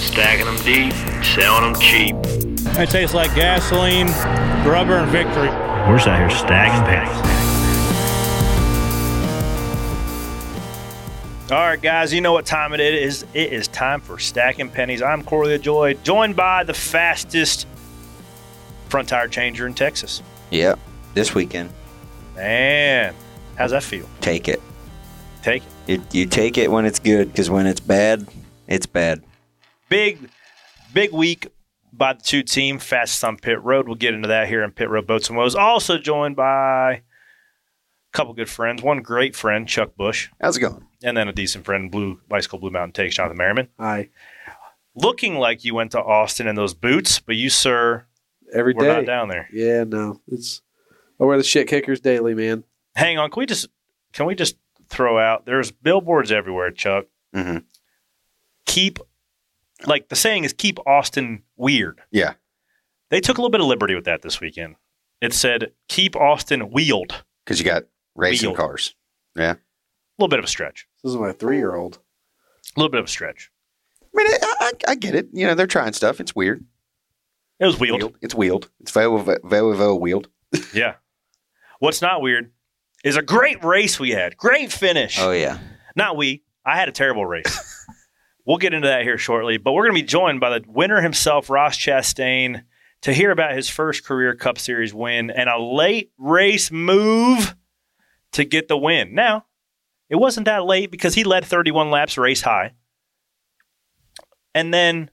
Stacking 0.00 0.46
them 0.46 0.56
deep, 0.64 0.92
selling 1.24 1.72
them 1.72 1.80
cheap. 1.80 2.16
It 2.78 2.90
tastes 2.90 3.14
like 3.14 3.34
gasoline, 3.34 4.08
rubber, 4.66 4.96
and 4.96 5.10
victory. 5.10 5.48
We're 5.48 5.98
out 6.00 6.18
here 6.18 6.30
stacking 6.30 6.84
pennies. 6.84 7.38
All 11.50 11.56
right, 11.56 11.80
guys, 11.80 12.12
you 12.12 12.20
know 12.20 12.34
what 12.34 12.44
time 12.44 12.74
it 12.74 12.80
is. 12.80 13.24
It 13.32 13.54
is 13.54 13.68
time 13.68 14.02
for 14.02 14.18
Stacking 14.18 14.68
Pennies. 14.68 15.00
I'm 15.00 15.24
Corey 15.24 15.58
LaJoie, 15.58 16.02
joined 16.02 16.36
by 16.36 16.62
the 16.62 16.74
fastest 16.74 17.66
front 18.90 19.08
tire 19.08 19.28
changer 19.28 19.66
in 19.66 19.72
Texas. 19.72 20.22
Yep. 20.50 20.78
This 21.14 21.34
weekend. 21.34 21.70
Man, 22.36 23.14
how's 23.58 23.72
that 23.72 23.82
feel? 23.82 24.08
Take 24.20 24.48
it. 24.48 24.62
Take 25.42 25.62
it. 25.64 25.68
You, 25.86 26.02
you 26.12 26.26
take 26.26 26.56
it 26.58 26.70
when 26.70 26.84
it's 26.86 26.98
good 26.98 27.30
because 27.30 27.50
when 27.50 27.66
it's 27.66 27.80
bad, 27.80 28.26
it's 28.66 28.86
bad. 28.86 29.22
Big, 29.88 30.18
big 30.92 31.12
week 31.12 31.48
by 31.92 32.12
the 32.12 32.22
two 32.22 32.42
team, 32.42 32.78
fastest 32.78 33.24
on 33.24 33.36
pit 33.36 33.62
road. 33.62 33.86
We'll 33.86 33.96
get 33.96 34.14
into 34.14 34.28
that 34.28 34.48
here 34.48 34.62
in 34.62 34.70
Pit 34.72 34.88
Road 34.88 35.06
Boats 35.06 35.28
and 35.28 35.36
Woes. 35.36 35.54
Also 35.54 35.98
joined 35.98 36.36
by 36.36 36.92
a 36.92 37.00
couple 38.12 38.34
good 38.34 38.48
friends. 38.50 38.82
One 38.82 39.00
great 39.02 39.34
friend, 39.34 39.66
Chuck 39.68 39.96
Bush, 39.96 40.28
How's 40.40 40.56
it 40.56 40.60
going? 40.60 40.86
and 41.02 41.16
then 41.16 41.28
a 41.28 41.32
decent 41.32 41.64
friend, 41.64 41.90
Blue 41.90 42.20
Bicycle 42.28 42.58
Blue 42.58 42.70
Mountain 42.70 42.92
Takes, 42.92 43.16
Jonathan 43.16 43.38
Merriman. 43.38 43.68
Hi. 43.78 44.10
Looking 44.94 45.36
like 45.36 45.64
you 45.64 45.74
went 45.74 45.92
to 45.92 46.02
Austin 46.02 46.46
in 46.48 46.56
those 46.56 46.74
boots, 46.74 47.20
but 47.20 47.36
you, 47.36 47.48
sir, 47.50 48.04
Every 48.52 48.74
were 48.74 48.82
day. 48.82 48.88
not 48.88 49.06
down 49.06 49.28
there. 49.28 49.48
Yeah, 49.52 49.84
no. 49.84 50.20
It's 50.28 50.60
I 51.20 51.24
wear 51.24 51.36
the 51.38 51.44
shit 51.44 51.68
kickers 51.68 52.00
daily, 52.00 52.34
man. 52.34 52.64
Hang 52.98 53.18
on. 53.18 53.30
Can 53.30 53.40
we 53.40 53.46
just 53.46 53.68
can 54.12 54.26
we 54.26 54.34
just 54.34 54.56
throw 54.88 55.18
out? 55.18 55.46
There's 55.46 55.70
billboards 55.70 56.32
everywhere, 56.32 56.70
Chuck. 56.70 57.06
Mhm. 57.34 57.64
Keep 58.66 58.98
like 59.86 60.08
the 60.08 60.16
saying 60.16 60.44
is 60.44 60.52
keep 60.52 60.78
Austin 60.86 61.42
weird. 61.56 62.00
Yeah. 62.10 62.34
They 63.10 63.20
took 63.20 63.38
a 63.38 63.40
little 63.40 63.50
bit 63.50 63.60
of 63.60 63.66
liberty 63.66 63.94
with 63.94 64.04
that 64.04 64.22
this 64.22 64.40
weekend. 64.40 64.76
It 65.20 65.32
said 65.32 65.72
keep 65.88 66.16
Austin 66.16 66.70
wheeled. 66.72 67.24
Because 67.44 67.58
you 67.58 67.64
got 67.64 67.84
racing 68.14 68.48
Wheeled. 68.50 68.58
cars. 68.58 68.94
Yeah. 69.36 69.52
A 69.52 69.58
little 70.18 70.28
bit 70.28 70.38
of 70.40 70.44
a 70.44 70.48
stretch. 70.48 70.86
This 71.02 71.10
is 71.12 71.16
my 71.18 71.32
three 71.32 71.56
year 71.58 71.74
old. 71.74 71.98
A 72.76 72.80
little 72.80 72.90
bit 72.90 73.00
of 73.00 73.06
a 73.06 73.10
stretch. 73.10 73.50
I 74.02 74.06
mean, 74.14 74.26
I, 74.30 74.38
I, 74.60 74.72
I 74.88 74.94
get 74.96 75.14
it. 75.14 75.28
You 75.32 75.46
know, 75.46 75.54
they're 75.54 75.66
trying 75.66 75.92
stuff. 75.92 76.20
It's 76.20 76.34
weird. 76.34 76.64
It 77.60 77.66
was 77.66 77.78
wheeled. 77.80 78.16
It's 78.20 78.34
wheeled. 78.34 78.70
It's 78.80 78.90
very, 78.90 79.20
very, 79.44 79.76
very 79.76 79.94
wheeled. 79.94 80.28
Yeah. 80.74 80.94
What's 81.78 82.02
not 82.02 82.20
weird 82.22 82.50
is 83.04 83.16
a 83.16 83.22
great 83.22 83.62
race 83.64 83.98
we 84.00 84.10
had. 84.10 84.36
Great 84.36 84.72
finish. 84.72 85.18
Oh, 85.20 85.32
yeah. 85.32 85.58
Not 85.94 86.16
we. 86.16 86.42
I 86.64 86.76
had 86.76 86.88
a 86.88 86.92
terrible 86.92 87.24
race. 87.24 87.86
we'll 88.44 88.58
get 88.58 88.74
into 88.74 88.88
that 88.88 89.02
here 89.02 89.18
shortly, 89.18 89.56
but 89.56 89.72
we're 89.72 89.84
going 89.84 89.96
to 89.96 90.02
be 90.02 90.06
joined 90.06 90.40
by 90.40 90.58
the 90.58 90.64
winner 90.66 91.00
himself, 91.00 91.50
Ross 91.50 91.76
Chastain, 91.76 92.62
to 93.02 93.12
hear 93.12 93.30
about 93.30 93.54
his 93.54 93.68
first 93.68 94.04
career 94.04 94.34
Cup 94.34 94.58
Series 94.58 94.92
win 94.92 95.30
and 95.30 95.48
a 95.48 95.58
late 95.58 96.12
race 96.18 96.70
move 96.70 97.54
to 98.32 98.44
get 98.44 98.68
the 98.68 98.76
win. 98.76 99.14
Now, 99.14 99.46
it 100.08 100.16
wasn't 100.16 100.46
that 100.46 100.64
late 100.64 100.90
because 100.90 101.14
he 101.14 101.24
led 101.24 101.44
31 101.44 101.90
laps 101.90 102.18
race 102.18 102.42
high. 102.42 102.72
And 104.54 104.72
then 104.74 105.10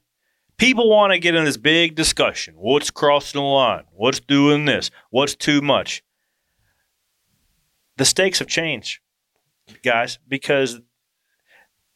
people 0.56 0.88
want 0.88 1.12
to 1.12 1.18
get 1.18 1.34
in 1.34 1.44
this 1.44 1.56
big 1.56 1.94
discussion. 1.94 2.54
What's 2.56 2.90
crossing 2.90 3.40
the 3.40 3.44
line? 3.44 3.84
What's 3.92 4.20
doing 4.20 4.64
this? 4.64 4.90
What's 5.10 5.36
too 5.36 5.60
much? 5.60 6.02
The 7.96 8.04
stakes 8.04 8.40
have 8.40 8.48
changed, 8.48 9.00
guys, 9.82 10.18
because 10.28 10.80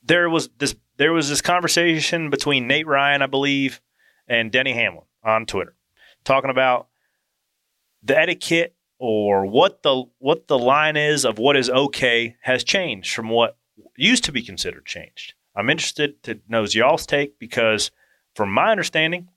there 0.02 0.30
was 0.30 0.48
this 0.58 0.74
there 0.96 1.12
was 1.12 1.28
this 1.28 1.42
conversation 1.42 2.30
between 2.30 2.66
Nate 2.66 2.86
Ryan, 2.86 3.22
I 3.22 3.26
believe, 3.26 3.80
and 4.28 4.50
Denny 4.50 4.72
Hamlin 4.72 5.05
on 5.22 5.46
Twitter, 5.46 5.74
talking 6.24 6.50
about 6.50 6.89
the 8.02 8.18
etiquette 8.18 8.74
or 8.98 9.46
what 9.46 9.83
the 9.83 10.05
what 10.18 10.46
the 10.48 10.58
line 10.58 10.96
is 10.96 11.24
of 11.24 11.39
what 11.39 11.56
is 11.56 11.68
okay 11.70 12.36
has 12.42 12.64
changed 12.64 13.14
from 13.14 13.28
what 13.28 13.56
used 13.96 14.24
to 14.24 14.33
be 14.33 14.42
considered 14.42 14.86
changed. 14.86 15.34
I'm 15.55 15.70
interested 15.70 16.22
to 16.24 16.40
know 16.48 16.64
y'all's 16.64 17.06
take 17.06 17.39
because, 17.39 17.90
from 18.34 18.52
my 18.52 18.70
understanding, 18.70 19.28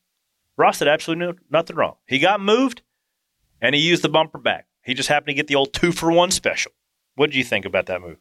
Ross 0.57 0.79
did 0.79 0.87
absolutely 0.87 1.39
nothing 1.49 1.75
wrong. 1.75 1.95
He 2.07 2.19
got 2.19 2.39
moved, 2.39 2.81
and 3.61 3.73
he 3.73 3.81
used 3.81 4.03
the 4.03 4.09
bumper 4.09 4.37
back. 4.37 4.67
He 4.83 4.93
just 4.93 5.09
happened 5.09 5.27
to 5.27 5.33
get 5.33 5.47
the 5.47 5.55
old 5.55 5.73
two 5.73 5.91
for 5.91 6.11
one 6.11 6.31
special. 6.31 6.71
What 7.15 7.27
did 7.27 7.35
you 7.35 7.43
think 7.43 7.65
about 7.65 7.85
that 7.87 8.01
move? 8.01 8.17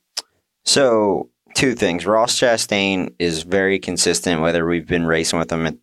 So, 0.65 1.31
two 1.55 1.75
things. 1.75 2.07
Ross 2.07 2.39
Chastain 2.39 3.15
is 3.19 3.43
very 3.43 3.79
consistent, 3.79 4.41
whether 4.41 4.67
we've 4.67 4.87
been 4.87 5.07
racing 5.07 5.39
with 5.39 5.51
him 5.51 5.67
at 5.67 5.77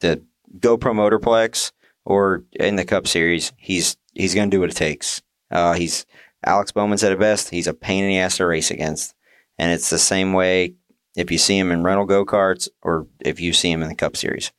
the 0.00 0.22
GoPro 0.58 0.94
Motorplex 0.94 1.72
or 2.04 2.44
in 2.52 2.76
the 2.76 2.84
Cup 2.84 3.06
Series. 3.06 3.52
He's 3.56 3.96
he's 4.14 4.34
going 4.34 4.50
to 4.50 4.54
do 4.54 4.60
what 4.60 4.70
it 4.70 4.76
takes. 4.76 5.22
Uh, 5.50 5.74
he's 5.74 6.06
Alex 6.44 6.72
Bowman 6.72 6.98
said 6.98 7.12
it 7.12 7.18
best. 7.18 7.50
He's 7.50 7.66
a 7.66 7.74
pain 7.74 8.04
in 8.04 8.10
the 8.10 8.18
ass 8.18 8.36
to 8.36 8.46
race 8.46 8.70
against, 8.70 9.14
and 9.58 9.72
it's 9.72 9.90
the 9.90 9.98
same 9.98 10.32
way 10.32 10.74
if 11.16 11.30
you 11.30 11.38
see 11.38 11.58
him 11.58 11.72
in 11.72 11.82
rental 11.82 12.06
go 12.06 12.24
karts 12.24 12.68
or 12.82 13.06
if 13.20 13.40
you 13.40 13.52
see 13.52 13.70
him 13.70 13.82
in 13.82 13.88
the 13.88 13.94
Cup 13.94 14.16
Series. 14.16 14.52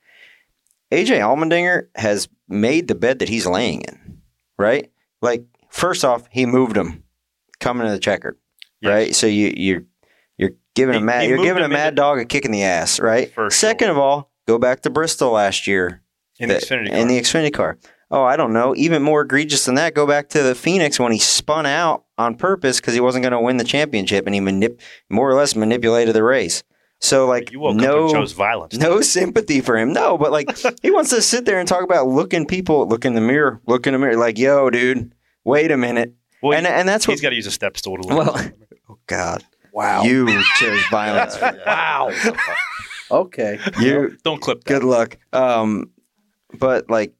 AJ 0.91 1.19
Allmendinger 1.19 1.87
has 1.95 2.27
made 2.49 2.87
the 2.87 2.95
bed 2.95 3.19
that 3.19 3.29
he's 3.29 3.45
laying 3.45 3.81
in, 3.81 4.21
right? 4.57 4.91
Like 5.21 5.45
first 5.71 6.05
off, 6.05 6.23
he 6.29 6.45
moved 6.45 6.77
him 6.77 7.03
coming 7.59 7.87
to 7.87 7.91
the 7.93 7.99
checkered, 7.99 8.37
Yes. 8.81 8.89
right? 8.89 9.15
So 9.15 9.27
you 9.27 9.53
you're 9.55 9.83
you're 10.37 10.51
giving 10.75 10.93
He- 10.93 10.99
a 11.01 11.03
mad 11.03 11.27
you're 11.29 11.43
giving 11.43 11.63
a 11.63 11.69
mad 11.69 11.95
dog 11.95 12.19
a 12.19 12.25
kick 12.25 12.45
in 12.45 12.51
the 12.51 12.63
ass, 12.63 12.99
right? 12.99 13.33
For 13.33 13.49
Second 13.49 13.89
of 13.89 13.97
all, 13.97 14.31
go 14.47 14.57
back 14.57 14.81
to 14.81 14.89
Bristol 14.89 15.31
last 15.31 15.67
year 15.67 16.01
In 16.39 16.49
the 16.49 16.55
that- 16.55 16.63
Xfinity 16.63 16.87
in 16.89 16.91
car. 16.91 17.07
the 17.07 17.19
Xfinity 17.19 17.53
car. 17.53 17.77
Oh, 18.13 18.23
I 18.23 18.35
don't 18.35 18.51
know. 18.51 18.75
Even 18.75 19.01
more 19.03 19.21
egregious 19.21 19.63
than 19.63 19.75
that, 19.75 19.93
go 19.93 20.05
back 20.05 20.27
to 20.29 20.43
the 20.43 20.53
Phoenix 20.53 20.99
when 20.99 21.13
he 21.13 21.17
spun 21.17 21.65
out 21.65 22.03
on 22.17 22.35
purpose 22.35 22.81
because 22.81 22.93
he 22.93 22.99
wasn't 22.99 23.23
going 23.23 23.31
to 23.31 23.39
win 23.39 23.55
the 23.55 23.63
championship, 23.63 24.25
and 24.25 24.35
he 24.35 24.41
manip- 24.41 24.81
more 25.09 25.29
or 25.29 25.33
less 25.33 25.55
manipulated 25.55 26.13
the 26.13 26.21
race. 26.23 26.61
So, 26.99 27.25
like, 27.25 27.53
you 27.53 27.61
woke 27.61 27.75
up 27.77 27.81
no, 27.81 28.25
violence. 28.25 28.75
no 28.77 28.99
sympathy 28.99 29.61
for 29.61 29.77
him. 29.77 29.93
No, 29.93 30.17
but 30.17 30.29
like, 30.33 30.49
he 30.81 30.91
wants 30.91 31.09
to 31.11 31.21
sit 31.21 31.45
there 31.45 31.57
and 31.57 31.67
talk 31.69 31.83
about 31.85 32.07
looking 32.09 32.45
people, 32.45 32.85
look 32.85 33.05
in 33.05 33.13
the 33.15 33.21
mirror, 33.21 33.61
look 33.65 33.87
in 33.87 33.93
the 33.93 33.99
mirror, 33.99 34.17
like, 34.17 34.37
yo, 34.37 34.69
dude, 34.69 35.13
wait 35.43 35.71
a 35.71 35.77
minute. 35.77 36.13
Well, 36.41 36.57
and 36.57 36.65
and 36.67 36.87
that's 36.87 37.07
what. 37.07 37.13
he's 37.13 37.21
got 37.21 37.29
to 37.29 37.35
use 37.35 37.47
a 37.47 37.51
step 37.51 37.77
stool 37.77 37.97
to 37.97 38.07
well, 38.15 38.39
oh 38.89 38.97
God, 39.07 39.43
Wow. 39.73 40.03
you 40.03 40.41
chose 40.55 40.81
violence. 40.89 41.39
wow. 41.65 42.11
okay. 43.11 43.59
you 43.79 44.17
Don't 44.23 44.41
clip 44.41 44.63
that. 44.63 44.67
good 44.73 44.83
luck. 44.83 45.17
Um, 45.33 45.91
but 46.57 46.89
like 46.89 47.13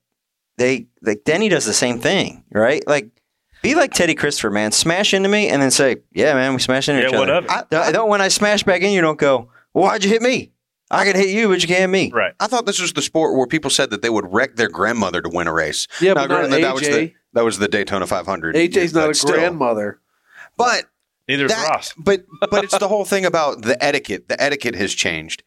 they 0.57 0.87
like 1.01 1.23
Denny 1.23 1.49
does 1.49 1.65
the 1.65 1.73
same 1.73 1.99
thing, 1.99 2.43
right? 2.51 2.85
Like 2.87 3.09
be 3.61 3.75
like 3.75 3.91
Teddy 3.93 4.15
Christopher, 4.15 4.49
man. 4.49 4.71
Smash 4.71 5.13
into 5.13 5.29
me 5.29 5.47
and 5.47 5.61
then 5.61 5.71
say, 5.71 5.97
"Yeah, 6.11 6.33
man, 6.33 6.53
we 6.53 6.59
smash 6.59 6.89
into 6.89 7.01
Yeah, 7.01 7.07
each 7.09 7.13
other." 7.13 7.19
whatever. 7.21 7.47
I, 7.51 7.63
Don't, 7.69 7.93
don't- 7.93 8.09
when 8.09 8.21
I 8.21 8.27
smash 8.27 8.63
back 8.63 8.81
in, 8.81 8.91
you 8.91 9.01
don't 9.01 9.19
go, 9.19 9.49
well, 9.73 9.85
"Why'd 9.85 10.03
you 10.03 10.09
hit 10.09 10.21
me? 10.21 10.51
I 10.91 11.05
can 11.05 11.15
hit 11.15 11.29
you, 11.29 11.47
but 11.49 11.61
you 11.61 11.67
can't 11.67 11.91
me." 11.91 12.11
Right. 12.13 12.33
I 12.39 12.47
thought 12.47 12.65
this 12.65 12.81
was 12.81 12.93
the 12.93 13.01
sport 13.01 13.35
where 13.37 13.47
people 13.47 13.69
said 13.69 13.89
that 13.91 14.01
they 14.01 14.09
would 14.09 14.31
wreck 14.31 14.55
their 14.55 14.69
grandmother 14.69 15.21
to 15.21 15.29
win 15.29 15.47
a 15.47 15.53
race. 15.53 15.87
Yeah, 16.01 16.13
Now, 16.13 16.21
but 16.23 16.27
not 16.27 16.49
granted, 16.49 16.63
that 16.63 16.73
was 16.73 16.83
the 16.83 17.13
that 17.33 17.43
was 17.45 17.57
the 17.59 17.67
Daytona 17.67 18.05
500. 18.07 18.55
AJ's 18.55 18.93
not 18.93 19.09
a 19.09 19.13
still. 19.13 19.33
grandmother. 19.33 19.99
But 20.57 20.85
Neither 21.27 21.45
is 21.45 21.51
that- 21.51 21.69
Ross. 21.69 21.93
But 21.97 22.25
but 22.49 22.63
it's 22.65 22.77
the 22.77 22.87
whole 22.89 23.05
thing 23.05 23.25
about 23.25 23.61
the 23.63 23.81
etiquette. 23.83 24.27
The 24.27 24.41
etiquette 24.41 24.75
has 24.75 24.93
changed. 24.93 25.43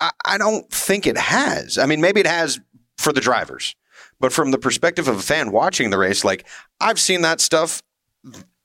I, 0.00 0.10
I 0.24 0.38
don't 0.38 0.70
think 0.70 1.06
it 1.06 1.16
has. 1.16 1.78
I 1.78 1.86
mean, 1.86 2.00
maybe 2.00 2.20
it 2.20 2.26
has 2.26 2.60
for 2.98 3.12
the 3.12 3.20
drivers, 3.20 3.74
but 4.20 4.32
from 4.32 4.50
the 4.50 4.58
perspective 4.58 5.08
of 5.08 5.16
a 5.18 5.22
fan 5.22 5.50
watching 5.52 5.90
the 5.90 5.98
race, 5.98 6.22
like 6.24 6.46
I've 6.80 7.00
seen 7.00 7.22
that 7.22 7.40
stuff. 7.40 7.82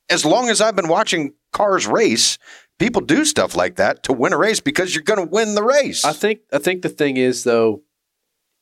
As 0.10 0.26
long 0.26 0.50
as 0.50 0.60
I've 0.60 0.76
been 0.76 0.90
watching 0.90 1.34
cars 1.54 1.88
race, 1.88 2.38
people 2.80 3.02
do 3.02 3.26
stuff 3.26 3.56
like 3.56 3.76
that 3.76 4.04
to 4.04 4.14
win 4.14 4.34
a 4.34 4.38
race 4.38 4.60
because 4.60 4.94
you're 4.96 5.04
going 5.04 5.20
to 5.20 5.32
win 5.32 5.56
the 5.56 5.64
race. 5.64 6.04
I 6.06 6.14
think 6.14 6.42
I 6.52 6.58
think 6.58 6.82
the 6.82 6.90
thing 6.90 7.18
is 7.18 7.44
though, 7.44 7.82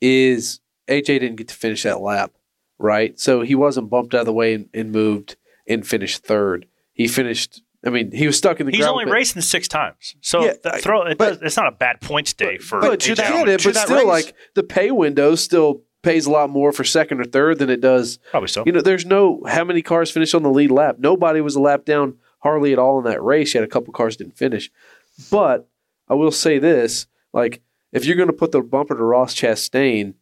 is 0.02 0.60
AJ 0.88 1.06
didn't 1.06 1.36
get 1.36 1.48
to 1.50 1.56
finish 1.56 1.84
that 1.84 2.02
lap, 2.02 2.32
right? 2.78 3.20
So 3.20 3.42
he 3.42 3.56
wasn't 3.56 3.90
bumped 3.90 4.14
out 4.16 4.22
of 4.22 4.26
the 4.26 4.34
way 4.34 4.54
and, 4.54 4.70
and 4.74 4.92
moved 4.92 5.36
and 5.68 5.86
finished 5.86 6.24
third. 6.24 6.66
He 6.94 7.08
finished. 7.08 7.62
I 7.86 7.92
mean, 7.92 8.12
he 8.12 8.28
was 8.28 8.38
stuck 8.38 8.60
in 8.60 8.66
the 8.66 8.74
He's 8.74 8.86
only 8.86 9.06
but- 9.06 9.14
racing 9.14 9.42
six 9.42 9.68
times, 9.70 10.16
so 10.20 10.44
Yeah, 10.44 10.54
th- 10.54 10.84
throw 10.84 11.04
it. 11.04 11.18
but- 11.18 11.30
does, 11.36 11.42
it's 11.44 11.56
not 11.58 11.68
a 11.68 11.72
bad 11.72 12.02
points 12.02 12.34
day 12.34 12.58
for. 12.58 12.82
But 12.82 13.00
AJ 13.00 13.08
you 13.10 13.16
get 13.16 13.48
it, 13.48 13.64
but 13.64 13.74
that 13.74 13.86
still, 13.88 13.98
race- 14.00 14.06
like 14.26 14.34
the 14.56 14.64
pay 14.64 14.92
window 14.92 15.36
still 15.36 15.84
pays 16.02 16.26
a 16.26 16.32
lot 16.32 16.50
more 16.50 16.72
for 16.74 16.84
second 16.84 17.22
or 17.22 17.24
third 17.26 17.60
than 17.60 17.70
it 17.70 17.80
does. 17.80 18.20
Probably 18.32 18.50
so. 18.50 18.64
You 18.66 18.74
know, 18.74 18.82
there's 18.82 19.06
no 19.06 19.42
how 19.48 19.64
many 19.64 19.82
cars 19.82 20.12
finished 20.12 20.36
on 20.36 20.44
the 20.44 20.50
lead 20.50 20.72
lap. 20.72 20.98
Nobody 21.00 21.40
was 21.40 21.56
a 21.56 21.62
lap 21.62 21.86
down 21.86 22.18
hardly 22.40 22.74
at 22.74 22.80
all 22.80 22.98
in 23.00 23.06
that 23.06 23.24
race. 23.24 23.54
You 23.54 23.60
had 23.62 23.68
a 23.68 23.72
couple 23.72 23.94
cars 23.94 24.18
didn't 24.18 24.38
finish, 24.38 24.72
but 25.32 25.68
I 26.08 26.14
will 26.16 26.32
say 26.32 26.60
this: 26.60 27.08
like 27.34 27.62
if 27.92 28.06
you're 28.06 28.16
going 28.18 28.28
to 28.30 28.34
put 28.34 28.52
the 28.52 28.62
bumper 28.62 28.96
to 28.96 29.04
Ross 29.04 29.34
Chastain 29.36 30.14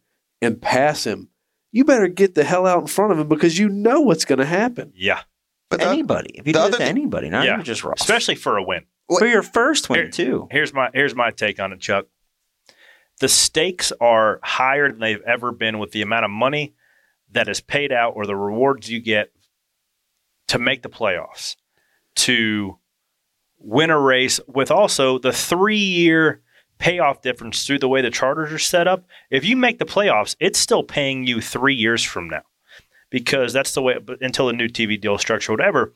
and 0.42 0.60
pass 0.60 1.04
him, 1.04 1.28
you 1.72 1.84
better 1.84 2.08
get 2.08 2.34
the 2.34 2.44
hell 2.44 2.66
out 2.66 2.80
in 2.80 2.86
front 2.86 3.12
of 3.12 3.18
him 3.18 3.28
because 3.28 3.58
you 3.58 3.68
know 3.68 4.00
what's 4.00 4.24
going 4.24 4.38
to 4.38 4.46
happen. 4.46 4.92
yeah, 4.96 5.20
But 5.70 5.80
the, 5.80 5.86
anybody. 5.88 6.30
If 6.34 6.46
you 6.46 6.52
do 6.52 6.58
it 6.58 6.62
other 6.62 6.70
to 6.72 6.78
thing- 6.78 6.88
anybody, 6.88 7.28
not 7.30 7.44
Yeah. 7.46 7.54
even 7.54 7.64
just 7.64 7.84
Ross. 7.84 8.00
especially 8.00 8.34
for 8.36 8.56
a 8.56 8.62
win. 8.62 8.84
for 9.18 9.26
your 9.26 9.42
first 9.42 9.88
win 9.90 10.00
Here- 10.00 10.10
too. 10.10 10.48
Here's 10.50 10.72
my 10.74 10.90
here's 10.94 11.14
my 11.14 11.30
take 11.30 11.58
on 11.60 11.72
it, 11.72 11.80
Chuck. 11.80 12.06
The 13.20 13.28
stakes 13.28 13.92
are 14.00 14.38
higher 14.44 14.88
than 14.90 15.00
they've 15.00 15.20
ever 15.26 15.50
been 15.50 15.78
with 15.80 15.90
the 15.90 16.02
amount 16.02 16.24
of 16.24 16.30
money 16.30 16.74
that 17.32 17.48
is 17.48 17.60
paid 17.60 17.90
out 17.90 18.12
or 18.14 18.26
the 18.26 18.36
rewards 18.36 18.88
you 18.90 19.00
get 19.00 19.32
to 20.46 20.58
make 20.58 20.82
the 20.82 20.88
playoffs, 20.88 21.56
to 22.18 22.78
win 23.58 23.90
a 23.90 23.98
race 23.98 24.40
with 24.46 24.70
also 24.70 25.18
the 25.18 25.32
three 25.32 25.76
year 25.76 26.42
payoff 26.78 27.22
difference 27.22 27.66
through 27.66 27.78
the 27.78 27.88
way 27.88 28.00
the 28.02 28.10
charters 28.10 28.52
are 28.52 28.58
set 28.58 28.86
up. 28.86 29.04
If 29.30 29.44
you 29.44 29.56
make 29.56 29.78
the 29.78 29.84
playoffs, 29.84 30.36
it's 30.40 30.58
still 30.58 30.82
paying 30.82 31.26
you 31.26 31.40
three 31.40 31.74
years 31.74 32.02
from 32.02 32.28
now 32.28 32.42
because 33.10 33.52
that's 33.52 33.72
the 33.72 33.82
way 33.82 33.96
until 34.20 34.46
the 34.46 34.52
new 34.52 34.68
TV 34.68 35.00
deal 35.00 35.18
structure, 35.18 35.52
whatever. 35.52 35.94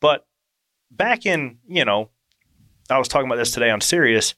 But 0.00 0.26
back 0.90 1.26
in, 1.26 1.58
you 1.68 1.84
know, 1.84 2.10
I 2.90 2.98
was 2.98 3.08
talking 3.08 3.26
about 3.26 3.36
this 3.36 3.52
today 3.52 3.70
on 3.70 3.80
Sirius. 3.80 4.34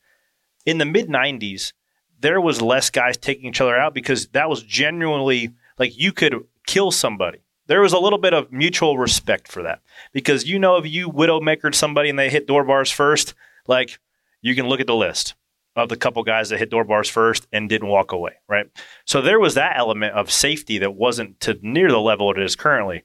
In 0.66 0.78
the 0.78 0.84
mid 0.84 1.08
90s, 1.08 1.72
there 2.20 2.40
was 2.40 2.62
less 2.62 2.90
guys 2.90 3.16
taking 3.16 3.46
each 3.46 3.60
other 3.60 3.76
out 3.76 3.94
because 3.94 4.28
that 4.28 4.48
was 4.48 4.62
genuinely 4.62 5.54
like 5.78 5.98
you 5.98 6.12
could 6.12 6.34
kill 6.66 6.90
somebody. 6.90 7.43
There 7.66 7.80
was 7.80 7.92
a 7.92 7.98
little 7.98 8.18
bit 8.18 8.34
of 8.34 8.52
mutual 8.52 8.98
respect 8.98 9.48
for 9.48 9.62
that 9.62 9.80
because 10.12 10.46
you 10.46 10.58
know 10.58 10.76
if 10.76 10.86
you 10.86 11.08
widowmakered 11.08 11.74
somebody 11.74 12.10
and 12.10 12.18
they 12.18 12.30
hit 12.30 12.46
door 12.46 12.64
bars 12.64 12.90
first, 12.90 13.34
like 13.66 13.98
you 14.42 14.54
can 14.54 14.68
look 14.68 14.80
at 14.80 14.86
the 14.86 14.94
list 14.94 15.34
of 15.76 15.88
the 15.88 15.96
couple 15.96 16.22
guys 16.22 16.50
that 16.50 16.58
hit 16.58 16.70
door 16.70 16.84
bars 16.84 17.08
first 17.08 17.46
and 17.52 17.68
didn't 17.68 17.88
walk 17.88 18.12
away, 18.12 18.32
right? 18.48 18.66
So 19.06 19.20
there 19.20 19.40
was 19.40 19.54
that 19.54 19.76
element 19.76 20.14
of 20.14 20.30
safety 20.30 20.78
that 20.78 20.94
wasn't 20.94 21.40
to 21.40 21.58
near 21.62 21.90
the 21.90 22.00
level 22.00 22.30
it 22.30 22.38
is 22.38 22.54
currently. 22.54 23.02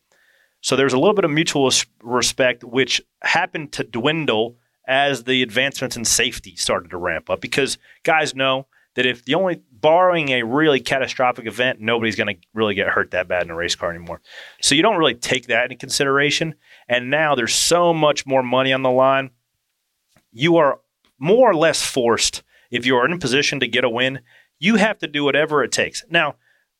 So 0.62 0.76
there's 0.76 0.94
a 0.94 1.00
little 1.00 1.16
bit 1.16 1.26
of 1.26 1.32
mutual 1.32 1.72
respect, 2.04 2.64
which 2.64 3.02
happened 3.22 3.72
to 3.74 3.84
dwindle 3.84 4.58
as 4.88 5.24
the 5.24 5.42
advancements 5.42 5.96
in 5.96 6.04
safety 6.04 6.56
started 6.56 6.90
to 6.90 6.98
ramp 6.98 7.30
up 7.30 7.42
because 7.42 7.78
guys 8.04 8.36
know 8.36 8.68
that 8.96 9.06
if 9.06 9.24
the 9.26 9.36
only 9.36 9.62
borrowing 9.72 10.30
a 10.30 10.44
really 10.44 10.80
catastrophic 10.80 11.46
event, 11.46 11.80
nobody's 11.80 12.16
going 12.16 12.36
to 12.36 12.42
really 12.54 12.76
get 12.76 12.88
hurt 12.88 13.12
that 13.12 13.28
bad 13.28 13.44
in 13.44 13.50
a 13.50 13.56
race 13.56 13.76
car 13.76 13.90
anymore. 13.90 14.22
So 14.62 14.76
you 14.76 14.82
don't 14.82 14.98
really 14.98 15.16
take 15.16 15.48
that 15.48 15.66
into 15.66 15.76
consideration. 15.76 16.56
And 16.88 17.10
now 17.10 17.36
there's 17.36 17.54
so 17.54 17.94
much 17.94 18.26
more 18.26 18.44
money 18.44 18.74
on 18.74 18.82
the 18.82 18.92
line. 18.92 19.32
You 20.32 20.58
are 20.58 20.80
more 21.20 21.52
or 21.52 21.56
less 21.56 21.86
forced 21.86 22.44
if 22.72 22.86
you 22.86 22.96
are 22.96 23.06
in 23.06 23.14
a 23.14 23.18
position 23.18 23.60
to 23.60 23.68
get 23.68 23.84
a 23.84 23.90
win, 23.90 24.20
you 24.60 24.76
have 24.76 24.98
to 25.00 25.08
do 25.08 25.24
whatever 25.24 25.64
it 25.64 25.72
takes. 25.72 26.04
Now, 26.10 26.36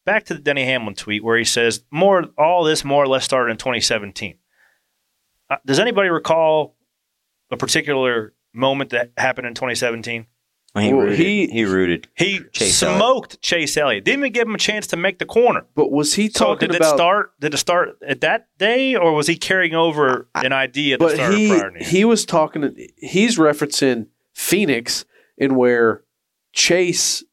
back 0.06 0.26
to 0.26 0.34
the 0.34 0.40
Denny 0.40 0.66
Hamlin 0.66 0.96
tweet 0.96 1.24
where 1.24 1.38
he 1.38 1.46
says 1.46 1.84
more 1.92 2.26
all 2.38 2.64
this 2.64 2.84
more 2.84 3.04
or 3.04 3.08
less 3.08 3.26
started 3.26 3.52
in 3.52 3.58
2017. 3.58 4.38
Uh, 5.50 5.58
does 5.66 5.80
anybody 5.80 6.10
recall 6.10 6.76
a 7.52 7.58
particular 7.58 8.34
moment 8.54 8.92
that 8.92 9.12
happened 9.18 9.48
in 9.48 9.56
2017? 9.56 10.28
He 10.77 10.94
Well, 10.94 11.06
rooted. 11.06 11.18
he- 11.19 11.48
He, 11.48 11.66
rooted. 11.66 12.07
He 12.16 12.42
Chase 12.54 12.77
smoked 12.77 13.42
Chase 13.42 13.75
Elliott. 13.75 14.06
Didn't 14.06 14.19
even 14.21 14.31
give 14.33 14.48
him 14.48 14.54
a 14.56 14.60
chance 14.60 14.86
to 14.88 14.98
make 14.98 15.18
the 15.18 15.25
corner. 15.25 15.66
But 15.75 15.92
was 15.92 16.13
he 16.13 16.30
talking 16.30 16.68
So 16.69 16.74
did 16.74 16.75
it 16.75 16.81
about? 16.81 16.95
start? 16.95 17.31
Did 17.39 17.54
it 17.56 17.57
start 17.57 17.98
at 18.07 18.21
that 18.21 18.48
day, 18.60 18.95
or 18.95 19.13
was 19.13 19.25
he 19.27 19.36
carrying 19.36 19.74
over 19.74 20.27
an 20.36 20.54
idea 20.54 20.98
but 21.00 21.18
he 21.19 21.60
he 21.81 22.06
was 22.06 22.24
talking. 22.25 22.75
He's 22.98 23.38
referencing 23.38 24.07
Phoenix 24.36 25.06
in 25.38 25.56
where 25.56 26.04
Chase 26.54 27.24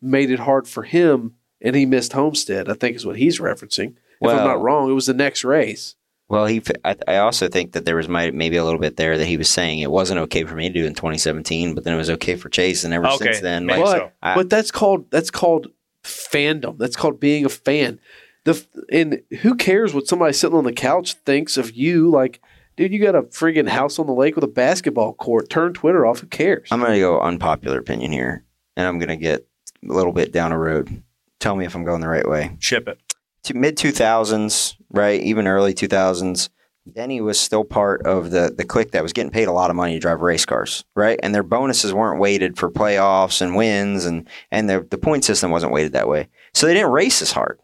made 0.00 0.30
it 0.30 0.40
hard 0.40 0.68
for 0.68 0.82
him 0.84 1.34
and 1.60 1.74
he 1.74 1.86
missed 1.86 2.12
Homestead. 2.12 2.68
I 2.68 2.74
think 2.74 2.94
is 2.96 3.06
what 3.06 3.16
he's 3.16 3.40
referencing. 3.40 3.94
If 4.20 4.30
I'm 4.30 4.36
not 4.46 4.62
wrong, 4.62 4.88
it 4.90 4.94
was 4.94 5.06
the 5.06 5.14
next 5.14 5.44
race. 5.44 5.96
Well, 6.34 6.46
he. 6.46 6.60
I, 6.84 6.96
I 7.06 7.16
also 7.18 7.46
think 7.46 7.72
that 7.72 7.84
there 7.84 7.94
was 7.94 8.08
might, 8.08 8.34
maybe 8.34 8.56
a 8.56 8.64
little 8.64 8.80
bit 8.80 8.96
there 8.96 9.16
that 9.16 9.24
he 9.26 9.36
was 9.36 9.48
saying 9.48 9.78
it 9.78 9.90
wasn't 9.90 10.18
okay 10.22 10.42
for 10.42 10.56
me 10.56 10.68
to 10.68 10.74
do 10.74 10.84
in 10.84 10.92
2017, 10.94 11.74
but 11.76 11.84
then 11.84 11.94
it 11.94 11.96
was 11.96 12.10
okay 12.10 12.34
for 12.34 12.48
Chase, 12.48 12.82
and 12.82 12.92
ever 12.92 13.06
Okay, 13.06 13.26
since 13.26 13.40
then, 13.40 13.68
like, 13.68 13.80
but 13.80 13.96
so. 13.96 14.10
I- 14.20 14.34
but 14.34 14.50
that's 14.50 14.72
called 14.72 15.08
that's 15.12 15.30
called 15.30 15.68
fandom. 16.02 16.76
That's 16.76 16.96
called 16.96 17.20
being 17.20 17.44
a 17.44 17.48
fan. 17.48 18.00
The 18.42 18.66
and 18.90 19.22
who 19.42 19.54
cares 19.54 19.94
what 19.94 20.08
somebody 20.08 20.32
sitting 20.32 20.56
on 20.56 20.64
the 20.64 20.72
couch 20.72 21.14
thinks 21.24 21.56
of 21.56 21.70
you? 21.70 22.10
Like, 22.10 22.40
dude, 22.76 22.92
you 22.92 22.98
got 23.00 23.14
a 23.14 23.22
friggin' 23.22 23.68
house 23.68 24.00
on 24.00 24.06
the 24.06 24.12
lake 24.12 24.34
with 24.34 24.42
a 24.44 24.48
basketball 24.48 25.14
court. 25.14 25.48
Turn 25.48 25.72
Twitter 25.72 26.04
off. 26.04 26.18
Who 26.18 26.26
cares? 26.26 26.66
I'm 26.72 26.80
gonna 26.80 26.98
go 26.98 27.20
unpopular 27.20 27.78
opinion 27.78 28.10
here, 28.10 28.44
and 28.76 28.88
I'm 28.88 28.98
gonna 28.98 29.16
get 29.16 29.46
a 29.88 29.92
little 29.92 30.12
bit 30.12 30.32
down 30.32 30.50
a 30.50 30.58
road. 30.58 31.02
Tell 31.38 31.54
me 31.54 31.64
if 31.64 31.76
I'm 31.76 31.84
going 31.84 32.00
the 32.00 32.08
right 32.08 32.28
way. 32.28 32.56
Ship 32.58 32.88
it. 32.88 32.98
To 33.44 33.54
mid 33.54 33.76
2000s, 33.76 34.74
right? 34.90 35.20
Even 35.22 35.46
early 35.46 35.74
2000s, 35.74 36.48
Denny 36.92 37.20
was 37.22 37.40
still 37.40 37.64
part 37.64 38.02
of 38.06 38.30
the 38.30 38.52
the 38.56 38.64
clique 38.64 38.90
that 38.90 39.02
was 39.02 39.12
getting 39.14 39.30
paid 39.30 39.48
a 39.48 39.52
lot 39.52 39.70
of 39.70 39.76
money 39.76 39.94
to 39.94 39.98
drive 40.00 40.20
race 40.20 40.44
cars, 40.44 40.84
right? 40.94 41.18
And 41.22 41.34
their 41.34 41.42
bonuses 41.42 41.94
weren't 41.94 42.20
weighted 42.20 42.58
for 42.58 42.70
playoffs 42.70 43.40
and 43.40 43.56
wins, 43.56 44.04
and 44.04 44.28
and 44.50 44.68
the 44.68 44.86
the 44.90 44.98
point 44.98 45.24
system 45.24 45.50
wasn't 45.50 45.72
weighted 45.72 45.92
that 45.92 46.08
way, 46.08 46.28
so 46.52 46.66
they 46.66 46.74
didn't 46.74 46.90
race 46.92 47.22
as 47.22 47.32
hard, 47.32 47.58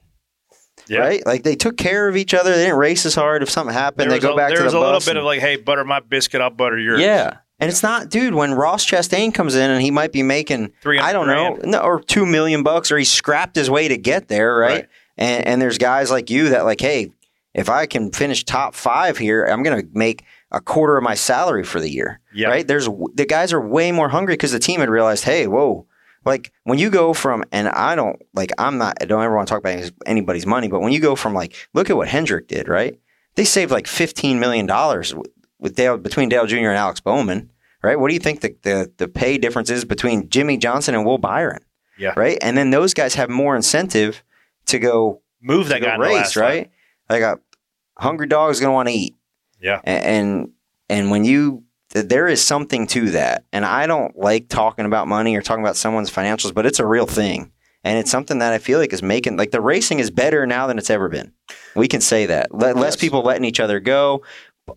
Yeah. 0.88 1.00
right? 1.00 1.27
Like 1.27 1.43
they 1.43 1.55
took 1.55 1.77
care 1.77 2.09
of 2.09 2.17
each 2.17 2.33
other. 2.33 2.50
They 2.56 2.65
didn't 2.65 2.79
race 2.79 3.05
as 3.05 3.15
hard. 3.15 3.43
If 3.43 3.50
something 3.50 3.75
happened, 3.75 4.11
There 4.11 4.19
they 4.19 4.26
go 4.26 4.33
a, 4.33 4.37
back 4.37 4.49
to 4.50 4.55
the. 4.55 4.62
there 4.62 4.62
to 4.62 4.65
was 4.65 4.75
a 4.75 4.81
little 4.81 5.00
bit 5.00 5.09
and- 5.11 5.19
of 5.19 5.25
like, 5.25 5.41
hey, 5.41 5.56
butter 5.56 5.85
my 5.85 6.00
biscuit, 6.00 6.41
I'll 6.41 6.49
butter 6.50 6.79
yours. 6.79 7.00
yeah. 7.00 7.38
And 7.62 7.69
it's 7.69 7.83
not, 7.83 8.09
dude. 8.09 8.33
When 8.33 8.55
Ross 8.55 8.87
Chastain 8.87 9.35
comes 9.35 9.55
in 9.55 9.71
and 9.71 9.83
he 9.83 9.91
might 9.91 10.12
be 10.12 10.23
making, 10.23 10.73
300 10.81 11.06
I 11.06 11.12
don't 11.12 11.26
know, 11.26 11.59
no, 11.62 11.81
or 11.81 12.00
two 12.00 12.25
million 12.25 12.62
bucks, 12.62 12.91
or 12.91 12.97
he 12.97 13.05
scrapped 13.05 13.55
his 13.55 13.69
way 13.69 13.87
to 13.87 13.99
get 13.99 14.29
there, 14.29 14.56
right? 14.56 14.71
Right. 14.73 14.88
And 15.21 15.47
and 15.47 15.63
there's 15.63 15.79
guys 15.79 16.11
like 16.11 16.31
you 16.31 16.49
that 16.49 16.65
like, 16.65 16.81
hey, 16.81 17.13
if 17.55 17.69
I 17.69 17.87
can 17.87 18.11
finish 18.11 18.43
top 18.45 18.75
five 18.75 19.19
here, 19.19 19.45
I'm 19.45 19.63
gonna 19.63 19.83
make 19.93 20.25
a 20.51 20.61
quarter 20.61 20.97
of 20.97 21.05
my 21.05 21.15
salary 21.15 21.63
for 21.63 21.79
the 21.81 21.89
year, 21.91 22.19
Yeah. 22.35 22.49
right? 22.49 22.67
There's 22.67 22.89
the 23.15 23.27
guys 23.29 23.53
are 23.53 23.61
way 23.61 23.93
more 23.93 24.09
hungry 24.09 24.35
because 24.35 24.51
the 24.53 24.59
team 24.59 24.81
had 24.81 24.89
realized, 24.91 25.25
hey, 25.25 25.47
whoa. 25.47 25.87
Like 26.25 26.53
when 26.65 26.79
you 26.79 26.91
go 26.91 27.15
from, 27.15 27.45
and 27.53 27.69
I 27.69 27.95
don't 27.95 28.21
like, 28.35 28.51
I'm 28.59 28.77
not, 28.77 28.99
I 29.01 29.05
don't 29.07 29.23
ever 29.23 29.35
want 29.35 29.49
to 29.49 29.53
talk 29.55 29.61
about 29.61 29.91
anybody's 30.07 30.45
money, 30.47 30.69
but 30.69 30.81
when 30.81 30.93
you 30.93 31.01
go 31.01 31.15
from 31.17 31.35
like, 31.35 31.55
look 31.73 31.89
at 31.89 31.97
what 31.97 32.09
Hendrick 32.09 32.47
did, 32.49 32.69
right? 32.69 32.99
They 33.37 33.45
saved 33.45 33.71
like 33.71 33.87
$15 33.87 34.39
million 34.39 34.67
with 35.59 35.77
Dale 35.77 35.97
between 35.97 36.29
Dale 36.29 36.47
Jr. 36.47 36.57
and 36.57 36.77
Alex 36.77 37.01
Bowman, 37.01 37.51
right? 37.83 37.99
What 37.99 38.09
do 38.09 38.15
you 38.15 38.21
think 38.21 38.41
the, 38.41 38.55
the 38.63 38.91
the 38.99 39.09
pay 39.09 39.39
difference 39.39 39.71
is 39.71 39.85
between 39.85 40.29
Jimmie 40.29 40.59
Johnson 40.59 40.95
and 40.95 41.07
Will 41.07 41.19
Byron? 41.19 41.61
Yeah. 41.97 42.13
Right? 42.17 42.39
And 42.43 42.57
then 42.57 42.71
those 42.71 42.93
guys 42.93 43.15
have 43.15 43.31
more 43.31 43.55
incentive 43.57 44.23
to 44.71 44.79
go 44.79 45.23
Move 45.41 45.69
that 45.69 45.81
go 45.81 45.87
guy 45.87 45.95
in 45.95 46.01
the 46.01 46.07
race, 46.07 46.17
last 46.17 46.37
lap. 46.37 46.49
right? 46.49 46.71
Like 47.09 47.23
a 47.23 47.39
hungry 47.99 48.27
dog 48.27 48.51
is 48.51 48.61
going 48.61 48.69
to 48.71 48.75
want 48.75 48.89
to 48.89 48.95
eat. 48.95 49.17
Yeah. 49.61 49.81
A- 49.85 49.89
And 49.89 50.51
and 50.89 51.11
when 51.11 51.25
you 51.25 51.65
there 51.93 52.29
is 52.29 52.41
something 52.41 52.87
to 52.89 53.11
that. 53.11 53.45
And 53.53 53.65
I 53.65 53.87
don't 53.89 54.17
like 54.17 54.49
talking 54.49 54.85
about 54.85 55.09
money 55.09 55.35
or 55.37 55.43
talking 55.43 55.65
about 55.65 55.77
someone's 55.77 56.11
financials, 56.11 56.55
but 56.55 56.65
it's 56.67 56.79
a 56.79 56.87
real 56.87 57.07
thing. 57.07 57.50
And 57.83 57.99
it's 57.99 58.11
something 58.11 58.39
that 58.39 58.53
I 58.53 58.59
feel 58.59 58.79
like 58.79 58.93
is 58.93 59.03
making 59.03 59.37
like 59.37 59.50
the 59.50 59.61
racing 59.61 59.99
is 59.99 60.11
better 60.11 60.47
now 60.47 60.67
than 60.69 60.79
it's 60.79 60.91
ever 60.91 61.09
been. 61.09 61.33
We 61.75 61.89
can 61.89 62.00
say 62.00 62.27
that. 62.27 62.53
Le- 62.55 62.75
less 62.75 62.95
people 62.97 63.23
letting 63.23 63.45
each 63.45 63.59
other 63.59 63.81
go. 63.81 64.23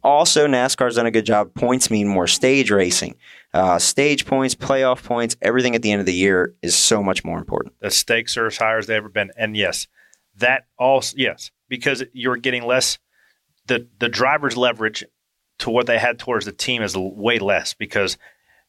Also, 0.02 0.48
NASCAR's 0.48 0.96
done 0.96 1.06
a 1.06 1.12
good 1.12 1.26
job. 1.26 1.54
Points 1.54 1.92
mean 1.92 2.08
more 2.08 2.26
stage 2.26 2.72
racing. 2.72 3.16
Uh, 3.54 3.78
stage 3.78 4.26
points, 4.26 4.56
playoff 4.56 5.04
points, 5.04 5.36
everything 5.42 5.76
at 5.76 5.84
the 5.84 5.92
end 5.92 6.00
of 6.00 6.08
the 6.08 6.14
year 6.14 6.56
is 6.64 6.76
so 6.76 7.04
much 7.04 7.24
more 7.24 7.38
important. 7.38 7.76
The 7.82 7.92
stakes 7.92 8.36
are 8.36 8.48
as 8.48 8.58
high 8.58 8.78
as 8.78 8.88
they've 8.88 8.98
ever 8.98 9.10
been. 9.10 9.32
And 9.38 9.56
yes, 9.56 9.88
that 10.36 10.66
also 10.80 11.16
yes, 11.18 11.52
because 11.70 12.04
you're 12.14 12.38
getting 12.38 12.64
less 12.64 12.98
the 13.68 13.88
the 14.00 14.10
driver's 14.10 14.58
leverage 14.58 15.04
to 15.60 15.70
what 15.70 15.86
they 15.86 16.00
had 16.00 16.18
towards 16.18 16.46
the 16.46 16.52
team 16.52 16.82
is 16.82 16.98
way 16.98 17.38
less 17.38 17.74
because 17.74 18.18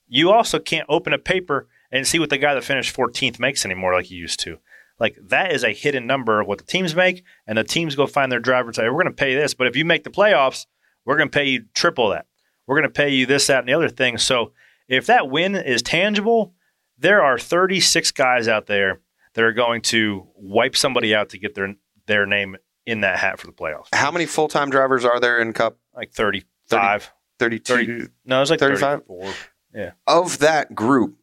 you 0.06 0.30
also 0.30 0.58
can't 0.58 0.86
open 0.88 1.12
a 1.12 1.18
paper 1.18 1.66
and 1.90 2.06
see 2.06 2.18
what 2.18 2.28
the 2.28 2.38
guy 2.38 2.54
that 2.54 2.62
finished 2.62 2.94
14th 2.94 3.40
makes 3.40 3.64
anymore 3.64 3.94
like 3.94 4.10
you 4.10 4.18
used 4.18 4.40
to. 4.40 4.58
Like 5.00 5.16
that 5.28 5.52
is 5.52 5.64
a 5.64 5.72
hidden 5.72 6.06
number 6.06 6.40
of 6.40 6.46
what 6.46 6.58
the 6.58 6.64
teams 6.64 6.94
make, 6.94 7.24
and 7.46 7.58
the 7.58 7.64
teams 7.64 7.96
go 7.96 8.06
find 8.06 8.30
their 8.30 8.38
driver 8.38 8.68
and 8.68 8.76
say, 8.76 8.84
"We're 8.84 9.02
going 9.02 9.06
to 9.06 9.12
pay 9.12 9.34
this, 9.34 9.54
but 9.54 9.66
if 9.66 9.76
you 9.76 9.84
make 9.84 10.04
the 10.04 10.10
playoffs, 10.10 10.66
we're 11.04 11.16
going 11.16 11.30
to 11.30 11.36
pay 11.36 11.46
you 11.46 11.64
triple 11.74 12.10
that. 12.10 12.26
We're 12.66 12.76
going 12.76 12.90
to 12.90 12.94
pay 12.94 13.10
you 13.10 13.26
this, 13.26 13.46
that, 13.48 13.60
and 13.60 13.68
the 13.68 13.74
other 13.74 13.88
thing." 13.88 14.18
So 14.18 14.52
if 14.88 15.06
that 15.06 15.30
win 15.30 15.54
is 15.54 15.82
tangible, 15.82 16.54
there 16.98 17.22
are 17.22 17.38
36 17.38 18.10
guys 18.12 18.48
out 18.48 18.66
there 18.66 19.00
that 19.34 19.44
are 19.44 19.52
going 19.52 19.82
to 19.82 20.28
wipe 20.36 20.76
somebody 20.76 21.14
out 21.14 21.30
to 21.30 21.38
get 21.38 21.54
their 21.54 21.74
their 22.06 22.26
name 22.26 22.56
in 22.86 23.00
that 23.00 23.18
hat 23.18 23.38
for 23.38 23.46
the 23.46 23.52
playoffs. 23.52 23.88
How 23.92 24.10
many 24.10 24.26
full 24.26 24.48
time 24.48 24.70
drivers 24.70 25.04
are 25.04 25.20
there 25.20 25.40
in 25.40 25.52
Cup? 25.52 25.78
Like 25.94 26.12
35. 26.12 27.12
32. 27.38 27.74
30. 27.74 28.06
No, 28.24 28.40
it's 28.42 28.50
like 28.50 28.60
35? 28.60 29.02
34. 29.06 29.34
Of 30.06 30.38
that 30.38 30.74
group, 30.74 31.16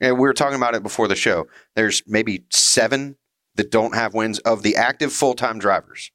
and 0.00 0.16
we 0.16 0.22
were 0.22 0.34
talking 0.34 0.56
about 0.56 0.74
it 0.74 0.82
before 0.82 1.06
the 1.06 1.14
show, 1.14 1.46
there's 1.76 2.02
maybe 2.06 2.44
seven 2.50 3.16
that 3.54 3.70
don't 3.70 3.94
have 3.94 4.14
wins 4.14 4.38
of 4.40 4.62
the 4.62 4.76
active 4.76 5.12
full 5.12 5.34
time 5.34 5.58
drivers. 5.58 6.10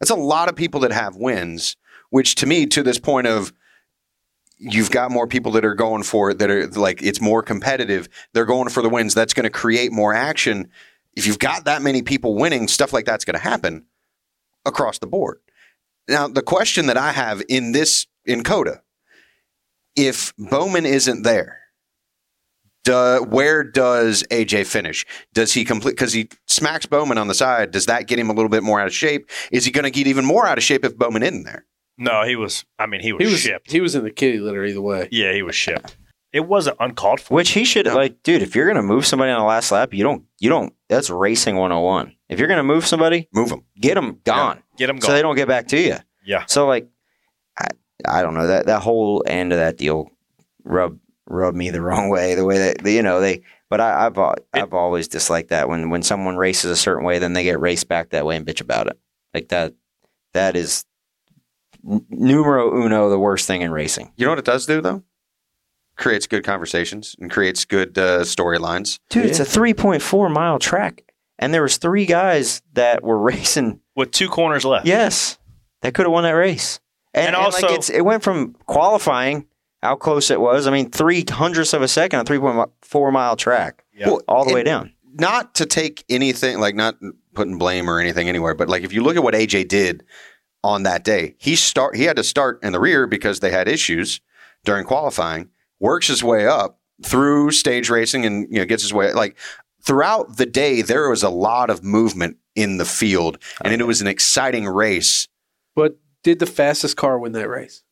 That's 0.00 0.10
a 0.10 0.16
lot 0.16 0.48
of 0.48 0.56
people 0.56 0.80
that 0.80 0.92
have 0.92 1.16
wins, 1.16 1.76
which 2.10 2.34
to 2.36 2.46
me, 2.46 2.66
to 2.66 2.82
this 2.82 2.98
point 2.98 3.26
of 3.26 3.52
you've 4.64 4.90
got 4.90 5.10
more 5.10 5.26
people 5.26 5.52
that 5.52 5.64
are 5.64 5.74
going 5.74 6.02
for 6.02 6.30
it, 6.30 6.38
that 6.38 6.50
are 6.50 6.66
like 6.68 7.02
it's 7.02 7.20
more 7.20 7.42
competitive. 7.42 8.08
They're 8.32 8.44
going 8.44 8.70
for 8.70 8.82
the 8.82 8.88
wins. 8.88 9.14
That's 9.14 9.34
going 9.34 9.44
to 9.44 9.50
create 9.50 9.92
more 9.92 10.14
action. 10.14 10.68
If 11.14 11.26
you've 11.26 11.38
got 11.38 11.66
that 11.66 11.82
many 11.82 12.02
people 12.02 12.34
winning, 12.34 12.66
stuff 12.68 12.92
like 12.92 13.04
that's 13.04 13.24
going 13.24 13.34
to 13.34 13.42
happen 13.42 13.84
across 14.64 14.98
the 14.98 15.06
board. 15.06 15.38
Now, 16.08 16.28
the 16.28 16.42
question 16.42 16.86
that 16.86 16.96
I 16.96 17.12
have 17.12 17.42
in 17.48 17.72
this 17.72 18.06
in 18.24 18.42
COTA, 18.42 18.82
if 19.96 20.32
Bowman 20.38 20.86
isn't 20.86 21.22
there, 21.22 21.60
do, 22.84 23.24
where 23.28 23.64
does 23.64 24.24
AJ 24.30 24.66
finish? 24.66 25.06
Does 25.32 25.52
he 25.52 25.64
complete 25.64 25.92
because 25.92 26.12
he 26.12 26.28
smacks 26.46 26.86
Bowman 26.86 27.18
on 27.18 27.28
the 27.28 27.34
side? 27.34 27.70
Does 27.70 27.86
that 27.86 28.06
get 28.06 28.18
him 28.18 28.30
a 28.30 28.34
little 28.34 28.50
bit 28.50 28.62
more 28.62 28.80
out 28.80 28.86
of 28.86 28.94
shape? 28.94 29.30
Is 29.50 29.64
he 29.64 29.70
going 29.70 29.84
to 29.84 29.90
get 29.90 30.06
even 30.06 30.24
more 30.24 30.46
out 30.46 30.58
of 30.58 30.64
shape 30.64 30.84
if 30.84 30.96
Bowman 30.96 31.22
isn't 31.22 31.44
there? 31.44 31.64
No, 31.96 32.24
he 32.24 32.36
was. 32.36 32.64
I 32.78 32.86
mean, 32.86 33.00
he 33.00 33.12
was, 33.12 33.24
He 33.26 33.30
was 33.32 33.40
shipped. 33.40 33.70
he 33.70 33.80
was 33.80 33.94
in 33.94 34.02
the 34.04 34.10
kitty 34.10 34.38
litter 34.38 34.64
either 34.64 34.80
way. 34.82 35.08
Yeah, 35.12 35.32
he 35.32 35.42
was 35.42 35.54
shipped. 35.54 35.96
It 36.32 36.48
wasn't 36.48 36.76
uncalled 36.80 37.20
for. 37.20 37.34
Which 37.34 37.50
he 37.50 37.64
should 37.64 37.86
like, 37.86 38.22
dude. 38.24 38.42
If 38.42 38.56
you're 38.56 38.66
gonna 38.66 38.82
move 38.82 39.06
somebody 39.06 39.30
on 39.30 39.38
the 39.38 39.46
last 39.46 39.70
lap, 39.70 39.94
you 39.94 40.02
don't, 40.02 40.24
you 40.40 40.48
don't. 40.48 40.72
That's 40.88 41.08
racing 41.08 41.54
101. 41.54 42.12
If 42.28 42.38
you're 42.40 42.48
gonna 42.48 42.64
move 42.64 42.84
somebody, 42.86 43.28
Move 43.32 43.50
them. 43.50 43.64
get 43.80 43.94
them 43.94 44.18
gone, 44.24 44.62
Get 44.76 44.90
him 44.90 45.00
so 45.00 45.12
they 45.12 45.22
don't 45.22 45.36
get 45.36 45.46
back 45.46 45.68
to 45.68 45.80
you. 45.80 45.96
yeah. 46.24 46.44
So 46.46 46.66
like, 46.66 46.88
I, 47.56 47.68
I 48.08 48.22
don't 48.22 48.34
know 48.34 48.48
that 48.48 48.66
that 48.66 48.82
whole 48.82 49.22
end 49.26 49.52
of 49.52 49.58
that 49.60 49.76
deal 49.76 50.10
rub 50.64 50.98
rubbed 51.26 51.56
me 51.56 51.70
the 51.70 51.80
wrong 51.88 52.08
way. 52.08 52.34
The 52.34 52.44
way 52.44 52.58
that 52.58 52.84
you 52.84 53.02
know 53.02 53.20
they, 53.20 53.42
but 53.70 53.80
I, 53.80 54.06
I've 54.06 54.18
I've 54.52 54.74
always 54.74 55.06
disliked 55.06 55.50
that 55.50 55.68
when 55.68 55.90
when 55.90 56.02
someone 56.02 56.36
races 56.36 56.72
a 56.72 56.76
certain 56.76 57.04
way, 57.04 57.20
then 57.20 57.34
they 57.34 57.44
get 57.44 57.60
raced 57.60 57.86
back 57.86 58.10
that 58.10 58.26
way 58.26 58.34
and 58.36 58.44
bitch 58.44 58.60
about 58.60 58.88
it. 58.88 58.98
Like 59.32 59.50
that, 59.50 59.74
that 60.32 60.56
is 60.56 60.84
n- 60.84 60.93
numero 62.08 62.82
uno 62.84 63.10
the 63.10 63.18
worst 63.18 63.46
thing 63.46 63.62
in 63.62 63.70
racing. 63.70 64.12
You 64.16 64.24
know 64.26 64.30
what 64.32 64.38
it 64.38 64.44
does 64.44 64.66
do 64.66 64.80
though? 64.80 65.02
Creates 65.96 66.26
good 66.26 66.42
conversations 66.42 67.14
and 67.20 67.30
creates 67.30 67.64
good 67.64 67.96
uh, 67.96 68.20
storylines. 68.22 68.98
Dude, 69.10 69.26
it's 69.26 69.38
a 69.38 69.44
3.4 69.44 70.32
mile 70.32 70.58
track, 70.58 71.04
and 71.38 71.54
there 71.54 71.62
was 71.62 71.76
three 71.76 72.04
guys 72.06 72.62
that 72.72 73.02
were 73.04 73.18
racing. 73.32 73.80
With 73.94 74.10
two 74.10 74.28
corners 74.28 74.64
left. 74.64 74.86
Yes, 74.86 75.38
that 75.82 75.94
could 75.94 76.06
have 76.06 76.12
won 76.12 76.24
that 76.24 76.32
race. 76.32 76.80
And, 77.12 77.26
And 77.28 77.36
and 77.36 77.44
also- 77.44 77.66
like 77.68 77.76
it's, 77.76 77.90
it 77.90 78.00
went 78.04 78.24
from 78.24 78.54
qualifying 78.66 79.46
how 79.84 79.94
close 79.94 80.30
it 80.32 80.40
was. 80.40 80.66
I 80.66 80.72
mean, 80.72 80.90
three 80.90 81.24
hundredths 81.28 81.72
of 81.74 81.82
a 81.82 81.86
second, 81.88 82.18
a 82.20 82.24
3.4 82.24 83.12
mile 83.12 83.36
track, 83.36 83.84
Yeah. 83.94 84.08
Well, 84.08 84.22
all 84.26 84.44
the 84.44 84.52
way 84.54 84.64
down. 84.64 84.92
Not 85.16 85.54
to 85.56 85.66
take 85.66 86.02
anything 86.08 86.58
like 86.58 86.74
not 86.74 86.96
putting 87.34 87.56
blame 87.56 87.88
or 87.88 88.00
anything 88.00 88.28
anywhere, 88.28 88.54
but 88.54 88.68
like 88.68 88.82
if 88.82 88.92
you 88.92 89.00
look 89.04 89.14
at 89.14 89.22
what 89.22 89.34
AJ 89.34 89.68
did 89.68 90.02
on 90.64 90.82
that 90.84 91.04
day, 91.04 91.34
he 91.38 91.54
start 91.54 91.94
he 91.94 92.04
had 92.04 92.16
to 92.16 92.24
start 92.24 92.58
in 92.62 92.72
the 92.72 92.80
rear 92.80 93.06
because 93.06 93.40
they 93.40 93.50
had 93.50 93.68
issues 93.68 94.20
during 94.64 94.84
qualifying. 94.86 95.50
Works 95.78 96.08
his 96.08 96.24
way 96.24 96.46
up 96.46 96.78
through 97.04 97.50
stage 97.50 97.90
racing 97.90 98.24
and 98.24 98.46
you 98.50 98.58
know 98.58 98.64
gets 98.64 98.82
his 98.82 98.92
way 98.94 99.12
like 99.12 99.36
throughout 99.82 100.36
the 100.38 100.46
day 100.46 100.80
there 100.80 101.10
was 101.10 101.22
a 101.22 101.28
lot 101.28 101.68
of 101.68 101.84
movement 101.84 102.38
in 102.54 102.78
the 102.78 102.84
field 102.84 103.36
and 103.64 103.78
it 103.78 103.84
was 103.86 104.00
an 104.00 104.06
exciting 104.06 104.66
race. 104.66 105.28
But 105.74 105.98
did 106.22 106.38
the 106.38 106.46
fastest 106.46 106.96
car 106.96 107.18
win 107.18 107.32
that 107.32 107.48
race? 107.48 107.82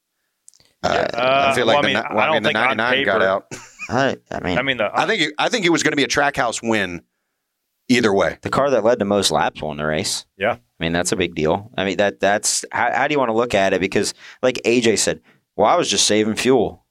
Uh, 0.83 1.07
Uh, 1.13 1.47
I 1.51 1.55
feel 1.55 1.67
like 1.67 1.77
well, 1.77 1.79
I 1.79 1.83
the, 1.83 1.95
mean, 1.95 1.97
ni- 1.97 2.09
I 2.09 2.15
well, 2.15 2.23
I 2.23 2.27
don't 2.27 2.35
mean, 2.37 2.43
the 2.45 2.49
think 2.49 2.79
99 2.79 3.05
got 3.05 3.23
out. 3.23 3.47
I, 3.91 4.17
I 4.31 4.41
mean, 4.41 4.59
I 4.59 4.63
mean, 4.63 4.77
the, 4.79 4.91
I 4.99 5.07
think 5.07 5.21
it, 5.23 5.35
I 5.39 5.49
think 5.49 5.67
it 5.67 5.71
was 5.71 5.83
going 5.83 5.93
to 5.93 5.97
be 5.97 6.05
a 6.05 6.09
trackhouse 6.09 6.63
win 6.67 7.03
either 7.89 8.13
way. 8.15 8.39
the 8.43 8.49
car 8.51 8.71
that 8.71 8.85
led 8.85 8.99
to 9.01 9.05
most 9.05 9.31
laps 9.31 9.61
won 9.61 9.77
the 9.77 9.85
race. 9.85 10.25
Yeah. 10.39 10.57
I 10.83 10.85
mean, 10.85 10.93
that's 10.93 11.13
a 11.13 11.17
big 11.17 11.37
deal. 11.37 11.71
I 11.77 11.85
mean, 11.85 11.99
that 11.99 12.19
that's 12.19 12.65
how, 12.73 12.91
how 12.93 13.07
do 13.07 13.15
you 13.15 13.19
want 13.21 13.29
to 13.29 13.37
look 13.37 13.55
at 13.55 13.73
it? 13.73 13.81
Because 13.81 14.15
like 14.43 14.57
AJ 14.65 14.99
said, 14.99 15.21
well, 15.55 15.69
I 15.69 15.77
was 15.77 15.89
just 15.89 16.09
saving 16.09 16.35
fuel. 16.35 16.85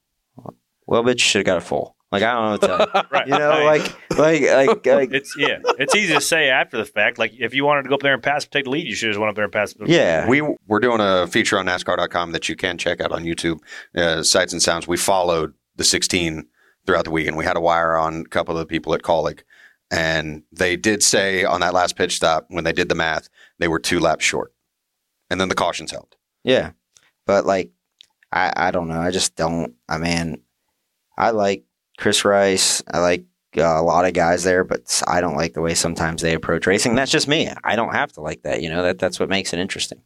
Well, 0.86 1.04
bitch, 1.04 1.20
should 1.20 1.40
have 1.40 1.46
got 1.46 1.58
a 1.58 1.60
full. 1.60 1.94
Like 2.10 2.22
I 2.22 2.32
don't 2.32 2.62
know 2.62 2.78
what 2.78 2.90
to. 2.90 3.06
right. 3.12 3.26
You 3.26 3.38
know, 3.38 3.64
like 3.66 3.82
like 4.16 4.42
like 4.42 4.86
like 4.86 5.12
it's 5.12 5.34
yeah, 5.36 5.58
it's 5.78 5.94
easy 5.94 6.14
to 6.14 6.22
say 6.22 6.48
after 6.48 6.78
the 6.78 6.86
fact. 6.86 7.18
Like 7.18 7.34
if 7.38 7.52
you 7.52 7.66
wanted 7.66 7.82
to 7.82 7.90
go 7.90 7.96
up 7.96 8.00
there 8.00 8.14
and 8.14 8.22
pass, 8.22 8.46
take 8.46 8.64
the 8.64 8.70
lead, 8.70 8.86
you 8.86 8.94
should 8.94 9.08
have 9.08 9.12
just 9.14 9.20
went 9.20 9.28
up 9.28 9.36
there 9.36 9.44
and 9.44 9.52
passed. 9.52 9.76
yeah. 9.84 10.26
We 10.26 10.40
we're 10.66 10.80
doing 10.80 11.00
a 11.00 11.26
feature 11.26 11.58
on 11.58 11.66
NASCAR.com 11.66 12.32
that 12.32 12.48
you 12.48 12.56
can 12.56 12.78
check 12.78 13.02
out 13.02 13.12
on 13.12 13.24
YouTube. 13.24 13.58
Uh, 13.94 14.22
Sights 14.22 14.54
and 14.54 14.62
sounds. 14.62 14.88
We 14.88 14.96
followed 14.96 15.52
the 15.76 15.84
16 15.84 16.46
throughout 16.86 17.04
the 17.04 17.10
weekend. 17.10 17.36
We 17.36 17.44
had 17.44 17.58
a 17.58 17.60
wire 17.60 17.98
on 17.98 18.22
a 18.22 18.28
couple 18.30 18.56
of 18.56 18.60
the 18.60 18.66
people 18.66 18.94
at 18.94 19.02
Kaulig, 19.02 19.40
and 19.92 20.42
they 20.50 20.74
did 20.76 21.02
say 21.02 21.44
on 21.44 21.60
that 21.60 21.74
last 21.74 21.96
pitch 21.96 22.16
stop 22.16 22.46
when 22.48 22.64
they 22.64 22.72
did 22.72 22.88
the 22.88 22.94
math, 22.94 23.28
they 23.58 23.68
were 23.68 23.78
two 23.78 24.00
laps 24.00 24.24
short, 24.24 24.52
and 25.30 25.40
then 25.40 25.48
the 25.50 25.54
cautions 25.54 25.92
helped. 25.92 26.16
Yeah, 26.42 26.70
but 27.26 27.44
like, 27.44 27.70
I 28.32 28.52
I 28.56 28.70
don't 28.70 28.88
know. 28.88 29.00
I 29.00 29.10
just 29.10 29.36
don't. 29.36 29.74
I 29.88 29.98
mean, 29.98 30.40
I 31.16 31.30
like 31.30 31.64
Chris 31.98 32.24
Rice. 32.24 32.82
I 32.90 33.00
like 33.00 33.26
uh, 33.56 33.62
a 33.62 33.82
lot 33.82 34.06
of 34.06 34.14
guys 34.14 34.44
there, 34.44 34.64
but 34.64 35.02
I 35.06 35.20
don't 35.20 35.36
like 35.36 35.52
the 35.52 35.60
way 35.60 35.74
sometimes 35.74 36.22
they 36.22 36.34
approach 36.34 36.66
racing. 36.66 36.94
That's 36.94 37.12
just 37.12 37.28
me. 37.28 37.50
I 37.62 37.76
don't 37.76 37.92
have 37.92 38.12
to 38.12 38.22
like 38.22 38.42
that. 38.44 38.62
You 38.62 38.70
know 38.70 38.82
that 38.82 38.98
that's 38.98 39.20
what 39.20 39.28
makes 39.28 39.52
it 39.52 39.60
interesting. 39.60 40.02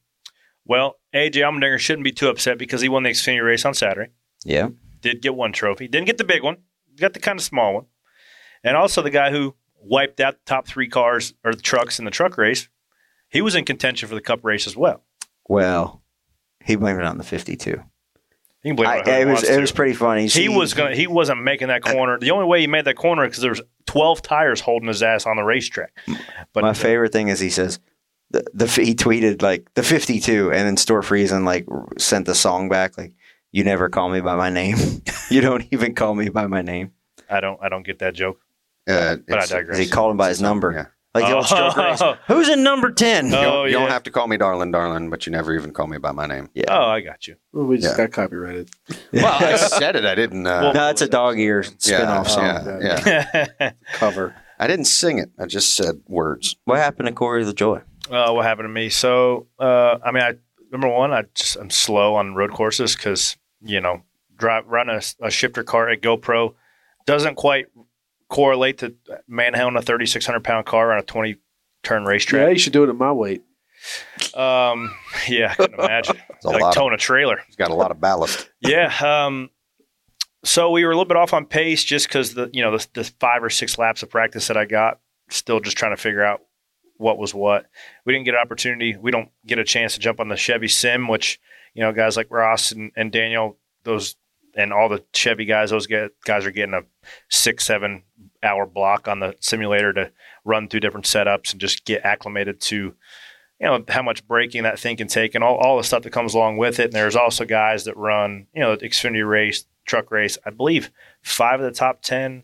Well, 0.65 0.97
AJ 1.15 1.35
Allmendinger 1.35 1.79
shouldn't 1.79 2.05
be 2.05 2.11
too 2.11 2.29
upset 2.29 2.59
because 2.59 2.81
he 2.81 2.89
won 2.89 3.05
the 3.05 3.11
Xfinity 3.11 3.45
race 3.47 3.65
on 3.65 3.73
Saturday. 3.73 4.11
Yeah, 4.45 4.71
Did 5.01 5.23
get 5.23 5.37
one 5.37 5.53
trophy. 5.53 5.87
Didn't 5.87 6.07
get 6.07 6.19
the 6.19 6.25
big 6.25 6.43
one. 6.43 6.57
Got 6.97 7.13
the 7.13 7.21
kind 7.21 7.39
of 7.39 7.45
small 7.45 7.73
one. 7.75 7.87
And 8.65 8.77
also 8.77 9.01
the 9.01 9.11
guy 9.11 9.31
who 9.31 9.55
wiped 9.89 10.21
out 10.21 10.35
the 10.35 10.41
top 10.47 10.67
three 10.67 10.89
cars 10.89 11.35
or 11.45 11.55
the 11.55 11.63
trucks 11.63 11.99
in 11.99 12.05
the 12.05 12.11
truck 12.11 12.37
race. 12.39 12.69
He 13.29 13.41
was 13.41 13.55
in 13.55 13.65
contention 13.65 14.09
for 14.09 14.15
the 14.15 14.21
Cup 14.21 14.45
race 14.45 14.67
as 14.67 14.77
well. 14.77 15.03
well, 15.49 16.03
he 16.65 16.77
blamed 16.77 17.01
it 17.01 17.05
on 17.07 17.19
the 17.19 17.25
fifty-two. 17.25 17.81
You 18.63 18.71
can 18.71 18.77
blame 18.77 18.91
it, 18.91 18.99
on 19.01 19.05
who 19.05 19.11
it 19.13 19.33
was 19.33 19.43
it 19.45 19.55
to. 19.55 19.61
was 19.61 19.73
pretty 19.73 19.95
funny. 19.95 20.23
He 20.23 20.29
See- 20.29 20.49
was 20.49 20.75
gonna. 20.75 20.95
He 20.95 21.07
wasn't 21.07 21.43
making 21.43 21.69
that 21.69 21.83
corner. 21.83 22.19
The 22.19 22.31
only 22.33 22.47
way 22.47 22.61
he 22.61 22.67
made 22.67 22.85
that 22.87 22.97
corner 22.97 23.25
because 23.27 23.41
there 23.41 23.51
was 23.51 23.63
twelve 23.87 24.23
tires 24.23 24.61
holding 24.61 24.89
his 24.89 25.03
ass 25.03 25.27
on 25.27 25.37
the 25.37 25.43
racetrack. 25.45 25.97
But 26.53 26.63
My 26.63 26.73
favorite 26.73 27.13
thing 27.13 27.29
is 27.29 27.39
he 27.39 27.51
says 27.51 27.79
the, 28.31 28.45
the 28.55 28.67
he 28.67 28.95
tweeted 28.95 29.41
like 29.43 29.73
the 29.75 29.85
52 29.85 30.51
and 30.51 30.67
then 30.67 30.77
Stewart 30.77 31.05
Friesen 31.05 31.45
like 31.45 31.67
sent 31.97 32.27
the 32.27 32.35
song 32.35 32.69
back 32.69 32.99
like 32.99 33.13
you 33.53 33.63
never 33.63 33.89
call 33.89 34.09
me 34.09 34.21
by 34.21 34.35
my 34.35 34.51
name. 34.51 34.77
you 35.31 35.41
don't 35.41 35.65
even 35.71 35.95
call 35.95 36.15
me 36.15 36.29
by 36.29 36.47
my 36.49 36.63
name. 36.63 36.91
I 37.31 37.41
don't. 37.41 37.61
I 37.63 37.69
don't 37.69 37.85
get 37.87 38.01
that 38.01 38.15
joke. 38.15 38.41
Uh, 38.87 39.17
But 39.29 39.35
I 39.35 39.43
it's- 39.45 39.49
digress. 39.51 39.79
He 39.79 39.87
called 39.89 40.11
him 40.13 40.17
by 40.17 40.29
his 40.29 40.41
number. 40.41 40.73
Yeah. 40.73 40.87
Like 41.15 41.31
the 41.31 41.35
old 41.37 41.47
stroke. 41.47 41.75
Oh. 41.79 42.19
Who's 42.27 42.49
in 42.51 42.63
number 42.63 42.91
10? 42.93 43.29
You, 43.29 43.37
Oh, 43.37 43.43
don't, 43.43 43.67
you 43.69 43.73
don't 43.73 43.89
have 43.89 44.03
to 44.03 44.11
call 44.11 44.27
me 44.29 44.37
darling, 44.37 44.71
darling, 44.71 45.09
but 45.09 45.25
you 45.25 45.33
never 45.33 45.55
even 45.55 45.73
call 45.73 45.87
me 45.87 45.97
by 45.97 46.13
my 46.13 46.27
name. 46.27 46.51
Yeah. 46.53 46.65
Oh, 46.69 46.85
I 46.91 47.01
got 47.01 47.27
you. 47.27 47.37
Well, 47.53 47.65
we 47.65 47.79
just 47.79 47.97
Yeah. 47.99 48.05
got 48.07 48.13
copyrighted. 48.13 48.69
Well, 49.13 49.27
I 49.27 49.57
said 49.57 49.97
it. 49.97 50.05
I 50.05 50.15
didn't. 50.15 50.47
Uh, 50.47 50.73
no, 50.73 50.91
it's 50.91 51.01
a 51.01 51.09
dog 51.09 51.39
ear 51.39 51.63
yeah, 51.63 51.71
spin-off 51.79 52.29
song. 52.29 52.45
yeah, 52.45 53.47
yeah. 53.59 53.73
Cover. 53.95 54.35
I 54.59 54.67
didn't 54.67 54.85
sing 54.87 55.19
it. 55.19 55.31
I 55.39 55.47
just 55.47 55.75
said 55.75 56.03
words. 56.07 56.57
What 56.67 56.79
happened 56.79 57.07
to 57.09 57.15
Corey 57.15 57.45
the 57.45 57.55
Joy? 57.55 57.81
Uh, 58.11 58.33
what 58.33 58.45
happened 58.45 58.67
to 58.67 58.73
me? 58.73 58.91
So, 58.91 59.47
uh, 59.59 59.97
I 60.05 60.13
mean, 60.13 60.23
I 60.23 60.35
number 60.71 60.89
one, 60.89 61.13
I 61.15 61.25
just 61.35 61.57
I'm 61.57 61.71
slow 61.71 62.15
on 62.17 62.35
road 62.35 62.53
courses 62.53 62.95
because 62.95 63.37
you 63.63 63.81
know, 63.81 64.03
drive 64.37 64.67
run 64.67 64.91
a, 64.91 65.01
a 65.23 65.31
shifter 65.31 65.63
car 65.65 65.89
at 65.89 66.03
GoPro 66.03 66.55
doesn't 67.07 67.37
quite 67.37 67.67
correlate 68.29 68.79
to 68.79 68.95
manhandling 69.29 69.77
a 69.77 69.83
3,600 69.83 70.43
pound 70.43 70.67
car 70.67 70.93
on 70.93 70.99
a 70.99 71.03
20 71.03 71.37
turn 71.83 72.05
racetrack. 72.05 72.43
Yeah, 72.43 72.49
you 72.51 72.59
should 72.59 72.73
do 72.73 72.85
it 72.85 72.89
at 72.89 72.97
my 72.97 73.13
weight. 73.13 73.43
Um, 74.35 74.95
yeah, 75.29 75.53
I 75.53 75.55
can't 75.55 75.75
imagine. 75.75 76.17
a 76.45 76.49
like 76.49 76.61
lot 76.63 76.69
of- 76.71 76.75
towing 76.75 76.95
a 76.95 76.99
trailer. 76.99 77.39
He's 77.47 77.57
got 77.57 77.71
a 77.71 77.75
lot 77.75 77.91
of 77.91 78.01
ballast. 78.01 78.51
Yeah. 78.61 78.93
Um, 79.01 79.51
so 80.45 80.71
we 80.71 80.85
were 80.85 80.91
a 80.93 80.95
little 80.95 81.09
bit 81.09 81.17
off 81.17 81.33
on 81.35 81.47
pace 81.47 81.83
just 81.83 82.09
because 82.09 82.35
the 82.35 82.51
you 82.53 82.63
know 82.63 82.77
the, 82.77 82.87
the 82.95 83.05
five 83.21 83.43
or 83.43 83.51
six 83.51 83.79
laps 83.79 84.03
of 84.03 84.11
practice 84.11 84.47
that 84.49 84.57
I 84.57 84.65
got, 84.65 85.01
still 85.29 85.61
just 85.61 85.77
trying 85.77 85.95
to 85.95 86.01
figure 86.01 86.25
out 86.25 86.41
what 86.99 87.19
was 87.19 87.35
what. 87.35 87.67
We 88.05 88.13
didn't 88.13 88.27
get 88.27 88.35
an 88.35 88.41
opportunity. 88.41 88.97
We 88.97 89.11
don't 89.11 89.31
get 89.45 89.59
a 89.59 89.65
chance 89.65 89.95
to 89.95 90.01
jump 90.01 90.21
on 90.21 90.29
the 90.29 90.37
Chevy 90.37 90.69
Sim, 90.69 91.09
which 91.09 91.41
you 91.75 91.83
know 91.83 91.93
guys 91.93 92.17
like 92.17 92.31
Ross 92.31 92.73
and, 92.73 92.93
and 92.97 93.11
Daniel, 93.11 93.59
those 93.83 94.15
and 94.57 94.73
all 94.73 94.89
the 94.89 95.05
Chevy 95.13 95.45
guys, 95.45 95.71
those 95.71 95.87
guys 95.87 96.47
are 96.47 96.51
getting 96.51 96.75
a 96.75 96.83
six 97.29 97.65
seven 97.65 98.03
hour 98.43 98.67
block 98.67 99.09
on 99.09 99.21
the 99.21 99.37
simulator 99.41 99.93
to 99.93 100.13
run 100.45 100.69
through 100.69 100.81
different 100.81 101.07
setups 101.07 101.53
and 101.53 101.61
just 101.61 101.85
get 101.85 102.05
acclimated 102.05 102.61
to 102.61 102.95
you 103.61 103.67
know 103.67 103.85
how 103.89 104.03
much 104.03 104.27
braking 104.27 104.65
that 104.65 104.79
thing 104.79 104.97
can 104.97 105.09
take 105.09 105.35
and 105.35 105.43
all, 105.43 105.57
all 105.57 105.77
the 105.77 105.85
stuff 105.85 106.03
that 106.03 106.11
comes 106.11 106.35
along 106.35 106.57
with 106.57 106.79
it. 106.79 106.87
And 106.87 106.93
there's 106.93 107.17
also 107.17 107.45
guys 107.45 107.85
that 107.85 107.97
run 107.97 108.47
you 108.55 108.61
know 108.61 108.77
xfinity 108.77 109.29
race 109.29 109.67
truck 109.85 110.11
race 110.11 110.37
i 110.45 110.51
believe 110.51 110.91
five 111.23 111.61
of 111.61 111.67
the 111.67 111.71
top 111.71 112.03
10 112.03 112.43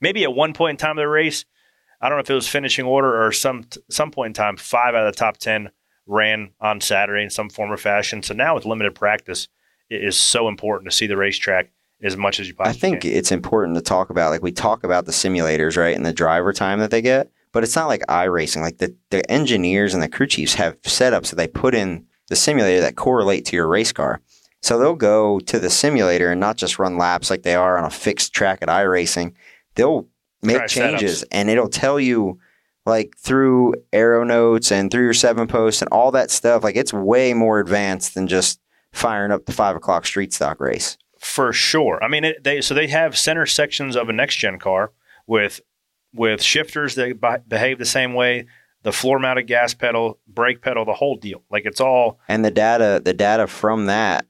maybe 0.00 0.24
at 0.24 0.32
one 0.32 0.54
point 0.54 0.70
in 0.70 0.76
time 0.78 0.96
of 0.96 1.02
the 1.02 1.08
race 1.08 1.44
i 2.00 2.08
don't 2.08 2.16
know 2.16 2.22
if 2.22 2.30
it 2.30 2.34
was 2.34 2.48
finishing 2.48 2.86
order 2.86 3.22
or 3.22 3.30
some 3.30 3.66
some 3.90 4.10
point 4.10 4.28
in 4.30 4.32
time 4.32 4.56
five 4.56 4.94
out 4.94 5.06
of 5.06 5.12
the 5.12 5.18
top 5.18 5.36
10 5.36 5.70
ran 6.06 6.50
on 6.60 6.80
saturday 6.80 7.22
in 7.22 7.30
some 7.30 7.50
form 7.50 7.70
or 7.70 7.76
fashion. 7.76 8.22
So 8.22 8.34
now 8.34 8.54
with 8.54 8.64
limited 8.64 8.94
practice 8.94 9.48
it 9.90 10.04
is 10.04 10.16
so 10.16 10.48
important 10.48 10.90
to 10.90 10.96
see 10.96 11.06
the 11.06 11.16
racetrack 11.16 11.70
as 12.02 12.16
much 12.16 12.38
as 12.38 12.48
you 12.48 12.54
possibly 12.54 12.76
I 12.76 12.80
think 12.80 13.02
can. 13.02 13.12
it's 13.12 13.32
important 13.32 13.74
to 13.76 13.80
talk 13.82 14.10
about 14.10 14.30
like 14.30 14.42
we 14.42 14.52
talk 14.52 14.84
about 14.84 15.06
the 15.06 15.12
simulators, 15.12 15.76
right, 15.76 15.96
and 15.96 16.06
the 16.06 16.12
driver 16.12 16.52
time 16.52 16.78
that 16.80 16.90
they 16.90 17.02
get, 17.02 17.30
but 17.52 17.64
it's 17.64 17.74
not 17.74 17.88
like 17.88 18.02
iRacing. 18.08 18.60
Like 18.60 18.78
the, 18.78 18.94
the 19.10 19.28
engineers 19.30 19.94
and 19.94 20.02
the 20.02 20.08
crew 20.08 20.26
chiefs 20.26 20.54
have 20.54 20.80
setups 20.82 21.30
that 21.30 21.36
they 21.36 21.48
put 21.48 21.74
in 21.74 22.06
the 22.28 22.36
simulator 22.36 22.80
that 22.82 22.96
correlate 22.96 23.44
to 23.46 23.56
your 23.56 23.66
race 23.66 23.92
car. 23.92 24.20
So 24.60 24.78
they'll 24.78 24.94
go 24.94 25.38
to 25.40 25.58
the 25.58 25.70
simulator 25.70 26.30
and 26.30 26.40
not 26.40 26.56
just 26.56 26.78
run 26.78 26.98
laps 26.98 27.30
like 27.30 27.42
they 27.42 27.54
are 27.54 27.78
on 27.78 27.84
a 27.84 27.90
fixed 27.90 28.32
track 28.32 28.58
at 28.60 28.68
iRacing. 28.68 29.34
They'll 29.74 30.06
make 30.42 30.58
Try 30.58 30.66
setups. 30.66 30.70
changes 30.70 31.24
and 31.30 31.48
it'll 31.48 31.68
tell 31.68 31.98
you 31.98 32.38
like 32.84 33.16
through 33.16 33.74
arrow 33.92 34.24
notes 34.24 34.72
and 34.72 34.90
through 34.90 35.04
your 35.04 35.14
seven 35.14 35.46
posts 35.46 35.82
and 35.82 35.88
all 35.90 36.10
that 36.12 36.30
stuff. 36.30 36.64
Like 36.64 36.76
it's 36.76 36.92
way 36.92 37.34
more 37.34 37.60
advanced 37.60 38.14
than 38.14 38.26
just 38.26 38.60
firing 38.92 39.30
up 39.32 39.46
the 39.46 39.52
five 39.52 39.76
o'clock 39.76 40.06
street 40.06 40.32
stock 40.32 40.60
race. 40.60 40.96
for 41.18 41.52
sure. 41.52 42.02
I 42.02 42.08
mean, 42.08 42.24
it, 42.24 42.44
they 42.44 42.60
so 42.60 42.74
they 42.74 42.86
have 42.88 43.16
center 43.18 43.46
sections 43.46 43.96
of 43.96 44.08
a 44.08 44.12
next 44.12 44.36
gen 44.36 44.58
car 44.58 44.92
with 45.26 45.60
with 46.14 46.42
shifters 46.42 46.94
that 46.94 47.20
be- 47.20 47.36
behave 47.48 47.78
the 47.78 47.84
same 47.84 48.14
way, 48.14 48.46
the 48.82 48.92
floor 48.92 49.18
mounted 49.18 49.42
gas 49.46 49.74
pedal, 49.74 50.18
brake 50.26 50.62
pedal, 50.62 50.84
the 50.84 50.94
whole 50.94 51.16
deal. 51.16 51.42
Like 51.50 51.66
it's 51.66 51.80
all 51.80 52.18
And 52.28 52.44
the 52.44 52.50
data, 52.50 53.00
the 53.04 53.12
data 53.12 53.46
from 53.46 53.86
that 53.86 54.26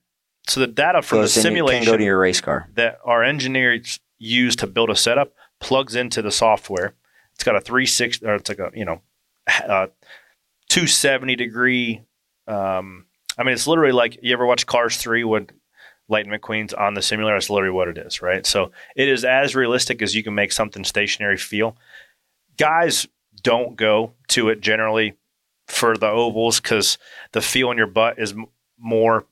so 0.49 0.61
the 0.61 0.67
data 0.67 1.03
from 1.03 1.19
the 1.19 1.25
in, 1.25 1.31
can 1.31 1.43
simulation 1.43 1.85
go 1.93 1.97
to 1.97 2.03
your 2.05 2.19
race 2.19 2.41
car. 2.41 2.69
that 2.75 2.99
our 3.05 3.23
engineers 3.23 4.01
use 4.19 4.57
to 4.57 4.67
build 4.67 4.89
a 4.91 4.97
setup 4.97 5.35
plugs 5.61 5.95
into 5.95 6.23
the 6.23 6.33
software. 6.33 6.95
It's 7.35 7.45
got 7.45 7.55
a 7.55 7.61
360 7.61 8.27
or 8.27 8.35
it's 8.37 8.49
like 8.49 8.59
a, 8.59 8.71
you 8.75 8.85
know, 8.87 9.03
uh, 9.69 9.89
270 10.69 11.37
degree 11.37 12.03
um, 12.47 13.07
I 13.39 13.45
mean 13.45 13.55
it's 13.55 13.67
literally 13.67 13.93
like 13.93 14.19
you 14.23 14.33
ever 14.33 14.47
watch 14.47 14.67
Cars 14.67 14.97
3 14.97 15.25
when 15.25 15.49
Lightning 16.09 16.39
McQueen's 16.39 16.73
on 16.73 16.95
the 16.95 17.03
simulator, 17.03 17.37
that's 17.37 17.51
literally 17.51 17.75
what 17.75 17.89
it 17.89 17.99
is, 17.99 18.23
right? 18.23 18.47
So 18.47 18.73
it 18.97 19.09
is 19.09 19.25
as 19.25 19.55
realistic 19.55 20.01
as 20.01 20.15
you 20.15 20.23
can 20.23 20.35
make 20.35 20.53
something 20.53 20.83
stationary 20.85 21.37
feel. 21.37 21.77
Guys 22.57 23.07
don't 23.43 23.77
go 23.77 24.13
to 24.29 24.49
it 24.49 24.61
generally 24.61 25.15
for 25.67 25.97
the 25.97 26.09
ovals 26.09 26.61
because 26.61 26.99
the 27.33 27.43
feel 27.43 27.71
in 27.71 27.77
your 27.77 27.87
butt 27.87 28.19
is 28.19 28.35
more 28.79 29.27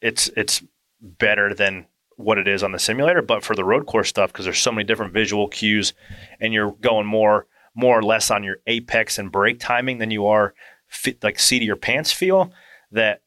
it's 0.00 0.28
it's 0.36 0.62
better 1.00 1.54
than 1.54 1.86
what 2.16 2.38
it 2.38 2.48
is 2.48 2.62
on 2.62 2.72
the 2.72 2.78
simulator. 2.78 3.22
But 3.22 3.44
for 3.44 3.54
the 3.54 3.64
road 3.64 3.86
course 3.86 4.08
stuff, 4.08 4.32
because 4.32 4.44
there's 4.44 4.58
so 4.58 4.72
many 4.72 4.84
different 4.84 5.12
visual 5.12 5.48
cues, 5.48 5.92
and 6.40 6.52
you're 6.52 6.72
going 6.80 7.06
more 7.06 7.46
more 7.74 7.98
or 7.98 8.02
less 8.02 8.30
on 8.30 8.42
your 8.42 8.58
apex 8.66 9.18
and 9.18 9.30
brake 9.30 9.60
timing 9.60 9.98
than 9.98 10.10
you 10.10 10.26
are 10.26 10.54
fit, 10.88 11.22
like 11.22 11.38
seat 11.38 11.62
of 11.62 11.66
your 11.66 11.76
pants 11.76 12.12
feel. 12.12 12.52
That 12.90 13.22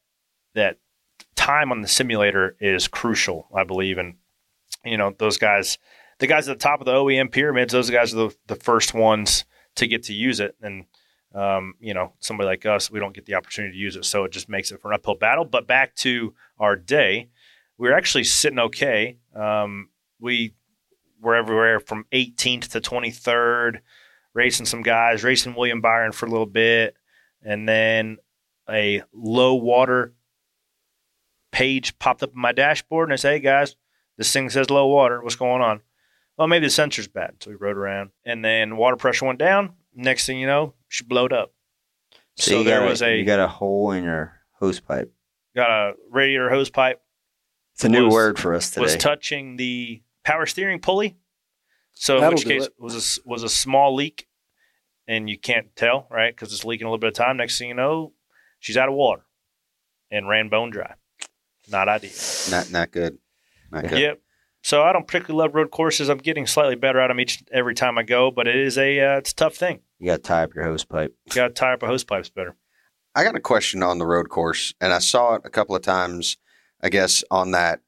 that 0.54 0.78
time 1.36 1.72
on 1.72 1.82
the 1.82 1.88
simulator 1.88 2.56
is 2.60 2.88
crucial, 2.88 3.48
I 3.54 3.64
believe, 3.64 3.98
and 3.98 4.14
you 4.84 4.96
know 4.96 5.14
those 5.18 5.38
guys, 5.38 5.78
the 6.18 6.26
guys 6.26 6.48
at 6.48 6.58
the 6.58 6.62
top 6.62 6.80
of 6.80 6.86
the 6.86 6.92
OEM 6.92 7.30
pyramids, 7.30 7.72
those 7.72 7.90
guys 7.90 8.12
are 8.14 8.28
the, 8.28 8.36
the 8.46 8.56
first 8.56 8.94
ones 8.94 9.44
to 9.76 9.86
get 9.86 10.04
to 10.04 10.12
use 10.12 10.40
it, 10.40 10.56
and 10.60 10.86
um, 11.34 11.74
you 11.80 11.94
know 11.94 12.12
somebody 12.20 12.46
like 12.46 12.66
us, 12.66 12.90
we 12.90 13.00
don't 13.00 13.14
get 13.14 13.26
the 13.26 13.34
opportunity 13.34 13.74
to 13.74 13.78
use 13.78 13.96
it, 13.96 14.04
so 14.04 14.24
it 14.24 14.32
just 14.32 14.48
makes 14.48 14.70
it 14.70 14.80
for 14.80 14.90
an 14.90 14.94
uphill 14.94 15.14
battle. 15.14 15.44
But 15.44 15.66
back 15.66 15.94
to 15.96 16.34
our 16.58 16.76
day, 16.76 17.28
we 17.78 17.88
were 17.88 17.94
actually 17.94 18.24
sitting 18.24 18.58
okay. 18.58 19.18
Um, 19.34 19.88
we 20.20 20.54
were 21.20 21.34
everywhere 21.34 21.80
from 21.80 22.04
18th 22.12 22.68
to 22.68 22.80
23rd, 22.80 23.80
racing 24.34 24.66
some 24.66 24.82
guys, 24.82 25.24
racing 25.24 25.54
William 25.54 25.80
Byron 25.80 26.12
for 26.12 26.26
a 26.26 26.30
little 26.30 26.46
bit, 26.46 26.96
and 27.42 27.68
then 27.68 28.18
a 28.72 29.02
low 29.12 29.54
water 29.54 30.14
page 31.50 31.98
popped 31.98 32.22
up 32.22 32.32
in 32.34 32.40
my 32.40 32.52
dashboard, 32.52 33.08
and 33.08 33.12
I 33.12 33.16
said, 33.16 33.32
"Hey 33.34 33.40
guys, 33.40 33.76
this 34.16 34.32
thing 34.32 34.50
says 34.50 34.70
low 34.70 34.86
water. 34.88 35.22
What's 35.22 35.36
going 35.36 35.62
on?" 35.62 35.80
Well, 36.38 36.48
maybe 36.48 36.66
the 36.66 36.70
sensor's 36.70 37.08
bad. 37.08 37.36
So 37.42 37.50
we 37.50 37.56
rode 37.56 37.76
around, 37.76 38.10
and 38.24 38.44
then 38.44 38.76
water 38.76 38.96
pressure 38.96 39.26
went 39.26 39.38
down. 39.38 39.74
Next 39.94 40.26
thing 40.26 40.38
you 40.38 40.46
know, 40.46 40.74
she 40.88 41.04
blowed 41.04 41.32
up. 41.32 41.52
So, 42.36 42.50
So, 42.52 42.62
there 42.62 42.80
got 42.80 42.88
was 42.88 43.02
a, 43.02 43.06
a 43.14 43.18
you 43.18 43.24
got 43.26 43.40
a 43.40 43.46
hole 43.48 43.90
in 43.92 44.04
your 44.04 44.40
hose 44.58 44.80
pipe. 44.80 45.12
got 45.54 45.68
a 45.70 45.92
radiator 46.10 46.48
hose 46.48 46.70
pipe 46.70 47.02
It's 47.74 47.84
a 47.84 47.88
new 47.90 48.06
Was- 48.06 48.14
word 48.14 48.38
for 48.38 48.54
us 48.54 48.70
today. 48.70 48.80
was 48.80 48.96
touching 48.96 49.56
the 49.56 50.02
power 50.24 50.46
steering 50.46 50.80
pulley. 50.80 51.18
So 51.92 52.14
in 52.16 52.20
That'll 52.22 52.36
which 52.38 52.46
case 52.46 52.66
it. 52.66 52.72
was 52.78 52.94
a, 52.94 52.98
s- 52.98 53.18
was 53.26 53.42
a 53.42 53.50
small 53.50 53.94
leak, 53.94 54.26
and 55.06 55.28
you 55.28 55.38
can't 55.38 55.76
tell 55.76 56.06
right 56.10 56.34
because 56.34 56.54
it's 56.54 56.64
leaking 56.64 56.86
a 56.86 56.88
little 56.88 56.98
bit 56.98 57.08
of 57.08 57.14
time. 57.14 57.36
Next 57.36 57.58
thing 57.58 57.68
you 57.68 57.74
know, 57.74 58.14
she's 58.62 58.76
out 58.76 58.88
of 58.88 58.94
water 58.94 59.26
and 60.10 60.28
ran 60.28 60.48
bone 60.48 60.70
dry. 60.70 60.94
Not 61.68 61.88
ideal. 61.88 62.10
Not 62.50 62.70
not 62.70 62.90
good. 62.90 63.18
Not 63.70 63.88
good. 63.88 63.98
Yep. 63.98 64.20
So 64.64 64.82
I 64.82 64.92
don't 64.92 65.06
particularly 65.06 65.42
love 65.44 65.54
road 65.54 65.70
courses. 65.70 66.08
I'm 66.08 66.18
getting 66.18 66.46
slightly 66.46 66.76
better 66.76 67.00
at 67.00 67.08
them 67.08 67.18
each 67.20 67.42
every 67.52 67.74
time 67.74 67.98
I 67.98 68.02
go, 68.04 68.30
but 68.30 68.46
it 68.46 68.56
is 68.56 68.78
a 68.78 69.00
uh, 69.00 69.16
it's 69.18 69.32
a 69.32 69.34
tough 69.34 69.56
thing. 69.56 69.80
you 69.98 70.06
got 70.06 70.16
to 70.16 70.22
tie 70.22 70.44
up 70.44 70.54
your 70.54 70.64
hose 70.64 70.84
pipe. 70.84 71.14
You 71.26 71.32
got 71.34 71.48
to 71.48 71.54
tie 71.54 71.72
up 71.72 71.82
a 71.82 71.86
hose 71.86 72.04
pipes 72.04 72.28
better. 72.30 72.56
I 73.14 73.24
got 73.24 73.34
a 73.36 73.40
question 73.40 73.82
on 73.82 73.98
the 73.98 74.06
road 74.06 74.28
course, 74.28 74.72
and 74.80 74.92
I 74.92 74.98
saw 75.00 75.34
it 75.34 75.42
a 75.44 75.50
couple 75.50 75.74
of 75.76 75.82
times. 75.82 76.36
I 76.80 76.88
guess 76.88 77.22
on 77.30 77.50
that 77.52 77.80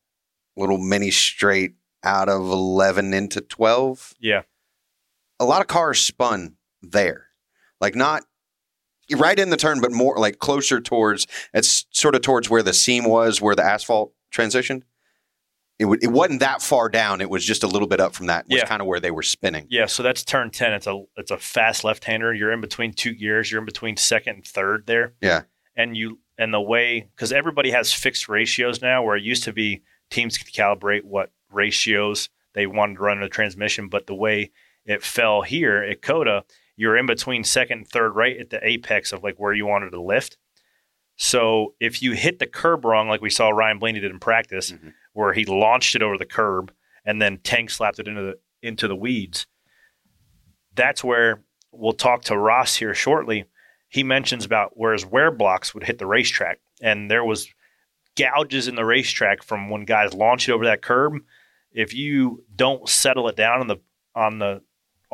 little 0.57 0.79
mini 0.79 1.11
straight 1.11 1.75
out 2.03 2.29
of 2.29 2.40
eleven 2.42 3.14
into 3.14 3.40
twelve. 3.40 4.14
Yeah. 4.20 4.42
a 5.40 5.44
lot 5.44 5.61
of 5.62 5.66
cars 5.66 6.01
spun 6.01 6.57
there, 6.83 7.27
like 7.81 7.94
not 7.94 8.25
right 9.17 9.38
in 9.38 9.51
the 9.51 9.57
turn, 9.57 9.81
but 9.81 9.93
more 9.93 10.17
like 10.19 10.38
closer 10.38 10.81
towards. 10.81 11.27
It's 11.53 11.87
sort 11.90 12.14
of 12.14 12.23
towards 12.23 12.49
where 12.51 12.62
the 12.62 12.73
seam 12.73 13.05
was, 13.05 13.40
where 13.40 13.55
the 13.55 13.64
asphalt 13.64 14.12
transitioned. 14.35 14.83
It, 15.79 15.85
w- 15.85 15.99
it 16.03 16.12
wasn't 16.12 16.40
that 16.40 16.62
far 16.62 16.88
down. 16.88 17.21
It 17.21 17.29
was 17.29 17.45
just 17.45 17.64
a 17.64 17.67
little 17.67 17.88
bit 17.88 18.01
up 18.01 18.14
from 18.14 18.27
that. 18.27 18.47
Was 18.49 18.59
Yeah. 18.61 18.64
kind 18.67 18.81
of 18.81 18.87
where 18.87 19.01
they 19.01 19.11
were 19.11 19.23
spinning. 19.25 19.67
Yeah, 19.69 19.87
so 19.87 20.03
that's 20.05 20.23
turn 20.25 20.51
ten. 20.51 20.73
It's 20.73 20.87
a 20.87 21.03
it's 21.17 21.31
a 21.33 21.37
fast 21.38 21.83
left 21.83 22.05
hander. 22.05 22.33
You're 22.33 22.53
in 22.53 22.61
between 22.61 22.93
two 22.93 23.12
gears. 23.14 23.51
You're 23.51 23.61
in 23.61 23.67
between 23.67 23.97
second 23.97 24.35
and 24.37 24.47
third 24.47 24.85
there. 24.87 25.14
Yeah. 25.21 25.43
And 25.77 25.97
you 25.97 26.21
and 26.38 26.55
the 26.55 26.61
way 26.61 27.09
because 27.17 27.33
everybody 27.33 27.73
has 27.73 27.93
fixed 27.93 28.29
ratios 28.29 28.81
now, 28.83 29.03
where 29.03 29.17
it 29.17 29.25
used 29.25 29.43
to 29.45 29.53
be 29.53 29.83
teams 30.11 30.38
could 30.38 30.47
calibrate 30.53 31.03
what 31.03 31.33
ratios 31.51 32.29
they 32.55 32.67
wanted 32.69 32.95
to 32.97 33.03
run 33.03 33.17
in 33.19 33.23
the 33.23 33.29
transmission, 33.29 33.88
but 33.88 34.07
the 34.07 34.14
way 34.14 34.53
it 34.87 35.03
fell 35.03 35.43
here 35.43 35.79
at 35.83 36.03
COTA, 36.03 36.45
you're 36.77 36.97
in 36.97 37.07
between 37.07 37.45
second 37.45 37.79
and 37.79 37.89
third, 37.89 38.11
right 38.17 38.37
at 38.39 38.51
the 38.51 38.67
apex 38.67 39.13
of 39.13 39.23
like 39.23 39.37
where 39.37 39.53
you 39.53 39.67
wanted 39.67 39.91
to 39.91 40.01
lift. 40.03 40.37
So 41.17 41.75
if 41.81 42.03
you 42.03 42.13
hit 42.13 42.39
the 42.41 42.47
curb 42.47 42.85
wrong, 42.85 43.09
like 43.09 43.21
we 43.21 43.31
saw 43.31 43.51
Ryan 43.51 43.79
Blaney 43.79 44.01
did 44.01 44.11
in 44.11 44.19
practice, 44.19 44.73
Mhm. 44.73 44.93
where 45.13 45.33
he 45.33 45.45
launched 45.45 45.95
it 45.95 46.03
over 46.03 46.19
the 46.19 46.27
curb 46.27 46.73
and 47.05 47.23
then 47.23 47.39
tank 47.39 47.71
slapped 47.71 47.99
it 47.99 48.09
into 48.09 48.23
the 48.23 48.39
into 48.63 48.89
the 48.89 48.97
weeds, 48.97 49.47
that's 50.75 51.05
where 51.05 51.45
we'll 51.71 51.93
talk 51.93 52.23
to 52.25 52.37
Ross 52.39 52.77
here 52.77 52.95
shortly. 52.95 53.45
He 53.89 54.03
mentions 54.03 54.45
about 54.45 54.77
where 54.77 54.93
his 54.93 55.07
wear 55.07 55.31
blocks 55.31 55.75
would 55.75 55.85
hit 55.85 55.99
the 55.99 56.07
racetrack, 56.07 56.61
and 56.81 57.11
there 57.11 57.25
was 57.25 57.53
gouges 58.17 58.67
in 58.69 58.75
the 58.75 58.85
racetrack 58.85 59.43
from 59.43 59.71
when 59.71 59.85
guys 59.85 60.15
launch 60.15 60.49
it 60.49 60.53
over 60.53 60.65
that 60.65 60.83
curb. 60.83 61.15
If 61.73 61.93
you 61.95 62.45
don't 62.55 62.89
settle 62.89 63.29
it 63.29 63.37
down 63.37 63.61
on 63.61 63.67
the 63.69 63.77
on 64.15 64.39
the 64.39 64.63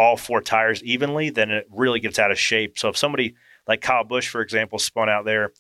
all 0.01 0.17
four 0.17 0.41
tires 0.41 0.83
evenly, 0.83 1.29
then 1.31 1.51
it 1.51 1.67
really 1.71 2.01
gets 2.01 2.19
out 2.19 2.31
of 2.31 2.39
shape. 2.39 2.79
So 2.79 2.89
if 2.89 2.97
somebody 2.97 3.35
like 3.69 3.81
Kyle 3.83 4.05
Busch, 4.05 4.29
for 4.29 4.41
example, 4.41 4.79
spun 4.79 5.09
out 5.11 5.25
there, 5.27 5.53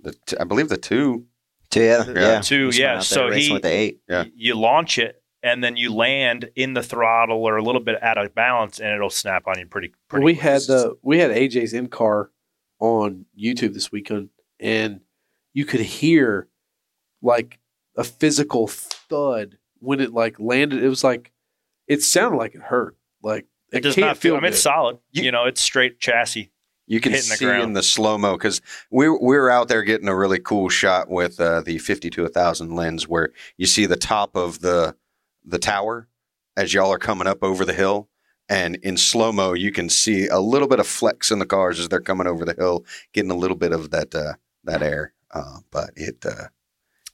The 0.00 0.12
t- 0.26 0.36
I 0.38 0.44
believe 0.44 0.68
the 0.68 0.76
two. 0.76 1.24
So, 1.72 1.80
yeah, 1.80 2.02
The 2.02 2.20
yeah. 2.20 2.40
two, 2.40 2.68
We 2.68 2.78
yeah, 2.80 2.94
there 2.94 3.00
so 3.02 3.30
he- 3.30 3.52
with 3.52 3.62
the 3.62 3.70
eight. 3.72 4.00
Yeah. 4.08 4.24
you 4.34 4.54
launch 4.54 4.98
it 4.98 5.22
and 5.42 5.62
then 5.64 5.76
you 5.76 5.92
land 5.94 6.50
in 6.56 6.74
the 6.74 6.82
throttle 6.82 7.44
or 7.44 7.56
a 7.56 7.62
little 7.62 7.80
bit 7.80 8.02
out 8.02 8.18
of 8.18 8.34
balance, 8.34 8.78
and 8.80 8.90
it'll 8.94 9.10
snap 9.10 9.46
on 9.46 9.58
you 9.58 9.66
pretty. 9.66 9.92
pretty 10.08 10.24
we 10.24 10.34
quick. 10.34 10.42
had 10.42 10.60
the 10.62 10.96
we 11.02 11.18
had 11.18 11.30
AJ's 11.30 11.72
in 11.72 11.86
car 11.88 12.30
on 12.80 13.24
YouTube 13.38 13.72
this 13.74 13.90
weekend, 13.92 14.28
and 14.60 15.00
you 15.54 15.64
could 15.64 15.80
hear 15.80 16.48
like 17.22 17.58
a 17.96 18.04
physical 18.04 18.66
thud 18.66 19.56
when 19.78 20.00
it 20.00 20.12
like 20.12 20.38
landed. 20.38 20.82
It 20.82 20.88
was 20.88 21.02
like 21.04 21.32
it 21.86 22.02
sounded 22.02 22.36
like 22.38 22.54
it 22.54 22.62
hurt. 22.62 22.96
Like 23.22 23.46
It 23.72 23.80
does 23.82 23.94
can't 23.94 24.06
not 24.06 24.16
feel. 24.18 24.36
I 24.36 24.40
mean, 24.40 24.52
it's 24.52 24.60
solid. 24.62 24.98
You- 25.12 25.24
You, 25.24 25.32
know, 25.32 25.44
it's 25.44 25.60
straight 25.60 25.98
chassis. 26.00 26.50
You 26.88 27.00
can 27.00 27.10
Hitting 27.12 27.30
the 27.30 27.36
see 27.36 27.44
ground. 27.46 27.62
in 27.64 27.72
the 27.72 27.82
slow 27.82 28.16
mo 28.16 28.34
because 28.36 28.60
we 28.92 29.08
we 29.08 29.36
were 29.36 29.50
out 29.50 29.66
there 29.66 29.82
getting 29.82 30.06
a 30.06 30.14
really 30.14 30.38
cool 30.38 30.68
shot 30.68 31.08
with 31.10 31.40
uh, 31.40 31.62
the 31.62 31.78
fifty 31.78 32.10
to 32.10 32.28
thousand 32.28 32.76
lens 32.76 33.08
where 33.08 33.32
you 33.56 33.66
see 33.66 33.86
the 33.86 33.96
top 33.96 34.36
of 34.36 34.60
the 34.60 34.94
the 35.44 35.58
tower 35.58 36.06
as 36.56 36.72
y'all 36.72 36.92
are 36.92 36.98
coming 36.98 37.26
up 37.26 37.42
over 37.42 37.64
the 37.64 37.72
hill, 37.72 38.08
and 38.48 38.76
in 38.84 38.96
slow 38.96 39.32
mo 39.32 39.52
you 39.52 39.72
can 39.72 39.88
see 39.88 40.28
a 40.28 40.38
little 40.38 40.68
bit 40.68 40.78
of 40.78 40.86
flex 40.86 41.32
in 41.32 41.40
the 41.40 41.46
cars 41.46 41.80
as 41.80 41.88
they're 41.88 42.00
coming 42.00 42.28
over 42.28 42.44
the 42.44 42.54
hill, 42.54 42.84
getting 43.12 43.32
a 43.32 43.36
little 43.36 43.56
bit 43.56 43.72
of 43.72 43.90
that 43.90 44.14
uh, 44.14 44.34
that 44.62 44.80
air. 44.80 45.12
Uh, 45.32 45.58
but 45.72 45.90
it 45.96 46.24
uh, 46.24 46.44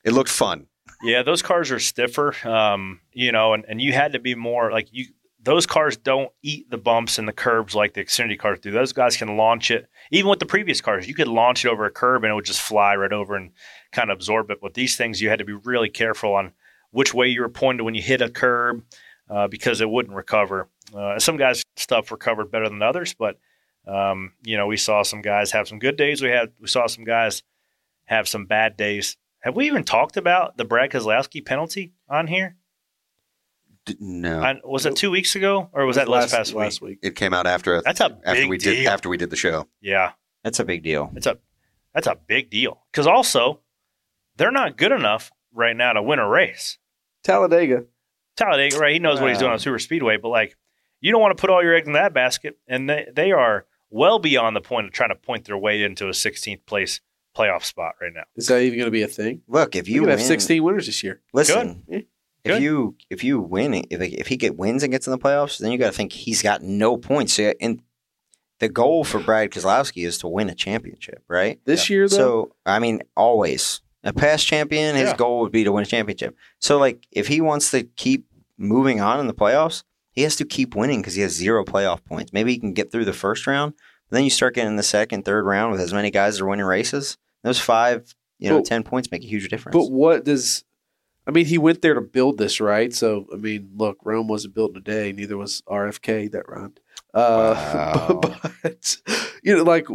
it 0.04 0.12
looked 0.12 0.28
fun. 0.30 0.66
Yeah, 1.02 1.22
those 1.22 1.40
cars 1.40 1.70
are 1.72 1.78
stiffer. 1.80 2.34
Um, 2.46 3.00
you 3.14 3.32
know, 3.32 3.54
and, 3.54 3.64
and 3.66 3.80
you 3.80 3.94
had 3.94 4.12
to 4.12 4.18
be 4.18 4.34
more 4.34 4.70
like 4.70 4.88
you. 4.92 5.06
Those 5.44 5.66
cars 5.66 5.96
don't 5.96 6.30
eat 6.42 6.70
the 6.70 6.78
bumps 6.78 7.18
and 7.18 7.26
the 7.26 7.32
curbs 7.32 7.74
like 7.74 7.94
the 7.94 8.04
Xfinity 8.04 8.38
cars 8.38 8.60
do. 8.60 8.70
Those 8.70 8.92
guys 8.92 9.16
can 9.16 9.36
launch 9.36 9.70
it. 9.70 9.88
Even 10.12 10.30
with 10.30 10.38
the 10.38 10.46
previous 10.46 10.80
cars, 10.80 11.08
you 11.08 11.14
could 11.14 11.26
launch 11.26 11.64
it 11.64 11.68
over 11.68 11.84
a 11.84 11.90
curb 11.90 12.22
and 12.22 12.30
it 12.30 12.34
would 12.34 12.44
just 12.44 12.60
fly 12.60 12.94
right 12.94 13.12
over 13.12 13.34
and 13.34 13.50
kind 13.90 14.10
of 14.10 14.16
absorb 14.16 14.50
it. 14.50 14.62
With 14.62 14.74
these 14.74 14.96
things, 14.96 15.20
you 15.20 15.30
had 15.30 15.40
to 15.40 15.44
be 15.44 15.52
really 15.52 15.88
careful 15.88 16.34
on 16.34 16.52
which 16.92 17.12
way 17.12 17.26
you 17.26 17.40
were 17.40 17.48
pointed 17.48 17.82
when 17.82 17.94
you 17.94 18.02
hit 18.02 18.22
a 18.22 18.30
curb 18.30 18.84
uh, 19.28 19.48
because 19.48 19.80
it 19.80 19.90
wouldn't 19.90 20.14
recover. 20.14 20.68
Uh, 20.94 21.18
some 21.18 21.36
guys' 21.36 21.64
stuff 21.76 22.12
recovered 22.12 22.50
better 22.50 22.68
than 22.68 22.82
others, 22.82 23.14
but 23.14 23.38
um, 23.86 24.32
you 24.44 24.56
know, 24.56 24.66
we 24.66 24.76
saw 24.76 25.02
some 25.02 25.22
guys 25.22 25.50
have 25.52 25.66
some 25.66 25.78
good 25.78 25.96
days. 25.96 26.22
We 26.22 26.28
had 26.28 26.52
we 26.60 26.68
saw 26.68 26.86
some 26.86 27.04
guys 27.04 27.42
have 28.04 28.28
some 28.28 28.46
bad 28.46 28.76
days. 28.76 29.16
Have 29.40 29.56
we 29.56 29.66
even 29.66 29.82
talked 29.82 30.16
about 30.16 30.56
the 30.56 30.64
Brad 30.64 30.90
Keselowski 30.90 31.44
penalty 31.44 31.92
on 32.08 32.28
here? 32.28 32.56
D- 33.84 33.96
no, 34.00 34.40
I, 34.42 34.60
was 34.64 34.86
it 34.86 34.94
two 34.96 35.10
weeks 35.10 35.34
ago 35.34 35.68
or 35.72 35.84
was 35.86 35.96
that 35.96 36.08
last 36.08 36.32
last 36.32 36.32
past 36.32 36.50
week? 36.52 36.58
last 36.60 36.80
week? 36.82 36.98
it 37.02 37.16
came 37.16 37.34
out 37.34 37.46
after 37.46 37.82
That's 37.82 38.00
a 38.00 38.16
after 38.24 38.42
big 38.42 38.50
we 38.50 38.58
deal. 38.58 38.74
did 38.74 38.86
after 38.86 39.08
we 39.08 39.16
did 39.16 39.30
the 39.30 39.36
show. 39.36 39.66
Yeah, 39.80 40.12
That's 40.44 40.60
a 40.60 40.64
big 40.64 40.82
deal. 40.82 41.10
it's 41.16 41.26
a 41.26 41.38
that's 41.94 42.06
a 42.06 42.16
big 42.26 42.48
deal 42.50 42.82
because 42.92 43.06
also 43.06 43.60
they're 44.36 44.52
not 44.52 44.76
good 44.76 44.92
enough 44.92 45.30
right 45.52 45.76
now 45.76 45.92
to 45.94 46.02
win 46.02 46.18
a 46.18 46.28
race. 46.28 46.78
Talladega. 47.24 47.84
Talladega, 48.36 48.78
right? 48.78 48.92
He 48.94 48.98
knows 48.98 49.20
what 49.20 49.28
he's 49.30 49.38
doing 49.38 49.52
on 49.52 49.58
super 49.58 49.78
speedway, 49.78 50.16
but 50.16 50.28
like 50.28 50.56
you 51.00 51.10
don't 51.12 51.20
want 51.20 51.36
to 51.36 51.40
put 51.40 51.50
all 51.50 51.62
your 51.62 51.74
eggs 51.74 51.86
in 51.86 51.92
that 51.94 52.14
basket, 52.14 52.58
and 52.66 52.88
they 52.88 53.06
they 53.12 53.32
are 53.32 53.66
well 53.90 54.18
beyond 54.18 54.56
the 54.56 54.60
point 54.60 54.86
of 54.86 54.92
trying 54.92 55.10
to 55.10 55.14
point 55.16 55.44
their 55.44 55.58
way 55.58 55.82
into 55.82 56.06
a 56.06 56.12
16th 56.12 56.64
place 56.64 57.00
playoff 57.36 57.62
spot 57.64 57.94
right 58.00 58.12
now. 58.14 58.22
Is 58.36 58.46
that 58.46 58.60
even 58.62 58.78
going 58.78 58.86
to 58.86 58.90
be 58.92 59.02
a 59.02 59.06
thing? 59.08 59.42
Look, 59.48 59.74
if 59.76 59.88
You 59.88 59.96
you 59.96 60.00
win, 60.02 60.10
have 60.10 60.22
16 60.22 60.62
winners 60.62 60.86
this 60.86 61.02
year. 61.02 61.20
listen, 61.32 61.82
Good. 61.88 62.06
If 62.44 62.52
Good. 62.54 62.62
you 62.62 62.96
if 63.10 63.22
you 63.24 63.40
win, 63.40 63.74
if 63.74 64.00
if 64.00 64.26
he 64.28 64.36
get 64.36 64.56
wins 64.56 64.82
and 64.82 64.90
gets 64.92 65.06
in 65.06 65.10
the 65.12 65.18
playoffs, 65.18 65.58
then 65.58 65.70
you 65.72 65.78
got 65.78 65.86
to 65.86 65.92
think 65.92 66.12
he's 66.12 66.42
got 66.42 66.62
no 66.62 66.96
points. 66.96 67.34
So, 67.34 67.52
and 67.60 67.82
the 68.58 68.68
goal 68.68 69.04
for 69.04 69.18
Brad 69.20 69.50
Keselowski 69.50 70.06
is 70.06 70.18
to 70.18 70.28
win 70.28 70.48
a 70.48 70.54
championship, 70.54 71.22
right? 71.28 71.60
This 71.64 71.88
year, 71.90 72.08
though, 72.08 72.16
So 72.16 72.54
I 72.66 72.78
mean, 72.78 73.02
always 73.16 73.80
a 74.04 74.12
past 74.12 74.46
champion. 74.46 74.96
His 74.96 75.10
Yeah. 75.10 75.16
goal 75.16 75.40
would 75.40 75.52
be 75.52 75.64
to 75.64 75.72
win 75.72 75.82
a 75.82 75.86
championship. 75.86 76.36
So 76.58 76.78
like, 76.78 77.06
if 77.12 77.28
he 77.28 77.40
wants 77.40 77.70
to 77.72 77.84
keep 77.84 78.26
moving 78.58 79.00
on 79.00 79.18
in 79.20 79.26
the 79.26 79.34
playoffs, 79.34 79.82
he 80.12 80.22
has 80.22 80.36
to 80.36 80.44
keep 80.44 80.74
winning 80.76 81.00
because 81.00 81.14
he 81.14 81.22
has 81.22 81.32
zero 81.32 81.64
playoff 81.64 82.04
points. 82.04 82.32
Maybe 82.32 82.52
he 82.52 82.58
can 82.58 82.72
get 82.72 82.92
through 82.92 83.04
the 83.06 83.12
first 83.12 83.46
round. 83.46 83.74
But 84.10 84.16
then 84.16 84.24
you 84.24 84.30
start 84.30 84.54
getting 84.54 84.70
in 84.70 84.76
the 84.76 84.82
second, 84.82 85.24
third 85.24 85.44
round 85.46 85.72
with 85.72 85.80
as 85.80 85.94
many 85.94 86.10
guys 86.10 86.36
that 86.38 86.44
are 86.44 86.48
winning 86.48 86.66
races. 86.66 87.16
Those 87.44 87.58
five, 87.58 88.14
you 88.38 88.50
know, 88.50 88.58
But- 88.58 88.66
ten 88.66 88.82
points 88.82 89.10
make 89.10 89.24
a 89.24 89.26
huge 89.26 89.48
difference. 89.48 89.74
but 89.74 89.90
what 89.90 90.24
does. 90.24 90.64
I 91.26 91.30
mean, 91.30 91.46
he 91.46 91.58
went 91.58 91.82
there 91.82 91.94
to 91.94 92.00
build 92.00 92.38
this, 92.38 92.60
right? 92.60 92.92
So, 92.92 93.26
I 93.32 93.36
mean, 93.36 93.70
look, 93.76 93.98
Rome 94.04 94.26
wasn't 94.26 94.54
built 94.54 94.72
in 94.72 94.78
a 94.78 94.80
day. 94.80 95.12
Neither 95.12 95.36
was 95.36 95.62
RFK 95.68 96.30
that 96.32 96.48
rhymed. 96.48 96.80
Uh, 97.14 97.54
Wow. 98.18 98.20
but, 98.62 98.96
you 99.42 99.56
know, 99.56 99.62
like, 99.62 99.86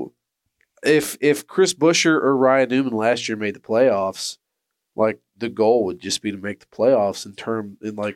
if 0.83 1.17
if 1.19 1.45
Chris 1.47 1.73
Buescher 1.73 2.13
or 2.15 2.37
Ryan 2.37 2.69
Newman 2.69 2.93
last 2.93 3.27
year 3.27 3.35
made 3.35 3.55
the 3.55 3.59
playoffs, 3.59 4.37
like, 4.95 5.19
the 5.37 5.49
goal 5.49 5.85
would 5.85 5.99
just 5.99 6.21
be 6.21 6.31
to 6.31 6.37
make 6.37 6.59
the 6.59 6.65
playoffs 6.67 7.25
in 7.25 7.33
term, 7.35 7.77
in 7.81 7.95
like, 7.95 8.15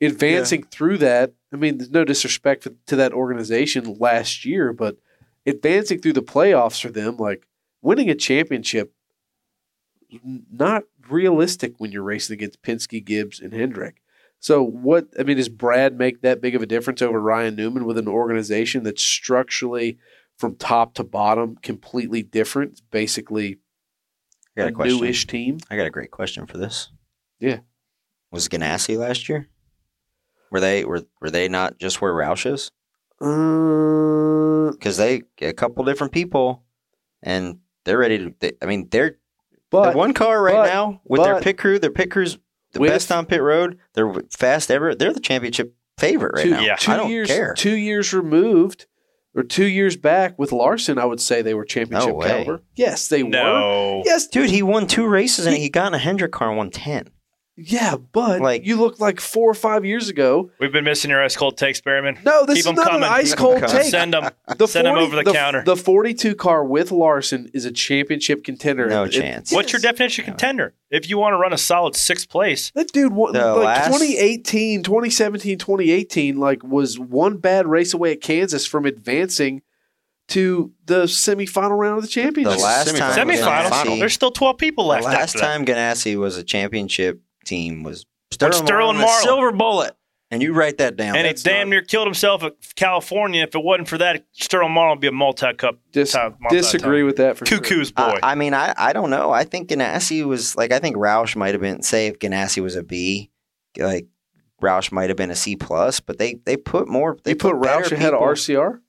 advancing 0.00 0.62
through 0.62 0.98
that. 0.98 1.32
I 1.52 1.56
mean, 1.56 1.78
there's 1.78 1.90
no 1.90 2.04
disrespect 2.04 2.62
for, 2.64 2.70
to 2.86 2.96
that 2.96 3.12
organization 3.12 3.96
last 3.98 4.44
year, 4.44 4.72
but 4.72 4.96
advancing 5.44 6.00
through 6.00 6.12
the 6.14 6.22
playoffs 6.22 6.80
for 6.80 6.88
them, 6.90 7.16
like 7.16 7.46
winning 7.82 8.08
a 8.08 8.14
championship, 8.14 8.92
not 10.50 10.84
realistic 11.10 11.74
when 11.78 11.92
you're 11.92 12.02
racing 12.02 12.34
against 12.34 12.62
Penske, 12.62 13.04
Gibbs, 13.04 13.40
and 13.40 13.52
Hendrick. 13.52 14.02
So, 14.40 14.62
what 14.62 15.08
I 15.18 15.24
mean, 15.24 15.36
does 15.36 15.48
Brad 15.48 15.98
make 15.98 16.20
that 16.22 16.40
big 16.40 16.54
of 16.54 16.62
a 16.62 16.66
difference 16.66 17.02
over 17.02 17.20
Ryan 17.20 17.56
Newman 17.56 17.84
with 17.84 17.98
an 17.98 18.06
organization 18.08 18.84
that's 18.84 19.02
structurally 19.02 19.98
from 20.36 20.54
top 20.54 20.94
to 20.94 21.04
bottom 21.04 21.56
completely 21.62 22.22
different? 22.22 22.72
It's 22.72 22.80
basically 22.80 23.58
I 24.56 24.60
got 24.60 24.64
a 24.66 24.68
a 24.68 24.72
question. 24.72 24.96
newish 24.98 25.26
team. 25.26 25.58
I 25.70 25.76
got 25.76 25.86
a 25.86 25.90
great 25.90 26.10
question 26.12 26.46
for 26.46 26.56
this. 26.58 26.90
Yeah. 27.40 27.60
Was 28.30 28.48
Ganassi 28.48 28.96
last 28.96 29.28
year? 29.28 29.48
Were 30.50 30.60
they 30.60 30.84
were 30.84 31.02
were 31.20 31.30
they 31.30 31.48
not 31.48 31.78
just 31.78 32.00
where 32.00 32.12
Roush 32.12 32.46
is? 32.50 32.70
Uh, 33.20 34.70
Because 34.72 34.96
they 34.96 35.22
a 35.40 35.52
couple 35.52 35.84
different 35.84 36.12
people, 36.12 36.62
and 37.22 37.58
they're 37.84 37.98
ready 37.98 38.18
to. 38.18 38.34
They, 38.38 38.52
I 38.62 38.66
mean, 38.66 38.88
they're 38.90 39.16
but 39.70 39.92
the 39.92 39.98
one 39.98 40.14
car 40.14 40.42
right 40.42 40.54
but- 40.54 40.66
now 40.66 41.00
with 41.04 41.22
their 41.22 41.40
pit 41.40 41.58
crew. 41.58 41.78
Their 41.78 41.90
pit 41.90 42.10
crew's 42.10 42.38
the 42.72 42.80
With- 42.80 42.90
best 42.90 43.10
on 43.12 43.26
pit 43.26 43.42
road. 43.42 43.78
They're 43.94 44.12
fast 44.36 44.70
ever. 44.70 44.94
They're 44.94 45.12
the 45.12 45.20
championship 45.20 45.74
favorite 45.98 46.32
right 46.34 46.42
two, 46.44 46.50
now. 46.50 46.60
Yeah. 46.60 46.76
two 46.76 46.92
I 46.92 46.96
don't 46.96 47.10
years, 47.10 47.28
care. 47.28 47.54
Two 47.54 47.74
years 47.76 48.12
removed, 48.12 48.86
or 49.34 49.42
two 49.42 49.66
years 49.66 49.96
back 49.96 50.38
with 50.38 50.52
Larson, 50.52 50.98
I 50.98 51.04
would 51.04 51.20
say 51.20 51.42
they 51.42 51.54
were 51.54 51.64
championship 51.64 52.10
No 52.14 52.20
caliber. 52.20 52.62
Yes, 52.76 53.08
they 53.08 53.22
were. 53.22 54.02
Yes, 54.04 54.26
Dude, 54.28 54.50
he 54.50 54.62
won 54.62 54.86
two 54.86 55.06
races 55.06 55.46
and 55.46 55.56
he 55.56 55.68
got 55.70 55.88
in 55.88 55.94
a 55.94 55.98
Hendrick 55.98 56.32
car 56.32 56.48
and 56.48 56.56
won 56.58 56.70
ten. 56.70 57.08
Yeah, 57.58 57.96
but 58.12 58.40
Like- 58.40 58.64
you 58.64 58.76
look 58.76 59.00
like 59.00 59.20
four 59.20 59.50
or 59.50 59.54
five 59.54 59.84
years 59.84 60.08
ago. 60.08 60.50
we've 60.60 60.72
been 60.72 60.84
missing 60.84 61.10
your 61.10 61.22
ice 61.22 61.36
cold 61.36 61.56
takes, 61.56 61.80
Berryman. 61.80 62.24
No, 62.24 62.46
this 62.46 62.54
Keep 62.56 62.60
is 62.60 62.66
'em 62.68 62.74
not 62.76 62.86
coming. 62.86 63.02
an 63.02 63.08
ice 63.12 63.34
cold 63.34 63.62
take. 63.66 63.84
Send 63.90 64.14
them. 64.14 64.30
The 64.56 64.66
Send 64.68 64.86
'em 64.86 64.96
over 64.96 65.22
the 65.22 65.30
counter. 65.32 65.62
The 65.64 65.76
42 65.76 66.34
car 66.34 66.64
with 66.64 66.90
Larson 66.92 67.50
is 67.52 67.64
a 67.64 67.72
championship 67.72 68.44
contender. 68.44 68.86
No 68.88 69.04
It- 69.04 69.10
chance. 69.10 69.52
What's 69.52 69.72
your 69.72 69.80
definition 69.80 70.22
of 70.22 70.26
contender? 70.26 70.74
If 70.90 71.10
you 71.10 71.18
want 71.18 71.34
to 71.34 71.38
run 71.38 71.52
a 71.52 71.58
solid 71.58 71.96
sixth 71.96 72.28
place, 72.28 72.70
That 72.74 72.92
dude, 72.92 73.12
won, 73.12 73.32
The 73.32 73.44
like 73.54 73.64
last- 73.66 73.86
2018, 73.88 74.82
2017, 74.82 75.58
2018, 75.58 76.36
like 76.38 76.62
was 76.62 76.98
one 76.98 77.36
bad 77.38 77.66
race 77.66 77.92
away 77.92 78.12
at 78.12 78.20
Kansas 78.20 78.64
from 78.66 78.86
advancing 78.86 79.62
to 80.28 80.72
the 80.84 81.04
semifinal 81.04 81.78
round 81.78 81.96
of 81.96 82.02
the 82.02 82.08
championship. 82.08 82.58
The 82.58 82.62
last 82.62 82.88
Semifinal. 82.88 83.14
time 83.14 83.28
semifinal, 83.28 83.70
Ganassi- 83.70 83.98
there's 83.98 84.12
still 84.12 84.30
12 84.30 84.58
people 84.58 84.84
the 84.84 84.90
left. 84.90 85.04
last 85.06 85.16
after 85.16 85.38
that. 85.38 85.44
time 85.44 85.64
Ganassi 85.64 86.16
was 86.18 86.36
a 86.36 86.42
championship 86.42 87.20
team 87.48 87.82
was 87.82 88.06
Sterling, 88.30 88.52
Sterling 88.66 88.96
Marlin, 88.96 89.00
Marlin. 89.02 89.22
silver 89.22 89.52
bullet. 89.52 89.94
And 90.30 90.42
you 90.42 90.52
write 90.52 90.76
that 90.76 90.96
down. 90.96 91.16
and 91.16 91.24
he 91.26 91.32
That's 91.32 91.42
damn 91.42 91.68
not- 91.68 91.70
near 91.76 91.82
killed 91.82 92.06
himself 92.06 92.42
at 92.44 92.52
California. 92.76 93.42
If 93.44 93.54
it 93.54 93.64
wasn't 93.64 93.88
for 93.88 93.96
that, 93.96 94.26
Sterling 94.32 94.72
Marlin 94.72 94.96
would 94.98 95.00
be 95.00 95.06
a 95.06 95.12
multi-cup. 95.12 95.78
Dis- 95.90 96.12
time- 96.12 96.36
disagree 96.50 97.02
with 97.02 97.16
that 97.16 97.38
for 97.38 97.46
sure. 97.46 97.58
Cuckoo's 97.58 97.90
boy. 97.92 98.18
I, 98.22 98.32
I 98.32 98.34
mean, 98.34 98.52
I, 98.52 98.74
I 98.76 98.92
don't 98.92 99.08
know. 99.08 99.30
I 99.30 99.44
think 99.44 99.70
Ganassi 99.70 100.22
was 100.26 100.54
like 100.54 100.70
I 100.70 100.80
think 100.80 100.96
Roush 100.96 101.34
might 101.34 101.54
have 101.54 101.62
been 101.62 101.80
say 101.80 102.08
if 102.08 102.18
Ganassi 102.18 102.62
was 102.62 102.76
a 102.76 102.82
B, 102.82 103.30
like 103.78 104.06
Roush 104.62 104.92
might 104.92 105.08
have 105.08 105.16
been 105.16 105.30
a 105.30 105.34
C 105.34 105.56
plus, 105.56 105.98
but 106.00 106.18
they 106.18 106.34
they 106.44 106.58
put 106.58 106.88
more. 106.88 107.16
They 107.24 107.32
They 107.32 107.34
put 107.34 107.58
better 107.62 107.84
Roush 107.84 107.92
ahead 107.92 108.12
of 108.12 108.20
RCR. 108.20 108.80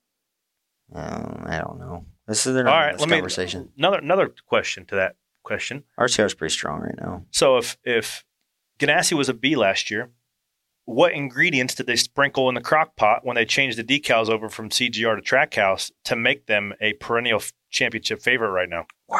Oh, 0.93 1.00
um, 1.00 1.43
I 1.48 1.60
don't 1.60 1.80
know. 1.80 2.06
This 2.28 2.45
is 2.45 2.54
their 2.54 2.67
All 2.67 2.76
right, 2.76 2.91
this 2.91 3.00
let 3.02 3.10
me 3.10 3.15
conversation. 3.15 3.69
another 3.78 4.00
another 4.00 4.34
question 4.45 4.86
to 4.88 4.95
that 4.95 5.15
question. 5.43 5.84
RCR 5.98 6.26
is 6.26 6.34
pretty 6.34 6.52
strong 6.54 6.82
right 6.82 6.95
now. 7.00 7.24
So 7.32 7.58
if 7.58 7.78
if 7.86 8.26
Ganassi 8.80 9.13
was 9.13 9.30
a 9.30 9.34
B 9.34 9.56
last 9.56 9.92
year, 9.92 10.10
what 10.86 11.13
ingredients 11.13 11.76
did 11.76 11.86
they 11.86 11.96
sprinkle 11.96 12.50
in 12.50 12.56
the 12.56 12.62
crock 12.62 12.96
pot 12.96 13.24
when 13.24 13.36
they 13.36 13.46
changed 13.46 13.78
the 13.78 13.84
decals 13.84 14.30
over 14.30 14.50
from 14.50 14.70
CGR 14.70 15.15
to 15.15 15.22
Trackhouse 15.22 15.92
to 16.06 16.15
make 16.15 16.48
them 16.48 16.74
a 16.82 16.94
perennial 16.94 17.44
championship 17.70 18.22
favorite 18.22 18.50
right 18.52 18.70
now? 18.70 18.88
Wow! 19.08 19.20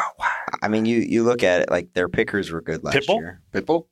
I 0.62 0.68
mean, 0.68 0.84
you 0.84 0.98
you 0.98 1.22
look 1.22 1.42
at 1.44 1.62
it 1.62 1.70
like 1.70 1.92
their 1.92 2.08
pickers 2.08 2.50
were 2.50 2.60
good 2.60 2.82
last 2.82 2.96
Pitbull? 2.96 3.20
year. 3.20 3.42
Pitbull. 3.52 3.86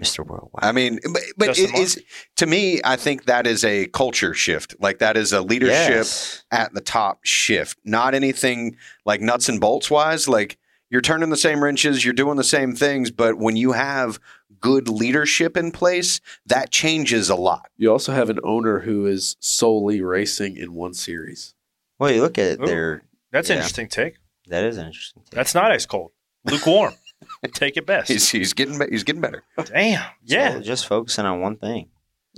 Mr. 0.00 0.26
Worldwide. 0.26 0.64
I 0.64 0.72
mean, 0.72 0.98
but, 1.12 1.22
but 1.36 1.58
it 1.58 1.74
is 1.74 2.02
to 2.36 2.46
me. 2.46 2.80
I 2.84 2.96
think 2.96 3.26
that 3.26 3.46
is 3.46 3.62
a 3.64 3.86
culture 3.88 4.32
shift. 4.32 4.74
Like 4.80 4.98
that 5.00 5.16
is 5.18 5.32
a 5.34 5.42
leadership 5.42 5.74
Yes. 5.90 6.42
at 6.50 6.72
the 6.72 6.80
top 6.80 7.20
shift. 7.24 7.78
Not 7.84 8.14
anything 8.14 8.76
like 9.04 9.20
nuts 9.20 9.50
and 9.50 9.60
bolts 9.60 9.90
wise. 9.90 10.26
Like 10.26 10.56
you're 10.90 11.00
turning 11.00 11.30
the 11.30 11.36
same 11.36 11.62
wrenches, 11.62 12.04
you're 12.04 12.12
doing 12.14 12.36
the 12.36 12.44
same 12.44 12.74
things, 12.74 13.10
but 13.10 13.38
when 13.38 13.56
you 13.56 13.72
have 13.72 14.18
good 14.60 14.88
leadership 14.88 15.56
in 15.56 15.70
place, 15.70 16.20
that 16.46 16.70
changes 16.70 17.30
a 17.30 17.34
lot. 17.36 17.70
You 17.76 17.90
also 17.90 18.12
have 18.12 18.28
an 18.28 18.40
owner 18.44 18.80
who 18.80 19.06
is 19.06 19.36
solely 19.40 20.02
racing 20.02 20.56
in 20.56 20.74
one 20.74 20.92
series. 20.94 21.54
Well, 21.98 22.10
you 22.10 22.20
look 22.20 22.38
at 22.38 22.46
it, 22.52 22.60
Ooh. 22.60 22.66
they're 22.66 23.02
That's 23.32 23.48
an 23.50 23.56
interesting 23.56 23.88
take. 23.88 24.16
that 24.48 24.64
is 24.64 24.76
an 24.76 24.86
interesting. 24.86 25.22
Take. 25.22 25.30
That's 25.30 25.54
not 25.54 25.70
ice 25.72 25.86
cold. 25.86 26.12
Lukewarm. 26.44 26.94
Take 27.52 27.76
it 27.76 27.84
best. 27.86 28.08
He's 28.08 28.30
he's 28.30 28.54
getting 28.54 28.78
be- 28.78 28.86
he's 28.90 29.04
getting 29.04 29.20
better. 29.20 29.42
Damn. 29.66 30.02
Yeah. 30.24 30.54
So 30.54 30.60
just 30.60 30.86
focusing 30.86 31.26
on 31.26 31.40
one 31.42 31.56
thing. 31.56 31.90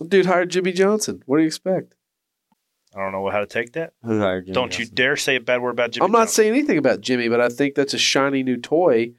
Dude 0.08 0.26
hired 0.26 0.50
Jimmie 0.50 0.72
Johnson. 0.72 1.22
What 1.26 1.36
do 1.36 1.42
you 1.42 1.46
expect? 1.46 1.94
I 2.94 2.98
don't 3.00 3.12
know 3.12 3.28
how 3.30 3.40
to 3.40 3.46
take 3.46 3.72
that. 3.72 3.92
Who 4.04 4.18
hired 4.20 4.46
Jimmy 4.46 4.54
don't 4.54 4.72
you 4.78 4.84
Johnson? 4.84 4.94
dare 4.94 5.16
say 5.16 5.36
a 5.36 5.40
bad 5.40 5.62
word 5.62 5.70
about 5.70 5.92
Jimmy. 5.92 6.04
I'm 6.04 6.12
not 6.12 6.20
Johnson. 6.20 6.34
saying 6.34 6.50
anything 6.54 6.78
about 6.78 7.00
Jimmy, 7.00 7.28
but 7.28 7.40
I 7.40 7.48
think 7.48 7.74
that's 7.74 7.94
a 7.94 7.98
shiny 7.98 8.42
new 8.42 8.56
toy 8.58 9.12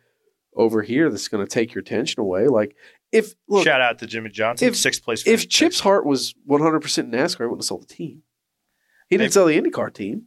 over 0.56 0.82
here 0.84 1.10
that's 1.10 1.28
going 1.28 1.44
to 1.46 1.50
take 1.50 1.74
your 1.74 1.82
attention 1.82 2.20
away. 2.22 2.48
Like 2.48 2.76
if 3.12 3.34
look, 3.48 3.64
Shout 3.66 3.82
out 3.82 4.00
to 4.00 4.06
Jimmie 4.08 4.30
Johnson, 4.30 4.68
if- 4.68 4.76
sixth 4.76 5.04
place. 5.04 5.22
if 5.22 5.26
finish. 5.42 5.48
Chip's 5.48 5.80
heart 5.80 6.06
was 6.06 6.36
100 6.46 6.80
percent 6.82 7.12
NASCAR, 7.12 7.38
he 7.40 7.44
wouldn't 7.46 7.60
have 7.62 7.66
sold 7.66 7.84
the 7.84 7.94
team. 7.94 8.22
He 9.10 9.18
didn't 9.18 9.26
Maybe. 9.26 9.32
sell 9.32 9.46
the 9.46 9.60
IndyCar 9.62 9.94
team. 9.94 10.24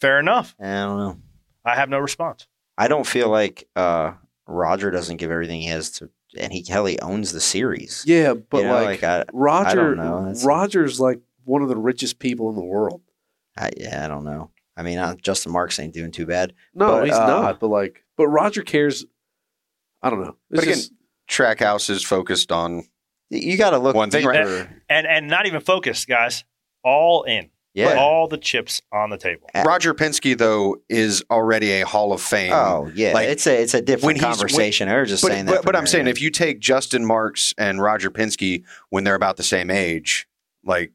fair 0.00 0.18
enough. 0.20 0.54
I 0.60 0.64
don't 0.64 0.98
know. 0.98 1.16
I 1.64 1.74
have 1.76 1.88
no 1.88 1.98
response. 1.98 2.46
I 2.78 2.88
don't 2.88 3.06
feel 3.06 3.28
like 3.28 3.68
uh, 3.76 4.12
Roger 4.46 4.90
doesn't 4.90 5.18
give 5.18 5.30
everything 5.30 5.60
he 5.60 5.66
has 5.68 5.90
to, 5.92 6.08
and 6.38 6.52
he 6.52 6.64
hell 6.68 6.86
he 6.86 6.98
owns 7.00 7.32
the 7.32 7.40
series. 7.40 8.04
Yeah, 8.06 8.32
but 8.34 8.58
You 8.58 8.64
know, 8.64 8.72
like, 8.74 9.02
like, 9.02 9.04
I- 9.04 9.24
Roger, 9.32 9.94
don't 9.94 9.96
know. 9.98 10.20
That's- 10.24 10.44
Roger's 10.44 10.98
like 11.00 11.20
one 11.50 11.62
of 11.62 11.68
the 11.68 11.76
richest 11.76 12.18
people 12.18 12.48
in 12.48 12.54
the 12.56 12.64
world. 12.64 13.02
I, 13.58 13.70
yeah, 13.76 14.04
I 14.04 14.08
don't 14.08 14.24
know. 14.24 14.50
I 14.76 14.82
mean, 14.82 14.98
uh, 14.98 15.16
Justin 15.16 15.52
Marks 15.52 15.78
ain't 15.78 15.92
doing 15.92 16.12
too 16.12 16.24
bad. 16.26 16.54
No, 16.74 16.92
But, 16.92 17.06
he's 17.06 17.14
uh, 17.14 17.26
not. 17.26 17.60
But 17.60 17.68
like, 17.68 18.04
but 18.16 18.28
Roger 18.28 18.62
cares. 18.62 19.04
I 20.02 20.08
don't 20.10 20.22
know. 20.22 20.36
It's 20.50 20.60
But 20.60 20.62
again, 20.62 20.74
just- 20.76 20.92
Trackhouse 21.28 21.90
is 21.90 22.02
focused 22.02 22.50
on 22.50 22.84
You 23.28 23.56
got 23.56 23.70
to 23.70 23.78
look 23.78 23.94
One 23.94 24.10
thing, 24.10 24.24
right? 24.26 24.66
And 24.88 25.06
and 25.06 25.28
not 25.28 25.46
even 25.46 25.60
focused, 25.60 26.08
guys. 26.08 26.44
All 26.82 27.24
in. 27.24 27.50
Yeah. 27.72 27.94
all 27.98 28.26
the 28.26 28.36
chips 28.36 28.82
on 28.92 29.10
the 29.10 29.16
table. 29.16 29.48
Roger 29.54 29.94
Penske 29.94 30.36
though 30.36 30.78
is 30.88 31.22
already 31.30 31.70
a 31.80 31.86
Hall 31.86 32.12
of 32.12 32.20
Fame. 32.20 32.52
Oh 32.52 32.90
yeah, 32.94 33.12
Like, 33.12 33.28
it's 33.28 33.46
a 33.46 33.62
it's 33.62 33.74
a 33.74 33.80
different 33.82 34.16
he's- 34.18 34.24
when- 34.26 34.32
conversation. 34.34 34.88
I 34.88 34.98
was 35.00 35.08
just 35.08 35.22
but, 35.22 35.30
saying 35.30 35.46
that. 35.46 35.62
but 35.64 35.74
for 35.74 35.76
I'm 35.78 35.86
saying 35.86 36.04
Mary. 36.06 36.10
if 36.12 36.20
you 36.20 36.30
take 36.30 36.58
Justin 36.58 37.04
Marks 37.06 37.54
and 37.58 37.80
Roger 37.80 38.10
Penske 38.10 38.64
when 38.88 39.04
they're 39.04 39.14
about 39.14 39.36
the 39.36 39.44
same 39.44 39.70
age, 39.70 40.26
like 40.64 40.90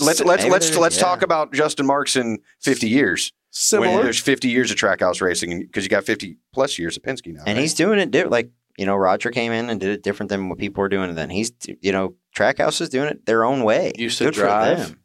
let's 0.00 0.20
let's 0.20 0.42
maybe 0.42 0.52
let's 0.52 0.76
let's 0.76 0.96
yeah. 0.96 1.02
talk 1.02 1.22
about 1.22 1.52
Justin 1.52 1.86
Marks 1.86 2.16
in 2.16 2.38
50 2.60 2.88
years. 2.88 3.32
When 3.32 3.82
Similar. 3.82 4.02
there's 4.04 4.20
50 4.20 4.48
years 4.48 4.70
of 4.70 4.76
trackhouse 4.76 5.20
racing 5.20 5.58
because 5.60 5.82
you 5.82 5.90
got 5.90 6.04
50 6.04 6.36
plus 6.52 6.78
years 6.78 6.96
of 6.96 7.02
Penske 7.02 7.32
now. 7.34 7.40
and 7.46 7.56
right? 7.56 7.62
he's 7.62 7.74
doing 7.74 7.98
it 7.98 8.12
di- 8.12 8.24
like 8.24 8.50
you 8.78 8.86
know 8.86 8.94
Roger 8.94 9.30
came 9.30 9.50
in 9.50 9.68
and 9.68 9.80
did 9.80 9.90
it 9.90 10.02
different 10.04 10.30
than 10.30 10.48
what 10.48 10.58
people 10.58 10.80
were 10.82 10.88
doing 10.88 11.12
then. 11.16 11.30
He's 11.30 11.50
you 11.80 11.90
know 11.90 12.14
Trackhouse 12.36 12.80
is 12.80 12.88
doing 12.90 13.08
it 13.08 13.26
their 13.26 13.44
own 13.44 13.64
way. 13.64 13.92
Used 13.96 14.18
to 14.18 14.24
Good 14.24 14.36
for 14.36 14.42
drive. 14.42 14.78
them. 14.78 15.00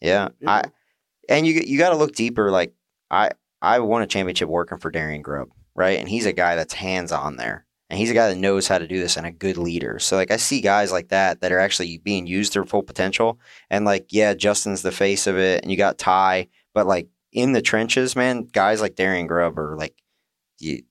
Yeah, 0.00 0.28
You 0.40 0.48
I 0.48 0.64
and 1.28 1.46
you 1.46 1.62
you 1.64 1.78
got 1.78 1.90
to 1.90 1.96
look 1.96 2.14
deeper. 2.14 2.50
Like 2.50 2.74
I 3.10 3.30
I 3.62 3.78
won 3.80 4.02
a 4.02 4.06
championship 4.06 4.48
working 4.48 4.78
for 4.78 4.90
Darian 4.90 5.22
Grubb, 5.22 5.50
right? 5.76 5.98
And 6.00 6.08
he's 6.08 6.26
a 6.26 6.32
guy 6.32 6.56
that's 6.56 6.74
hands 6.74 7.12
on 7.12 7.36
there, 7.36 7.66
and 7.90 7.98
he's 7.98 8.10
a 8.10 8.14
guy 8.14 8.28
that 8.28 8.38
knows 8.38 8.68
how 8.68 8.78
to 8.78 8.86
do 8.86 9.00
this 9.00 9.16
and 9.16 9.26
a 9.26 9.32
good 9.32 9.58
leader. 9.58 9.98
So 9.98 10.16
like 10.16 10.30
I 10.30 10.36
see 10.36 10.60
guys 10.60 10.92
like 10.92 11.08
that 11.08 11.40
that 11.40 11.50
are 11.50 11.58
actually 11.58 11.98
being 11.98 12.26
used 12.26 12.52
to 12.52 12.60
their 12.60 12.66
full 12.66 12.84
potential. 12.84 13.40
And 13.68 13.84
like 13.84 14.06
yeah, 14.10 14.32
Justin's 14.34 14.82
the 14.82 14.92
face 14.92 15.26
of 15.26 15.36
it, 15.36 15.62
and 15.62 15.70
you 15.70 15.76
got 15.76 15.98
Ty, 15.98 16.48
but 16.72 16.86
like 16.86 17.08
in 17.32 17.52
the 17.52 17.60
trenches, 17.60 18.14
man, 18.14 18.44
guys 18.44 18.80
like 18.80 18.94
Darian 18.94 19.26
Grubb 19.26 19.58
are 19.58 19.76
like 19.76 19.96
you, 20.58 20.82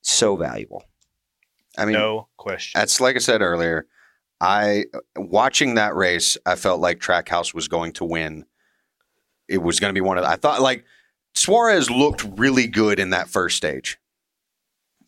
so 0.00 0.34
valuable. 0.36 0.82
I 1.76 1.84
mean, 1.84 1.92
no 1.92 2.28
question. 2.38 2.80
That's 2.80 3.00
like 3.00 3.16
I 3.16 3.20
said 3.20 3.42
earlier. 3.42 3.86
I 4.40 4.84
watching 5.14 5.74
that 5.74 5.94
race, 5.94 6.38
I 6.46 6.56
felt 6.56 6.80
like 6.80 7.00
Trackhouse 7.00 7.52
was 7.52 7.68
going 7.68 7.92
to 7.92 8.04
win. 8.04 8.46
It 9.46 9.62
was 9.62 9.78
going 9.78 9.90
to 9.90 9.98
be 9.98 10.04
one 10.04 10.16
of. 10.16 10.24
I 10.24 10.36
thought 10.36 10.62
like 10.62 10.84
Suarez 11.34 11.90
looked 11.90 12.26
really 12.38 12.66
good 12.66 12.98
in 12.98 13.10
that 13.10 13.28
first 13.28 13.58
stage. 13.58 13.98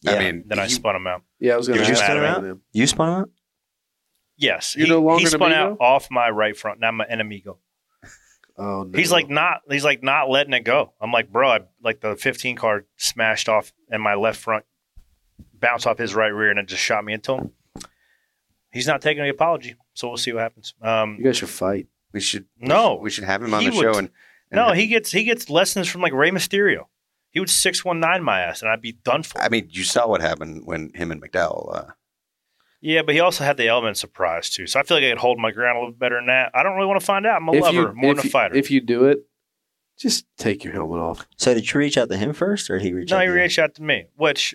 I 0.06 0.18
mean, 0.18 0.44
then 0.46 0.58
I 0.58 0.64
he- 0.66 0.70
spun 0.72 0.94
him 0.96 1.06
out. 1.06 1.22
yeah, 1.40 1.54
I 1.54 1.56
was 1.56 1.66
going 1.68 1.80
to. 1.80 1.86
you 1.86 1.92
ask 1.92 2.02
spin 2.04 2.16
him 2.18 2.24
out? 2.24 2.44
him. 2.44 2.62
You 2.72 2.86
spun 2.86 3.08
him 3.08 3.14
out? 3.22 3.30
Yes, 4.36 4.76
You're 4.76 4.86
he, 4.86 4.92
no 4.92 5.00
longer 5.00 5.20
he 5.20 5.26
spun 5.26 5.52
amigo? 5.52 5.72
out 5.72 5.76
off 5.80 6.08
my 6.10 6.30
right 6.30 6.56
front. 6.56 6.78
Now 6.80 6.92
my 6.92 7.06
enemigo. 7.06 7.58
Oh, 8.60 8.82
no. 8.82 8.98
He's 8.98 9.12
like 9.12 9.28
not. 9.30 9.60
He's 9.70 9.84
like 9.84 10.02
not 10.02 10.28
letting 10.28 10.52
it 10.52 10.64
go. 10.64 10.92
I'm 11.00 11.12
like, 11.12 11.30
bro, 11.30 11.48
I, 11.48 11.60
like 11.80 12.00
the 12.00 12.16
15 12.16 12.56
card 12.56 12.86
smashed 12.96 13.48
off, 13.48 13.72
and 13.88 14.02
my 14.02 14.14
left 14.16 14.40
front 14.40 14.64
bounced 15.54 15.86
off 15.86 15.96
his 15.98 16.12
right 16.12 16.26
rear, 16.34 16.50
and 16.50 16.58
it 16.58 16.66
just 16.66 16.82
shot 16.82 17.04
me 17.04 17.12
into 17.12 17.34
him. 17.34 17.52
He's 18.72 18.88
not 18.88 19.00
taking 19.00 19.22
the 19.22 19.28
apology, 19.30 19.76
so 19.94 20.08
we'll 20.08 20.16
see 20.16 20.32
what 20.32 20.42
happens. 20.42 20.74
Um, 20.82 21.14
you 21.20 21.24
guys 21.24 21.36
should 21.36 21.48
fight. 21.50 21.86
we 22.12 22.18
should 22.18 22.46
we 22.60 22.66
No. 22.66 22.94
should- 22.96 23.02
we 23.02 23.10
should 23.10 23.24
have 23.24 23.44
him 23.44 23.54
on 23.54 23.62
He 23.62 23.70
the 23.70 23.76
show 23.76 23.90
and, 23.96 24.10
and 24.50 24.56
no, 24.56 24.72
he 24.72 24.88
gets 24.88 25.12
he 25.12 25.22
gets 25.22 25.48
lessons 25.48 25.86
from 25.88 26.00
like 26.00 26.12
Rey 26.12 26.32
Mysterio. 26.32 26.86
He 27.30 27.40
would 27.40 27.50
six 27.50 27.84
one 27.84 28.00
nine 28.00 28.22
my 28.22 28.40
ass, 28.40 28.62
and 28.62 28.70
I'd 28.70 28.80
be 28.80 28.92
done 28.92 29.22
for. 29.22 29.40
I 29.40 29.48
mean, 29.48 29.68
you 29.70 29.84
saw 29.84 30.06
what 30.08 30.20
happened 30.20 30.62
when 30.66 30.90
him 30.94 31.10
and 31.12 31.22
McDowell. 31.22 31.76
Uh, 31.76 31.92
yeah, 32.80 33.02
but 33.02 33.14
he 33.14 33.20
also 33.20 33.44
had 33.44 33.56
the 33.56 33.68
element 33.68 33.92
of 33.92 33.96
surprise 33.98 34.48
too. 34.50 34.66
So 34.66 34.78
I 34.80 34.82
feel 34.82 34.96
like 34.96 35.04
I 35.04 35.10
could 35.10 35.18
hold 35.18 35.38
my 35.38 35.50
ground 35.50 35.76
a 35.76 35.80
little 35.80 35.94
better 35.94 36.16
than 36.16 36.26
that. 36.28 36.52
I 36.54 36.62
don't 36.62 36.76
really 36.76 36.86
want 36.88 37.00
to 37.00 37.06
find 37.06 37.26
out. 37.26 37.36
I'm 37.42 37.48
a 37.48 37.52
If 37.52 37.62
lover 37.62 37.72
you, 37.76 37.92
more 37.94 38.14
than 38.14 38.20
a 38.20 38.24
you- 38.24 38.30
fighter. 38.30 38.54
If 38.54 38.70
you 38.70 38.80
do 38.80 39.04
it, 39.06 39.18
just 39.98 40.26
take 40.36 40.62
your 40.64 40.72
helmet 40.72 41.00
off. 41.00 41.26
So 41.36 41.54
did 41.54 41.70
you 41.72 41.78
reach 41.78 41.98
out 41.98 42.08
to 42.08 42.16
him 42.16 42.32
first, 42.32 42.70
or 42.70 42.78
did 42.78 42.84
he 42.86 42.92
reach 42.94 43.10
no, 43.10 43.16
out? 43.16 43.20
he 43.22 43.26
to 43.26 43.32
you? 43.34 43.40
reached 43.40 43.58
out 43.58 43.74
to 43.74 43.82
me, 43.82 44.06
which 44.16 44.54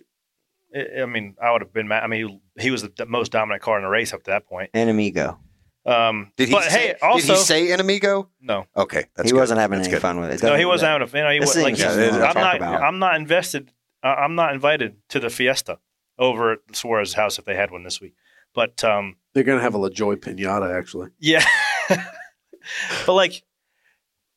I 0.75 1.01
I 1.01 1.05
mean, 1.05 1.35
I 1.41 1.51
would 1.51 1.61
have 1.61 1.73
been 1.73 1.87
mad. 1.87 2.03
I 2.03 2.07
mean, 2.07 2.41
he, 2.57 2.63
he 2.63 2.71
was 2.71 2.81
the 2.81 3.05
most 3.05 3.31
dominant 3.33 3.61
car 3.61 3.77
in 3.77 3.83
the 3.83 3.89
race 3.89 4.13
up 4.13 4.23
to 4.23 4.31
that 4.31 4.47
point. 4.47 4.69
And 4.73 4.89
amigo. 4.89 5.37
Um, 5.85 6.31
did 6.37 6.47
he 6.47 6.53
but 6.53 6.63
say? 6.63 6.87
hey, 6.87 6.95
also 7.01 7.27
did 7.27 7.37
he 7.37 7.43
say 7.43 7.67
enemigo? 7.67 8.27
no, 8.39 8.65
Okay, 8.75 9.05
that's 9.15 9.27
he 9.29 9.33
good. 9.33 9.39
wasn't 9.39 9.59
having 9.59 9.79
That's 9.79 9.87
any 9.89 9.95
good. 9.95 10.01
fun 10.01 10.19
with 10.19 10.31
it. 10.31 10.41
no, 10.41 10.49
he 10.49 10.63
Doesn't- 10.63 10.67
wasn't 10.67 10.89
having 10.91 11.03
a 11.03 11.07
fan. 11.07 11.33
He 11.33 11.39
This 11.39 11.49
was 11.49 11.57
like, 11.57 11.65
thing's 11.65 11.79
just 11.79 11.95
something 11.95 12.19
to 12.19 12.27
I'm 12.27 12.59
not. 12.61 12.81
I'm 12.83 12.99
not 12.99 13.15
invested. 13.15 13.71
Uh, 14.01 14.07
I'm 14.07 14.35
not 14.35 14.53
invited 14.53 14.95
to 15.09 15.19
the 15.19 15.29
fiesta 15.29 15.79
over 16.17 16.53
at 16.53 16.59
Suarez's 16.73 17.15
house 17.15 17.37
if 17.39 17.45
they 17.45 17.55
had 17.55 17.69
one 17.71 17.83
this 17.83 17.99
week. 17.99 18.13
But 18.53 18.83
um, 18.83 19.15
They're 19.33 19.43
going 19.43 19.57
to 19.57 19.63
have 19.63 19.75
a 19.75 19.79
LaJoie 19.79 20.17
pinata, 20.17 20.77
actually. 20.77 21.09
yeah, 21.19 21.43
but 23.05 23.13
like, 23.13 23.43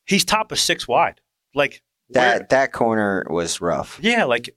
he's 0.04 0.24
top 0.24 0.52
of 0.52 0.58
six 0.58 0.88
wide. 0.88 1.20
Like 1.54 1.82
That 2.10 2.38
where- 2.40 2.46
that 2.50 2.72
corner 2.72 3.26
was 3.30 3.60
rough. 3.60 3.98
Yeah, 4.02 4.24
like 4.24 4.50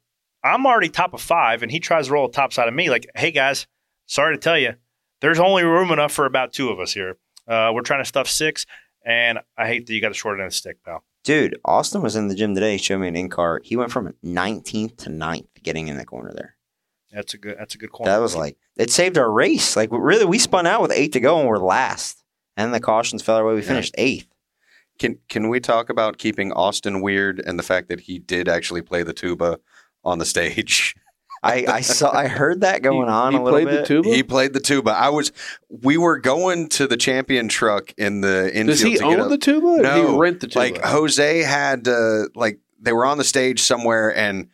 I'm 0.43 0.65
already 0.65 0.89
top 0.89 1.13
of 1.13 1.21
five, 1.21 1.61
and 1.63 1.71
he 1.71 1.79
tries 1.79 2.07
to 2.07 2.13
roll 2.13 2.27
a 2.27 2.31
top 2.31 2.53
side 2.53 2.67
of 2.67 2.73
me. 2.73 2.89
Like, 2.89 3.07
hey 3.15 3.31
guys, 3.31 3.67
sorry 4.05 4.35
to 4.35 4.39
tell 4.39 4.57
you, 4.57 4.75
there's 5.21 5.39
only 5.39 5.63
room 5.63 5.91
enough 5.91 6.11
for 6.11 6.25
about 6.25 6.53
two 6.53 6.69
of 6.69 6.79
us 6.79 6.93
here. 6.93 7.17
Uh, 7.47 7.71
we're 7.73 7.81
trying 7.81 8.01
to 8.01 8.05
stuff 8.05 8.27
six, 8.27 8.65
and 9.05 9.39
I 9.57 9.67
hate 9.67 9.87
that 9.87 9.93
you 9.93 10.01
got 10.01 10.09
the 10.09 10.15
short 10.15 10.35
end 10.39 10.45
of 10.45 10.51
the 10.51 10.55
stick, 10.55 10.83
pal. 10.83 11.03
Dude, 11.23 11.59
Austin 11.65 12.01
was 12.01 12.15
in 12.15 12.27
the 12.27 12.35
gym 12.35 12.55
today. 12.55 12.73
He 12.73 12.77
showed 12.77 12.99
me 12.99 13.07
an 13.07 13.15
in 13.15 13.29
car. 13.29 13.61
He 13.63 13.75
went 13.75 13.91
from 13.91 14.13
19th 14.23 14.97
to 14.97 15.09
9th 15.09 15.47
getting 15.63 15.87
in 15.87 15.97
the 15.97 16.05
corner 16.05 16.31
there. 16.33 16.55
That's 17.11 17.33
a 17.33 17.37
good. 17.37 17.57
That's 17.57 17.75
a 17.75 17.77
good 17.77 17.91
corner. 17.91 18.11
That 18.11 18.19
was 18.19 18.35
like 18.35 18.57
it 18.77 18.91
saved 18.91 19.17
our 19.17 19.29
race. 19.29 19.75
Like 19.75 19.89
really, 19.91 20.25
we 20.25 20.37
spun 20.37 20.67
out 20.67 20.81
with 20.81 20.91
eight 20.91 21.13
to 21.13 21.19
go 21.19 21.39
and 21.39 21.47
we're 21.47 21.57
last. 21.57 22.23
And 22.55 22.73
the 22.73 22.79
cautions 22.79 23.21
fell 23.21 23.37
our 23.37 23.45
way. 23.45 23.55
We 23.55 23.61
finished 23.61 23.95
eighth. 23.97 24.27
Can 24.99 25.17
Can 25.27 25.49
we 25.49 25.59
talk 25.59 25.89
about 25.89 26.17
keeping 26.17 26.51
Austin 26.51 27.01
weird 27.01 27.39
and 27.39 27.57
the 27.57 27.63
fact 27.63 27.89
that 27.89 28.01
he 28.01 28.19
did 28.19 28.47
actually 28.47 28.81
play 28.81 29.01
the 29.01 29.13
tuba 29.13 29.59
on 30.03 30.19
the 30.19 30.25
stage? 30.25 30.95
I, 31.41 31.65
I 31.67 31.81
saw. 31.81 32.11
I 32.11 32.27
heard 32.27 32.61
that 32.61 32.81
going 32.81 33.07
He- 33.07 33.13
on 33.13 33.31
he 33.33 33.37
a 33.37 33.41
little 33.41 33.59
played 33.59 33.67
bit. 33.69 33.81
the 33.81 33.87
tuba. 33.87 34.09
He 34.09 34.23
played 34.23 34.53
the 34.53 34.59
tuba. 34.59 34.91
I 34.91 35.09
was. 35.09 35.31
We 35.69 35.97
were 35.97 36.17
going 36.19 36.67
to 36.69 36.87
the 36.87 36.97
champion 36.97 37.47
truck 37.47 37.93
in 37.97 38.21
the 38.21 38.47
infield. 38.53 38.67
Does 38.67 38.81
he 38.81 38.95
to 38.97 39.03
own 39.05 39.19
a- 39.21 39.27
the 39.29 39.37
tuba? 39.37 39.67
Or 39.67 39.81
No, 39.81 40.01
did 40.01 40.09
he 40.11 40.17
rent 40.17 40.39
the 40.41 40.47
tuba? 40.47 40.59
Like 40.59 40.83
Jose 40.83 41.43
had, 41.43 41.87
uh, 41.87 42.25
like 42.35 42.59
they 42.81 42.91
were 42.93 43.05
on 43.05 43.17
the 43.17 43.23
stage 43.23 43.61
somewhere, 43.61 44.15
and 44.15 44.47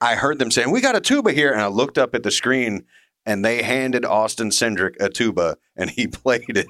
I 0.00 0.14
heard 0.14 0.38
them 0.38 0.50
saying, 0.50 0.70
"We 0.70 0.80
got 0.80 0.94
a 0.96 1.00
tuba 1.00 1.32
here," 1.32 1.52
and 1.52 1.60
I 1.62 1.68
looked 1.68 1.96
up 1.98 2.14
at 2.14 2.22
the 2.22 2.30
screen, 2.30 2.84
and 3.24 3.42
they 3.44 3.62
handed 3.62 4.04
Austin 4.04 4.50
Cindric 4.50 4.96
a 5.00 5.08
tuba, 5.08 5.56
and 5.74 5.88
he 5.90 6.06
played 6.06 6.44
it. 6.56 6.66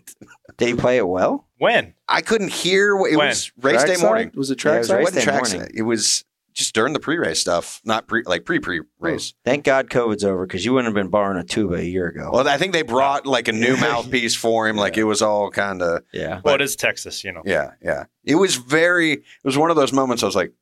Did 0.59 0.69
he 0.69 0.75
play 0.75 0.97
it 0.99 1.09
well? 1.09 1.45
when 1.59 1.95
I 2.07 2.21
couldn't 2.21 2.53
hear. 2.53 2.95
what- 2.95 3.11
It 3.11 3.17
When? 3.17 3.29
was 3.29 3.51
race 3.61 3.81
day 3.83 3.87
Trackside? 3.97 4.03
morning. 4.07 4.31
Was 4.37 4.51
it 4.51 4.63
Yeah, 4.65 4.71
it 4.71 4.75
track 4.75 4.79
was 4.79 4.89
side? 4.89 4.97
race 4.99 5.09
It 5.09 5.15
day 5.15 5.23
track 5.23 5.35
morning. 5.43 5.61
side. 5.63 5.71
It 5.75 5.83
was 5.83 6.25
just 6.57 6.75
during 6.75 6.95
the 6.95 6.99
pre-race 6.99 7.39
stuff, 7.39 7.83
not 7.85 8.09
pre 8.09 8.23
like 8.25 8.47
pre-pre 8.47 8.81
race. 8.99 9.35
Thank 9.45 9.65
God 9.65 9.91
COVID's 9.91 10.25
over 10.25 10.47
because 10.47 10.65
you 10.65 10.73
wouldn't 10.73 10.87
have 10.87 10.95
been 10.95 11.11
borrowing 11.11 11.39
a 11.39 11.45
tuba 11.45 11.75
a 11.75 11.83
year 11.83 12.09
ago. 12.09 12.31
Well, 12.33 12.49
I 12.49 12.57
think 12.57 12.73
they 12.73 12.81
brought 12.83 13.27
like 13.27 13.47
a 13.47 13.53
new 13.53 13.77
mouthpiece 13.81 14.35
for 14.35 14.67
him. 14.67 14.77
Like 14.77 14.97
it 14.97 15.05
was 15.05 15.21
all 15.21 15.51
kind 15.51 15.83
of 15.83 16.03
yeah. 16.13 16.41
well, 16.43 16.55
it 16.55 16.63
is 16.63 16.75
Texas, 16.75 17.23
you 17.23 17.33
know. 17.33 17.43
yeah, 17.45 17.73
yeah. 17.83 18.05
It 18.25 18.37
was 18.37 18.57
very. 18.57 19.13
It 19.13 19.25
was 19.45 19.59
one 19.59 19.71
of 19.71 19.77
those 19.77 19.93
moments. 19.93 20.23
I 20.23 20.27
was 20.27 20.35
like, 20.35 20.55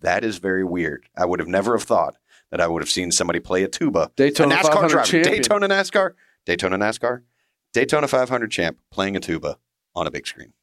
that 0.00 0.24
is 0.24 0.38
very 0.38 0.64
weird. 0.64 1.06
I 1.14 1.26
would 1.26 1.40
have 1.40 1.48
never 1.48 1.76
have 1.76 1.86
thought 1.86 2.16
that 2.50 2.62
I 2.62 2.66
would 2.66 2.80
have 2.80 2.90
seen 2.90 3.12
somebody 3.12 3.38
play 3.38 3.62
a 3.62 3.68
tuba. 3.68 4.10
Daytona 4.16 4.54
a 4.54 4.58
NASCAR 4.58 4.72
500 4.72 4.88
driver, 4.88 5.06
champion. 5.06 5.34
Daytona 5.34 5.68
NASCAR, 5.68 6.12
Daytona 6.46 6.78
NASCAR, 6.78 7.22
Daytona 7.74 8.08
500 8.08 8.50
champ 8.50 8.78
playing 8.90 9.14
a 9.14 9.20
tuba 9.20 9.58
on 9.94 10.06
a 10.06 10.10
big 10.10 10.26
screen. 10.26 10.54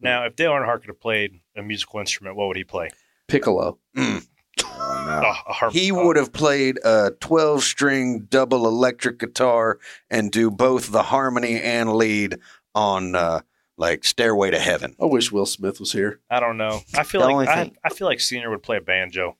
Now, 0.00 0.24
if 0.24 0.36
Dale 0.36 0.52
Earnhardt 0.52 0.80
could 0.80 0.88
have 0.88 1.00
played 1.00 1.40
a 1.54 1.62
musical 1.62 2.00
instrument, 2.00 2.36
what 2.36 2.48
would 2.48 2.56
he 2.56 2.64
play? 2.64 2.90
Piccolo. 3.28 3.78
Oh, 3.96 4.20
a 4.66 5.32
harp. 5.52 5.72
He 5.72 5.92
would 5.92 6.16
have 6.16 6.32
played 6.32 6.78
a 6.84 7.12
12 7.20 7.62
string 7.62 8.26
double 8.30 8.66
electric 8.66 9.18
guitar 9.18 9.78
and 10.10 10.30
do 10.30 10.50
both 10.50 10.90
the 10.92 11.02
harmony 11.04 11.60
and 11.60 11.94
lead 11.94 12.38
on 12.74 13.14
uh, 13.14 13.40
like 13.76 14.04
Stairway 14.04 14.50
to 14.50 14.58
Heaven. 14.58 14.94
I 15.00 15.06
wish 15.06 15.32
Will 15.32 15.46
Smith 15.46 15.80
was 15.80 15.92
here. 15.92 16.20
I 16.30 16.40
don't 16.40 16.56
know. 16.56 16.80
I 16.94 17.02
feel 17.02 17.22
The 17.22 17.28
like 17.30 17.48
I, 17.48 17.64
thing- 17.64 17.76
I 17.84 17.90
feel 17.90 18.06
like 18.06 18.20
Senior 18.20 18.50
would 18.50 18.62
play 18.62 18.76
a 18.78 18.80
banjo. 18.80 19.36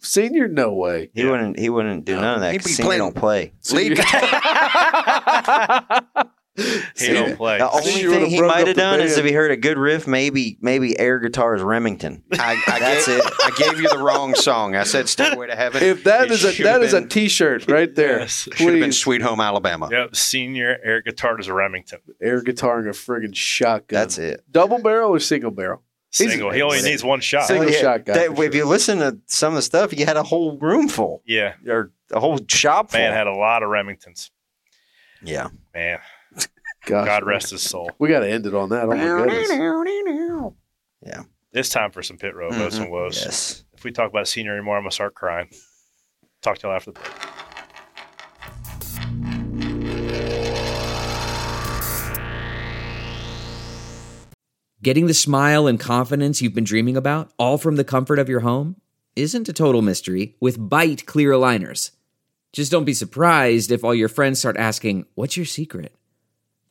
Senior, 0.00 0.48
no 0.48 0.72
way. 0.72 1.10
He 1.14 1.22
Yeah. 1.22 1.30
wouldn't. 1.30 1.58
He 1.58 1.68
wouldn't 1.68 2.04
do 2.04 2.16
No. 2.16 2.20
none 2.22 2.34
of 2.36 2.40
that. 2.40 2.52
He'd 2.52 2.58
'cause 2.58 2.66
be 2.66 2.72
Senior 2.72 2.88
playing- 2.88 3.00
don't 3.00 3.16
play. 3.16 3.52
Lead 3.72 3.98
He 6.98 7.08
don't 7.12 7.36
play. 7.36 7.58
The 7.58 7.66
think 7.68 7.86
only 7.86 8.00
you 8.02 8.08
would've 8.10 8.22
thing 8.24 8.30
he 8.30 8.38
broke 8.38 8.50
might 8.50 8.60
up 8.60 8.66
have 8.68 8.76
the 8.76 8.82
done 8.82 9.00
is 9.00 9.12
band. 9.16 9.20
if 9.26 9.30
he 9.30 9.32
heard 9.34 9.50
a 9.50 9.56
good 9.56 9.78
riff, 9.78 10.06
maybe 10.06 10.58
maybe 10.60 10.98
air 10.98 11.18
guitars 11.18 11.62
Remington. 11.62 12.22
I, 12.32 12.62
I 12.66 12.78
That's 12.78 13.06
gave, 13.06 13.18
it. 13.18 13.24
I 13.42 13.50
gave 13.56 13.80
you 13.80 13.88
the 13.88 13.98
wrong 13.98 14.34
song. 14.34 14.76
I 14.76 14.84
said 14.84 15.08
Stairway 15.08 15.46
to 15.46 15.56
Heaven. 15.56 15.82
If 15.82 16.04
that 16.04 16.26
It 16.26 16.30
is 16.32 16.44
a 16.44 16.52
should 16.52 16.66
that 16.66 16.74
have 16.74 16.82
is 16.82 16.92
a 16.92 17.00
been- 17.00 17.08
T-shirt 17.08 17.68
right 17.70 17.92
there. 17.94 18.20
Yes. 18.20 18.42
Should 18.52 18.58
have 18.58 18.66
been 18.74 18.80
Please, 18.90 18.98
Sweet 18.98 19.22
Home 19.22 19.40
Alabama. 19.40 19.88
Yep, 19.90 20.14
Senior 20.14 20.78
air 20.84 21.00
guitar 21.00 21.40
is 21.40 21.48
a 21.48 21.54
Remington. 21.54 22.00
air 22.20 22.42
guitar 22.42 22.80
and 22.80 22.88
a 22.88 22.92
friggin' 22.92 23.34
shotgun. 23.34 23.98
That's 24.00 24.18
it. 24.18 24.44
Double 24.50 24.78
barrel 24.82 25.10
or 25.14 25.20
single 25.20 25.50
barrel? 25.50 25.82
He's- 26.14 26.30
Single. 26.30 26.50
He 26.50 26.60
only 26.60 26.82
needs 26.82 27.02
one 27.02 27.20
shot. 27.20 27.46
Single 27.46 27.70
shot 27.72 28.04
guy. 28.04 28.12
That- 28.12 28.36
for 28.36 28.44
if 28.44 28.52
sure. 28.52 28.60
you 28.62 28.68
listen 28.68 28.98
to 28.98 29.18
some 29.26 29.54
of 29.54 29.56
the 29.56 29.62
stuff, 29.62 29.94
you 29.98 30.04
had 30.04 30.18
a 30.18 30.22
whole 30.22 30.58
room 30.58 30.88
full 30.88 31.22
Yeah, 31.24 31.54
or 31.66 31.90
a 32.10 32.20
whole 32.20 32.38
shop 32.46 32.90
full. 32.90 33.00
man 33.00 33.14
had 33.14 33.26
a 33.26 33.32
lot 33.34 33.62
of 33.62 33.70
Remingtons. 33.70 34.28
yeah. 35.22 35.48
Man, 35.74 35.98
Gosh, 36.86 37.06
God 37.06 37.24
rest 37.24 37.50
his 37.50 37.62
soul. 37.62 37.90
We 37.98 38.08
got 38.08 38.20
to 38.20 38.30
end 38.30 38.46
it 38.46 38.54
on 38.54 38.70
that. 38.70 38.84
Oh 38.84 38.88
my 38.88 38.96
goodness. 38.96 39.50
Yeah. 41.06 41.22
It's 41.52 41.68
time 41.68 41.90
for 41.90 42.02
some 42.02 42.16
pit 42.16 42.34
road 42.34 42.52
Mhm. 42.52 42.70
mm 42.70 42.80
and 42.82 42.90
woes. 42.90 43.22
Yes. 43.24 43.64
If 43.74 43.84
we 43.84 43.92
talk 43.92 44.10
about 44.10 44.26
Senior 44.26 44.54
anymore, 44.56 44.76
I'm 44.76 44.82
gonna 44.82 44.90
start 44.92 45.14
crying. 45.14 45.48
Talk 46.40 46.58
to 46.58 46.66
y'all 46.66 46.76
after 46.76 46.92
the 46.92 46.98
break. 47.00 47.12
Getting 54.82 55.06
the 55.06 55.14
smile 55.14 55.68
and 55.68 55.78
confidence 55.78 56.42
you've 56.42 56.54
been 56.54 56.64
dreaming 56.64 56.96
about, 56.96 57.30
all 57.38 57.56
from 57.56 57.76
the 57.76 57.84
comfort 57.84 58.18
of 58.18 58.28
your 58.28 58.40
home, 58.40 58.76
isn't 59.14 59.48
a 59.48 59.52
total 59.52 59.80
mystery 59.80 60.34
with 60.40 60.58
Byte 60.58 61.06
clear 61.06 61.30
aligners. 61.30 61.92
Just 62.52 62.72
don't 62.72 62.84
be 62.84 62.94
surprised 62.94 63.70
if 63.70 63.84
all 63.84 63.94
your 63.94 64.08
friends 64.08 64.40
start 64.40 64.56
asking, 64.56 65.06
What's 65.14 65.36
your 65.36 65.46
secret? 65.46 65.94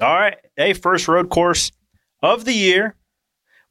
All 0.00 0.14
right. 0.14 0.36
Hey, 0.56 0.74
first 0.74 1.08
road 1.08 1.28
course 1.28 1.72
of 2.22 2.44
the 2.44 2.52
year. 2.52 2.94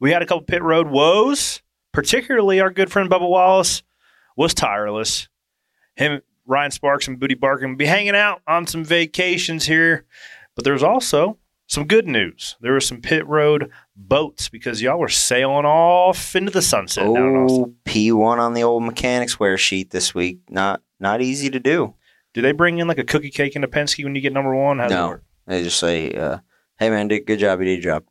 We 0.00 0.12
had 0.12 0.22
a 0.22 0.26
couple 0.26 0.42
pit 0.42 0.62
road 0.62 0.88
woes, 0.88 1.62
particularly 1.92 2.60
our 2.60 2.70
good 2.70 2.92
friend 2.92 3.10
Bubba 3.10 3.28
Wallace 3.28 3.82
was 4.36 4.54
tireless. 4.54 5.28
Him, 5.96 6.20
Ryan 6.46 6.70
Sparks, 6.70 7.08
and 7.08 7.18
Booty 7.18 7.34
Barkin 7.34 7.70
will 7.70 7.76
be 7.76 7.86
hanging 7.86 8.14
out 8.14 8.42
on 8.46 8.66
some 8.66 8.84
vacations 8.84 9.66
here. 9.66 10.04
But 10.54 10.64
there's 10.64 10.82
also 10.82 11.38
some 11.66 11.86
good 11.86 12.06
news. 12.06 12.56
There 12.60 12.72
were 12.72 12.80
some 12.80 13.00
pit 13.00 13.26
road 13.26 13.70
boats 13.96 14.48
because 14.48 14.82
y'all 14.82 14.98
were 14.98 15.08
sailing 15.08 15.64
off 15.66 16.36
into 16.36 16.50
the 16.50 16.62
sunset 16.62 17.06
in. 17.06 17.16
Oh, 17.16 17.74
P1 17.84 18.38
on 18.38 18.54
the 18.54 18.62
old 18.62 18.82
Mechanix 18.82 19.38
Wear 19.38 19.56
sheet 19.58 19.90
this 19.90 20.14
week. 20.14 20.40
Not 20.48 20.82
not 21.00 21.22
easy 21.22 21.50
to 21.50 21.60
do. 21.60 21.94
Do 22.34 22.42
they 22.42 22.52
bring 22.52 22.78
in 22.78 22.86
like 22.86 22.98
a 22.98 23.04
cookie 23.04 23.30
cake 23.30 23.56
into 23.56 23.68
Penske 23.68 24.04
when 24.04 24.14
you 24.14 24.20
get 24.20 24.32
number 24.32 24.54
one? 24.54 24.78
How's 24.78 24.90
No. 24.90 25.20
They 25.48 25.62
just 25.62 25.78
say, 25.78 26.12
uh, 26.12 26.38
"Hey 26.78 26.90
man, 26.90 27.08
did 27.08 27.26
good 27.26 27.38
job. 27.38 27.58
You 27.60 27.64
did 27.64 27.82
your 27.82 27.94
job. 27.94 28.04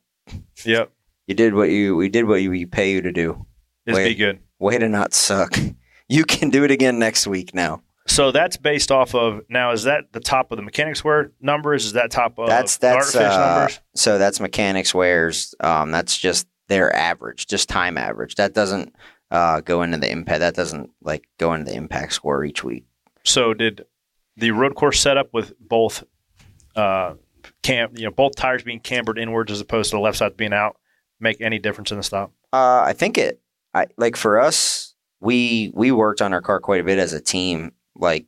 Yep. 0.64 0.92
You 1.26 1.34
did 1.34 1.54
what 1.54 1.70
you 1.70 1.96
we 1.96 2.08
did 2.08 2.26
what 2.26 2.42
you, 2.42 2.50
we 2.50 2.66
pay 2.66 2.92
you 2.92 3.00
to 3.02 3.12
do. 3.12 3.46
It's 3.86 3.96
Wait. 3.96 4.08
be 4.08 4.14
good. 4.14 4.40
Way 4.58 4.78
to 4.78 4.88
not 4.88 5.14
suck. 5.14 5.56
You 6.10 6.24
can 6.24 6.48
do 6.48 6.64
it 6.64 6.70
again 6.70 6.98
next 6.98 7.26
week 7.26 7.54
now. 7.54 7.82
So 8.06 8.32
that's 8.32 8.56
based 8.56 8.90
off 8.90 9.14
of 9.14 9.42
now. 9.50 9.72
Is 9.72 9.82
that 9.82 10.10
the 10.12 10.20
top 10.20 10.50
of 10.50 10.56
the 10.56 10.62
Mechanix 10.62 11.04
Wear 11.04 11.32
numbers? 11.42 11.84
Is 11.84 11.92
that 11.92 12.10
top 12.10 12.38
of 12.38 12.48
that's 12.48 12.78
that's 12.78 13.14
uh, 13.14 13.58
numbers? 13.58 13.80
so 13.94 14.16
that's 14.16 14.40
mechanics 14.40 14.94
wears. 14.94 15.54
Um, 15.60 15.90
that's 15.90 16.16
just 16.16 16.46
their 16.68 16.94
average, 16.96 17.46
just 17.46 17.68
time 17.68 17.98
average. 17.98 18.36
That 18.36 18.54
doesn't 18.54 18.94
uh, 19.30 19.60
go 19.60 19.82
into 19.82 19.98
the 19.98 20.10
impact. 20.10 20.40
That 20.40 20.54
doesn't 20.54 20.88
like 21.02 21.28
go 21.36 21.52
into 21.52 21.70
the 21.70 21.76
impact 21.76 22.14
score 22.14 22.42
each 22.42 22.64
week. 22.64 22.86
So 23.24 23.52
did 23.52 23.84
the 24.38 24.52
road 24.52 24.74
course 24.74 24.98
setup 24.98 25.34
with 25.34 25.52
both 25.60 26.04
uh, 26.74 27.14
cam, 27.68 27.92
you 27.96 28.04
know, 28.04 28.10
both 28.10 28.34
tires 28.34 28.62
being 28.62 28.80
cambered 28.80 29.18
inwards 29.18 29.52
as 29.52 29.60
opposed 29.60 29.90
to 29.90 29.96
the 29.96 30.00
left 30.00 30.16
side 30.18 30.36
being 30.36 30.54
out 30.54 30.76
make 31.20 31.40
any 31.40 31.58
difference 31.58 31.90
in 31.90 31.98
the 31.98 32.02
stop? 32.02 32.32
Uh, 32.52 32.82
I 32.84 32.94
think 32.94 33.18
it. 33.18 33.40
I 33.74 33.86
like 33.98 34.16
for 34.16 34.40
us, 34.40 34.94
we 35.20 35.70
we 35.74 35.92
worked 35.92 36.22
on 36.22 36.32
our 36.32 36.40
car 36.40 36.60
quite 36.60 36.80
a 36.80 36.84
bit 36.84 36.98
as 36.98 37.12
a 37.12 37.20
team, 37.20 37.72
like 37.94 38.26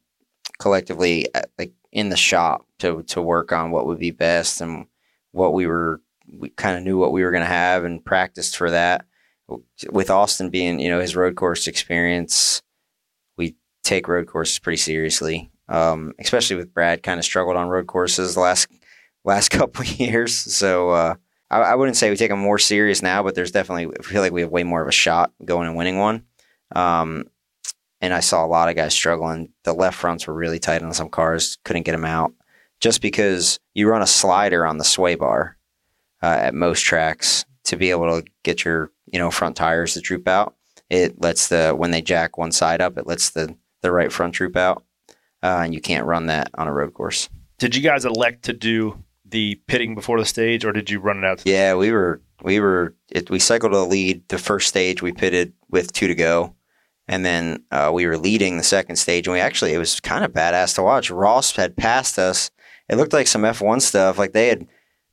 collectively, 0.58 1.26
uh, 1.34 1.42
like 1.58 1.72
in 1.92 2.10
the 2.10 2.16
shop 2.16 2.66
to 2.80 3.02
to 3.04 3.22
work 3.22 3.52
on 3.52 3.70
what 3.70 3.86
would 3.86 3.98
be 3.98 4.10
best 4.10 4.60
and 4.60 4.86
what 5.32 5.54
we 5.54 5.66
were. 5.66 6.02
We 6.32 6.50
kind 6.50 6.76
of 6.76 6.84
knew 6.84 6.98
what 6.98 7.12
we 7.12 7.24
were 7.24 7.32
going 7.32 7.42
to 7.42 7.46
have 7.46 7.84
and 7.84 8.04
practiced 8.04 8.56
for 8.56 8.70
that. 8.70 9.06
With 9.90 10.10
Austin 10.10 10.50
being, 10.50 10.78
you 10.78 10.88
know, 10.88 11.00
his 11.00 11.16
road 11.16 11.34
course 11.34 11.66
experience, 11.66 12.62
we 13.36 13.56
take 13.82 14.06
road 14.06 14.28
courses 14.28 14.60
pretty 14.60 14.76
seriously. 14.76 15.50
Um, 15.68 16.12
especially 16.20 16.56
with 16.56 16.74
Brad, 16.74 17.02
kind 17.02 17.18
of 17.18 17.24
struggled 17.24 17.56
on 17.56 17.68
road 17.68 17.86
courses 17.86 18.34
the 18.34 18.40
last 18.40 18.68
last 19.30 19.48
couple 19.50 19.84
years. 19.84 20.34
So 20.36 20.90
uh, 20.90 21.14
I, 21.50 21.60
I 21.60 21.74
wouldn't 21.74 21.96
say 21.96 22.10
we 22.10 22.16
take 22.16 22.30
them 22.30 22.40
more 22.40 22.58
serious 22.58 23.02
now, 23.02 23.22
but 23.22 23.34
there's 23.34 23.52
definitely 23.52 23.96
I 23.98 24.02
feel 24.02 24.20
like 24.20 24.32
we 24.32 24.42
have 24.42 24.50
way 24.50 24.64
more 24.64 24.82
of 24.82 24.88
a 24.88 24.92
shot 24.92 25.32
going 25.44 25.66
and 25.66 25.76
winning 25.76 25.98
one. 25.98 26.24
Um, 26.74 27.24
and 28.02 28.14
I 28.14 28.20
saw 28.20 28.44
a 28.44 28.48
lot 28.48 28.68
of 28.68 28.76
guys 28.76 28.94
struggling. 28.94 29.52
The 29.64 29.72
left 29.72 29.96
fronts 29.96 30.26
were 30.26 30.34
really 30.34 30.58
tight 30.58 30.82
on 30.82 30.92
some 30.92 31.08
cars, 31.08 31.58
couldn't 31.64 31.82
get 31.82 31.92
them 31.92 32.04
out, 32.04 32.32
just 32.80 33.02
because 33.02 33.58
you 33.74 33.88
run 33.88 34.02
a 34.02 34.06
slider 34.06 34.64
on 34.64 34.78
the 34.78 34.84
sway 34.84 35.14
bar 35.14 35.56
uh, 36.22 36.38
at 36.40 36.54
most 36.54 36.82
tracks 36.82 37.44
to 37.64 37.76
be 37.76 37.90
able 37.90 38.20
to 38.20 38.26
get 38.42 38.64
your 38.64 38.90
you 39.06 39.18
know 39.18 39.30
front 39.30 39.56
tires 39.56 39.94
to 39.94 40.00
droop 40.00 40.28
out. 40.28 40.54
It 40.88 41.20
lets 41.20 41.48
the 41.48 41.74
when 41.76 41.90
they 41.90 42.02
jack 42.02 42.38
one 42.38 42.52
side 42.52 42.80
up, 42.80 42.96
it 42.98 43.06
lets 43.06 43.30
the 43.30 43.54
the 43.82 43.92
right 43.92 44.12
front 44.12 44.34
droop 44.34 44.56
out, 44.56 44.84
uh, 45.42 45.60
and 45.64 45.74
you 45.74 45.80
can't 45.80 46.06
run 46.06 46.26
that 46.26 46.50
on 46.54 46.68
a 46.68 46.72
road 46.72 46.94
course. 46.94 47.28
Did 47.58 47.76
you 47.76 47.82
guys 47.82 48.04
elect 48.06 48.44
to 48.44 48.54
do 48.54 49.04
the 49.30 49.56
pitting 49.66 49.94
before 49.94 50.18
the 50.18 50.24
stage, 50.24 50.64
or 50.64 50.72
did 50.72 50.90
you 50.90 51.00
run 51.00 51.18
it 51.18 51.24
out? 51.24 51.42
Yeah, 51.44 51.74
we 51.74 51.92
were 51.92 52.20
we 52.42 52.60
were 52.60 52.94
it, 53.10 53.30
we 53.30 53.38
cycled 53.38 53.72
the 53.72 53.84
lead. 53.84 54.28
The 54.28 54.38
first 54.38 54.68
stage 54.68 55.02
we 55.02 55.12
pitted 55.12 55.52
with 55.68 55.92
two 55.92 56.08
to 56.08 56.14
go, 56.14 56.54
and 57.08 57.24
then 57.24 57.64
uh, 57.70 57.90
we 57.92 58.06
were 58.06 58.18
leading 58.18 58.56
the 58.56 58.62
second 58.62 58.96
stage. 58.96 59.26
And 59.26 59.34
we 59.34 59.40
actually 59.40 59.72
it 59.72 59.78
was 59.78 60.00
kind 60.00 60.24
of 60.24 60.32
badass 60.32 60.74
to 60.76 60.82
watch. 60.82 61.10
Ross 61.10 61.54
had 61.56 61.76
passed 61.76 62.18
us. 62.18 62.50
It 62.88 62.96
looked 62.96 63.12
like 63.12 63.26
some 63.26 63.44
F 63.44 63.60
one 63.60 63.80
stuff. 63.80 64.18
Like 64.18 64.32
they 64.32 64.48
had 64.48 64.66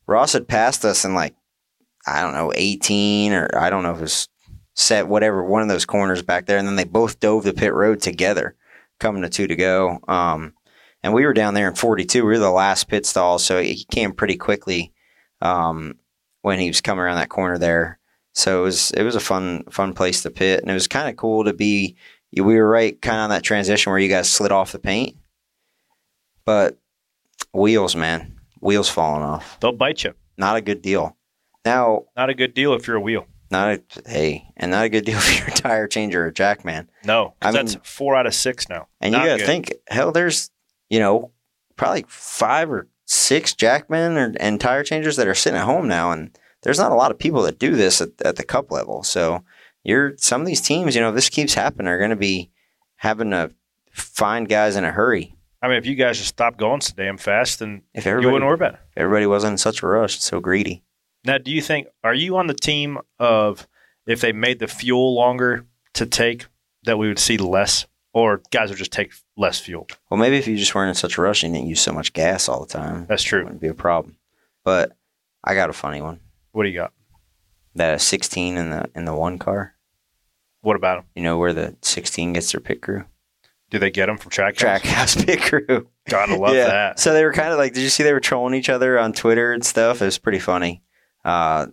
Ross 0.07 0.33
had 0.33 0.47
passed 0.47 0.85
us 0.85 1.05
in 1.05 1.13
like 1.13 1.35
I 2.05 2.21
don't 2.21 2.33
know 2.33 2.51
eighteen 2.55 3.33
or 3.33 3.49
I 3.57 3.69
don't 3.69 3.83
know 3.83 3.91
if 3.91 3.97
it 3.97 4.01
was 4.01 4.29
set 4.73 5.07
whatever 5.07 5.43
one 5.43 5.63
of 5.63 5.67
those 5.67 5.85
corners 5.85 6.21
back 6.21 6.45
there, 6.45 6.57
and 6.57 6.67
then 6.67 6.75
they 6.75 6.85
both 6.85 7.19
dove 7.19 7.43
the 7.43 7.53
pit 7.53 7.73
road 7.73 7.99
together, 8.01 8.55
coming 8.99 9.23
to 9.23 9.29
two 9.29 9.47
to 9.47 9.55
go. 9.55 9.99
Um, 10.07 10.53
and 11.03 11.13
we 11.13 11.25
were 11.25 11.33
down 11.33 11.53
there 11.53 11.67
in 11.69 11.75
42. 11.75 12.21
We 12.23 12.27
were 12.27 12.39
the 12.39 12.49
last 12.51 12.87
pit 12.87 13.05
stall, 13.05 13.39
so 13.39 13.61
he 13.61 13.85
came 13.91 14.11
pretty 14.13 14.35
quickly 14.37 14.93
um, 15.41 15.95
when 16.41 16.59
he 16.59 16.67
was 16.67 16.81
coming 16.81 17.01
around 17.03 17.17
that 17.17 17.29
corner 17.29 17.57
there. 17.57 17.99
So 18.33 18.59
it 18.61 18.63
was 18.63 18.91
it 18.91 19.03
was 19.03 19.15
a 19.15 19.19
fun 19.19 19.63
fun 19.71 19.93
place 19.93 20.21
to 20.23 20.29
pit, 20.31 20.61
and 20.61 20.69
it 20.69 20.73
was 20.75 20.87
kind 20.87 21.09
of 21.09 21.15
cool 21.15 21.43
to 21.45 21.53
be. 21.53 21.95
We 22.33 22.41
were 22.43 22.69
right 22.69 23.01
kind 23.01 23.17
of 23.17 23.23
on 23.23 23.29
that 23.31 23.43
transition 23.43 23.89
where 23.91 23.99
you 23.99 24.09
guys 24.09 24.29
slid 24.29 24.51
off 24.51 24.73
the 24.73 24.79
paint, 24.79 25.15
but 26.45 26.77
wheels, 27.53 27.95
man, 27.95 28.39
wheels 28.59 28.89
falling 28.89 29.23
off. 29.23 29.59
They'll 29.59 29.71
bite 29.71 30.03
you. 30.03 30.13
Not 30.37 30.55
a 30.57 30.61
good 30.61 30.81
deal. 30.81 31.17
Now, 31.65 32.03
Not 32.15 32.29
a 32.29 32.33
good 32.33 32.53
deal 32.53 32.73
if 32.73 32.87
you're 32.87 32.95
a 32.97 33.01
wheel. 33.01 33.25
not 33.51 33.69
a 33.69 33.81
hey, 34.09 34.47
and 34.55 34.71
not 34.71 34.85
a 34.85 34.89
good 34.89 35.05
deal 35.05 35.17
if 35.19 35.39
you're 35.39 35.47
a 35.47 35.51
tire 35.51 35.87
changer 35.87 36.23
or 36.23 36.27
a 36.27 36.33
jack 36.33 36.63
man. 36.63 36.89
No, 37.05 37.33
I 37.41 37.51
that's 37.51 37.75
mean- 37.75 37.81
four 37.83 38.15
out 38.15 38.27
of 38.27 38.33
six 38.35 38.69
now. 38.69 38.87
And 39.01 39.13
Not 39.13 39.23
you 39.23 39.29
got 39.29 39.39
to 39.39 39.45
think, 39.45 39.73
hell, 39.89 40.11
there's, 40.11 40.49
you 40.89 40.99
know, 40.99 41.31
probably 41.75 42.05
five 42.07 42.71
or 42.71 42.87
six 43.05 43.53
jackmen 43.53 44.17
or, 44.17 44.33
and 44.39 44.59
tire 44.59 44.83
changers 44.83 45.15
that 45.15 45.27
are 45.27 45.35
sitting 45.35 45.59
at 45.59 45.65
home 45.65 45.87
now. 45.87 46.11
And 46.11 46.37
there's 46.63 46.79
not 46.79 46.91
a 46.91 46.95
lot 46.95 47.11
of 47.11 47.19
people 47.19 47.41
that 47.43 47.59
do 47.59 47.75
this 47.75 48.01
at, 48.01 48.09
at 48.23 48.35
the 48.35 48.43
cup 48.43 48.71
level. 48.71 49.03
So 49.03 49.43
you're, 49.83 50.13
some 50.17 50.41
of 50.41 50.47
these 50.47 50.61
teams, 50.61 50.95
you 50.95 51.01
know, 51.01 51.09
if 51.09 51.15
this 51.15 51.29
keeps 51.29 51.53
happening, 51.53 51.87
are 51.87 51.97
going 51.99 52.09
to 52.09 52.15
be 52.15 52.51
having 52.97 53.31
to 53.31 53.51
find 53.91 54.49
guys 54.49 54.75
in 54.75 54.83
a 54.83 54.91
hurry. 54.91 55.35
I 55.61 55.67
mean, 55.67 55.77
if 55.77 55.85
you 55.85 55.95
guys 55.95 56.17
just 56.17 56.29
stop 56.29 56.57
going 56.57 56.81
so 56.81 56.93
damn 56.95 57.17
fast, 57.17 57.59
then 57.59 57.81
If 57.93 58.05
you 58.05 58.15
wouldn't 58.15 58.43
worry 58.45 58.53
about 58.53 58.75
it. 58.75 58.79
if 58.91 58.97
everybody 58.97 59.25
wasn't 59.25 59.53
in 59.53 59.57
such 59.57 59.81
a 59.81 59.87
rush, 59.87 60.19
so 60.19 60.39
greedy. 60.39 60.83
Now, 61.25 61.37
do 61.39 61.51
you 61.51 61.61
think 61.61 61.87
are 62.03 62.13
you 62.13 62.37
on 62.37 62.47
the 62.47 62.53
team 62.53 62.99
of 63.19 63.67
if 64.05 64.21
they 64.21 64.31
made 64.31 64.59
the 64.59 64.67
fuel 64.67 65.15
longer 65.15 65.65
to 65.93 66.05
take 66.05 66.45
that 66.83 66.97
we 66.97 67.07
would 67.07 67.19
see 67.19 67.37
less, 67.37 67.87
or 68.17 68.41
guys 68.51 68.69
would 68.69 68.79
just 68.79 68.91
take 68.91 69.13
less 69.35 69.59
fuel? 69.59 69.87
Well, 70.09 70.19
maybe 70.19 70.37
if 70.37 70.47
you 70.47 70.57
just 70.57 70.73
weren't 70.73 70.89
in 70.89 70.95
such 70.95 71.17
a 71.17 71.21
rush 71.21 71.43
and 71.43 71.53
didn't 71.53 71.67
use 71.67 71.81
so 71.81 71.93
much 71.93 72.13
gas 72.13 72.49
all 72.49 72.59
the 72.65 72.71
time, 72.73 73.05
That's 73.07 73.23
it 73.23 73.27
true. 73.27 73.43
wouldn't 73.43 73.61
be 73.61 73.67
a 73.67 73.73
problem. 73.75 74.17
But 74.63 74.97
I 75.43 75.53
got 75.53 75.69
a 75.69 75.73
funny 75.73 76.01
one. 76.01 76.19
What 76.51 76.63
do 76.63 76.69
you 76.69 76.75
got? 76.75 76.93
That 77.75 78.01
16 78.01 78.57
in 78.57 78.71
the 78.71 78.89
in 78.95 79.05
the 79.05 79.13
one 79.13 79.37
car. 79.37 79.75
What 80.61 80.75
about 80.75 80.97
them? 80.97 81.05
You 81.15 81.21
know 81.23 81.37
where 81.37 81.53
the 81.53 81.75
16 81.83 82.33
gets 82.33 82.51
their 82.51 82.59
pit 82.59 82.81
crew? 82.81 83.05
Do 83.69 83.77
they 83.77 83.91
get 83.91 84.07
them 84.07 84.17
from 84.17 84.31
track? 84.31 84.55
Trackhouse 84.55 85.23
pit 85.23 85.41
crew. 85.41 85.87
Gotta 86.09 86.35
love 86.37 86.53
that. 86.55 86.99
So 86.99 87.13
they 87.13 87.23
were 87.23 87.33
kind 87.33 87.51
of 87.51 87.59
like, 87.59 87.73
did 87.73 87.83
you 87.83 87.89
see 87.89 88.01
they 88.01 88.13
were 88.13 88.19
trolling 88.19 88.55
each 88.55 88.69
other 88.69 88.97
on 88.97 89.13
Twitter 89.13 89.51
and 89.51 89.63
stuff? 89.63 90.01
It 90.01 90.05
was 90.05 90.17
pretty 90.17 90.39
funny. 90.39 90.81
Uh, 91.23 91.67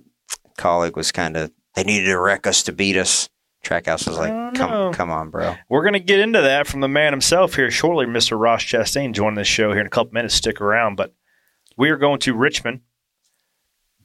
Kaulig 0.58 0.94
was 0.96 1.10
kind 1.12 1.36
of 1.36 1.50
they 1.74 1.84
needed 1.84 2.06
to 2.06 2.20
wreck 2.20 2.46
us 2.46 2.62
to 2.64 2.72
beat 2.72 2.96
us. 2.98 3.28
Trackhouse 3.64 4.06
was 4.06 4.18
I 4.18 4.30
like, 4.30 4.54
come, 4.54 4.92
come 4.92 5.10
on, 5.10 5.30
bro. 5.30 5.56
We're 5.68 5.82
going 5.82 5.94
to 5.94 6.00
get 6.00 6.20
into 6.20 6.40
that 6.40 6.66
from 6.66 6.80
the 6.80 6.88
man 6.88 7.12
himself 7.12 7.54
here 7.54 7.70
shortly, 7.70 8.06
Mr. 8.06 8.38
Ross 8.38 8.62
Chastain, 8.62 9.12
joining 9.12 9.36
this 9.36 9.48
show 9.48 9.72
here 9.72 9.80
in 9.80 9.86
a 9.86 9.90
couple 9.90 10.12
minutes. 10.12 10.34
Stick 10.34 10.60
around. 10.60 10.96
But 10.96 11.14
we 11.76 11.90
are 11.90 11.96
going 11.96 12.20
to 12.20 12.34
Richmond. 12.34 12.80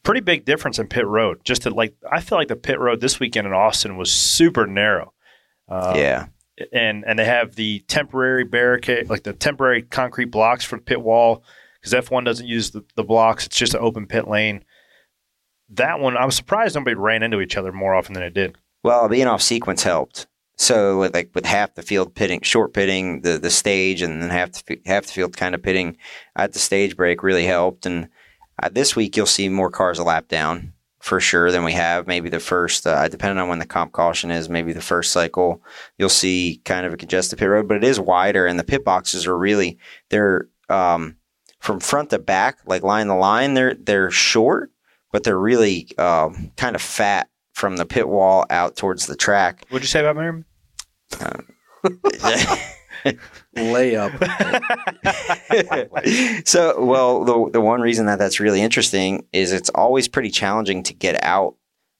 Pretty 0.01 0.21
big 0.21 0.45
difference 0.45 0.79
in 0.79 0.87
pit 0.87 1.05
road. 1.05 1.41
Just 1.43 1.63
that, 1.63 1.73
like, 1.73 1.95
I 2.09 2.21
feel 2.21 2.37
like 2.37 2.47
the 2.47 2.55
pit 2.55 2.79
road 2.79 3.01
this 3.01 3.19
weekend 3.19 3.45
in 3.45 3.53
Austin 3.53 3.97
was 3.97 4.11
super 4.11 4.65
narrow. 4.65 5.13
Uh, 5.67 5.93
yeah, 5.95 6.27
and 6.71 7.03
and 7.05 7.19
they 7.19 7.25
have 7.25 7.55
the 7.55 7.79
temporary 7.87 8.43
barricade, 8.43 9.09
like 9.09 9.23
the 9.23 9.33
temporary 9.33 9.81
concrete 9.83 10.31
blocks 10.31 10.65
for 10.65 10.77
the 10.77 10.81
pit 10.81 11.01
wall, 11.01 11.43
because 11.79 11.93
F1 11.93 12.25
doesn't 12.25 12.47
use 12.47 12.71
the, 12.71 12.83
the 12.95 13.03
blocks. 13.03 13.45
It's 13.45 13.57
just 13.57 13.73
an 13.73 13.81
open 13.81 14.07
pit 14.07 14.27
lane. 14.27 14.63
That 15.69 15.99
one, 15.99 16.17
I 16.17 16.25
was 16.25 16.35
surprised 16.35 16.75
nobody 16.75 16.95
ran 16.95 17.23
into 17.23 17.41
each 17.41 17.55
other 17.55 17.71
more 17.71 17.93
often 17.93 18.13
than 18.13 18.23
it 18.23 18.33
did. 18.33 18.57
Well, 18.83 19.09
being 19.09 19.27
off 19.27 19.41
sequence 19.41 19.83
helped. 19.83 20.27
So 20.57 21.09
like 21.13 21.31
with 21.33 21.45
half 21.45 21.75
the 21.75 21.81
field 21.81 22.15
pitting, 22.15 22.41
short 22.41 22.73
pitting 22.73 23.21
the 23.21 23.37
the 23.37 23.49
stage, 23.49 24.01
and 24.01 24.21
then 24.21 24.29
half 24.29 24.65
the 24.65 24.81
half 24.85 25.05
the 25.05 25.13
field 25.13 25.37
kind 25.37 25.55
of 25.55 25.63
pitting 25.63 25.97
at 26.35 26.53
the 26.53 26.59
stage 26.59 26.97
break 26.97 27.23
really 27.23 27.45
helped. 27.45 27.85
And 27.85 28.09
uh, 28.61 28.69
this 28.69 28.95
week 28.95 29.15
you'll 29.15 29.25
see 29.25 29.47
more 29.47 29.71
cars 29.71 29.99
a 29.99 30.03
lap 30.03 30.27
down 30.27 30.73
for 30.99 31.21
sure 31.21 31.49
than 31.49 31.63
we 31.63 31.71
have. 31.71 32.07
Maybe 32.07 32.29
the 32.29 32.41
first, 32.41 32.85
uh, 32.85 33.07
depending 33.07 33.39
on 33.39 33.47
when 33.47 33.59
the 33.59 33.65
comp 33.65 33.93
caution 33.93 34.31
is, 34.31 34.49
maybe 34.49 34.73
the 34.73 34.81
first 34.81 35.13
cycle 35.13 35.63
you'll 35.97 36.09
see 36.09 36.61
kind 36.65 36.85
of 36.85 36.93
a 36.93 36.97
congested 36.97 37.39
pit 37.39 37.47
road, 37.47 37.69
but 37.69 37.77
it 37.77 37.83
is 37.85 37.99
wider, 37.99 38.45
and 38.45 38.59
the 38.59 38.65
pit 38.65 38.83
boxes 38.83 39.27
are 39.27 39.37
really 39.37 39.77
they're 40.09 40.49
um, 40.67 41.15
from 41.59 41.79
front 41.79 42.09
to 42.09 42.19
back, 42.19 42.59
like 42.65 42.83
line 42.83 43.07
to 43.07 43.15
line. 43.15 43.53
They're 43.53 43.75
they're 43.75 44.11
short, 44.11 44.71
but 45.11 45.23
they're 45.23 45.39
really 45.39 45.89
um, 45.97 46.51
kind 46.57 46.75
of 46.75 46.81
fat 46.81 47.29
from 47.59 47.75
the 47.77 47.85
pit 47.85 48.07
wall 48.07 48.45
out 48.49 48.77
towards 48.77 49.05
the 49.05 49.15
track. 49.15 49.65
What'd 49.69 49.83
you 49.83 49.87
say 49.87 49.99
about 49.99 50.15
Merriman? 50.15 50.45
Layup. 53.55 54.15
so, 56.47 56.83
well, 56.83 57.25
the 57.25 57.51
the 57.51 57.61
one 57.61 57.81
reason 57.81 58.05
that 58.05 58.17
that's 58.17 58.39
really 58.39 58.61
interesting 58.61 59.25
is 59.33 59.51
it's 59.51 59.69
always 59.69 60.07
pretty 60.07 60.29
challenging 60.29 60.83
to 60.83 60.93
get 60.93 61.21
out 61.23 61.55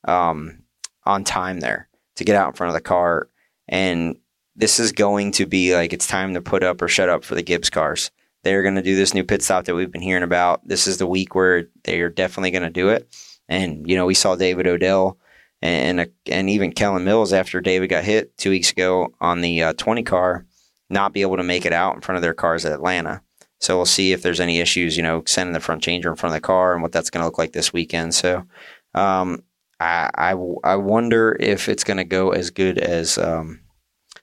um, 0.07 0.63
on 1.05 1.23
time 1.23 1.59
there, 1.59 1.89
to 2.15 2.23
get 2.23 2.35
out 2.35 2.47
in 2.49 2.53
front 2.53 2.69
of 2.69 2.73
the 2.75 2.81
car, 2.81 3.29
and 3.67 4.17
this 4.55 4.79
is 4.79 4.91
going 4.91 5.31
to 5.33 5.45
be 5.45 5.75
like 5.75 5.93
it's 5.93 6.07
time 6.07 6.33
to 6.33 6.41
put 6.41 6.63
up 6.63 6.81
or 6.81 6.87
shut 6.87 7.09
up 7.09 7.23
for 7.23 7.35
the 7.35 7.43
Gibbs 7.43 7.69
cars. 7.69 8.11
They're 8.43 8.63
going 8.63 8.75
to 8.75 8.81
do 8.81 8.95
this 8.95 9.13
new 9.13 9.25
pit 9.25 9.41
stop 9.41 9.65
that 9.65 9.75
we've 9.75 9.91
been 9.91 10.01
hearing 10.01 10.23
about. 10.23 10.65
This 10.65 10.87
is 10.87 10.97
the 10.97 11.07
week 11.07 11.35
where 11.35 11.67
they 11.83 11.99
are 11.99 12.09
definitely 12.09 12.51
going 12.51 12.63
to 12.63 12.69
do 12.69 12.87
it. 12.89 13.13
And 13.49 13.89
you 13.89 13.97
know, 13.97 14.05
we 14.05 14.13
saw 14.13 14.35
David 14.35 14.67
Odell 14.67 15.17
and 15.61 16.09
and 16.25 16.49
even 16.49 16.71
Kellen 16.71 17.03
Mills 17.03 17.33
after 17.33 17.61
David 17.61 17.89
got 17.89 18.03
hit 18.03 18.37
two 18.37 18.49
weeks 18.49 18.71
ago 18.71 19.13
on 19.19 19.41
the 19.41 19.63
uh, 19.63 19.73
20 19.73 20.03
car, 20.03 20.45
not 20.89 21.13
be 21.13 21.21
able 21.21 21.37
to 21.37 21.43
make 21.43 21.65
it 21.65 21.73
out 21.73 21.95
in 21.95 22.01
front 22.01 22.17
of 22.17 22.21
their 22.21 22.33
cars 22.33 22.65
at 22.65 22.71
Atlanta. 22.71 23.21
So 23.59 23.75
we'll 23.75 23.85
see 23.85 24.13
if 24.13 24.21
there's 24.21 24.39
any 24.39 24.59
issues, 24.59 24.95
you 24.95 25.03
know, 25.03 25.21
sending 25.25 25.53
the 25.53 25.59
front 25.59 25.83
changer 25.83 26.09
in 26.09 26.15
front 26.15 26.33
of 26.33 26.41
the 26.41 26.45
car 26.45 26.73
and 26.73 26.81
what 26.81 26.93
that's 26.93 27.09
going 27.09 27.21
to 27.21 27.25
look 27.25 27.37
like 27.37 27.51
this 27.51 27.73
weekend. 27.73 28.15
So 28.15 28.45
um, 28.93 29.43
I, 29.79 30.09
I 30.15 30.35
I 30.63 30.75
wonder 30.75 31.35
if 31.39 31.67
it's 31.67 31.83
going 31.83 31.97
to 31.97 32.05
go 32.05 32.31
as 32.31 32.51
good 32.51 32.77
as 32.77 33.17
um, 33.17 33.59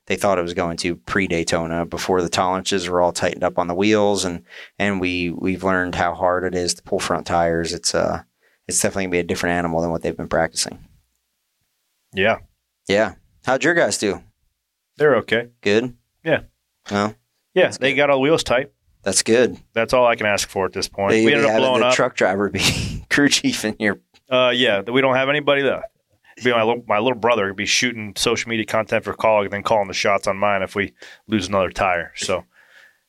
they 0.07 0.16
thought 0.16 0.39
it 0.39 0.43
was 0.43 0.55
going 0.55 0.78
to 0.78 0.97
pre 0.97 1.26
Daytona 1.26 1.84
before 1.84 2.22
the 2.22 2.28
tolerances 2.28 2.89
were 2.89 3.03
all 3.03 3.12
tightened 3.12 3.45
up 3.45 3.59
on 3.59 3.66
the 3.66 3.74
wheels 3.74 4.24
and 4.24 4.43
and 4.78 5.01
we 5.01 5.30
we've 5.30 5.64
learned 5.64 5.95
how 5.95 6.14
hard 6.14 6.45
it 6.45 6.55
is 6.55 6.74
to 6.74 6.82
pull 6.82 6.99
front 6.99 7.26
tires. 7.26 7.74
It's 7.74 7.95
uh 7.95 8.22
it's 8.66 8.80
definitely 8.80 9.05
gonna 9.05 9.12
be 9.12 9.18
a 9.18 9.24
different 9.24 9.55
animal 9.55 9.80
than 9.82 9.91
what 9.91 10.03
they've 10.03 10.16
been 10.16 10.28
practicing. 10.28 10.86
Yeah, 12.16 12.38
Yeah. 12.88 13.14
How'd 13.44 13.62
your 13.62 13.74
guys 13.74 13.98
do? 13.98 14.22
they're 14.96 15.16
okay. 15.16 15.48
Good. 15.60 15.94
Yeah. 16.24 16.40
No, 16.90 17.14
Yeah, 17.54 17.70
they 17.78 17.94
got 17.94 18.08
all 18.10 18.16
the 18.16 18.20
wheels 18.22 18.42
tight. 18.42 18.72
that's 19.02 19.22
good. 19.22 19.58
That's 19.74 19.92
all 19.92 20.06
I 20.06 20.16
can 20.16 20.26
ask 20.26 20.48
for 20.48 20.64
at 20.66 20.72
this 20.72 20.88
point. 20.88 21.10
They, 21.12 21.24
we 21.24 21.32
ended 21.34 21.48
up 21.50 21.58
blowing 21.58 21.80
the 21.80 21.86
up. 21.88 21.94
truck 21.94 22.16
driver 22.16 22.48
be 22.50 23.04
crew 23.10 23.28
chief 23.28 23.64
in 23.64 23.76
your. 23.78 24.00
Uh, 24.28 24.52
yeah, 24.54 24.80
we 24.80 25.00
don't 25.00 25.14
have 25.14 25.28
anybody 25.28 25.62
left. 25.62 25.84
Be 26.42 26.50
my 26.50 26.62
little, 26.64 26.84
my 26.88 26.98
little 26.98 27.18
brother 27.18 27.46
would 27.46 27.56
be 27.56 27.66
shooting 27.66 28.12
social 28.16 28.48
media 28.50 28.66
content 28.66 29.04
for 29.04 29.14
Cog 29.14 29.44
and 29.44 29.52
then 29.52 29.62
calling 29.62 29.88
the 29.88 29.94
shots 29.94 30.26
on 30.26 30.36
mine 30.36 30.62
if 30.62 30.74
we 30.74 30.92
lose 31.28 31.48
another 31.48 31.70
tire. 31.70 32.12
So 32.16 32.44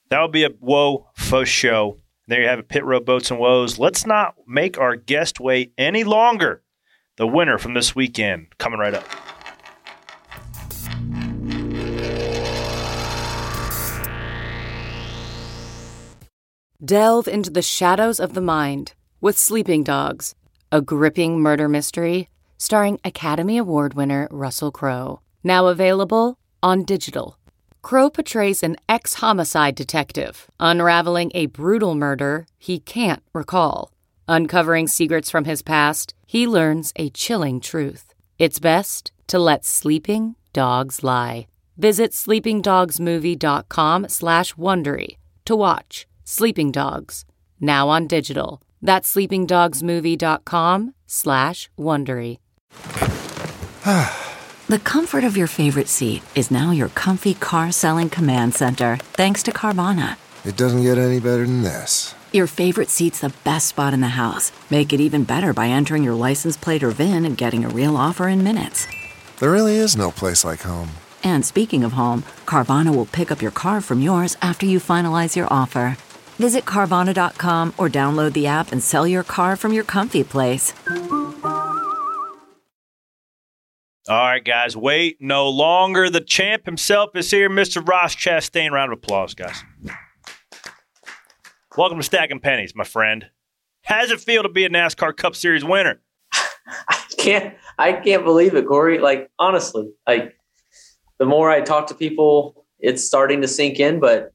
that 0.10 0.22
would 0.22 0.32
be 0.32 0.44
a 0.44 0.50
whoa 0.60 1.08
faux 1.16 1.50
show. 1.50 2.00
There 2.28 2.42
you 2.42 2.48
have 2.48 2.60
it, 2.60 2.68
pit 2.70 2.84
road 2.86 3.06
boats 3.06 3.32
and 3.32 3.40
woes. 3.40 3.80
Let's 3.80 4.06
not 4.06 4.36
make 4.48 4.78
our 4.78 4.96
guest 4.96 5.40
wait 5.40 5.74
any 5.78 6.04
longer. 6.04 6.62
The 7.18 7.26
winner 7.26 7.58
from 7.58 7.74
this 7.74 7.96
weekend 7.96 8.56
coming 8.60 8.80
right 8.80 8.94
up. 8.94 9.04
Delve 16.86 17.28
into 17.28 17.50
the 17.50 17.64
shadows 17.64 18.20
of 18.20 18.36
the 18.36 18.42
mind 18.42 18.94
with 19.20 19.36
Sleeping 19.36 19.84
Dogs, 19.84 20.36
a 20.72 20.80
gripping 20.80 21.40
murder 21.40 21.68
mystery 21.68 22.30
starring 22.60 23.00
Academy 23.04 23.58
Award 23.58 23.96
winner 23.96 24.28
Russell 24.30 24.72
Crowe. 24.72 25.22
Now 25.44 25.66
available 25.68 26.38
on 26.62 26.84
digital. 26.84 27.40
Crowe 27.82 28.12
portrays 28.12 28.62
an 28.62 28.76
ex 28.88 29.16
homicide 29.16 29.74
detective 29.74 30.52
unraveling 30.60 31.32
a 31.34 31.48
brutal 31.48 31.96
murder 31.96 32.46
he 32.60 32.78
can't 32.80 33.24
recall. 33.34 33.92
Uncovering 34.28 34.88
secrets 34.88 35.30
from 35.32 35.46
his 35.46 35.62
past, 35.62 36.14
he 36.26 36.48
learns 36.48 36.92
a 36.96 37.10
chilling 37.10 37.60
truth. 37.62 38.14
It's 38.38 38.60
best 38.60 39.12
to 39.28 39.40
let 39.40 39.66
sleeping 39.66 40.36
dogs 40.54 41.04
lie. 41.04 41.48
Visit 41.78 42.12
sleepingdogsmovie.com 42.12 44.10
slash 44.10 44.54
Wondery 44.56 45.18
to 45.46 45.56
watch 45.56 46.08
Sleeping 46.26 46.72
Dogs, 46.72 47.24
now 47.62 47.88
on 47.88 48.08
digital. 48.08 48.62
That's 48.82 49.14
sleepingdogsmovie.com 49.16 50.94
slash 51.06 51.70
Wondery. 51.78 52.38
The 54.68 54.80
comfort 54.80 55.24
of 55.24 55.38
your 55.38 55.48
favorite 55.48 55.88
seat 55.88 56.24
is 56.36 56.52
now 56.52 56.72
your 56.72 56.90
comfy 56.90 57.36
car 57.36 57.72
selling 57.72 58.10
command 58.10 58.54
center, 58.54 58.98
thanks 59.14 59.42
to 59.44 59.52
Carvana. 59.52 60.18
It 60.44 60.58
doesn't 60.58 60.82
get 60.82 60.98
any 60.98 61.22
better 61.22 61.46
than 61.46 61.62
this. 61.62 62.14
Your 62.34 62.48
favorite 62.48 62.90
seat's 62.90 63.22
the 63.22 63.34
best 63.44 63.68
spot 63.68 63.94
in 63.94 64.02
the 64.02 64.10
house. 64.10 64.52
Make 64.70 64.92
it 64.94 65.00
even 65.00 65.24
better 65.24 65.54
by 65.54 65.70
entering 65.70 66.04
your 66.04 66.14
license 66.14 66.58
plate 66.58 66.84
or 66.84 66.92
VIN 66.92 67.26
and 67.26 67.38
getting 67.38 67.64
a 67.64 67.70
real 67.70 67.96
offer 67.96 68.28
in 68.28 68.44
minutes. 68.44 68.86
There 69.40 69.52
really 69.52 69.76
is 69.76 69.96
no 69.96 70.12
place 70.12 70.44
like 70.44 70.62
home. 70.62 70.90
And 71.24 71.46
speaking 71.46 71.84
of 71.84 71.94
home, 71.94 72.24
Carvana 72.46 72.96
will 72.96 73.06
pick 73.06 73.32
up 73.32 73.42
your 73.42 73.52
car 73.52 73.82
from 73.82 74.02
yours 74.02 74.36
after 74.42 74.66
you 74.66 74.80
finalize 74.80 75.36
your 75.36 75.48
offer. 75.52 75.98
Visit 76.38 76.66
Carvana.com 76.66 77.74
or 77.78 77.90
download 77.90 78.34
the 78.34 78.48
app 78.48 78.72
and 78.72 78.84
sell 78.84 79.08
your 79.08 79.24
car 79.24 79.56
from 79.56 79.74
your 79.74 79.84
comfy 79.84 80.24
place. 80.24 80.74
All 84.10 84.16
right, 84.24 84.44
guys, 84.44 84.78
wait 84.78 85.18
no 85.20 85.50
longer. 85.50 86.10
The 86.10 86.22
champ 86.22 86.66
himself 86.66 87.16
is 87.16 87.30
here, 87.30 87.50
Mr. 87.50 87.86
Ross 87.86 88.16
Chastain. 88.16 88.72
Round 88.72 88.94
of 88.94 89.00
applause, 89.00 89.34
guys. 89.34 89.64
Welcome 91.78 92.00
to 92.00 92.04
Stacking 92.04 92.40
Pennies, 92.40 92.74
my 92.74 92.84
friend. 92.84 93.30
How 93.84 94.02
does 94.02 94.10
it 94.10 94.20
feel 94.20 94.42
to 94.42 94.50
be 94.50 94.66
a 94.66 94.70
NASCAR 94.70 95.16
Cup 95.16 95.36
Series 95.36 95.64
winner? 95.64 96.02
I 96.34 97.04
can't 97.20 97.54
I 97.78 97.94
can't 97.94 98.24
believe 98.24 98.56
it, 98.56 98.66
Corey. 98.68 98.98
Like 98.98 99.30
honestly, 99.38 99.88
like 100.08 100.36
the 101.20 101.28
more 101.28 101.52
I 101.52 101.62
talk 101.62 101.86
to 101.90 101.94
people, 101.94 102.66
it's 102.80 103.06
starting 103.06 103.42
to 103.42 103.48
sink 103.48 103.80
in. 103.80 104.00
But 104.00 104.34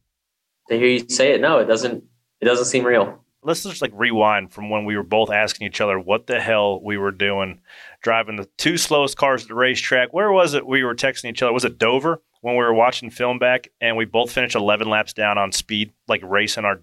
to 0.68 0.76
hear 0.76 0.86
you 0.86 1.00
say 1.08 1.32
it, 1.32 1.40
no, 1.40 1.58
it 1.58 1.64
doesn't. 1.64 2.04
It 2.40 2.44
doesn't 2.44 2.66
seem 2.66 2.86
real. 2.86 3.18
Let's 3.42 3.64
just 3.64 3.82
like 3.82 3.92
rewind 3.92 4.52
from 4.52 4.70
when 4.70 4.84
we 4.84 4.96
were 4.96 5.02
both 5.02 5.30
asking 5.30 5.66
each 5.66 5.80
other 5.80 5.98
what 5.98 6.28
the 6.28 6.40
hell 6.40 6.80
we 6.80 6.96
were 6.96 7.10
doing, 7.10 7.60
driving 8.02 8.36
the 8.36 8.48
two 8.56 8.76
slowest 8.76 9.16
cars 9.16 9.42
at 9.42 9.48
the 9.48 9.56
racetrack. 9.56 10.12
Where 10.12 10.30
was 10.30 10.54
it? 10.54 10.64
We 10.64 10.84
were 10.84 10.94
texting 10.94 11.30
each 11.30 11.42
other. 11.42 11.52
Was 11.52 11.64
it 11.64 11.76
Dover 11.76 12.22
when 12.42 12.54
we 12.54 12.62
were 12.62 12.72
watching 12.72 13.10
film 13.10 13.40
back 13.40 13.66
and 13.80 13.96
we 13.96 14.04
both 14.04 14.30
finished 14.30 14.54
11 14.54 14.88
laps 14.88 15.12
down 15.12 15.38
on 15.38 15.50
speed, 15.50 15.92
like 16.06 16.22
racing 16.22 16.64
our 16.64 16.82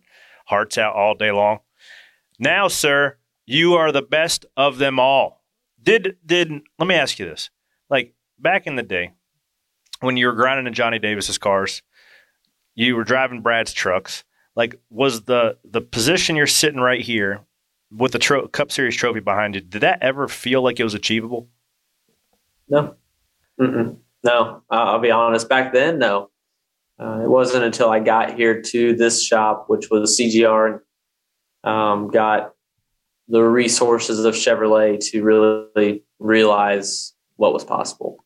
hearts 0.50 0.78
out 0.78 0.95
all 0.95 1.16
day 1.16 1.32
long? 1.32 1.60
Now, 2.39 2.68
sir, 2.68 3.18
you 3.45 3.74
are 3.76 3.91
the 3.91 4.02
best 4.02 4.45
of 4.58 4.78
them 4.78 5.00
all. 5.00 5.43
Did 5.82 6.18
did 6.26 6.52
let 6.78 6.88
me 6.88 6.95
ask 6.95 7.20
you 7.20 7.26
this? 7.26 7.50
Like 7.89 8.14
back 8.38 8.68
in 8.68 8.76
the 8.76 8.84
day, 8.84 9.14
when 10.02 10.18
you 10.18 10.28
were 10.28 10.34
grinding 10.34 10.68
in 10.68 10.74
Johnny 10.74 11.00
Davis's 11.00 11.38
cars, 11.38 11.82
you 12.76 12.95
were 12.95 13.04
driving 13.04 13.41
Brad's 13.41 13.74
trucks. 13.74 14.24
Like, 14.56 14.76
was 14.89 15.24
the 15.24 15.58
the 15.64 15.82
position 15.82 16.36
you're 16.36 16.47
sitting 16.47 16.80
right 16.82 17.02
here 17.02 17.41
with 17.91 18.12
the 18.12 18.20
tro- 18.20 18.47
Cup 18.47 18.72
Series 18.72 18.95
trophy 18.95 19.20
behind 19.22 19.56
you? 19.56 19.62
Did 19.62 19.82
that 19.82 20.02
ever 20.02 20.28
feel 20.28 20.62
like 20.62 20.80
it 20.80 20.84
was 20.84 20.93
achievable? 20.93 21.50
No, 22.68 22.95
Mm-mm. 23.60 23.97
no. 24.24 24.64
Uh, 24.70 24.76
I'll 24.76 25.00
be 25.00 25.12
honest. 25.12 25.50
Back 25.50 25.74
then, 25.74 25.97
no. 26.00 26.30
Uh, 27.00 27.22
it 27.24 27.30
wasn't 27.30 27.64
until 27.64 27.89
I 27.89 28.00
got 28.00 28.36
here 28.36 28.62
to 28.62 28.95
this 28.95 29.24
shop, 29.24 29.66
which 29.68 29.89
was 29.89 30.20
CGR, 30.20 30.82
um, 31.64 32.10
got 32.10 32.54
the 33.30 33.41
resources 33.41 34.26
of 34.26 34.34
Chevrolet 34.34 35.00
to 35.12 35.24
really 35.24 36.04
realize 36.20 37.14
what 37.38 37.54
was 37.54 37.64
possible. 37.64 38.26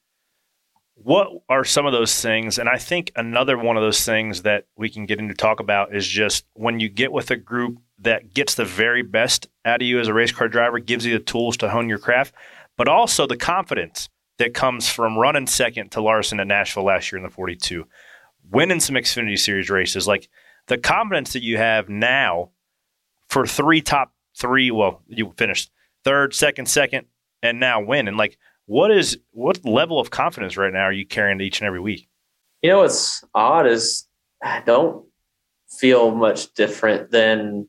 What 0.95 1.27
are 1.49 1.65
some 1.65 1.85
of 1.85 1.91
those 1.91 2.19
things? 2.21 2.57
And 2.57 2.69
I 2.69 2.77
think 2.77 3.11
another 3.15 3.57
one 3.57 3.75
of 3.75 3.83
those 3.83 4.05
things 4.05 4.43
that 4.43 4.65
we 4.77 4.89
can 4.89 5.05
get 5.05 5.19
into 5.19 5.33
talk 5.33 5.59
about 5.59 5.93
is 5.93 6.07
just 6.07 6.45
when 6.53 6.79
you 6.79 6.87
get 6.87 7.11
with 7.11 7.29
a 7.29 7.35
group 7.35 7.79
that 7.99 8.33
gets 8.33 8.55
the 8.55 8.65
very 8.65 9.01
best 9.01 9.47
out 9.65 9.81
of 9.81 9.87
you 9.87 9.99
as 9.99 10.07
a 10.07 10.13
race 10.13 10.31
car 10.31 10.47
driver, 10.47 10.79
gives 10.79 11.05
you 11.05 11.17
the 11.17 11.23
tools 11.23 11.57
to 11.57 11.69
hone 11.69 11.89
your 11.89 11.97
craft, 11.97 12.33
but 12.77 12.87
also 12.87 13.27
the 13.27 13.37
confidence 13.37 14.09
that 14.39 14.53
comes 14.53 14.89
from 14.89 15.17
running 15.17 15.47
second 15.47 15.91
to 15.91 16.01
Larson 16.01 16.39
at 16.39 16.47
Nashville 16.47 16.85
last 16.85 17.11
year 17.11 17.17
in 17.17 17.23
the 17.23 17.29
42, 17.29 17.85
winning 18.53 18.79
some 18.79 18.95
Xfinity 18.95 19.37
Series 19.37 19.69
races. 19.69 20.07
Like 20.07 20.29
the 20.67 20.77
confidence 20.77 21.33
that 21.33 21.43
you 21.43 21.57
have 21.57 21.89
now 21.89 22.51
for 23.27 23.45
three 23.45 23.81
top 23.81 24.13
three, 24.37 24.71
well, 24.71 25.01
you 25.07 25.33
finished 25.37 25.71
third, 26.03 26.33
second, 26.33 26.67
second, 26.67 27.07
and 27.41 27.59
now 27.59 27.81
win. 27.81 28.07
And 28.07 28.15
like, 28.15 28.37
what 28.65 28.91
is 28.91 29.17
what 29.31 29.65
level 29.65 29.99
of 29.99 30.11
confidence 30.11 30.55
right 30.55 30.71
now 30.71 30.83
are 30.83 30.93
you 30.93 31.05
carrying 31.05 31.41
each 31.41 31.59
and 31.59 31.67
every 31.67 31.81
week? 31.81 32.07
You 32.61 32.69
know 32.69 32.79
what's 32.79 33.23
odd 33.33 33.67
is 33.67 34.07
I 34.41 34.61
don't 34.61 35.05
feel 35.69 36.11
much 36.11 36.53
different 36.53 37.11
than 37.11 37.67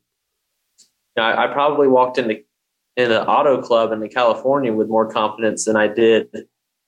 you 0.78 1.22
know, 1.22 1.22
I, 1.24 1.44
I 1.44 1.52
probably 1.52 1.88
walked 1.88 2.18
into 2.18 2.42
in 2.96 3.10
an 3.10 3.26
auto 3.26 3.60
club 3.60 3.90
in 3.90 4.08
California 4.08 4.72
with 4.72 4.88
more 4.88 5.10
confidence 5.10 5.64
than 5.64 5.74
I 5.74 5.88
did 5.88 6.28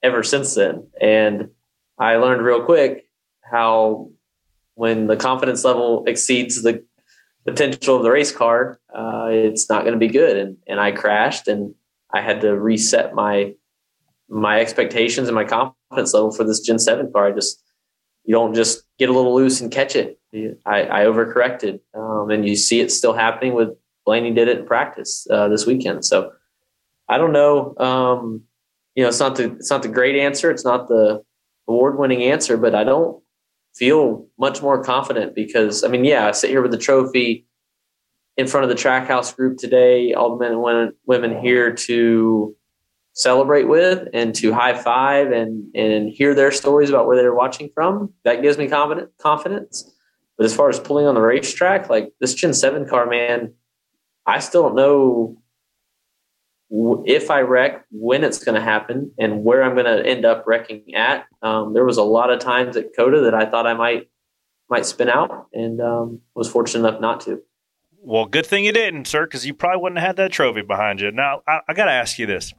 ever 0.01 0.23
since 0.23 0.55
then. 0.55 0.87
And 1.01 1.49
I 1.99 2.15
learned 2.15 2.43
real 2.43 2.63
quick 2.63 3.06
how 3.49 4.09
when 4.75 5.07
the 5.07 5.17
confidence 5.17 5.63
level 5.63 6.03
exceeds 6.05 6.61
the 6.61 6.83
potential 7.45 7.95
of 7.95 8.03
the 8.03 8.11
race 8.11 8.31
car, 8.31 8.79
uh, 8.93 9.27
it's 9.29 9.69
not 9.69 9.81
going 9.81 9.93
to 9.93 9.99
be 9.99 10.07
good. 10.07 10.37
And 10.37 10.57
and 10.67 10.79
I 10.79 10.91
crashed, 10.91 11.47
and 11.47 11.73
I 12.13 12.21
had 12.21 12.41
to 12.41 12.57
reset 12.57 13.13
my 13.13 13.53
my 14.29 14.59
expectations 14.59 15.27
and 15.27 15.35
my 15.35 15.45
confidence 15.45 16.13
level 16.13 16.31
for 16.31 16.43
this 16.43 16.59
Gen 16.59 16.79
Seven 16.79 17.11
car. 17.11 17.27
I 17.27 17.31
just 17.31 17.63
you 18.23 18.33
don't 18.33 18.53
just 18.53 18.83
get 18.99 19.09
a 19.09 19.13
little 19.13 19.33
loose 19.33 19.61
and 19.61 19.71
catch 19.71 19.95
it. 19.95 20.19
I, 20.65 20.83
I 20.83 21.05
overcorrected, 21.05 21.79
um, 21.93 22.29
and 22.29 22.47
you 22.47 22.55
see 22.55 22.81
it 22.81 22.91
still 22.91 23.13
happening 23.13 23.53
with 23.53 23.69
Blaney 24.05 24.33
did 24.33 24.47
it 24.47 24.59
in 24.59 24.65
practice 24.65 25.25
uh, 25.31 25.47
this 25.47 25.65
weekend. 25.65 26.05
So 26.05 26.31
I 27.09 27.17
don't 27.17 27.33
know. 27.33 27.75
Um, 27.77 28.43
you 28.95 29.03
know, 29.03 29.09
it's 29.09 29.19
not 29.19 29.35
the 29.35 29.53
it's 29.53 29.69
not 29.69 29.83
the 29.83 29.89
great 29.89 30.15
answer. 30.15 30.51
It's 30.51 30.65
not 30.65 30.87
the 30.87 31.23
award 31.67 31.97
winning 31.97 32.23
answer, 32.23 32.57
but 32.57 32.75
I 32.75 32.83
don't 32.83 33.21
feel 33.77 34.27
much 34.37 34.61
more 34.61 34.83
confident 34.83 35.35
because 35.35 35.83
I 35.83 35.87
mean, 35.87 36.05
yeah, 36.05 36.27
I 36.27 36.31
sit 36.31 36.49
here 36.49 36.61
with 36.61 36.71
the 36.71 36.77
trophy 36.77 37.45
in 38.35 38.47
front 38.47 38.63
of 38.63 38.69
the 38.69 38.81
Trackhouse 38.81 39.35
group 39.35 39.57
today, 39.57 40.13
all 40.13 40.37
the 40.37 40.43
men 40.43 40.51
and 40.51 40.61
women, 40.61 40.93
women 41.05 41.41
here 41.41 41.73
to 41.73 42.55
celebrate 43.13 43.63
with 43.63 44.07
and 44.13 44.35
to 44.35 44.53
high 44.53 44.77
five 44.77 45.31
and 45.31 45.75
and 45.75 46.09
hear 46.09 46.35
their 46.35 46.51
stories 46.51 46.89
about 46.89 47.07
where 47.07 47.17
they're 47.17 47.33
watching 47.33 47.69
from. 47.73 48.13
That 48.23 48.41
gives 48.41 48.57
me 48.57 48.67
confident 48.67 49.11
confidence. 49.17 49.91
But 50.37 50.45
as 50.45 50.55
far 50.55 50.69
as 50.69 50.79
pulling 50.79 51.07
on 51.07 51.15
the 51.15 51.21
racetrack, 51.21 51.89
like 51.89 52.13
this 52.19 52.35
Gen 52.35 52.53
Seven 52.53 52.87
car, 52.87 53.07
man, 53.07 53.53
I 54.27 54.39
still 54.39 54.63
don't 54.63 54.75
know 54.75 55.41
if 56.69 57.31
I 57.31 57.41
wreck, 57.41 57.85
when 57.91 58.23
it's 58.23 58.43
going 58.43 58.55
to 58.55 58.61
happen, 58.61 59.11
and 59.17 59.43
where 59.43 59.63
I'm 59.63 59.73
going 59.73 59.85
to 59.85 60.05
end 60.05 60.25
up 60.25 60.45
wrecking 60.45 60.95
at. 60.95 61.25
Um, 61.41 61.73
there 61.73 61.85
was 61.85 61.97
a 61.97 62.03
lot 62.03 62.29
of 62.29 62.39
times 62.39 62.75
at 62.75 62.95
COTA 62.95 63.21
that 63.21 63.33
I 63.33 63.45
thought 63.45 63.65
I 63.65 63.73
might 63.73 64.09
might 64.69 64.85
spin 64.85 65.09
out, 65.09 65.47
and 65.53 65.79
um, 65.79 66.21
was 66.35 66.49
fortunate 66.49 66.87
enough 66.87 66.99
not 66.99 67.21
to. 67.21 67.41
Well, 67.99 68.25
good 68.25 68.45
thing 68.45 68.65
you 68.65 68.73
didn't, 68.73 69.07
sir, 69.07 69.25
because 69.25 69.45
you 69.45 69.53
probably 69.53 69.81
wouldn't 69.81 69.99
have 69.99 70.07
had 70.07 70.15
that 70.17 70.31
trophy 70.31 70.61
behind 70.61 70.99
you. 70.99 71.09
Now, 71.11 71.41
I, 71.47 71.59
I 71.69 71.73
got 71.73 71.85
to 71.85 71.91
ask 71.91 72.19
you 72.19 72.25
this: 72.25 72.53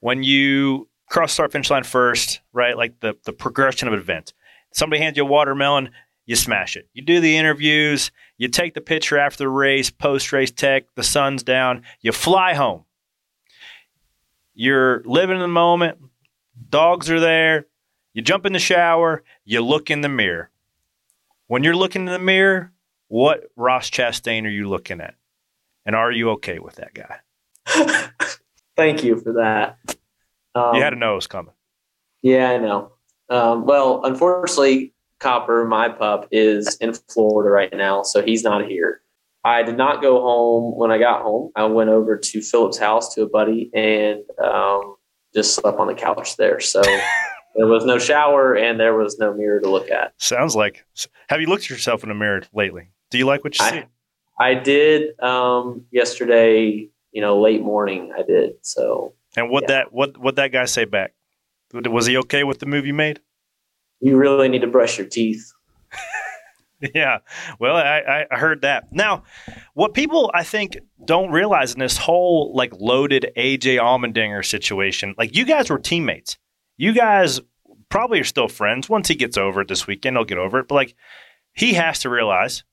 when 0.00 0.22
you 0.22 0.88
cross 1.08 1.32
start 1.32 1.52
finish 1.52 1.70
line 1.70 1.84
first, 1.84 2.40
right? 2.52 2.76
Like 2.76 3.00
the 3.00 3.16
the 3.24 3.32
progression 3.32 3.88
of 3.88 3.94
events. 3.94 4.32
Somebody 4.72 5.02
hands 5.02 5.18
you 5.18 5.24
a 5.24 5.26
watermelon, 5.26 5.90
you 6.24 6.34
smash 6.36 6.76
it. 6.76 6.88
You 6.94 7.02
do 7.02 7.20
the 7.20 7.36
interviews, 7.36 8.10
you 8.38 8.48
take 8.48 8.72
the 8.72 8.80
picture 8.80 9.18
after 9.18 9.44
the 9.44 9.50
race, 9.50 9.90
post 9.90 10.32
race 10.32 10.50
tech, 10.50 10.84
the 10.94 11.02
sun's 11.02 11.42
down, 11.42 11.82
you 12.00 12.12
fly 12.12 12.54
home 12.54 12.86
you're 14.54 15.02
living 15.04 15.36
in 15.36 15.42
the 15.42 15.48
moment. 15.48 15.98
Dogs 16.68 17.10
are 17.10 17.20
there. 17.20 17.66
You 18.14 18.22
jump 18.22 18.46
in 18.46 18.52
the 18.52 18.58
shower. 18.58 19.22
You 19.44 19.62
look 19.62 19.90
in 19.90 20.00
the 20.00 20.08
mirror. 20.08 20.50
When 21.46 21.64
you're 21.64 21.76
looking 21.76 22.06
in 22.06 22.12
the 22.12 22.18
mirror, 22.18 22.72
what 23.08 23.44
Ross 23.56 23.90
Chastain 23.90 24.44
are 24.44 24.50
you 24.50 24.68
looking 24.68 25.00
at? 25.00 25.14
And 25.84 25.96
are 25.96 26.10
you 26.10 26.30
okay 26.30 26.58
with 26.58 26.76
that 26.76 26.94
guy? 26.94 27.18
Thank 28.76 29.04
you 29.04 29.20
for 29.20 29.34
that. 29.34 29.78
Um, 30.54 30.76
you 30.76 30.82
had 30.82 30.90
to 30.90 30.96
know 30.96 31.12
it 31.12 31.16
was 31.16 31.26
coming. 31.26 31.52
Yeah, 32.22 32.50
I 32.50 32.58
know. 32.58 32.92
Um, 33.28 33.66
well, 33.66 34.04
unfortunately, 34.04 34.94
Copper, 35.18 35.66
my 35.66 35.88
pup, 35.88 36.28
is 36.30 36.76
in 36.76 36.94
Florida 36.94 37.50
right 37.50 37.72
now, 37.72 38.02
so 38.02 38.22
he's 38.22 38.42
not 38.44 38.66
here. 38.66 39.01
I 39.44 39.62
did 39.62 39.76
not 39.76 40.00
go 40.00 40.20
home 40.20 40.76
when 40.76 40.90
I 40.90 40.98
got 40.98 41.22
home. 41.22 41.50
I 41.56 41.64
went 41.64 41.90
over 41.90 42.16
to 42.16 42.40
Philip's 42.40 42.78
house 42.78 43.14
to 43.14 43.22
a 43.22 43.28
buddy 43.28 43.70
and 43.74 44.20
um, 44.42 44.96
just 45.34 45.54
slept 45.54 45.78
on 45.78 45.88
the 45.88 45.94
couch 45.94 46.36
there. 46.36 46.60
So 46.60 46.80
there 47.56 47.66
was 47.66 47.84
no 47.84 47.98
shower 47.98 48.54
and 48.54 48.78
there 48.78 48.94
was 48.96 49.18
no 49.18 49.34
mirror 49.34 49.60
to 49.60 49.68
look 49.68 49.90
at. 49.90 50.14
Sounds 50.18 50.54
like. 50.54 50.84
Have 51.28 51.40
you 51.40 51.48
looked 51.48 51.64
at 51.64 51.70
yourself 51.70 52.02
in 52.04 52.08
the 52.08 52.14
mirror 52.14 52.42
lately? 52.54 52.90
Do 53.10 53.18
you 53.18 53.26
like 53.26 53.42
what 53.42 53.58
you 53.58 53.64
I, 53.64 53.70
see? 53.70 53.84
I 54.38 54.54
did 54.54 55.18
um, 55.20 55.86
yesterday. 55.90 56.88
You 57.10 57.20
know, 57.20 57.38
late 57.42 57.60
morning. 57.60 58.10
I 58.16 58.22
did. 58.22 58.54
So. 58.62 59.12
And 59.36 59.50
what 59.50 59.64
yeah. 59.64 59.68
that 59.68 59.92
what 59.92 60.16
what 60.16 60.36
that 60.36 60.48
guy 60.48 60.64
say 60.64 60.86
back? 60.86 61.14
Was 61.74 62.06
he 62.06 62.16
okay 62.18 62.44
with 62.44 62.58
the 62.58 62.66
move 62.66 62.86
you 62.86 62.94
made? 62.94 63.20
You 64.00 64.16
really 64.16 64.48
need 64.48 64.62
to 64.62 64.66
brush 64.66 64.98
your 64.98 65.06
teeth. 65.06 65.52
Yeah. 66.94 67.18
Well, 67.58 67.76
I, 67.76 68.26
I 68.30 68.36
heard 68.36 68.62
that. 68.62 68.92
Now, 68.92 69.22
what 69.74 69.94
people 69.94 70.30
I 70.34 70.42
think 70.42 70.78
don't 71.04 71.30
realize 71.30 71.74
in 71.74 71.80
this 71.80 71.96
whole 71.96 72.52
like 72.54 72.72
loaded 72.78 73.30
AJ 73.36 73.78
Allmendinger 73.78 74.44
situation, 74.44 75.14
like 75.16 75.36
you 75.36 75.44
guys 75.44 75.70
were 75.70 75.78
teammates. 75.78 76.38
You 76.76 76.92
guys 76.92 77.40
probably 77.88 78.20
are 78.20 78.24
still 78.24 78.48
friends. 78.48 78.88
Once 78.88 79.08
he 79.08 79.14
gets 79.14 79.36
over 79.36 79.60
it 79.60 79.68
this 79.68 79.86
weekend, 79.86 80.16
he'll 80.16 80.24
get 80.24 80.38
over 80.38 80.58
it. 80.58 80.68
But 80.68 80.74
like 80.74 80.94
he 81.52 81.74
has 81.74 82.00
to 82.00 82.10
realize 82.10 82.64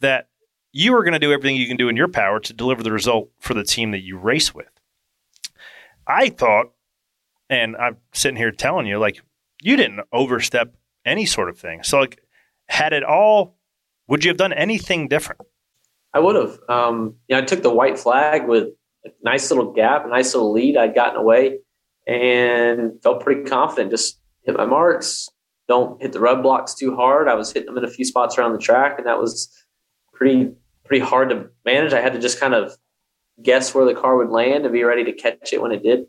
that 0.00 0.28
you 0.72 0.94
are 0.94 1.02
going 1.02 1.14
to 1.14 1.18
do 1.18 1.32
everything 1.32 1.56
you 1.56 1.66
can 1.66 1.76
do 1.76 1.88
in 1.88 1.96
your 1.96 2.08
power 2.08 2.38
to 2.38 2.52
deliver 2.52 2.82
the 2.82 2.92
result 2.92 3.30
for 3.40 3.54
the 3.54 3.64
team 3.64 3.90
that 3.90 4.02
you 4.02 4.18
race 4.18 4.54
with. 4.54 4.70
I 6.06 6.28
thought, 6.28 6.72
and 7.50 7.76
I'm 7.76 7.96
sitting 8.12 8.36
here 8.36 8.52
telling 8.52 8.86
you, 8.86 8.98
like, 8.98 9.20
you 9.62 9.76
didn't 9.76 10.00
overstep 10.12 10.74
any 11.04 11.26
sort 11.26 11.48
of 11.48 11.58
thing. 11.58 11.82
So 11.82 11.98
like 11.98 12.20
had 12.68 12.92
it 12.92 13.02
all, 13.02 13.56
would 14.06 14.24
you 14.24 14.30
have 14.30 14.36
done 14.36 14.52
anything 14.52 15.08
different? 15.08 15.42
I 16.14 16.20
would 16.20 16.36
have. 16.36 16.58
Um, 16.68 17.16
you 17.28 17.36
know, 17.36 17.42
I 17.42 17.44
took 17.44 17.62
the 17.62 17.72
white 17.72 17.98
flag 17.98 18.48
with 18.48 18.68
a 19.04 19.10
nice 19.22 19.50
little 19.50 19.72
gap, 19.72 20.06
a 20.06 20.08
nice 20.08 20.34
little 20.34 20.52
lead. 20.52 20.76
I'd 20.76 20.94
gotten 20.94 21.16
away 21.16 21.58
and 22.06 23.02
felt 23.02 23.22
pretty 23.22 23.44
confident. 23.44 23.90
Just 23.90 24.18
hit 24.42 24.56
my 24.56 24.64
marks. 24.64 25.28
Don't 25.68 26.00
hit 26.00 26.12
the 26.12 26.20
rub 26.20 26.42
blocks 26.42 26.74
too 26.74 26.96
hard. 26.96 27.28
I 27.28 27.34
was 27.34 27.52
hitting 27.52 27.66
them 27.66 27.78
in 27.78 27.84
a 27.84 27.90
few 27.90 28.04
spots 28.04 28.38
around 28.38 28.52
the 28.52 28.58
track, 28.58 28.94
and 28.98 29.06
that 29.06 29.18
was 29.18 29.52
pretty 30.14 30.52
pretty 30.84 31.04
hard 31.04 31.28
to 31.28 31.50
manage. 31.66 31.92
I 31.92 32.00
had 32.00 32.14
to 32.14 32.18
just 32.18 32.40
kind 32.40 32.54
of 32.54 32.74
guess 33.42 33.74
where 33.74 33.84
the 33.84 33.94
car 33.94 34.16
would 34.16 34.30
land 34.30 34.64
and 34.64 34.72
be 34.72 34.82
ready 34.84 35.04
to 35.04 35.12
catch 35.12 35.52
it 35.52 35.60
when 35.60 35.70
it 35.70 35.82
did 35.82 36.06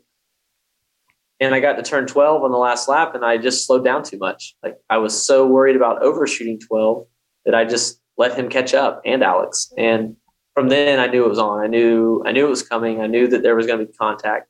and 1.40 1.54
I 1.54 1.60
got 1.60 1.74
to 1.74 1.82
turn 1.82 2.06
12 2.06 2.42
on 2.42 2.52
the 2.52 2.58
last 2.58 2.88
lap 2.88 3.14
and 3.14 3.24
I 3.24 3.38
just 3.38 3.66
slowed 3.66 3.84
down 3.84 4.04
too 4.04 4.18
much. 4.18 4.54
Like 4.62 4.76
I 4.90 4.98
was 4.98 5.20
so 5.20 5.46
worried 5.46 5.76
about 5.76 6.02
overshooting 6.02 6.60
12 6.60 7.06
that 7.46 7.54
I 7.54 7.64
just 7.64 8.00
let 8.18 8.38
him 8.38 8.48
catch 8.48 8.74
up 8.74 9.00
and 9.06 9.22
Alex. 9.22 9.72
And 9.78 10.16
from 10.54 10.68
then 10.68 11.00
I 11.00 11.06
knew 11.06 11.24
it 11.24 11.28
was 11.28 11.38
on. 11.38 11.64
I 11.64 11.66
knew 11.66 12.22
I 12.26 12.32
knew 12.32 12.46
it 12.46 12.50
was 12.50 12.62
coming. 12.62 13.00
I 13.00 13.06
knew 13.06 13.26
that 13.28 13.42
there 13.42 13.56
was 13.56 13.66
going 13.66 13.78
to 13.80 13.86
be 13.86 13.92
contact 13.92 14.48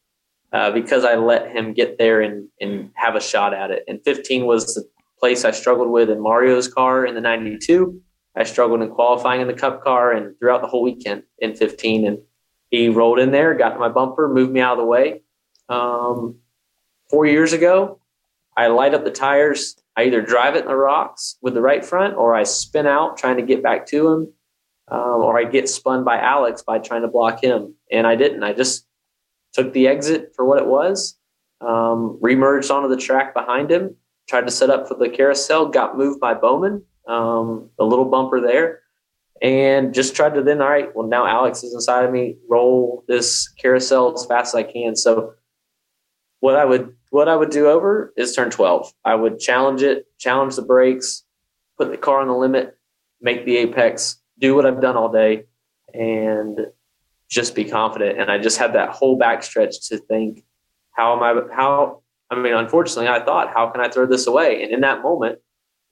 uh, 0.52 0.72
because 0.72 1.04
I 1.04 1.14
let 1.14 1.52
him 1.52 1.72
get 1.72 1.98
there 1.98 2.20
and 2.20 2.48
and 2.60 2.90
have 2.94 3.14
a 3.14 3.20
shot 3.20 3.54
at 3.54 3.70
it. 3.70 3.84
And 3.86 4.00
15 4.04 4.44
was 4.44 4.74
the 4.74 4.84
place 5.20 5.44
I 5.44 5.52
struggled 5.52 5.90
with 5.90 6.10
in 6.10 6.20
Mario's 6.20 6.66
car 6.66 7.06
in 7.06 7.14
the 7.14 7.20
92. 7.20 8.00
I 8.36 8.44
struggled 8.44 8.82
in 8.82 8.90
qualifying 8.90 9.40
in 9.40 9.48
the 9.48 9.54
Cup 9.54 9.84
car 9.84 10.12
and 10.12 10.36
throughout 10.38 10.62
the 10.62 10.68
whole 10.68 10.82
weekend 10.82 11.24
in 11.38 11.54
15. 11.54 12.06
And 12.06 12.18
he 12.70 12.88
rolled 12.88 13.18
in 13.18 13.32
there, 13.32 13.54
got 13.54 13.70
to 13.70 13.78
my 13.78 13.88
bumper, 13.88 14.28
moved 14.28 14.52
me 14.52 14.60
out 14.60 14.72
of 14.72 14.78
the 14.78 14.84
way. 14.84 15.22
Um, 15.68 16.39
four 17.10 17.26
years 17.26 17.52
ago, 17.52 18.00
I 18.56 18.68
light 18.68 18.94
up 18.94 19.04
the 19.04 19.10
tires. 19.10 19.76
I 19.96 20.04
either 20.04 20.22
drive 20.22 20.54
it 20.54 20.62
in 20.62 20.68
the 20.68 20.76
rocks 20.76 21.36
with 21.42 21.54
the 21.54 21.60
right 21.60 21.84
front 21.84 22.16
or 22.16 22.34
I 22.34 22.44
spin 22.44 22.86
out 22.86 23.18
trying 23.18 23.36
to 23.36 23.42
get 23.42 23.62
back 23.62 23.86
to 23.86 24.08
him. 24.08 24.32
Um, 24.88 25.22
or 25.22 25.38
I 25.38 25.44
get 25.44 25.68
spun 25.68 26.02
by 26.02 26.18
Alex 26.18 26.62
by 26.62 26.80
trying 26.80 27.02
to 27.02 27.08
block 27.08 27.44
him. 27.44 27.74
And 27.92 28.08
I 28.08 28.16
didn't. 28.16 28.42
I 28.42 28.52
just 28.52 28.86
took 29.52 29.72
the 29.72 29.86
exit 29.86 30.32
for 30.34 30.44
what 30.44 30.58
it 30.58 30.66
was, 30.66 31.16
um, 31.60 32.18
remerged 32.20 32.74
onto 32.74 32.88
the 32.88 32.96
track 32.96 33.32
behind 33.32 33.70
him, 33.70 33.94
tried 34.28 34.46
to 34.46 34.50
set 34.50 34.68
up 34.68 34.88
for 34.88 34.94
the 34.94 35.08
carousel, 35.08 35.66
got 35.66 35.96
moved 35.96 36.18
by 36.18 36.34
Bowman, 36.34 36.82
um, 37.06 37.70
a 37.78 37.84
little 37.84 38.04
bumper 38.04 38.40
there, 38.40 38.80
and 39.40 39.94
just 39.94 40.16
tried 40.16 40.34
to 40.34 40.42
then, 40.42 40.60
all 40.60 40.68
right, 40.68 40.94
well, 40.94 41.06
now 41.06 41.24
Alex 41.26 41.62
is 41.62 41.72
inside 41.72 42.04
of 42.04 42.12
me, 42.12 42.36
roll 42.48 43.04
this 43.08 43.48
carousel 43.48 44.12
as 44.14 44.26
fast 44.26 44.54
as 44.54 44.58
I 44.58 44.62
can. 44.64 44.96
So 44.96 45.34
what 46.40 46.56
I 46.56 46.64
would 46.64 46.96
what 47.10 47.28
I 47.28 47.36
would 47.36 47.50
do 47.50 47.68
over 47.68 48.12
is 48.16 48.34
turn 48.34 48.50
12. 48.50 48.92
I 49.04 49.14
would 49.14 49.38
challenge 49.38 49.82
it, 49.82 50.06
challenge 50.18 50.56
the 50.56 50.62
brakes, 50.62 51.24
put 51.76 51.90
the 51.90 51.96
car 51.96 52.20
on 52.20 52.28
the 52.28 52.34
limit, 52.34 52.76
make 53.20 53.44
the 53.44 53.58
apex, 53.58 54.20
do 54.38 54.54
what 54.54 54.64
I've 54.64 54.80
done 54.80 54.96
all 54.96 55.12
day, 55.12 55.44
and 55.92 56.66
just 57.28 57.54
be 57.54 57.64
confident. 57.64 58.20
And 58.20 58.30
I 58.30 58.38
just 58.38 58.58
had 58.58 58.74
that 58.74 58.90
whole 58.90 59.18
backstretch 59.18 59.88
to 59.88 59.98
think, 59.98 60.44
how 60.92 61.16
am 61.16 61.22
I? 61.22 61.54
How 61.54 62.02
I 62.30 62.36
mean, 62.36 62.54
unfortunately, 62.54 63.08
I 63.08 63.24
thought, 63.24 63.52
how 63.52 63.68
can 63.70 63.80
I 63.80 63.88
throw 63.88 64.06
this 64.06 64.26
away? 64.26 64.62
And 64.62 64.72
in 64.72 64.80
that 64.82 65.02
moment, 65.02 65.40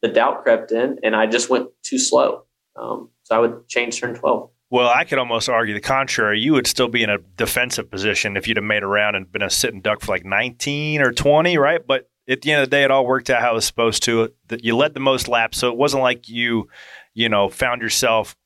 the 0.03 0.09
doubt 0.09 0.45
crept 0.45 0.71
in, 0.71 0.99
and 1.03 1.17
I 1.17 1.27
just 1.27 1.51
went 1.51 1.69
too 1.83 1.99
slow. 1.99 2.45
Um, 2.77 3.11
so 3.25 3.35
I 3.35 3.41
would 3.41 3.69
change 3.69 4.01
turn 4.01 4.15
12. 4.15 4.51
Well, 4.71 4.91
I 4.95 5.05
could 5.05 5.19
almost 5.19 5.49
argue 5.49 5.75
the 5.75 5.81
contrary. 5.81 6.41
You 6.41 6.53
would 6.53 6.67
still 6.67 6.89
be 6.89 7.03
in 7.03 7.09
a 7.09 7.19
defensive 7.19 7.91
position 7.91 8.37
if 8.37 8.47
you'd 8.47 8.59
have 8.59 8.65
made 8.65 8.83
a 8.83 8.87
round 8.87 9.17
and 9.17 9.31
been 9.31 9.43
a 9.43 9.49
sitting 9.49 9.81
duck 9.81 10.03
for 10.03 10.13
like 10.13 10.27
19 10.27 11.01
or 11.01 11.13
20, 11.13 11.57
right? 11.57 11.87
But 11.87 12.11
at 12.29 12.43
the 12.43 12.53
end 12.53 12.63
of 12.63 12.69
the 12.69 12.77
day, 12.77 12.85
it 12.85 12.91
all 12.91 13.07
worked 13.07 13.31
out 13.31 13.41
how 13.41 13.53
it 13.53 13.55
was 13.55 13.65
supposed 13.65 14.03
to. 14.05 14.33
That 14.49 14.65
you 14.65 14.77
led 14.77 14.93
the 14.93 15.01
most 15.01 15.27
laps, 15.27 15.59
so 15.59 15.71
it 15.71 15.79
wasn't 15.79 16.03
like 16.03 16.29
you, 16.29 16.69
you 17.15 17.31
know, 17.31 17.49
found 17.49 17.81
yourself 17.81 18.37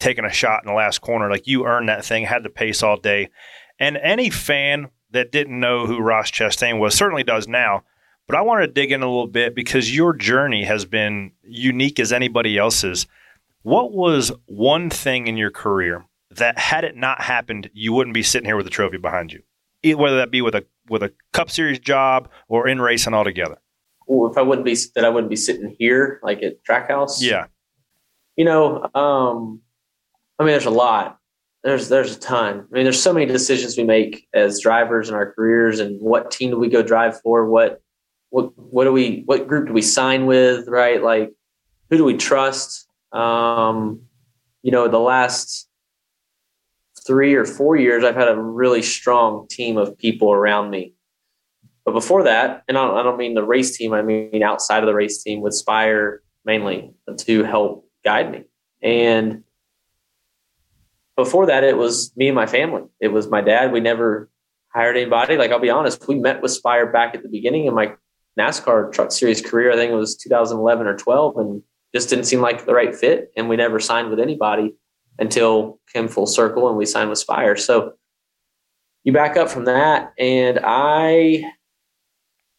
taking 0.00 0.24
a 0.24 0.32
shot 0.32 0.64
in 0.64 0.66
the 0.66 0.74
last 0.74 1.00
corner. 1.00 1.30
Like 1.30 1.46
you 1.46 1.64
earned 1.66 1.88
that 1.88 2.04
thing, 2.04 2.24
had 2.24 2.42
the 2.42 2.50
pace 2.50 2.82
all 2.82 2.96
day. 2.96 3.28
And 3.78 3.96
any 3.96 4.28
fan 4.28 4.88
that 5.12 5.30
didn't 5.30 5.58
know 5.58 5.86
who 5.86 6.00
Ross 6.00 6.30
Chastain 6.30 6.80
was 6.80 6.94
certainly 6.94 7.22
does 7.22 7.46
now. 7.46 7.84
But 8.26 8.36
I 8.36 8.42
wanted 8.42 8.68
to 8.68 8.72
dig 8.72 8.92
in 8.92 9.02
a 9.02 9.08
little 9.08 9.26
bit 9.26 9.54
because 9.54 9.94
your 9.94 10.14
journey 10.14 10.64
has 10.64 10.84
been 10.84 11.32
unique 11.42 11.98
as 12.00 12.12
anybody 12.12 12.58
else's. 12.58 13.06
What 13.62 13.92
was 13.92 14.32
one 14.46 14.90
thing 14.90 15.26
in 15.26 15.36
your 15.36 15.50
career 15.50 16.04
that 16.30 16.58
had 16.58 16.84
it 16.84 16.96
not 16.96 17.20
happened, 17.22 17.70
you 17.72 17.92
wouldn't 17.92 18.14
be 18.14 18.22
sitting 18.22 18.46
here 18.46 18.56
with 18.56 18.66
a 18.66 18.70
trophy 18.70 18.96
behind 18.96 19.32
you? 19.32 19.96
Whether 19.96 20.16
that 20.16 20.30
be 20.30 20.42
with 20.42 20.54
a 20.54 20.64
with 20.88 21.02
a 21.02 21.12
Cup 21.32 21.50
Series 21.50 21.78
job 21.78 22.28
or 22.48 22.68
in 22.68 22.80
racing 22.80 23.14
altogether. 23.14 23.58
Or 24.06 24.30
if 24.30 24.36
I 24.36 24.42
wouldn't 24.42 24.64
be 24.64 24.76
that 24.94 25.04
I 25.04 25.08
wouldn't 25.08 25.30
be 25.30 25.36
sitting 25.36 25.74
here 25.78 26.20
like 26.22 26.42
at 26.42 26.64
Trackhouse. 26.64 27.20
Yeah. 27.20 27.46
You 28.36 28.44
know, 28.44 28.82
um, 28.94 29.60
I 30.38 30.44
mean, 30.44 30.52
there's 30.52 30.66
a 30.66 30.70
lot. 30.70 31.18
There's 31.62 31.88
there's 31.88 32.16
a 32.16 32.18
ton. 32.18 32.66
I 32.70 32.74
mean, 32.74 32.84
there's 32.84 33.00
so 33.00 33.12
many 33.12 33.26
decisions 33.26 33.76
we 33.76 33.84
make 33.84 34.26
as 34.32 34.60
drivers 34.60 35.08
in 35.08 35.14
our 35.14 35.32
careers, 35.32 35.78
and 35.78 36.00
what 36.00 36.30
team 36.30 36.50
do 36.50 36.58
we 36.58 36.68
go 36.68 36.82
drive 36.82 37.20
for? 37.20 37.48
What 37.48 37.82
what 38.30 38.52
what 38.56 38.84
do 38.84 38.92
we 38.92 39.22
what 39.26 39.46
group 39.46 39.66
do 39.66 39.74
we 39.74 39.82
sign 39.82 40.26
with? 40.26 40.66
Right? 40.68 41.02
Like, 41.02 41.32
who 41.90 41.98
do 41.98 42.04
we 42.04 42.16
trust? 42.16 42.89
Um, 43.12 44.02
you 44.62 44.70
know, 44.70 44.88
the 44.88 44.98
last 44.98 45.68
three 47.06 47.34
or 47.34 47.44
four 47.44 47.76
years, 47.76 48.04
I've 48.04 48.16
had 48.16 48.28
a 48.28 48.36
really 48.36 48.82
strong 48.82 49.46
team 49.48 49.76
of 49.76 49.96
people 49.96 50.32
around 50.32 50.70
me. 50.70 50.94
But 51.84 51.92
before 51.92 52.24
that, 52.24 52.62
and 52.68 52.76
I 52.76 53.02
don't, 53.02 53.16
mean 53.16 53.34
the 53.34 53.44
race 53.44 53.76
team, 53.76 53.92
I 53.92 54.02
mean 54.02 54.42
outside 54.42 54.82
of 54.82 54.86
the 54.86 54.94
race 54.94 55.22
team 55.22 55.40
with 55.40 55.54
Spire 55.54 56.22
mainly 56.44 56.92
to 57.16 57.42
help 57.42 57.88
guide 58.04 58.30
me. 58.30 58.44
And 58.82 59.44
before 61.16 61.46
that, 61.46 61.64
it 61.64 61.76
was 61.76 62.12
me 62.16 62.28
and 62.28 62.34
my 62.34 62.46
family. 62.46 62.82
It 63.00 63.08
was 63.08 63.28
my 63.28 63.40
dad. 63.40 63.72
We 63.72 63.80
never 63.80 64.30
hired 64.68 64.96
anybody. 64.96 65.36
Like, 65.36 65.50
I'll 65.50 65.58
be 65.58 65.70
honest, 65.70 66.06
we 66.06 66.14
met 66.16 66.42
with 66.42 66.52
Spire 66.52 66.90
back 66.92 67.14
at 67.14 67.22
the 67.22 67.28
beginning 67.28 67.68
of 67.68 67.74
my 67.74 67.94
NASCAR 68.38 68.92
Truck 68.92 69.12
Series 69.12 69.42
career. 69.42 69.72
I 69.72 69.76
think 69.76 69.90
it 69.90 69.96
was 69.96 70.16
2011 70.16 70.86
or 70.86 70.96
12, 70.96 71.36
and 71.38 71.62
just 71.94 72.08
didn't 72.08 72.24
seem 72.24 72.40
like 72.40 72.66
the 72.66 72.74
right 72.74 72.94
fit. 72.94 73.32
And 73.36 73.48
we 73.48 73.56
never 73.56 73.80
signed 73.80 74.10
with 74.10 74.20
anybody 74.20 74.74
until 75.18 75.80
came 75.92 76.08
full 76.08 76.26
circle 76.26 76.68
and 76.68 76.76
we 76.76 76.86
signed 76.86 77.10
with 77.10 77.18
Spire. 77.18 77.56
So 77.56 77.94
you 79.04 79.12
back 79.12 79.36
up 79.36 79.48
from 79.48 79.64
that, 79.64 80.12
and 80.18 80.60
I 80.62 81.44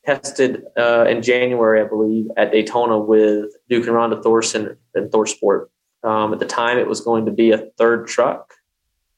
tested 0.06 0.64
uh, 0.78 1.06
in 1.08 1.22
January, 1.22 1.82
I 1.82 1.88
believe, 1.88 2.26
at 2.36 2.52
Daytona 2.52 2.98
with 2.98 3.52
Duke 3.70 3.86
and 3.86 3.96
Rhonda 3.96 4.22
Thorson 4.24 4.78
and 4.96 5.12
Thorsport. 5.12 5.68
Um, 6.04 6.34
at 6.34 6.40
the 6.40 6.48
time, 6.48 6.80
it 6.80 6.88
was 6.88 7.02
going 7.02 7.26
to 7.28 7.32
be 7.32 7.52
a 7.52 7.70
third 7.78 8.08
truck. 8.08 8.54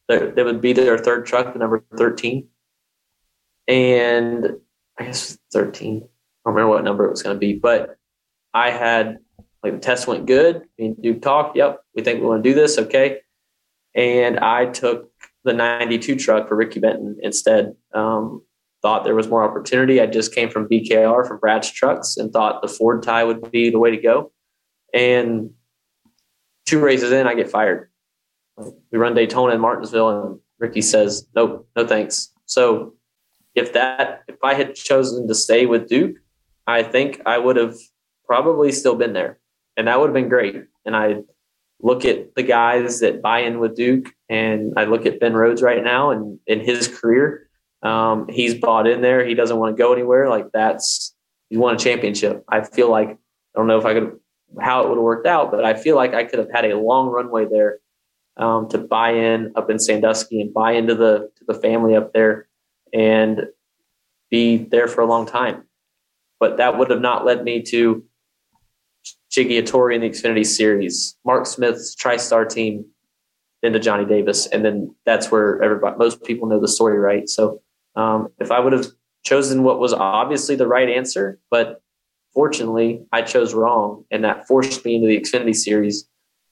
There 0.09 0.34
would 0.36 0.59
be 0.59 0.74
their 0.74 0.97
third 0.97 1.26
truck, 1.26 1.53
the 1.53 1.59
number 1.59 1.84
13. 1.97 2.47
And 3.70 4.57
I 4.99 5.05
guess 5.05 5.38
13. 5.53 5.95
I 5.95 5.99
don't 5.99 6.55
remember 6.55 6.70
what 6.76 6.84
number 6.84 7.05
it 7.05 7.11
was 7.11 7.24
going 7.24 7.36
to 7.36 7.39
be, 7.39 7.53
but 7.53 7.95
I 8.53 8.70
had 8.70 9.20
like 9.64 9.74
the 9.74 9.80
test 9.80 10.07
went 10.07 10.26
good. 10.26 10.64
And 10.78 11.01
Duke 11.01 11.22
talked. 11.22 11.55
Yep, 11.55 11.80
we 11.95 12.03
think 12.03 12.22
we 12.22 12.28
want 12.28 12.43
to 12.43 12.49
do 12.49 12.53
this. 12.53 12.78
Okay. 12.78 13.20
And 13.95 14.39
I 14.39 14.66
took 14.66 15.11
the 15.43 15.53
92 15.53 16.16
truck 16.18 16.47
for 16.47 16.55
Ricky 16.55 16.80
Benton 16.80 17.18
instead. 17.22 17.76
Um, 17.93 18.43
thought 18.82 19.05
there 19.05 19.16
was 19.16 19.30
more 19.30 19.43
opportunity. 19.43 20.01
I 20.01 20.07
just 20.07 20.36
came 20.36 20.49
from 20.49 20.68
BKR 20.68 21.28
from 21.28 21.39
Brad's 21.39 21.72
Trucks 21.72 22.18
and 22.18 22.32
thought 22.32 22.61
the 22.61 22.68
Ford 22.68 23.01
tie 23.01 23.24
would 23.24 23.49
be 23.49 23.70
the 23.70 23.80
way 23.80 23.91
to 23.91 23.97
go. 23.97 24.32
And 24.93 25.51
two 26.66 26.80
races 26.80 27.11
in, 27.11 27.26
I 27.26 27.34
get 27.34 27.49
fired. 27.49 27.89
We 28.91 28.99
run 28.99 29.16
Daytona 29.16 29.53
and 29.53 29.61
Martinsville, 29.61 30.09
and 30.09 30.39
Ricky 30.59 30.82
says, 30.82 31.28
"Nope, 31.36 31.68
no 31.76 31.88
thanks." 31.88 32.32
So, 32.45 32.93
if 33.55 33.74
that 33.74 34.22
if 34.28 34.36
I 34.43 34.53
had 34.53 34.76
chosen 34.76 35.28
to 35.28 35.34
stay 35.34 35.66
with 35.66 35.88
Duke, 35.88 36.18
I 36.68 36.84
think 36.84 37.22
I 37.26 37.39
would 37.39 37.55
have 37.55 37.76
probably 38.28 38.72
still 38.72 38.95
been 38.95 39.14
there, 39.14 39.39
and 39.78 39.88
that 39.88 39.99
would 39.99 40.07
have 40.07 40.13
been 40.13 40.30
great. 40.30 40.63
And 40.86 40.95
I 40.95 41.21
look 41.82 42.05
at 42.05 42.36
the 42.36 42.43
guys 42.43 42.99
that 43.01 43.21
buy 43.21 43.39
in 43.39 43.59
with 43.59 43.76
Duke, 43.76 44.13
and 44.30 44.74
I 44.78 44.86
look 44.86 45.05
at 45.05 45.19
Ben 45.19 45.34
Rhodes 45.34 45.61
right 45.61 45.84
now, 45.84 46.11
and 46.11 46.39
in 46.47 46.59
his 46.59 46.88
career, 46.88 47.49
um, 47.84 48.28
he's 48.30 48.55
bought 48.55 48.88
in 48.88 49.01
there. 49.01 49.26
He 49.26 49.34
doesn't 49.34 49.57
want 49.57 49.76
to 49.76 49.82
go 49.82 49.93
anywhere. 49.93 50.30
Like 50.30 50.51
that's 50.53 51.13
he 51.49 51.57
won 51.57 51.76
a 51.76 51.78
championship. 51.78 52.43
I 52.49 52.61
feel 52.61 52.89
like 52.89 53.09
I 53.09 53.17
don't 53.59 53.67
know 53.67 53.78
if 53.78 53.86
I 53.86 53.93
could 53.93 54.19
how 54.61 54.84
it 54.84 54.89
would 54.89 54.95
have 54.95 55.03
worked 55.03 55.28
out, 55.28 55.51
but 55.51 55.65
I 55.65 55.74
feel 55.74 55.95
like 55.95 56.13
I 56.13 56.24
could 56.24 56.39
have 56.39 56.51
had 56.51 56.65
a 56.65 56.78
long 56.78 57.09
runway 57.09 57.45
there 57.45 57.80
um, 58.38 58.69
to 58.69 58.78
buy 58.78 59.11
in 59.11 59.51
up 59.55 59.69
in 59.69 59.80
Sandusky 59.80 60.41
and 60.41 60.53
buy 60.53 60.71
into 60.71 60.95
the 60.95 61.30
to 61.38 61.45
the 61.47 61.53
family 61.53 61.95
up 61.95 62.13
there 62.13 62.47
and 62.93 63.47
be 64.30 64.57
there 64.57 64.88
for 64.88 65.01
a 65.01 65.05
long 65.05 65.26
time. 65.26 65.63
But 66.39 66.57
that 66.57 66.78
would 66.78 66.89
have 66.89 67.01
not 67.01 67.26
led 67.26 67.43
me 67.43 67.61
to 67.63 68.03
Chiggy 69.34 69.61
Atori 69.61 69.95
in 69.95 70.01
the 70.01 70.09
Xfinity 70.09 70.45
Series, 70.45 71.17
Mark 71.25 71.47
Smith's 71.47 71.95
TriStar 71.95 72.47
team, 72.47 72.86
then 73.63 73.73
to 73.73 73.79
Johnny 73.79 74.05
Davis, 74.05 74.45
and 74.47 74.63
then 74.63 74.93
that's 75.05 75.31
where 75.31 75.61
everybody, 75.63 75.97
most 75.97 76.23
people 76.23 76.47
know 76.47 76.59
the 76.59 76.67
story, 76.67 76.99
right? 76.99 77.27
So 77.27 77.61
um, 77.95 78.27
if 78.39 78.51
I 78.51 78.59
would 78.59 78.73
have 78.73 78.88
chosen 79.23 79.63
what 79.63 79.79
was 79.79 79.93
obviously 79.93 80.55
the 80.55 80.67
right 80.67 80.89
answer, 80.89 81.39
but 81.49 81.81
fortunately 82.34 83.05
I 83.11 83.23
chose 83.23 83.55
wrong, 83.55 84.05
and 84.11 84.23
that 84.23 84.47
forced 84.47 84.86
me 84.86 84.95
into 84.95 85.07
the 85.07 85.19
Xfinity 85.19 85.55
Series 85.55 86.07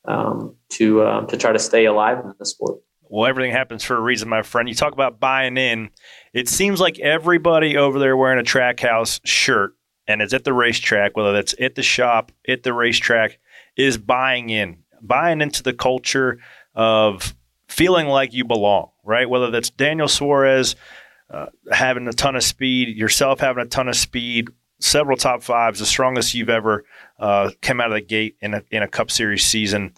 um, 0.05 0.55
to 0.69 1.05
um, 1.05 1.27
to 1.27 1.37
try 1.37 1.51
to 1.51 1.59
stay 1.59 1.85
alive 1.85 2.17
in 2.23 2.33
the 2.39 2.45
sport. 2.45 2.79
Well, 3.09 3.29
everything 3.29 3.51
happens 3.51 3.83
for 3.83 3.97
a 3.97 4.01
reason, 4.01 4.29
my 4.29 4.41
friend. 4.41 4.69
You 4.69 4.73
talk 4.73 4.93
about 4.93 5.19
buying 5.19 5.57
in. 5.57 5.89
It 6.33 6.47
seems 6.47 6.79
like 6.79 6.97
everybody 6.97 7.75
over 7.75 7.99
there 7.99 8.15
wearing 8.15 8.39
a 8.39 8.43
Trackhouse 8.43 9.19
shirt 9.25 9.75
and 10.11 10.21
it's 10.21 10.33
at 10.33 10.43
the 10.43 10.53
racetrack, 10.53 11.15
whether 11.15 11.31
that's 11.31 11.55
at 11.59 11.75
the 11.75 11.83
shop, 11.83 12.31
at 12.47 12.63
the 12.63 12.73
racetrack, 12.73 13.39
is 13.77 13.97
buying 13.97 14.49
in, 14.49 14.83
buying 15.01 15.41
into 15.41 15.63
the 15.63 15.73
culture 15.73 16.39
of 16.75 17.33
feeling 17.67 18.07
like 18.07 18.33
you 18.33 18.43
belong, 18.43 18.89
right? 19.03 19.29
Whether 19.29 19.49
that's 19.49 19.69
Daniel 19.69 20.07
Suarez 20.07 20.75
uh, 21.29 21.47
having 21.71 22.07
a 22.07 22.13
ton 22.13 22.35
of 22.35 22.43
speed, 22.43 22.95
yourself 22.97 23.39
having 23.39 23.63
a 23.63 23.67
ton 23.67 23.87
of 23.87 23.95
speed, 23.95 24.49
several 24.79 25.15
top 25.15 25.43
fives, 25.43 25.79
the 25.79 25.85
strongest 25.85 26.33
you've 26.33 26.49
ever 26.49 26.83
uh, 27.17 27.51
come 27.61 27.79
out 27.79 27.87
of 27.87 27.93
the 27.93 28.01
gate 28.01 28.35
in 28.41 28.53
a, 28.53 28.63
in 28.69 28.83
a 28.83 28.87
Cup 28.87 29.09
Series 29.09 29.45
season. 29.45 29.93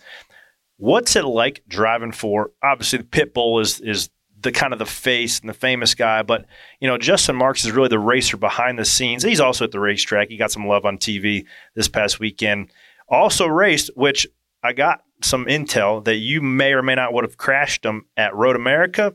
What's 0.77 1.15
it 1.15 1.25
like 1.25 1.63
driving 1.67 2.11
for? 2.11 2.51
Obviously, 2.61 2.99
the 2.99 3.05
pit 3.05 3.33
bull 3.33 3.59
is 3.59 3.79
is 3.79 4.09
the 4.43 4.51
kind 4.51 4.73
of 4.73 4.79
the 4.79 4.85
face 4.85 5.39
and 5.39 5.49
the 5.49 5.53
famous 5.53 5.95
guy, 5.95 6.21
but 6.21 6.45
you 6.79 6.87
know 6.87 6.97
Justin 6.97 7.35
Marks 7.35 7.65
is 7.65 7.71
really 7.71 7.89
the 7.89 7.99
racer 7.99 8.37
behind 8.37 8.77
the 8.77 8.85
scenes. 8.85 9.23
He's 9.23 9.39
also 9.39 9.65
at 9.65 9.71
the 9.71 9.79
racetrack. 9.79 10.29
He 10.29 10.37
got 10.37 10.51
some 10.51 10.67
love 10.67 10.85
on 10.85 10.97
TV 10.97 11.45
this 11.75 11.87
past 11.87 12.19
weekend. 12.19 12.71
Also 13.09 13.47
raced, 13.47 13.89
which 13.95 14.27
I 14.63 14.73
got 14.73 15.03
some 15.21 15.45
intel 15.45 16.03
that 16.05 16.15
you 16.15 16.41
may 16.41 16.73
or 16.73 16.81
may 16.81 16.95
not 16.95 17.13
would 17.13 17.23
have 17.23 17.37
crashed 17.37 17.83
them 17.83 18.05
at 18.17 18.35
Road 18.35 18.55
America. 18.55 19.13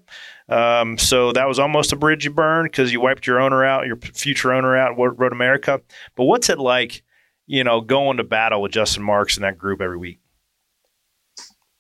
Um, 0.49 0.99
so 0.99 1.33
that 1.33 1.47
was 1.47 1.59
almost 1.59 1.93
a 1.93 1.97
bridge 1.97 2.25
you 2.25 2.31
burned 2.31 2.71
because 2.71 2.93
you 2.93 3.01
wiped 3.01 3.27
your 3.27 3.41
owner 3.41 3.65
out, 3.65 3.87
your 3.87 3.97
future 3.97 4.53
owner 4.53 4.77
out 4.77 4.93
at 4.93 5.19
Road 5.19 5.33
America. 5.33 5.81
But 6.17 6.25
what's 6.25 6.49
it 6.49 6.59
like, 6.59 7.03
you 7.47 7.65
know, 7.65 7.81
going 7.81 8.17
to 8.17 8.25
battle 8.25 8.63
with 8.63 8.73
Justin 8.73 9.03
Marks 9.03 9.37
and 9.37 9.45
that 9.45 9.59
group 9.59 9.81
every 9.81 9.99
week? 9.99 10.21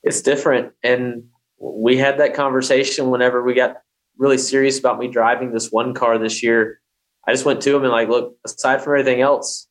It's 0.02 0.22
different, 0.22 0.72
and 0.82 1.24
we 1.58 1.96
had 1.96 2.18
that 2.18 2.34
conversation 2.34 3.10
whenever 3.10 3.42
we 3.42 3.54
got 3.54 3.78
really 4.16 4.38
serious 4.38 4.78
about 4.78 4.98
me 4.98 5.08
driving 5.08 5.52
this 5.52 5.70
one 5.70 5.94
car 5.94 6.18
this 6.18 6.42
year. 6.42 6.80
I 7.26 7.32
just 7.32 7.44
went 7.44 7.60
to 7.62 7.76
him 7.76 7.82
and 7.82 7.92
like, 7.92 8.08
look, 8.08 8.36
aside 8.44 8.82
from 8.82 8.94
everything 8.98 9.20
else, 9.20 9.68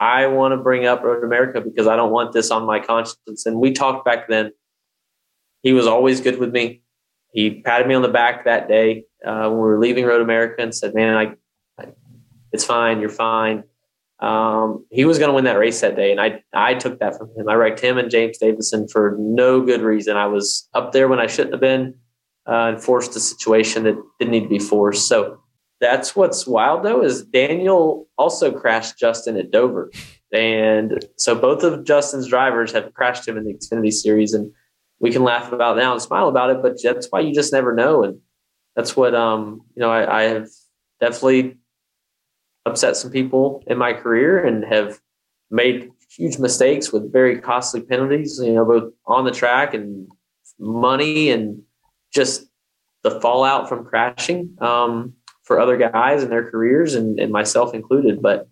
I 0.00 0.26
want 0.26 0.52
to 0.52 0.56
bring 0.56 0.86
up 0.86 1.02
Road 1.02 1.24
America 1.24 1.60
because 1.60 1.86
I 1.86 1.96
don't 1.96 2.10
want 2.10 2.32
this 2.32 2.50
on 2.50 2.66
my 2.66 2.80
conscience. 2.80 3.46
And 3.46 3.60
we 3.60 3.72
talked 3.72 4.04
back 4.04 4.28
then. 4.28 4.52
He 5.62 5.72
was 5.72 5.86
always 5.86 6.20
good 6.20 6.38
with 6.38 6.52
me. 6.52 6.82
He 7.32 7.62
patted 7.62 7.86
me 7.86 7.94
on 7.94 8.02
the 8.02 8.08
back 8.08 8.44
that 8.44 8.68
day 8.68 9.04
uh, 9.24 9.48
when 9.48 9.52
we 9.52 9.58
were 9.58 9.78
leaving 9.78 10.04
Road 10.04 10.20
America 10.20 10.62
and 10.62 10.74
said, 10.74 10.94
"Man, 10.94 11.16
I 11.16 11.86
It's 12.52 12.64
fine. 12.64 13.00
You're 13.00 13.08
fine. 13.08 13.64
Um, 14.20 14.86
he 14.90 15.04
was 15.04 15.18
going 15.18 15.28
to 15.28 15.34
win 15.34 15.44
that 15.44 15.58
race 15.58 15.80
that 15.80 15.96
day, 15.96 16.12
and 16.12 16.20
I 16.20 16.42
I 16.52 16.74
took 16.74 16.98
that 17.00 17.16
from 17.18 17.30
him. 17.36 17.48
I 17.48 17.54
wrecked 17.54 17.80
him 17.80 17.98
and 17.98 18.10
James 18.10 18.38
Davison 18.38 18.88
for 18.88 19.16
no 19.18 19.60
good 19.60 19.82
reason. 19.82 20.16
I 20.16 20.26
was 20.26 20.68
up 20.72 20.92
there 20.92 21.08
when 21.08 21.18
I 21.18 21.26
shouldn't 21.26 21.52
have 21.54 21.60
been, 21.60 21.94
uh, 22.48 22.72
and 22.72 22.82
forced 22.82 23.16
a 23.16 23.20
situation 23.20 23.84
that 23.84 23.96
didn't 24.18 24.32
need 24.32 24.44
to 24.44 24.48
be 24.48 24.58
forced. 24.60 25.08
So 25.08 25.40
that's 25.80 26.14
what's 26.14 26.46
wild 26.46 26.84
though 26.84 27.02
is 27.02 27.24
Daniel 27.24 28.08
also 28.16 28.52
crashed 28.52 28.98
Justin 28.98 29.36
at 29.36 29.50
Dover, 29.50 29.90
and 30.32 31.04
so 31.16 31.34
both 31.34 31.64
of 31.64 31.84
Justin's 31.84 32.28
drivers 32.28 32.72
have 32.72 32.94
crashed 32.94 33.26
him 33.26 33.36
in 33.36 33.44
the 33.44 33.54
Xfinity 33.54 33.92
Series, 33.92 34.32
and 34.32 34.52
we 35.00 35.10
can 35.10 35.24
laugh 35.24 35.52
about 35.52 35.76
now 35.76 35.92
and 35.92 36.00
smile 36.00 36.28
about 36.28 36.50
it, 36.50 36.62
but 36.62 36.76
that's 36.82 37.08
why 37.10 37.20
you 37.20 37.34
just 37.34 37.52
never 37.52 37.74
know, 37.74 38.04
and 38.04 38.20
that's 38.76 38.96
what 38.96 39.14
um 39.14 39.60
you 39.74 39.80
know 39.80 39.90
I, 39.90 40.20
I 40.20 40.22
have 40.22 40.48
definitely 41.00 41.58
upset 42.66 42.96
some 42.96 43.10
people 43.10 43.62
in 43.66 43.78
my 43.78 43.92
career 43.92 44.44
and 44.44 44.64
have 44.64 45.00
made 45.50 45.90
huge 46.16 46.38
mistakes 46.38 46.92
with 46.92 47.12
very 47.12 47.40
costly 47.40 47.80
penalties, 47.80 48.40
you 48.42 48.52
know, 48.52 48.64
both 48.64 48.92
on 49.06 49.24
the 49.24 49.30
track 49.30 49.74
and 49.74 50.08
money 50.58 51.30
and 51.30 51.62
just 52.12 52.46
the 53.02 53.20
fallout 53.20 53.68
from 53.68 53.84
crashing 53.84 54.56
um, 54.60 55.12
for 55.42 55.60
other 55.60 55.76
guys 55.76 56.22
and 56.22 56.32
their 56.32 56.50
careers 56.50 56.94
and, 56.94 57.18
and 57.18 57.32
myself 57.32 57.74
included. 57.74 58.22
But 58.22 58.48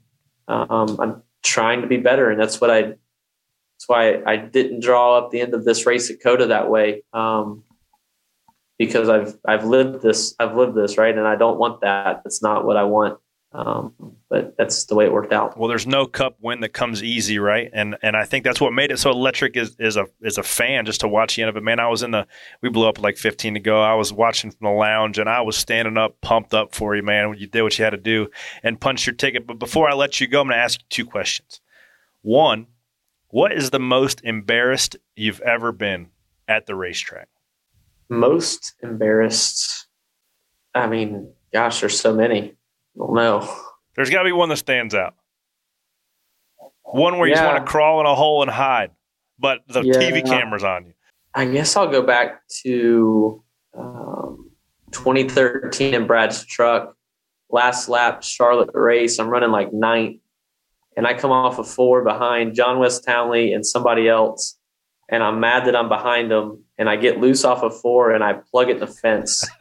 um, 0.48 0.98
I'm 1.00 1.22
trying 1.42 1.80
to 1.80 1.86
be 1.86 1.96
better. 1.96 2.30
And 2.30 2.40
that's 2.40 2.60
what 2.60 2.70
I, 2.70 2.82
that's 2.82 3.88
why 3.88 4.22
I 4.26 4.36
didn't 4.36 4.80
draw 4.80 5.18
up 5.18 5.30
the 5.30 5.40
end 5.40 5.54
of 5.54 5.64
this 5.64 5.86
race 5.86 6.10
at 6.10 6.22
COTA 6.22 6.46
that 6.46 6.68
way. 6.68 7.02
Um, 7.12 7.64
because 8.78 9.08
I've, 9.08 9.36
I've 9.46 9.64
lived 9.64 10.02
this, 10.02 10.34
I've 10.40 10.56
lived 10.56 10.74
this, 10.74 10.98
right. 10.98 11.16
And 11.16 11.26
I 11.26 11.36
don't 11.36 11.58
want 11.58 11.80
that. 11.82 12.22
That's 12.24 12.42
not 12.42 12.64
what 12.64 12.76
I 12.76 12.84
want. 12.84 13.18
Um, 13.54 13.92
but 14.30 14.56
that's 14.56 14.86
the 14.86 14.94
way 14.94 15.04
it 15.04 15.12
worked 15.12 15.32
out. 15.32 15.58
Well, 15.58 15.68
there's 15.68 15.86
no 15.86 16.06
cup 16.06 16.38
win 16.40 16.60
that 16.60 16.70
comes 16.70 17.02
easy, 17.04 17.38
right? 17.38 17.70
And 17.74 17.96
and 18.02 18.16
I 18.16 18.24
think 18.24 18.44
that's 18.44 18.62
what 18.62 18.72
made 18.72 18.90
it 18.90 18.98
so 18.98 19.10
electric 19.10 19.56
is 19.58 19.76
is 19.78 19.98
a 19.98 20.06
is 20.22 20.38
a 20.38 20.42
fan 20.42 20.86
just 20.86 21.00
to 21.02 21.08
watch 21.08 21.36
the 21.36 21.42
end 21.42 21.50
of 21.50 21.56
it. 21.56 21.62
Man, 21.62 21.78
I 21.78 21.88
was 21.88 22.02
in 22.02 22.12
the 22.12 22.26
we 22.62 22.70
blew 22.70 22.88
up 22.88 22.98
like 22.98 23.18
15 23.18 23.54
to 23.54 23.60
go. 23.60 23.82
I 23.82 23.94
was 23.94 24.10
watching 24.10 24.50
from 24.50 24.64
the 24.64 24.70
lounge 24.70 25.18
and 25.18 25.28
I 25.28 25.42
was 25.42 25.56
standing 25.56 25.98
up, 25.98 26.18
pumped 26.22 26.54
up 26.54 26.74
for 26.74 26.96
you, 26.96 27.02
man. 27.02 27.34
You 27.36 27.46
did 27.46 27.62
what 27.62 27.78
you 27.78 27.84
had 27.84 27.90
to 27.90 27.98
do 27.98 28.28
and 28.62 28.80
punched 28.80 29.06
your 29.06 29.14
ticket. 29.14 29.46
But 29.46 29.58
before 29.58 29.88
I 29.90 29.92
let 29.92 30.18
you 30.18 30.28
go, 30.28 30.40
I'm 30.40 30.46
going 30.46 30.56
to 30.56 30.62
ask 30.62 30.80
you 30.80 30.86
two 30.88 31.04
questions. 31.04 31.60
One, 32.22 32.68
what 33.28 33.52
is 33.52 33.68
the 33.68 33.80
most 33.80 34.22
embarrassed 34.24 34.96
you've 35.14 35.40
ever 35.42 35.72
been 35.72 36.08
at 36.48 36.66
the 36.66 36.74
racetrack? 36.74 37.28
Most 38.08 38.74
embarrassed. 38.82 39.88
I 40.74 40.86
mean, 40.86 41.32
gosh, 41.52 41.80
there's 41.80 41.98
so 42.00 42.14
many. 42.14 42.54
Don't 42.96 43.14
know. 43.14 43.56
There's 43.96 44.10
got 44.10 44.20
to 44.20 44.24
be 44.24 44.32
one 44.32 44.48
that 44.48 44.56
stands 44.56 44.94
out. 44.94 45.14
One 46.84 47.18
where 47.18 47.28
you 47.28 47.34
just 47.34 47.44
want 47.44 47.64
to 47.64 47.70
crawl 47.70 48.00
in 48.00 48.06
a 48.06 48.14
hole 48.14 48.42
and 48.42 48.50
hide, 48.50 48.90
but 49.38 49.60
the 49.66 49.82
Yeah. 49.82 49.94
TV 49.94 50.24
camera's 50.26 50.64
on 50.64 50.86
you. 50.86 50.92
I 51.34 51.46
guess 51.46 51.76
I'll 51.76 51.88
go 51.90 52.02
back 52.02 52.46
to 52.64 53.42
um, 53.74 54.50
2013 54.90 55.94
in 55.94 56.06
Brad's 56.06 56.44
truck. 56.44 56.94
Last 57.48 57.88
lap, 57.88 58.22
Charlotte 58.22 58.70
race. 58.74 59.18
I'm 59.18 59.28
running 59.28 59.50
like 59.50 59.72
ninth, 59.72 60.20
and 60.96 61.06
I 61.06 61.14
come 61.14 61.30
off 61.30 61.58
a 61.58 61.64
four 61.64 62.02
behind 62.04 62.54
John 62.54 62.78
Wes 62.78 63.00
Townley 63.00 63.52
and 63.54 63.64
somebody 63.66 64.08
else, 64.08 64.58
and 65.08 65.22
I'm 65.22 65.40
mad 65.40 65.66
that 65.66 65.76
I'm 65.76 65.88
behind 65.88 66.30
them, 66.30 66.64
and 66.78 66.88
I 66.90 66.96
get 66.96 67.18
loose 67.20 67.44
off 67.44 67.62
of 67.62 67.78
four 67.80 68.10
and 68.12 68.22
I 68.24 68.34
plug 68.34 68.68
it 68.68 68.74
in 68.74 68.80
the 68.80 68.86
fence 68.86 69.46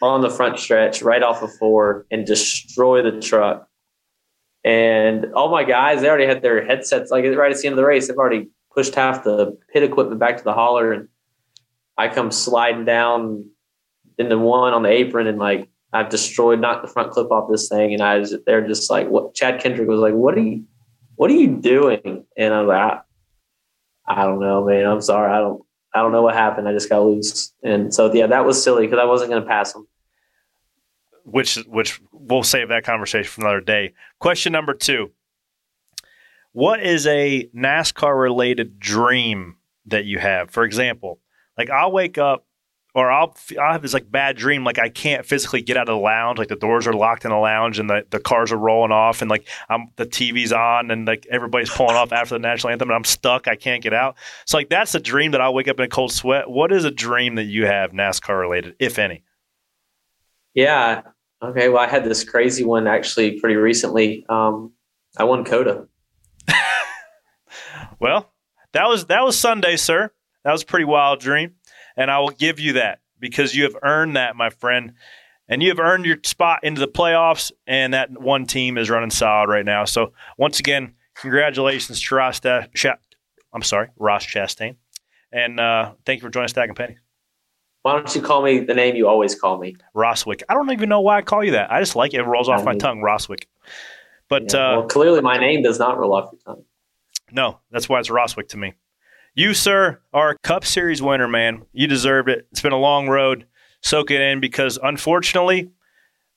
on 0.00 0.20
the 0.20 0.30
front 0.30 0.58
stretch, 0.58 1.02
right 1.02 1.22
off 1.22 1.42
of 1.42 1.52
four, 1.54 2.06
and 2.10 2.26
destroy 2.26 3.02
the 3.02 3.20
truck. 3.20 3.68
And 4.64 5.32
all 5.34 5.50
my 5.50 5.64
guys, 5.64 6.00
they 6.00 6.08
already 6.08 6.26
had 6.26 6.42
their 6.42 6.64
headsets 6.64 7.10
like 7.10 7.24
right 7.24 7.52
at 7.52 7.58
the 7.58 7.66
end 7.66 7.72
of 7.72 7.76
the 7.76 7.84
race. 7.84 8.08
They've 8.08 8.16
already 8.16 8.48
pushed 8.74 8.94
half 8.94 9.24
the 9.24 9.58
pit 9.72 9.82
equipment 9.82 10.20
back 10.20 10.36
to 10.36 10.44
the 10.44 10.52
hauler, 10.52 10.92
and 10.92 11.08
I 11.96 12.08
come 12.08 12.30
sliding 12.30 12.84
down 12.84 13.50
into 14.18 14.38
one 14.38 14.74
on 14.74 14.82
the 14.82 14.90
apron, 14.90 15.26
and 15.26 15.38
like 15.38 15.68
I've 15.92 16.10
destroyed, 16.10 16.60
knocked 16.60 16.82
the 16.82 16.92
front 16.92 17.12
clip 17.12 17.30
off 17.30 17.50
this 17.50 17.68
thing, 17.68 17.94
and 17.94 18.02
I 18.02 18.18
was 18.18 18.36
they're 18.46 18.66
just 18.66 18.90
like, 18.90 19.08
what? 19.08 19.34
Chad 19.34 19.60
Kendrick 19.60 19.88
was 19.88 20.00
like, 20.00 20.14
"What 20.14 20.36
are 20.36 20.42
you, 20.42 20.64
what 21.16 21.30
are 21.30 21.34
you 21.34 21.56
doing?" 21.56 22.24
And 22.36 22.54
I 22.54 22.60
was 22.60 22.68
like, 22.68 23.00
I, 24.06 24.22
"I 24.22 24.24
don't 24.24 24.40
know, 24.40 24.66
man. 24.66 24.86
I'm 24.86 25.00
sorry. 25.00 25.32
I 25.32 25.38
don't, 25.38 25.62
I 25.94 26.00
don't 26.00 26.12
know 26.12 26.22
what 26.22 26.34
happened. 26.34 26.68
I 26.68 26.72
just 26.72 26.88
got 26.88 27.02
loose." 27.04 27.52
And 27.62 27.92
so 27.92 28.12
yeah, 28.12 28.26
that 28.26 28.44
was 28.44 28.62
silly 28.62 28.86
because 28.86 28.98
I 28.98 29.04
wasn't 29.04 29.30
going 29.30 29.42
to 29.42 29.48
pass 29.48 29.74
him. 29.74 29.86
which 31.24 31.56
which 31.66 32.00
we'll 32.12 32.42
save 32.42 32.68
that 32.70 32.84
conversation 32.84 33.28
for 33.30 33.42
another 33.42 33.60
day. 33.60 33.94
Question 34.18 34.52
number 34.52 34.74
two: 34.74 35.10
What 36.52 36.82
is 36.82 37.06
a 37.06 37.48
NASCAR 37.54 38.18
related 38.20 38.78
dream 38.78 39.56
that 39.86 40.04
you 40.04 40.18
have? 40.18 40.50
For 40.50 40.64
example, 40.64 41.20
like 41.56 41.70
I'll 41.70 41.92
wake 41.92 42.18
up 42.18 42.46
or 42.98 43.10
I'll 43.10 43.36
I 43.52 43.54
will 43.54 43.72
have 43.72 43.82
this 43.82 43.94
like 43.94 44.10
bad 44.10 44.36
dream, 44.36 44.64
like 44.64 44.78
I 44.78 44.88
can't 44.88 45.24
physically 45.24 45.62
get 45.62 45.76
out 45.76 45.88
of 45.88 45.94
the 45.94 46.00
lounge, 46.00 46.38
like 46.38 46.48
the 46.48 46.56
doors 46.56 46.86
are 46.86 46.92
locked 46.92 47.24
in 47.24 47.30
the 47.30 47.36
lounge 47.36 47.78
and 47.78 47.88
the, 47.88 48.04
the 48.10 48.20
cars 48.20 48.52
are 48.52 48.56
rolling 48.56 48.92
off 48.92 49.22
and 49.22 49.30
like 49.30 49.46
I'm 49.68 49.88
the 49.96 50.06
TV's 50.06 50.52
on 50.52 50.90
and 50.90 51.06
like 51.06 51.26
everybody's 51.30 51.70
pulling 51.70 51.96
off 51.96 52.12
after 52.12 52.34
the 52.34 52.40
national 52.40 52.72
anthem 52.72 52.88
and 52.88 52.96
I'm 52.96 53.04
stuck, 53.04 53.48
I 53.48 53.56
can't 53.56 53.82
get 53.82 53.94
out. 53.94 54.16
So 54.46 54.58
like 54.58 54.68
that's 54.68 54.94
a 54.94 55.00
dream 55.00 55.32
that 55.32 55.40
I'll 55.40 55.54
wake 55.54 55.68
up 55.68 55.78
in 55.78 55.84
a 55.84 55.88
cold 55.88 56.12
sweat. 56.12 56.50
What 56.50 56.72
is 56.72 56.84
a 56.84 56.90
dream 56.90 57.36
that 57.36 57.44
you 57.44 57.66
have 57.66 57.92
NASCAR 57.92 58.38
related, 58.38 58.74
if 58.78 58.98
any? 58.98 59.24
Yeah. 60.54 61.02
Okay. 61.42 61.68
Well, 61.68 61.82
I 61.82 61.86
had 61.86 62.04
this 62.04 62.24
crazy 62.24 62.64
one 62.64 62.86
actually 62.86 63.40
pretty 63.40 63.56
recently. 63.56 64.26
Um, 64.28 64.72
I 65.16 65.24
won 65.24 65.44
COTA. 65.44 65.86
Well, 68.00 68.32
that 68.72 68.86
was 68.86 69.06
that 69.06 69.24
was 69.24 69.38
Sunday, 69.38 69.76
sir. 69.76 70.10
That 70.44 70.52
was 70.52 70.62
a 70.62 70.66
pretty 70.66 70.84
wild 70.84 71.20
dream, 71.20 71.54
and 71.98 72.10
I 72.10 72.20
will 72.20 72.30
give 72.30 72.58
you 72.60 72.74
that 72.74 73.00
because 73.18 73.54
you 73.54 73.64
have 73.64 73.76
earned 73.82 74.16
that, 74.16 74.36
my 74.36 74.48
friend, 74.48 74.94
and 75.48 75.62
you 75.62 75.68
have 75.68 75.80
earned 75.80 76.06
your 76.06 76.18
spot 76.22 76.60
into 76.62 76.80
the 76.80 76.88
playoffs. 76.88 77.52
And 77.66 77.92
that 77.92 78.10
one 78.18 78.46
team 78.46 78.78
is 78.78 78.88
running 78.88 79.10
solid 79.10 79.48
right 79.50 79.64
now. 79.64 79.84
So 79.84 80.12
once 80.38 80.60
again, 80.60 80.94
congratulations 81.16 82.00
to 82.00 82.14
Ross. 82.14 82.40
Cha- 82.40 82.96
I'm 83.52 83.62
sorry, 83.62 83.88
Ross 83.98 84.24
Chastain, 84.24 84.76
and 85.32 85.58
uh, 85.58 85.92
thank 86.06 86.20
you 86.20 86.26
for 86.26 86.30
joining 86.30 86.48
Stack 86.48 86.68
and 86.68 86.76
Penny. 86.76 86.96
Why 87.82 87.94
don't 87.94 88.14
you 88.14 88.20
call 88.20 88.42
me 88.42 88.60
the 88.60 88.74
name 88.74 88.96
you 88.96 89.08
always 89.08 89.34
call 89.34 89.58
me? 89.58 89.76
Roswick. 89.94 90.42
I 90.48 90.54
don't 90.54 90.70
even 90.72 90.88
know 90.88 91.00
why 91.00 91.18
I 91.18 91.22
call 91.22 91.44
you 91.44 91.52
that. 91.52 91.72
I 91.72 91.80
just 91.80 91.96
like 91.96 92.12
it. 92.12 92.20
It 92.20 92.24
rolls 92.24 92.48
off 92.48 92.64
my 92.64 92.74
tongue, 92.74 93.00
Roswick. 93.00 93.44
But 94.28 94.52
Yeah, 94.52 94.78
uh, 94.78 94.86
clearly 94.86 95.20
my 95.22 95.38
name 95.38 95.62
does 95.62 95.78
not 95.78 95.96
roll 95.98 96.14
off 96.14 96.30
your 96.32 96.40
tongue. 96.44 96.64
No, 97.30 97.60
that's 97.70 97.88
why 97.88 97.98
it's 98.00 98.10
Roswick 98.10 98.48
to 98.48 98.56
me. 98.56 98.74
You, 99.38 99.54
sir, 99.54 100.00
are 100.12 100.30
a 100.30 100.38
Cup 100.38 100.64
Series 100.64 101.00
winner, 101.00 101.28
man. 101.28 101.64
You 101.72 101.86
deserved 101.86 102.28
it. 102.28 102.48
It's 102.50 102.60
been 102.60 102.72
a 102.72 102.76
long 102.76 103.06
road. 103.06 103.46
Soak 103.82 104.10
it 104.10 104.20
in 104.20 104.40
because 104.40 104.80
unfortunately, 104.82 105.70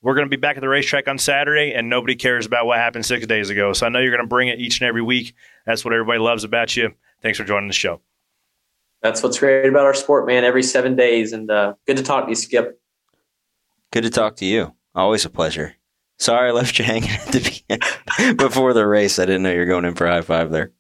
we're 0.03 0.13
going 0.13 0.27
to 0.27 0.29
be 0.29 0.39
back 0.39 0.55
at 0.55 0.61
the 0.61 0.69
racetrack 0.69 1.07
on 1.07 1.17
Saturday 1.17 1.73
and 1.73 1.89
nobody 1.89 2.15
cares 2.15 2.45
about 2.45 2.67
what 2.67 2.77
happened 2.77 3.03
six 3.03 3.25
days 3.25 3.49
ago. 3.49 3.73
So 3.73 3.87
I 3.87 3.89
know 3.89 3.97
you're 3.97 4.15
going 4.15 4.21
to 4.21 4.27
bring 4.27 4.49
it 4.49 4.59
each 4.59 4.81
and 4.81 4.87
every 4.87 5.01
week. 5.01 5.33
That's 5.65 5.83
what 5.83 5.95
everybody 5.95 6.19
loves 6.19 6.43
about 6.43 6.77
you. 6.77 6.93
Thanks 7.23 7.39
for 7.39 7.43
joining 7.43 7.69
the 7.69 7.73
show. 7.73 8.01
That's 9.01 9.23
what's 9.23 9.39
great 9.39 9.67
about 9.67 9.85
our 9.85 9.95
sport, 9.95 10.27
man. 10.27 10.43
Every 10.43 10.61
seven 10.61 10.95
days, 10.95 11.33
and 11.33 11.49
uh, 11.49 11.73
good 11.87 11.97
to 11.97 12.03
talk 12.03 12.25
to 12.25 12.29
you, 12.29 12.35
Skip. 12.35 12.79
Good 13.89 14.03
to 14.03 14.11
talk 14.11 14.35
to 14.35 14.45
you. 14.45 14.75
Always 14.93 15.25
a 15.25 15.31
pleasure. 15.31 15.75
Sorry 16.19 16.49
I 16.49 16.51
left 16.51 16.77
you 16.77 16.85
hanging 16.85 17.09
at 17.09 17.29
the 17.29 17.63
beginning 17.67 18.35
before 18.37 18.75
the 18.75 18.85
race. 18.85 19.17
I 19.17 19.25
didn't 19.25 19.41
know 19.41 19.51
you 19.51 19.57
were 19.57 19.65
going 19.65 19.85
in 19.85 19.95
for 19.95 20.05
a 20.05 20.11
high 20.11 20.21
five 20.21 20.51
there. 20.51 20.71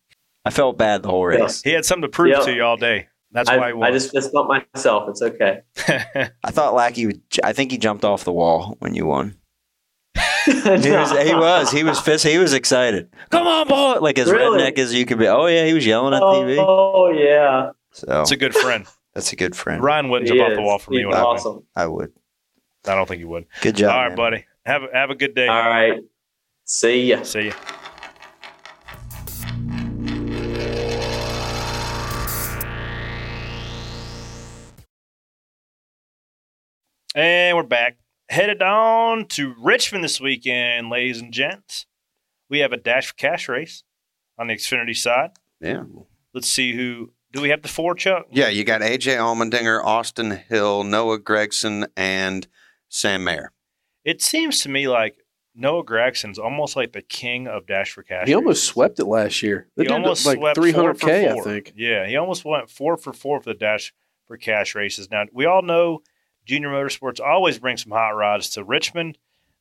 I 0.45 0.49
felt 0.49 0.77
bad 0.77 1.03
the 1.03 1.09
whole 1.09 1.25
race. 1.25 1.61
He 1.61 1.71
had 1.71 1.85
something 1.85 2.03
to 2.03 2.07
prove 2.09 2.29
Yep. 2.31 2.43
to 2.45 2.53
you 2.53 2.63
all 2.63 2.77
day. 2.77 3.07
That's 3.31 3.49
I, 3.49 3.57
why 3.57 3.67
he 3.67 3.73
won. 3.73 3.87
I 3.87 3.91
just 3.91 4.11
fist 4.11 4.33
bumped 4.33 4.51
myself. 4.73 5.07
It's 5.09 5.21
okay. 5.21 5.61
I 6.43 6.51
thought 6.51 6.73
Lackey. 6.73 7.05
Would, 7.05 7.21
I 7.43 7.53
think 7.53 7.71
he 7.71 7.77
jumped 7.77 8.03
off 8.03 8.23
the 8.25 8.33
wall 8.33 8.75
when 8.79 8.93
you 8.95 9.05
won. 9.05 9.35
He 10.45 10.51
was. 10.53 11.11
He 11.11 11.35
was. 11.35 11.71
He 11.71 11.83
was 11.83 11.99
fist. 12.01 12.25
He 12.25 12.39
was 12.39 12.53
excited. 12.53 13.09
Come 13.29 13.45
on, 13.45 13.67
boy! 13.67 13.99
Like 14.01 14.17
as 14.17 14.29
Really? 14.29 14.59
redneck 14.59 14.79
as 14.79 14.91
you 14.91 15.05
could 15.05 15.19
be. 15.19 15.27
Oh 15.27 15.45
yeah, 15.45 15.65
he 15.67 15.73
was 15.73 15.85
yelling 15.85 16.15
at 16.15 16.21
TV. 16.23 16.57
Oh 16.59 17.11
yeah, 17.11 17.69
So 17.91 18.21
It's 18.21 18.31
a 18.31 18.37
good 18.37 18.55
friend. 18.55 18.87
that's 19.13 19.31
a 19.31 19.35
good 19.35 19.55
friend. 19.55 19.83
Ryan 19.83 20.09
wouldn't 20.09 20.31
He 20.31 20.35
jump 20.37 20.49
off 20.49 20.55
the 20.55 20.61
wall 20.63 20.79
for 20.79 20.89
me 20.91 20.97
He's 20.97 21.05
when 21.05 21.15
I 21.15 21.19
win. 21.19 21.25
awesome. 21.27 21.63
I 21.75 21.85
would. 21.85 22.11
I 22.87 22.95
don't 22.95 23.07
think 23.07 23.19
he 23.19 23.25
would. 23.25 23.45
Good 23.61 23.75
job. 23.75 23.91
all 23.91 23.99
right, 23.99 24.07
man. 24.09 24.15
buddy. 24.17 24.45
Have, 24.65 24.81
a- 24.83 24.89
have 24.97 25.09
a 25.11 25.15
good 25.15 25.35
day. 25.35 25.47
All 25.47 25.59
right. 25.69 26.01
See 26.65 27.05
ya. 27.11 27.21
See 27.21 27.45
you. 27.45 27.53
And 37.13 37.57
we're 37.57 37.63
back. 37.63 37.97
Headed 38.29 38.61
on 38.61 39.25
to 39.29 39.53
Richmond 39.59 40.03
this 40.03 40.21
weekend, 40.21 40.89
ladies 40.89 41.19
and 41.19 41.33
gents. 41.33 41.85
We 42.49 42.59
have 42.59 42.71
a 42.71 42.77
Dash 42.77 43.07
for 43.07 43.13
Cash 43.15 43.49
race 43.49 43.83
on 44.37 44.47
the 44.47 44.53
Xfinity 44.53 44.95
side. 44.95 45.31
Yeah. 45.59 45.83
Let's 46.33 46.47
see 46.47 46.73
who. 46.73 47.11
Do 47.33 47.41
we 47.41 47.49
have 47.49 47.61
the 47.61 47.67
four, 47.67 47.95
Chuck? 47.95 48.27
Yeah, 48.31 48.47
you 48.49 48.63
got 48.63 48.81
AJ 48.81 49.17
Allmendinger, 49.17 49.83
Austin 49.83 50.31
Hill, 50.31 50.83
Noah 50.83 51.19
Gragson, 51.19 51.87
and 51.97 52.47
Sam 52.89 53.23
Mayer. 53.23 53.51
It 54.05 54.21
seems 54.21 54.61
to 54.61 54.69
me 54.69 54.87
like 54.87 55.15
Noah 55.53 55.83
Gragson's 55.83 56.39
almost 56.39 56.75
like 56.77 56.93
the 56.93 57.01
king 57.01 57.47
of 57.47 57.67
Dash 57.67 57.91
for 57.91 58.03
Cash. 58.03 58.27
He 58.27 58.33
almost 58.33 58.63
swept 58.63 58.99
it 58.99 59.05
last 59.05 59.43
year. 59.43 59.67
They 59.75 59.83
He 59.83 59.89
almost 59.89 60.25
like 60.25 60.37
swept 60.37 60.57
300k, 60.57 60.73
four 60.73 61.43
for 61.43 61.49
I 61.49 61.53
think. 61.53 61.73
Yeah, 61.75 62.07
he 62.07 62.15
almost 62.15 62.45
went 62.45 62.69
four 62.69 62.95
for 62.95 63.11
four 63.13 63.41
for 63.41 63.53
the 63.53 63.59
Dash 63.59 63.93
for 64.27 64.37
Cash 64.37 64.75
races. 64.75 65.09
Now 65.11 65.25
we 65.33 65.45
all 65.45 65.61
know 65.61 66.01
Junior 66.45 66.69
Motorsports 66.69 67.19
always 67.19 67.59
brings 67.59 67.83
some 67.83 67.91
hot 67.91 68.09
rods 68.11 68.49
to 68.51 68.63
Richmond, 68.63 69.17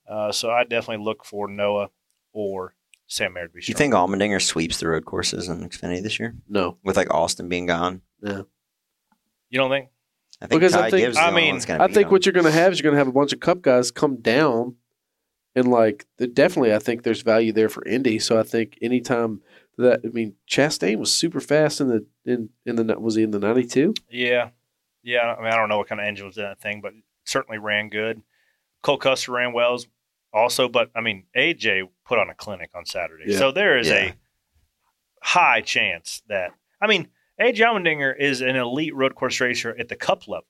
uh, 0.08 0.32
so 0.32 0.50
I 0.50 0.64
definitely 0.64 1.04
look 1.04 1.24
for 1.24 1.48
Noah 1.48 1.90
or 2.32 2.74
Sam 3.06 3.32
Mayer 3.34 3.48
to 3.48 3.52
be 3.52 3.60
Do 3.60 3.64
strong. 3.64 3.72
you 3.74 3.78
think 3.78 3.94
Allmendinger 3.94 4.40
sweeps 4.42 4.78
the 4.78 4.88
road 4.88 5.04
courses 5.04 5.48
in 5.48 5.68
Xfinity 5.68 6.02
this 6.02 6.18
year? 6.18 6.34
No, 6.48 6.78
With 6.82 6.96
like 6.96 7.12
Austin 7.12 7.48
being 7.48 7.66
gone? 7.66 8.02
no. 8.20 8.46
you 9.50 9.58
don't 9.58 9.70
think? 9.70 9.88
I 10.42 10.46
think 10.46 10.60
Because 10.60 10.74
I 10.74 10.88
think- 10.90 11.06
Gibbs 11.06 11.16
I 11.18 11.30
mean, 11.32 11.58
gonna 11.66 11.84
I 11.84 11.86
think 11.88 12.06
him. 12.06 12.10
what 12.12 12.24
you're 12.24 12.32
going 12.32 12.46
to 12.46 12.52
have 12.52 12.72
is 12.72 12.78
you're 12.80 12.84
going 12.90 12.94
to 12.94 12.98
have 12.98 13.08
a 13.08 13.12
bunch 13.12 13.32
of 13.34 13.40
Cup 13.40 13.60
guys 13.62 13.90
come 13.90 14.16
down, 14.16 14.76
and 15.54 15.68
like 15.68 16.06
definitely, 16.32 16.72
I 16.74 16.78
think 16.78 17.02
there's 17.02 17.20
value 17.22 17.52
there 17.52 17.68
for 17.68 17.84
Indy. 17.84 18.18
So 18.20 18.38
I 18.38 18.42
think 18.42 18.78
anytime 18.80 19.42
that 19.76 20.00
I 20.04 20.08
mean, 20.08 20.34
Chastain 20.48 20.96
was 20.98 21.12
super 21.12 21.40
fast 21.40 21.80
in 21.80 21.88
the 21.88 22.06
in 22.24 22.48
in 22.64 22.76
the 22.76 22.98
was 22.98 23.16
he 23.16 23.22
in 23.22 23.32
the 23.32 23.38
92? 23.38 23.92
Yeah, 24.08 24.50
yeah. 25.02 25.34
I 25.38 25.42
mean, 25.42 25.52
I 25.52 25.56
don't 25.56 25.68
know 25.68 25.78
what 25.78 25.88
kind 25.88 26.00
of 26.00 26.06
engine 26.06 26.26
was 26.26 26.36
in 26.36 26.44
that 26.44 26.60
thing, 26.60 26.80
but 26.80 26.92
certainly 27.24 27.58
ran 27.58 27.88
good. 27.88 28.22
Cole 28.82 28.96
Custer 28.98 29.32
ran 29.32 29.52
well 29.52 29.78
also, 30.32 30.68
but 30.68 30.90
I 30.94 31.00
mean, 31.00 31.24
AJ 31.36 31.88
put 32.06 32.18
on 32.18 32.30
a 32.30 32.34
clinic 32.34 32.70
on 32.74 32.86
Saturday, 32.86 33.24
Yeah. 33.32 33.38
so 33.38 33.52
there 33.52 33.76
is 33.78 33.88
Yeah. 33.88 33.94
a 33.94 34.14
high 35.22 35.60
chance 35.60 36.22
that 36.28 36.52
I 36.80 36.86
mean, 36.86 37.08
AJ 37.38 37.58
Allmendinger 37.58 38.14
is 38.18 38.40
an 38.40 38.56
elite 38.56 38.94
road 38.94 39.14
course 39.14 39.38
racer 39.40 39.76
at 39.78 39.88
the 39.88 39.96
Cup 39.96 40.26
level. 40.26 40.46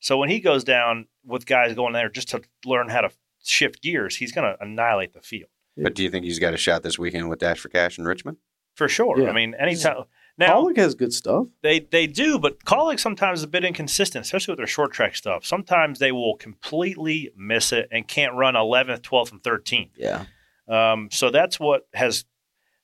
So 0.00 0.18
when 0.18 0.28
he 0.28 0.40
goes 0.40 0.62
down 0.64 1.06
with 1.24 1.46
guys 1.46 1.74
going 1.74 1.92
there 1.94 2.08
just 2.10 2.28
to 2.30 2.42
learn 2.66 2.88
how 2.88 3.00
to 3.02 3.10
shift 3.42 3.82
gears, 3.82 4.16
he's 4.16 4.32
going 4.32 4.50
to 4.50 4.62
annihilate 4.62 5.12
the 5.14 5.20
field 5.22 5.50
But 5.76 5.94
do 5.94 6.02
you 6.02 6.10
think 6.10 6.24
he's 6.24 6.38
got 6.38 6.52
a 6.54 6.58
shot 6.58 6.82
this 6.82 6.98
weekend 6.98 7.28
with 7.30 7.38
Dash 7.38 7.58
for 7.60 7.68
Cash 7.70 7.98
in 7.98 8.04
Richmond? 8.04 8.38
for 8.74 8.88
sure. 8.88 9.18
Yeah. 9.20 9.28
I 9.28 9.32
mean, 9.32 9.54
anytime 9.54 10.04
now. 10.40 10.54
Pollock 10.54 10.76
has 10.76 10.96
good 10.96 11.12
stuff. 11.12 11.46
They 11.62 11.78
they 11.78 12.08
do, 12.08 12.38
but 12.38 12.64
Kaulig's 12.64 13.02
sometimes 13.02 13.40
is 13.40 13.44
a 13.44 13.48
bit 13.48 13.64
inconsistent, 13.64 14.24
especially 14.24 14.52
with 14.52 14.58
their 14.58 14.66
short 14.66 14.92
track 14.92 15.14
stuff. 15.14 15.44
Sometimes 15.44 16.00
they 16.00 16.10
will 16.10 16.36
completely 16.36 17.30
miss 17.36 17.72
it 17.72 17.88
and 17.92 18.08
can't 18.08 18.34
run 18.34 18.54
11th, 18.54 19.02
12th, 19.02 19.30
and 19.30 19.42
13th. 19.42 19.90
Yeah. 19.96 20.24
Um, 20.66 21.08
so 21.12 21.30
that's 21.30 21.60
what 21.60 21.86
has 21.94 22.24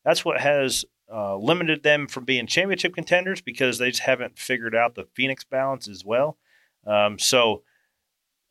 that's 0.05 0.25
what 0.25 0.41
has 0.41 0.85
uh, 1.13 1.37
limited 1.37 1.83
them 1.83 2.07
from 2.07 2.25
being 2.25 2.47
championship 2.47 2.95
contenders 2.95 3.41
because 3.41 3.79
they 3.79 3.91
just 3.91 4.03
haven't 4.03 4.39
figured 4.39 4.75
out 4.75 4.95
the 4.95 5.07
Phoenix 5.15 5.45
balance 5.45 5.89
as 5.89 6.05
well. 6.05 6.39
Um, 6.87 7.19
so 7.19 7.63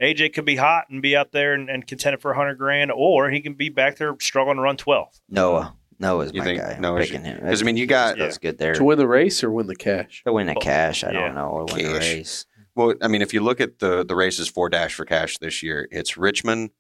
AJ 0.01 0.33
could 0.33 0.45
be 0.45 0.57
hot 0.57 0.85
and 0.89 1.01
be 1.01 1.15
out 1.15 1.31
there 1.31 1.53
and, 1.53 1.69
and 1.69 1.85
contend 1.85 2.21
for 2.21 2.31
100 2.31 2.55
grand, 2.57 2.91
or 2.91 3.29
he 3.29 3.41
can 3.41 3.53
be 3.53 3.69
back 3.69 3.97
there 3.97 4.15
struggling 4.19 4.57
to 4.57 4.61
run 4.61 4.77
12. 4.77 5.07
Noah. 5.29 5.75
Noah's 5.99 6.31
You 6.33 6.39
my 6.39 6.45
think 6.45 6.61
guy. 6.61 6.73
I'm 6.73 6.81
Noah's- 6.81 7.07
picking 7.07 7.23
him. 7.23 7.39
'cause, 7.39 7.61
I 7.61 7.65
mean, 7.65 7.77
you 7.77 7.85
got- 7.85 8.17
that's 8.17 8.37
good 8.37 8.57
there. 8.57 8.73
To 8.73 8.83
win 8.83 8.97
the 8.97 9.07
race 9.07 9.43
or 9.43 9.51
win 9.51 9.67
the 9.67 9.75
cash? 9.75 10.23
To 10.25 10.33
win 10.33 10.47
the 10.47 10.55
cash, 10.55 11.03
I 11.03 11.11
Yeah. 11.11 11.19
don't 11.21 11.35
know, 11.35 11.47
or 11.47 11.65
win 11.65 11.77
the 11.77 11.99
Cash. 11.99 12.13
race. 12.13 12.45
Well, 12.75 12.93
I 13.01 13.07
mean, 13.07 13.21
if 13.21 13.33
you 13.33 13.39
look 13.41 13.61
at 13.61 13.79
the 13.79 14.03
the 14.03 14.15
races 14.15 14.47
for 14.49 14.67
Dash 14.69 14.93
for 14.93 15.05
Cash 15.05 15.37
this 15.37 15.63
year, 15.63 15.87
it's 15.91 16.17
Richmond, 16.17 16.71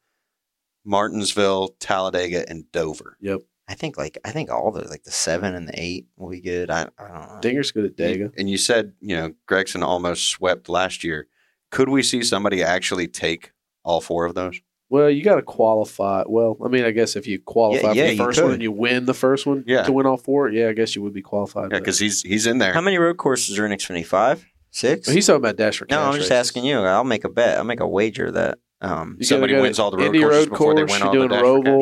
Martinsville, 0.83 1.69
Talladega, 1.79 2.45
and 2.49 2.69
Dover. 2.71 3.17
Yep. 3.21 3.41
I 3.67 3.73
think 3.73 3.97
like 3.97 4.17
I 4.23 4.31
think 4.31 4.51
all 4.51 4.71
the 4.71 4.87
like 4.87 5.03
the 5.03 5.11
seven 5.11 5.55
and 5.55 5.67
the 5.67 5.73
eight 5.81 6.05
will 6.17 6.29
be 6.29 6.41
good. 6.41 6.69
I, 6.69 6.87
I 6.99 7.07
don't 7.07 7.21
know. 7.33 7.39
Dinger's 7.41 7.71
good 7.71 7.85
at 7.85 7.95
Dega. 7.95 8.31
And 8.37 8.47
you 8.49 8.57
said, 8.57 8.93
you 9.01 9.15
know, 9.15 9.33
Gragson 9.49 9.83
almost 9.83 10.27
swept 10.27 10.69
last 10.69 11.03
year. 11.03 11.27
Could 11.71 11.89
we 11.89 12.03
see 12.03 12.21
somebody 12.23 12.61
actually 12.61 13.07
take 13.07 13.51
all 13.83 14.01
four 14.01 14.25
of 14.25 14.35
those? 14.35 14.59
Well, 14.89 15.09
you 15.09 15.23
got 15.23 15.35
to 15.35 15.41
qualify. 15.41 16.23
Well, 16.27 16.57
I 16.63 16.67
mean, 16.67 16.85
I 16.85 16.91
guess 16.91 17.15
if 17.15 17.25
you 17.27 17.39
qualify 17.39 17.93
Yeah, 17.93 18.03
yeah, 18.03 18.03
for 18.03 18.07
the 18.07 18.13
you 18.13 18.17
first 18.25 18.39
one 18.41 18.47
could. 18.49 18.53
and 18.53 18.63
you 18.63 18.71
win 18.71 19.05
the 19.05 19.13
first 19.15 19.45
one 19.47 19.63
Yeah. 19.65 19.83
to 19.83 19.91
win 19.91 20.05
all 20.05 20.17
four, 20.17 20.49
yeah, 20.49 20.69
I 20.69 20.73
guess 20.73 20.95
you 20.95 21.01
would 21.01 21.13
be 21.13 21.21
qualified. 21.23 21.63
Yeah, 21.65 21.69
but- 21.77 21.79
because 21.79 21.99
he's 21.99 22.21
he's 22.21 22.45
in 22.45 22.59
there. 22.59 22.73
How 22.73 22.81
many 22.81 22.97
road 22.97 23.17
courses 23.17 23.57
are 23.57 23.65
in 23.65 23.71
Xfinity? 23.71 24.05
Five, 24.05 24.45
six? 24.71 25.07
But 25.07 25.15
he's 25.15 25.25
talking 25.25 25.37
about 25.37 25.55
Dash 25.55 25.77
for 25.79 25.85
no, 25.89 25.97
cash 25.97 26.05
I'm 26.05 26.11
just 26.19 26.29
races. 26.29 26.31
asking 26.31 26.65
you. 26.65 26.79
I'll 26.79 27.03
make 27.03 27.23
a 27.23 27.29
bet. 27.29 27.57
I'll 27.57 27.63
make 27.63 27.79
a 27.79 27.87
wager 27.87 28.29
that 28.31 28.59
um, 28.81 29.15
You 29.19 29.25
Somebody 29.25 29.53
gotta 29.53 29.59
go 29.61 29.63
wins 29.63 29.79
all 29.79 29.89
the 29.89 29.97
road 29.97 30.05
Indy 30.07 30.19
courses 30.19 30.39
road 30.41 30.49
before 30.51 30.75
they 30.75 30.81
course, 30.81 30.91
win 30.91 30.99
you're 30.99 31.07
all 31.07 31.13
the 31.13 31.17
doing 31.17 31.29
Dash 31.29 31.41
for 31.41 31.63
Cash. 31.63 31.73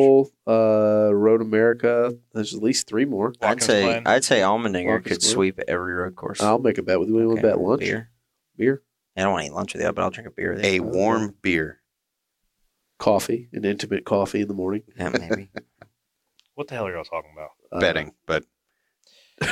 Roval, 0.46 1.08
uh, 1.10 1.14
Road 1.14 1.42
America. 1.42 2.16
There's 2.32 2.54
at 2.54 2.62
least 2.62 2.86
three 2.86 3.04
more. 3.04 3.34
I'd 3.42 3.46
Watkins 3.48 3.64
say 3.66 3.82
Glen. 3.82 4.02
I'd 4.06 4.24
say 4.24 4.40
Allmendinger 4.40 4.86
Watkins 4.86 5.02
could 5.16 5.20
Glen. 5.20 5.32
sweep 5.32 5.60
every 5.68 5.92
road 5.92 6.14
course. 6.16 6.40
I'll 6.40 6.58
make 6.60 6.78
a 6.78 6.82
bet 6.82 6.98
with 7.00 7.08
you. 7.10 7.16
We 7.16 7.26
want 7.26 7.40
to 7.40 7.46
Okay, 7.46 7.54
bet 7.56 7.60
lunch. 7.62 7.80
beer. 7.80 8.10
Beer, 8.56 8.82
I 9.16 9.22
don't 9.22 9.32
want 9.32 9.42
to 9.42 9.46
eat 9.50 9.54
lunch 9.54 9.74
with 9.74 9.82
you, 9.82 9.92
but 9.92 10.02
I'll 10.02 10.10
drink 10.10 10.28
a 10.28 10.32
beer. 10.32 10.54
With 10.54 10.64
A 10.64 10.74
you. 10.76 10.82
warm 10.84 11.34
beer. 11.42 11.80
Coffee, 12.98 13.48
an 13.52 13.64
intimate 13.64 14.04
coffee 14.04 14.40
in 14.42 14.48
the 14.48 14.54
morning. 14.54 14.82
Yeah, 14.96 15.08
maybe. 15.10 15.50
What 16.54 16.68
the 16.68 16.74
hell 16.74 16.86
are 16.86 16.94
y'all 16.94 17.04
talking 17.04 17.32
about? 17.34 17.50
Uh, 17.72 17.80
betting, 17.80 18.12
but 18.26 18.44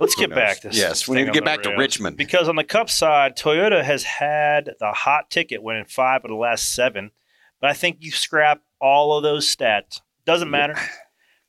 Let's 0.00 0.14
get 0.16 0.30
back 0.30 0.60
to 0.60 0.70
Yes, 0.72 1.06
we 1.08 1.16
need 1.16 1.26
to 1.26 1.30
get 1.32 1.44
back 1.44 1.62
to. 1.62 1.70
Richmond. 1.76 2.16
because 2.16 2.48
on 2.48 2.56
the 2.56 2.64
Cup 2.64 2.90
side, 2.90 3.36
Toyota 3.36 3.82
has 3.82 4.02
had 4.02 4.70
the 4.80 4.92
hot 4.92 5.30
ticket, 5.30 5.62
winning 5.62 5.84
five 5.86 6.24
of 6.24 6.28
the 6.28 6.34
last 6.36 6.74
seven. 6.74 7.12
But 7.60 7.70
I 7.70 7.72
think 7.74 7.98
you 8.00 8.10
scrap 8.10 8.60
all 8.80 9.16
of 9.16 9.22
those 9.22 9.46
stats. 9.54 10.00
Doesn't 10.26 10.50
matter. 10.50 10.74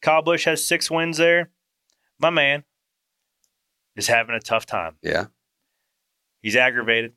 Kyle 0.01 0.21
Busch 0.21 0.45
has 0.45 0.63
six 0.63 0.89
wins 0.91 1.17
there. 1.17 1.49
My 2.19 2.29
man 2.29 2.63
is 3.95 4.07
having 4.07 4.35
a 4.35 4.39
tough 4.39 4.65
time. 4.65 4.95
yeah, 5.01 5.25
He's 6.41 6.55
aggravated. 6.55 7.13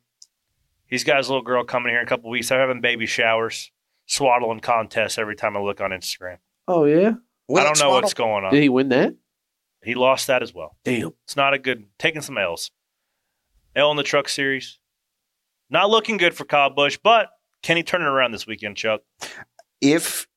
He's 0.87 1.03
got 1.03 1.17
his 1.17 1.29
little 1.29 1.43
girl 1.43 1.63
coming 1.63 1.91
here 1.91 1.99
in 2.01 2.05
a 2.05 2.09
couple 2.09 2.29
weeks. 2.31 2.49
They're 2.49 2.59
having 2.59 2.81
baby 2.81 3.05
showers, 3.05 3.71
swaddling 4.09 4.59
contests 4.59 5.17
every 5.17 5.35
time 5.35 5.55
I 5.55 5.61
look 5.61 5.79
on 5.79 5.91
Instagram. 5.91 6.37
Oh 6.67 6.83
yeah, 6.85 7.13
I 7.55 7.63
don't 7.63 7.79
know 7.79 7.91
what's 7.91 8.13
going 8.13 8.43
on. 8.43 8.51
did 8.53 8.61
he 8.61 8.69
win 8.69 8.89
that? 8.89 9.15
He 9.83 9.95
lost 9.95 10.27
that 10.27 10.43
as 10.43 10.53
well. 10.53 10.75
Damn. 10.83 11.13
It's 11.23 11.37
not 11.37 11.53
a 11.53 11.57
good 11.59 11.85
taking 11.97 12.21
some 12.21 12.37
L's. 12.37 12.69
L 13.75 13.91
in 13.91 13.97
the 13.97 14.03
truck 14.03 14.27
series. 14.27 14.77
Not 15.69 15.89
looking 15.89 16.17
good 16.17 16.33
for 16.33 16.43
Kyle 16.43 16.69
Busch, 16.69 16.97
but 17.01 17.29
can 17.63 17.77
he 17.77 17.83
turn 17.83 18.01
it 18.01 18.05
around 18.07 18.31
this 18.31 18.45
weekend, 18.45 18.75
Chuck? 18.75 19.01
If 19.79 20.27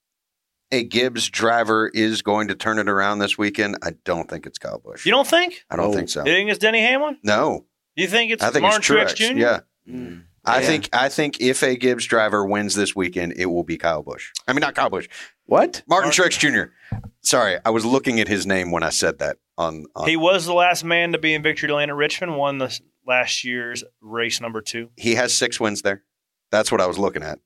a 0.71 0.85
Gibbs 0.85 1.29
driver 1.29 1.89
is 1.93 2.23
going 2.23 2.49
to 2.49 2.55
turn 2.55 2.79
it 2.79 2.89
around 2.89 3.19
this 3.19 3.37
weekend, 3.37 3.79
I 3.83 3.93
don't 4.05 4.29
think 4.29 4.47
it's 4.47 4.59
Kyle 4.59 4.79
Busch. 4.79 5.05
You 5.07 5.11
don't 5.13 5.27
think? 5.27 5.65
I 5.71 5.77
don't 5.77 5.87
Oh. 5.87 5.93
think 5.93 6.09
so. 6.09 6.21
You 6.21 6.33
think 6.33 6.51
it's 6.51 6.59
Denny 6.59 6.81
Hamlin? 6.81 7.19
No, 7.25 7.67
You 7.97 8.07
think 8.07 8.31
it's 8.31 8.43
I 8.43 8.51
think 8.51 8.63
Martin 8.63 8.79
it's 8.81 8.89
Truex 8.89 9.17
Truex. 9.17 9.33
Jr.? 9.33 9.39
Yeah. 9.39 9.61
Mm. 9.89 10.25
I 10.45 10.61
Yeah. 10.61 10.67
think 10.67 10.89
I 10.93 11.09
think 11.09 11.41
if 11.41 11.63
a 11.63 11.77
Gibbs 11.77 12.05
driver 12.07 12.45
wins 12.45 12.75
this 12.75 12.97
weekend, 12.97 13.35
it 13.37 13.47
will 13.47 13.63
be 13.65 13.79
Kyle 13.79 14.03
Busch. 14.03 14.31
I 14.49 14.53
mean, 14.53 14.61
not 14.61 14.75
Kyle 14.75 14.91
Busch, 14.91 15.09
What? 15.47 15.83
Martin 15.87 16.09
Martin- 16.09 16.25
Truex 16.25 16.39
Jr. 16.39 16.73
Sorry, 17.21 17.59
I 17.65 17.71
was 17.71 17.85
looking 17.85 18.19
at 18.21 18.27
his 18.29 18.45
name 18.47 18.71
when 18.73 18.83
I 18.83 18.91
said 18.91 19.19
that. 19.21 19.37
On, 19.59 19.85
on 19.95 20.09
He 20.09 20.17
was 20.17 20.47
the 20.47 20.55
last 20.55 20.83
man 20.83 21.13
to 21.13 21.19
be 21.19 21.35
in 21.35 21.43
victory 21.43 21.71
lane 21.71 21.91
at 21.91 21.95
Richmond, 21.95 22.37
won 22.37 22.59
the 22.59 22.77
last 23.07 23.45
year's 23.45 23.85
race 24.01 24.41
number 24.41 24.61
two. 24.63 24.89
he 24.97 25.15
has 25.15 25.33
six 25.33 25.61
wins 25.61 25.83
there. 25.83 26.03
That's 26.51 26.73
what 26.73 26.81
I 26.81 26.87
was 26.87 26.99
looking 26.99 27.23
at. 27.23 27.39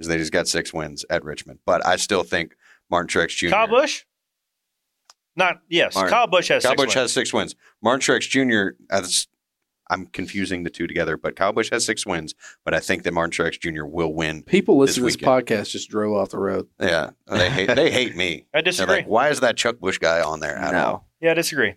Is 0.00 0.08
that 0.08 0.18
he's 0.18 0.30
got 0.30 0.48
six 0.48 0.72
wins 0.74 1.04
at 1.08 1.24
Richmond, 1.24 1.60
but 1.64 1.86
I 1.86 1.96
still 1.96 2.24
think 2.24 2.56
Martin 2.90 3.08
Truex 3.08 3.28
Jr. 3.36 3.50
Kyle 3.50 3.68
Busch? 3.68 4.02
Not, 5.36 5.60
yes. 5.68 5.94
Martin- 5.94 6.12
Kyle 6.12 6.26
Busch 6.26 6.48
has 6.48 6.62
Kyle 6.62 6.72
six 6.72 6.76
Busch 6.82 6.86
wins. 6.88 6.94
has 6.94 7.12
six 7.12 7.32
wins. 7.32 7.54
Martin 7.82 8.00
Truex 8.00 8.28
Jr. 8.28 8.76
As 8.90 9.26
uh, 9.32 9.33
I'm 9.90 10.06
confusing 10.06 10.62
the 10.62 10.70
two 10.70 10.86
together, 10.86 11.16
but 11.16 11.36
Kyle 11.36 11.52
Busch 11.52 11.70
has 11.70 11.84
six 11.84 12.06
wins. 12.06 12.34
But 12.64 12.74
I 12.74 12.80
think 12.80 13.02
that 13.02 13.12
Martin 13.12 13.30
Truex 13.32 13.60
Jr. 13.60 13.84
will 13.84 14.12
win. 14.14 14.42
People 14.42 14.78
listen 14.78 15.02
to 15.02 15.06
This 15.06 15.16
this 15.16 15.22
weekend. 15.22 15.46
podcast 15.46 15.70
just 15.70 15.90
drove 15.90 16.14
off 16.16 16.30
the 16.30 16.38
road. 16.38 16.68
Yeah, 16.80 17.10
they 17.26 17.50
hate 17.50 17.74
they 17.74 17.90
hate 17.90 18.16
me. 18.16 18.46
I 18.54 18.58
They're 18.58 18.62
disagree. 18.62 18.94
like, 18.96 19.06
why 19.06 19.28
is 19.28 19.40
that 19.40 19.56
Chuck 19.56 19.78
Bush 19.80 19.98
guy 19.98 20.22
on 20.22 20.40
there 20.40 20.56
at 20.56 20.74
all? 20.74 20.92
No. 20.92 21.04
yeah, 21.20 21.30
I 21.32 21.34
disagree. 21.34 21.74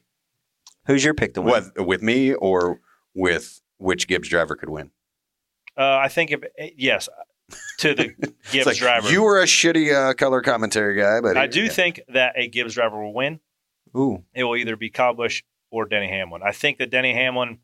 Who's 0.85 1.03
your 1.03 1.13
pick 1.13 1.33
to 1.33 1.41
win? 1.41 1.71
What 1.75 1.85
with 1.87 2.01
me 2.01 2.33
or 2.33 2.79
with 3.13 3.61
which 3.77 4.07
Gibbs 4.07 4.29
driver 4.29 4.55
could 4.55 4.69
win? 4.69 4.91
Uh, 5.77 5.97
I 5.97 6.07
think 6.07 6.31
if 6.31 6.41
yes, 6.77 7.09
to 7.79 7.93
the 7.93 8.13
It's 8.19 8.51
Gibbs 8.51 8.65
like, 8.67 8.77
driver. 8.77 9.11
You 9.11 9.21
were 9.23 9.39
a 9.41 9.45
shitty 9.45 9.93
uh, 9.93 10.13
color 10.13 10.41
commentary 10.41 10.99
guy, 10.99 11.19
but 11.21 11.35
I 11.37 11.47
do 11.47 11.63
yeah. 11.63 11.69
think 11.69 12.01
that 12.07 12.33
a 12.37 12.47
Gibbs 12.47 12.73
driver 12.75 13.03
will 13.03 13.13
win. 13.13 13.39
Ooh. 13.95 14.23
It 14.33 14.43
will 14.45 14.55
either 14.55 14.75
be 14.75 14.89
Kyle 14.89 15.13
Busch 15.13 15.43
or 15.69 15.85
Denny 15.85 16.07
Hamlin. 16.07 16.41
I 16.43 16.51
think 16.51 16.77
that 16.79 16.89
Denny 16.89 17.13
Hamlin 17.13 17.59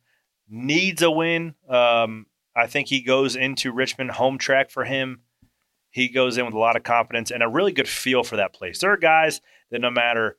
needs 0.50 1.02
a 1.02 1.12
win. 1.12 1.56
Um, 1.70 2.28
I 2.56 2.68
think 2.68 2.88
he 2.88 3.02
goes 3.02 3.36
into 3.36 3.72
Richmond 3.72 4.12
home 4.12 4.38
track 4.38 4.70
for 4.70 4.86
him. 4.86 5.22
He 5.90 6.10
goes 6.10 6.38
in 6.38 6.46
with 6.46 6.54
a 6.54 6.60
lot 6.60 6.76
of 6.76 6.84
confidence 6.84 7.32
and 7.32 7.44
a 7.44 7.48
really 7.48 7.72
good 7.72 7.88
feel 7.88 8.24
for 8.24 8.36
that 8.38 8.54
place. 8.54 8.80
There 8.80 8.92
are 8.92 8.98
guys 8.98 9.42
that 9.72 9.82
no 9.82 9.92
matter 9.92 10.38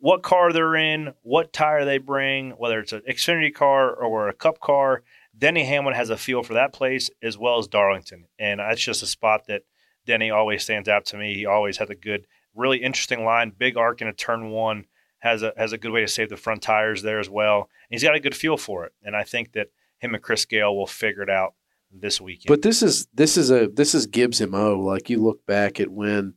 what 0.00 0.22
car 0.22 0.52
they're 0.52 0.76
in, 0.76 1.14
what 1.22 1.52
tire 1.52 1.84
they 1.84 1.98
bring, 1.98 2.52
whether 2.52 2.80
it's 2.80 2.92
an 2.92 3.02
Xfinity 3.08 3.52
car 3.52 3.92
or 3.92 4.28
a 4.28 4.34
Cup 4.34 4.60
car, 4.60 5.02
Denny 5.36 5.64
Hamlin 5.64 5.94
has 5.94 6.10
a 6.10 6.16
feel 6.16 6.42
for 6.42 6.54
that 6.54 6.72
place 6.72 7.10
as 7.22 7.38
well 7.38 7.58
as 7.58 7.68
Darlington. 7.68 8.26
And 8.38 8.60
that's 8.60 8.80
just 8.80 9.02
a 9.02 9.06
spot 9.06 9.46
that 9.46 9.62
Denny 10.06 10.30
always 10.30 10.62
stands 10.62 10.88
out 10.88 11.04
to 11.06 11.16
me. 11.16 11.34
He 11.34 11.46
always 11.46 11.78
has 11.78 11.90
a 11.90 11.94
good, 11.94 12.26
really 12.54 12.78
interesting 12.78 13.24
line, 13.24 13.52
big 13.56 13.76
arc 13.76 14.00
in 14.00 14.08
a 14.08 14.12
turn 14.12 14.50
one, 14.50 14.86
has 15.20 15.42
a 15.42 15.52
has 15.56 15.72
a 15.72 15.78
good 15.78 15.90
way 15.90 16.00
to 16.00 16.08
save 16.08 16.28
the 16.28 16.36
front 16.36 16.62
tires 16.62 17.02
there 17.02 17.18
as 17.18 17.28
well. 17.28 17.68
And 17.90 17.98
he's 17.98 18.02
got 18.02 18.14
a 18.14 18.20
good 18.20 18.36
feel 18.36 18.56
for 18.56 18.84
it. 18.84 18.92
And 19.02 19.16
I 19.16 19.24
think 19.24 19.52
that 19.52 19.68
him 19.98 20.14
and 20.14 20.22
Chris 20.22 20.44
Gayle 20.44 20.76
will 20.76 20.86
figure 20.86 21.22
it 21.22 21.30
out 21.30 21.54
this 21.92 22.20
weekend. 22.20 22.48
But 22.48 22.62
this 22.62 22.82
is 22.82 23.06
this 23.12 23.36
is 23.36 23.50
a 23.50 23.68
this 23.68 23.94
is 23.94 24.06
Gibbs 24.06 24.40
mo. 24.40 24.78
Like 24.78 25.10
you 25.10 25.22
look 25.22 25.44
back 25.46 25.80
at 25.80 25.90
when 25.90 26.34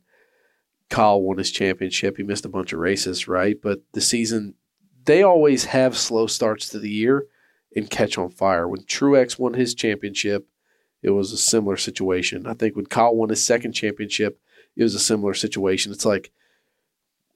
Kyle 0.92 1.22
won 1.22 1.38
his 1.38 1.50
championship. 1.50 2.16
He 2.16 2.22
missed 2.22 2.44
a 2.44 2.50
bunch 2.50 2.72
of 2.72 2.78
races, 2.78 3.26
right? 3.26 3.56
But 3.60 3.80
the 3.92 4.00
season, 4.00 4.54
they 5.04 5.22
always 5.22 5.64
have 5.66 5.96
slow 5.96 6.26
starts 6.26 6.68
to 6.68 6.78
the 6.78 6.90
year 6.90 7.26
and 7.74 7.88
catch 7.88 8.18
on 8.18 8.30
fire. 8.30 8.68
When 8.68 8.82
Truex 8.82 9.38
won 9.38 9.54
his 9.54 9.74
championship, 9.74 10.46
it 11.02 11.10
was 11.10 11.32
a 11.32 11.38
similar 11.38 11.78
situation. 11.78 12.46
I 12.46 12.52
think 12.52 12.76
when 12.76 12.86
Kyle 12.86 13.16
won 13.16 13.30
his 13.30 13.44
second 13.44 13.72
championship, 13.72 14.38
it 14.76 14.82
was 14.82 14.94
a 14.94 15.00
similar 15.00 15.32
situation. 15.32 15.92
It's 15.92 16.04
like, 16.04 16.30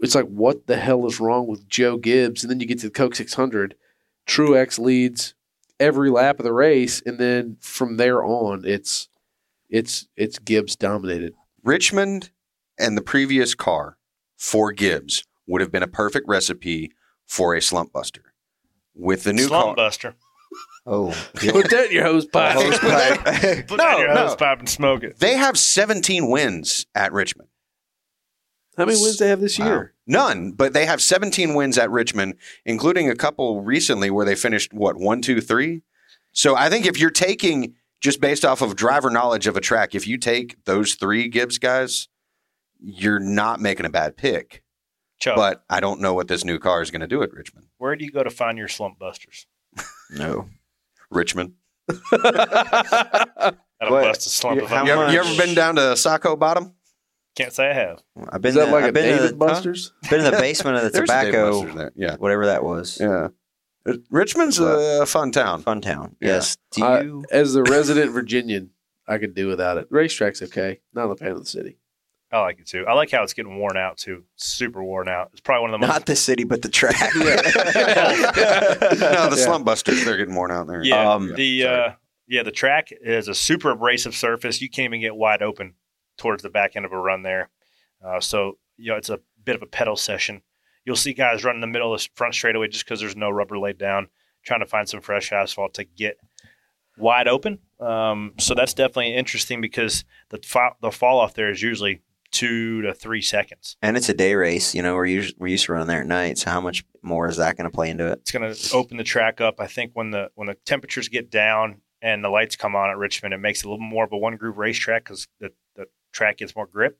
it's 0.00 0.14
like 0.14 0.26
what 0.26 0.66
the 0.66 0.76
hell 0.76 1.06
is 1.06 1.20
wrong 1.20 1.46
with 1.46 1.68
Joe 1.68 1.96
Gibbs? 1.96 2.42
And 2.44 2.50
then 2.50 2.60
you 2.60 2.66
get 2.66 2.80
to 2.80 2.86
the 2.88 2.92
Coke 2.92 3.14
600, 3.14 3.74
Truex 4.26 4.78
leads 4.78 5.34
every 5.78 6.10
lap 6.10 6.38
of 6.38 6.44
the 6.44 6.52
race, 6.52 7.02
and 7.04 7.18
then 7.18 7.56
from 7.60 7.96
there 7.96 8.24
on, 8.24 8.64
it's 8.64 9.08
it's 9.68 10.06
it's 10.16 10.38
Gibbs 10.38 10.76
dominated. 10.76 11.32
Richmond 11.62 12.30
and 12.78 12.96
the 12.96 13.02
previous 13.02 13.54
car 13.54 13.96
for 14.36 14.72
Gibbs 14.72 15.24
would 15.46 15.60
have 15.60 15.72
been 15.72 15.82
a 15.82 15.86
perfect 15.88 16.28
recipe 16.28 16.92
for 17.26 17.54
a 17.54 17.62
slump 17.62 17.92
buster. 17.92 18.22
With 18.94 19.24
the 19.24 19.32
new 19.32 19.44
Slump 19.48 19.66
car, 19.66 19.74
buster. 19.76 20.14
Oh, 20.88 21.12
Put 21.34 21.68
that 21.70 21.86
in 21.86 21.92
your 21.92 22.04
hose 22.04 22.26
pipe. 22.26 22.54
hose 22.54 22.78
pipe. 22.78 23.66
Put 23.66 23.76
No, 23.76 23.84
that 23.84 23.94
in 23.98 24.00
your 24.06 24.14
no. 24.14 24.26
hose 24.28 24.36
pipe 24.36 24.60
and 24.60 24.68
smoke 24.68 25.02
it. 25.02 25.18
they 25.18 25.34
have 25.36 25.58
17 25.58 26.30
wins 26.30 26.86
at 26.94 27.12
Richmond. 27.12 27.48
How 28.76 28.84
many 28.84 29.00
wins 29.00 29.18
they 29.18 29.28
have 29.28 29.40
this 29.40 29.58
Wow. 29.58 29.66
year? 29.66 29.94
None, 30.06 30.52
but 30.52 30.72
they 30.72 30.86
have 30.86 31.00
17 31.02 31.54
wins 31.54 31.78
at 31.78 31.90
Richmond, 31.90 32.34
including 32.64 33.08
a 33.10 33.16
couple 33.16 33.62
recently 33.62 34.10
where 34.10 34.24
they 34.26 34.34
finished 34.34 34.72
what 34.74 34.96
one, 34.96 35.22
two, 35.22 35.40
three. 35.40 35.82
So 36.32 36.54
I 36.54 36.68
think 36.68 36.84
if 36.86 36.98
you're 36.98 37.10
taking 37.10 37.74
just 38.00 38.20
based 38.20 38.44
off 38.44 38.60
of 38.60 38.76
driver 38.76 39.08
knowledge 39.10 39.46
of 39.46 39.56
a 39.56 39.60
track, 39.60 39.94
if 39.94 40.06
you 40.06 40.18
take 40.18 40.62
those 40.66 40.94
three 40.94 41.28
Gibbs 41.28 41.58
guys, 41.58 42.08
you're 42.78 43.18
not 43.18 43.60
making 43.60 43.86
a 43.86 43.90
bad 43.90 44.16
pick. 44.16 44.62
Chuck, 45.18 45.34
But 45.36 45.64
I 45.70 45.80
don't 45.80 46.00
know 46.02 46.12
what 46.12 46.28
this 46.28 46.44
new 46.44 46.58
car 46.58 46.82
is 46.82 46.90
going 46.90 47.00
to 47.00 47.06
do 47.06 47.22
at 47.22 47.32
Richmond. 47.32 47.68
where 47.78 47.96
do 47.96 48.04
you 48.04 48.10
go 48.10 48.22
to 48.22 48.28
find 48.30 48.58
your 48.58 48.68
slump 48.68 48.98
busters? 48.98 49.46
no. 50.10 50.50
Richmond. 51.10 51.54
That'll 52.10 53.56
What? 53.88 54.04
bust 54.04 54.26
a 54.26 54.28
slump 54.30 54.58
You- 54.60 54.66
if 54.66 54.72
I'm 54.72 54.86
You 54.86 54.92
ever, 54.92 55.12
you 55.12 55.18
ever 55.20 55.36
been 55.36 55.54
down 55.54 55.76
to 55.76 55.82
Shockoe 55.94 56.38
Bottom? 56.38 56.74
Can't 57.36 57.52
say 57.52 57.70
I 57.70 57.74
have. 57.74 58.02
I've 58.30 58.40
been 58.42 58.48
Is 58.50 58.54
that 58.56 58.66
to- 58.66 58.72
like 58.72 58.84
I've 58.84 58.90
a 58.90 58.92
been 58.92 59.04
to 59.04 59.16
David 59.16 59.30
the, 59.32 59.36
Buster's? 59.36 59.92
been 60.10 60.20
in 60.20 60.24
the 60.30 60.38
basement 60.38 60.76
of 60.78 60.82
the 60.84 60.90
There's 60.92 61.08
a 61.10 61.12
Dave 61.22 61.32
tobacco, 61.32 61.66
there. 61.74 61.92
Yeah, 61.94 62.16
whatever 62.16 62.46
that 62.46 62.64
was. 62.64 62.98
yeah. 63.00 63.28
Uh, 63.86 63.92
Richmond's 64.10 64.58
a 64.58 65.06
fun 65.06 65.30
town. 65.30 65.62
Fun 65.62 65.80
town. 65.80 66.16
Yeah. 66.20 66.28
Yes. 66.28 66.56
Do 66.72 66.84
I- 66.84 67.00
you? 67.02 67.24
as 67.30 67.52
the 67.54 67.62
resident 67.62 68.10
Virginian, 68.14 68.70
I 69.06 69.18
could 69.18 69.34
do 69.34 69.46
without 69.46 69.76
it. 69.78 69.86
Racetrack's 69.90 70.42
okay. 70.42 70.80
Not 70.92 71.10
a 71.10 71.16
fan 71.16 71.30
of 71.32 71.38
the 71.38 71.44
city. 71.46 71.78
I 72.32 72.40
like 72.40 72.58
it 72.58 72.66
too. 72.66 72.84
I 72.88 72.94
like 72.94 73.10
how 73.12 73.22
it's 73.22 73.34
getting 73.34 73.56
worn 73.58 73.76
out 73.76 73.98
too. 73.98 74.24
Super 74.34 74.82
worn 74.82 75.06
out. 75.08 75.28
It's 75.32 75.40
probably 75.40 75.60
one 75.62 75.70
of 75.74 75.80
the 75.80 75.86
most. 75.86 75.94
Not 75.94 76.06
the 76.06 76.16
city, 76.16 76.42
but 76.42 76.62
the 76.62 76.68
track. 76.68 77.14
no, 77.14 77.20
the 77.22 78.96
Yeah. 78.98 79.30
slump 79.36 79.64
busters, 79.64 80.04
they're 80.04 80.16
getting 80.16 80.34
worn 80.34 80.50
out 80.50 80.66
there. 80.66 80.82
yeah, 80.82 81.12
Um, 81.12 81.32
the 81.34 81.66
uh, 81.66 81.90
yeah 82.26 82.42
the 82.42 82.50
track 82.50 82.88
is 83.00 83.28
a 83.28 83.34
super 83.34 83.70
abrasive 83.70 84.14
surface. 84.14 84.60
You 84.60 84.68
can't 84.68 84.86
even 84.86 85.00
get 85.00 85.14
wide 85.14 85.42
open 85.42 85.74
towards 86.16 86.42
the 86.42 86.50
back 86.50 86.76
end 86.76 86.84
of 86.84 86.92
a 86.92 86.98
run 86.98 87.22
there. 87.22 87.50
Uh, 88.04 88.20
so 88.20 88.58
you 88.76 88.90
know 88.90 88.96
it's 88.96 89.10
a 89.10 89.20
bit 89.44 89.56
of 89.56 89.62
a 89.62 89.66
pedal 89.66 89.96
session. 89.96 90.42
You'll 90.84 90.96
see 90.96 91.14
guys 91.14 91.44
running 91.44 91.60
the 91.60 91.66
middle 91.66 91.92
of 91.92 92.00
the 92.00 92.08
front 92.14 92.34
straightaway 92.34 92.68
just 92.68 92.84
because 92.84 93.00
there's 93.00 93.16
no 93.16 93.30
rubber 93.30 93.58
laid 93.58 93.78
down, 93.78 94.08
trying 94.44 94.60
to 94.60 94.66
find 94.66 94.88
some 94.88 95.00
fresh 95.00 95.32
asphalt 95.32 95.74
to 95.74 95.84
get 95.84 96.18
wide 96.96 97.28
open. 97.28 97.58
Um, 97.80 98.34
so 98.38 98.54
that's 98.54 98.74
definitely 98.74 99.14
interesting 99.14 99.60
because 99.60 100.04
the 100.30 100.38
fa- 100.38 100.76
the 100.80 100.90
fall 100.92 101.18
off 101.18 101.34
there 101.34 101.50
is 101.50 101.62
usually 101.62 102.02
two 102.32 102.82
to 102.82 102.92
three 102.92 103.22
seconds. 103.22 103.76
and 103.82 103.96
it's 103.96 104.08
a 104.08 104.14
day 104.14 104.34
race. 104.34 104.74
You 104.74 104.82
know, 104.82 104.94
we're 104.94 105.06
used, 105.06 105.36
we're 105.38 105.48
used 105.48 105.66
to 105.66 105.72
running 105.72 105.88
there 105.88 106.00
at 106.00 106.06
night. 106.06 106.38
So 106.38 106.50
how 106.50 106.60
much 106.60 106.84
more 107.02 107.28
is 107.28 107.36
that 107.36 107.56
going 107.56 107.68
to 107.70 107.74
play 107.74 107.88
into 107.90 108.06
it? 108.06 108.18
It's 108.20 108.32
going 108.32 108.52
to 108.52 108.74
open 108.74 108.96
the 108.96 109.04
track 109.04 109.40
up. 109.40 109.60
I 109.60 109.66
think 109.66 109.92
when 109.94 110.10
the 110.10 110.30
when 110.34 110.46
the 110.46 110.54
temperatures 110.66 111.08
get 111.08 111.30
down 111.30 111.82
and 112.02 112.22
the 112.22 112.28
lights 112.28 112.56
come 112.56 112.76
on 112.76 112.90
at 112.90 112.98
Richmond, 112.98 113.34
it 113.34 113.38
makes 113.38 113.60
it 113.60 113.66
a 113.66 113.70
little 113.70 113.84
more 113.84 114.04
of 114.04 114.12
a 114.12 114.18
one 114.18 114.36
groove 114.36 114.58
racetrack 114.58 115.04
because 115.04 115.26
the, 115.40 115.48
the 115.48 115.54
track 116.16 116.38
gets 116.38 116.56
more 116.56 116.66
grip. 116.66 116.98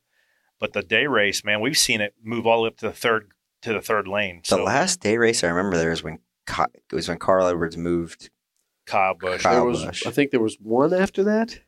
But 0.58 0.72
the 0.72 0.82
day 0.82 1.06
race, 1.06 1.44
man, 1.44 1.60
we've 1.60 1.76
seen 1.76 2.00
it 2.00 2.14
move 2.22 2.46
all 2.46 2.58
the 2.58 2.62
way 2.64 2.68
up 2.68 2.76
to 2.78 2.88
the 2.88 2.94
third 2.94 3.30
to 3.62 3.72
the 3.72 3.80
third 3.80 4.06
lane. 4.06 4.42
The 4.48 4.56
last 4.58 5.00
day 5.00 5.16
race 5.18 5.42
I 5.42 5.48
remember 5.48 5.76
there 5.76 5.90
was 5.90 6.02
when 6.02 6.18
it 6.48 6.94
was 6.94 7.08
when 7.08 7.18
Carl 7.18 7.46
Edwards 7.46 7.76
moved. 7.76 8.30
Kyle 8.86 9.14
Busch, 9.14 9.42
Kyle 9.42 9.54
there 9.54 9.64
was, 9.64 9.84
Busch. 9.84 10.06
I 10.06 10.10
think 10.10 10.30
there 10.30 10.40
was 10.40 10.56
one 10.60 10.94
after 10.94 11.24
that. 11.24 11.58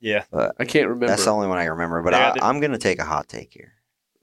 yeah, 0.00 0.24
I 0.32 0.64
can't 0.64 0.88
remember. 0.88 1.06
That's 1.06 1.24
the 1.24 1.30
only 1.30 1.46
one 1.46 1.58
I 1.58 1.64
remember. 1.66 2.02
But 2.02 2.12
Yeah, 2.12 2.30
I, 2.30 2.32
the- 2.34 2.44
I'm 2.44 2.58
going 2.58 2.72
to 2.72 2.78
take 2.78 2.98
a 2.98 3.04
hot 3.04 3.28
take 3.28 3.52
here. 3.52 3.74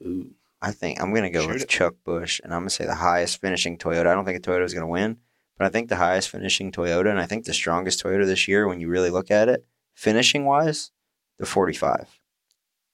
Ooh. 0.05 0.31
I 0.61 0.71
think 0.71 0.99
I'm 0.99 1.11
going 1.11 1.23
to 1.23 1.29
go 1.29 1.41
Shoot 1.41 1.53
with 1.53 1.61
it. 1.63 1.69
Chuck 1.69 1.95
Busch, 2.03 2.41
and 2.43 2.51
I'm 2.53 2.61
going 2.61 2.69
to 2.69 2.75
say 2.75 2.85
the 2.85 2.95
highest 2.95 3.39
finishing 3.39 3.77
Toyota. 3.77 4.07
I 4.07 4.15
don't 4.15 4.25
think 4.25 4.37
a 4.37 4.41
Toyota 4.41 4.65
is 4.65 4.73
going 4.73 4.81
to 4.81 4.87
win, 4.87 5.17
but 5.57 5.65
I 5.67 5.69
think 5.69 5.87
the 5.87 5.95
highest 5.95 6.29
finishing 6.29 6.71
Toyota, 6.71 7.09
and 7.09 7.19
I 7.19 7.27
think 7.27 7.45
the 7.45 7.53
strongest 7.53 8.03
Toyota 8.03 8.25
this 8.25 8.47
year, 8.47 8.67
when 8.67 8.79
you 8.79 8.89
really 8.89 9.11
look 9.11 9.29
at 9.31 9.49
it, 9.49 9.65
finishing 9.93 10.45
wise, 10.45 10.91
the 11.37 11.45
45, 11.45 12.19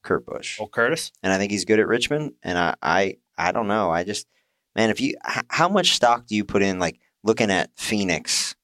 Kurt 0.03 0.25
Busch, 0.25 0.59
old 0.59 0.71
Curtis. 0.71 1.11
and 1.23 1.33
I 1.33 1.37
think 1.37 1.51
he's 1.51 1.65
good 1.65 1.79
at 1.79 1.87
Richmond. 1.87 2.33
And 2.43 2.57
I, 2.57 2.75
I, 2.81 3.17
I 3.37 3.51
don't 3.51 3.67
know. 3.67 3.89
I 3.89 4.03
just, 4.03 4.27
man, 4.75 4.89
if 4.89 5.01
you, 5.01 5.15
h- 5.27 5.43
how 5.49 5.67
much 5.69 5.93
stock 5.95 6.27
do 6.27 6.35
you 6.35 6.43
put 6.45 6.61
in, 6.61 6.77
like 6.79 6.99
looking 7.23 7.49
at 7.49 7.71
Phoenix, 7.75 8.55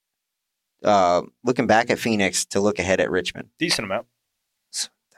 uh, 0.83 1.21
looking 1.43 1.65
back 1.67 1.89
at 1.89 1.99
Phoenix 1.99 2.45
to 2.47 2.59
look 2.59 2.77
ahead 2.79 2.99
at 2.99 3.09
Richmond? 3.09 3.49
Decent 3.57 3.85
amount. 3.85 4.05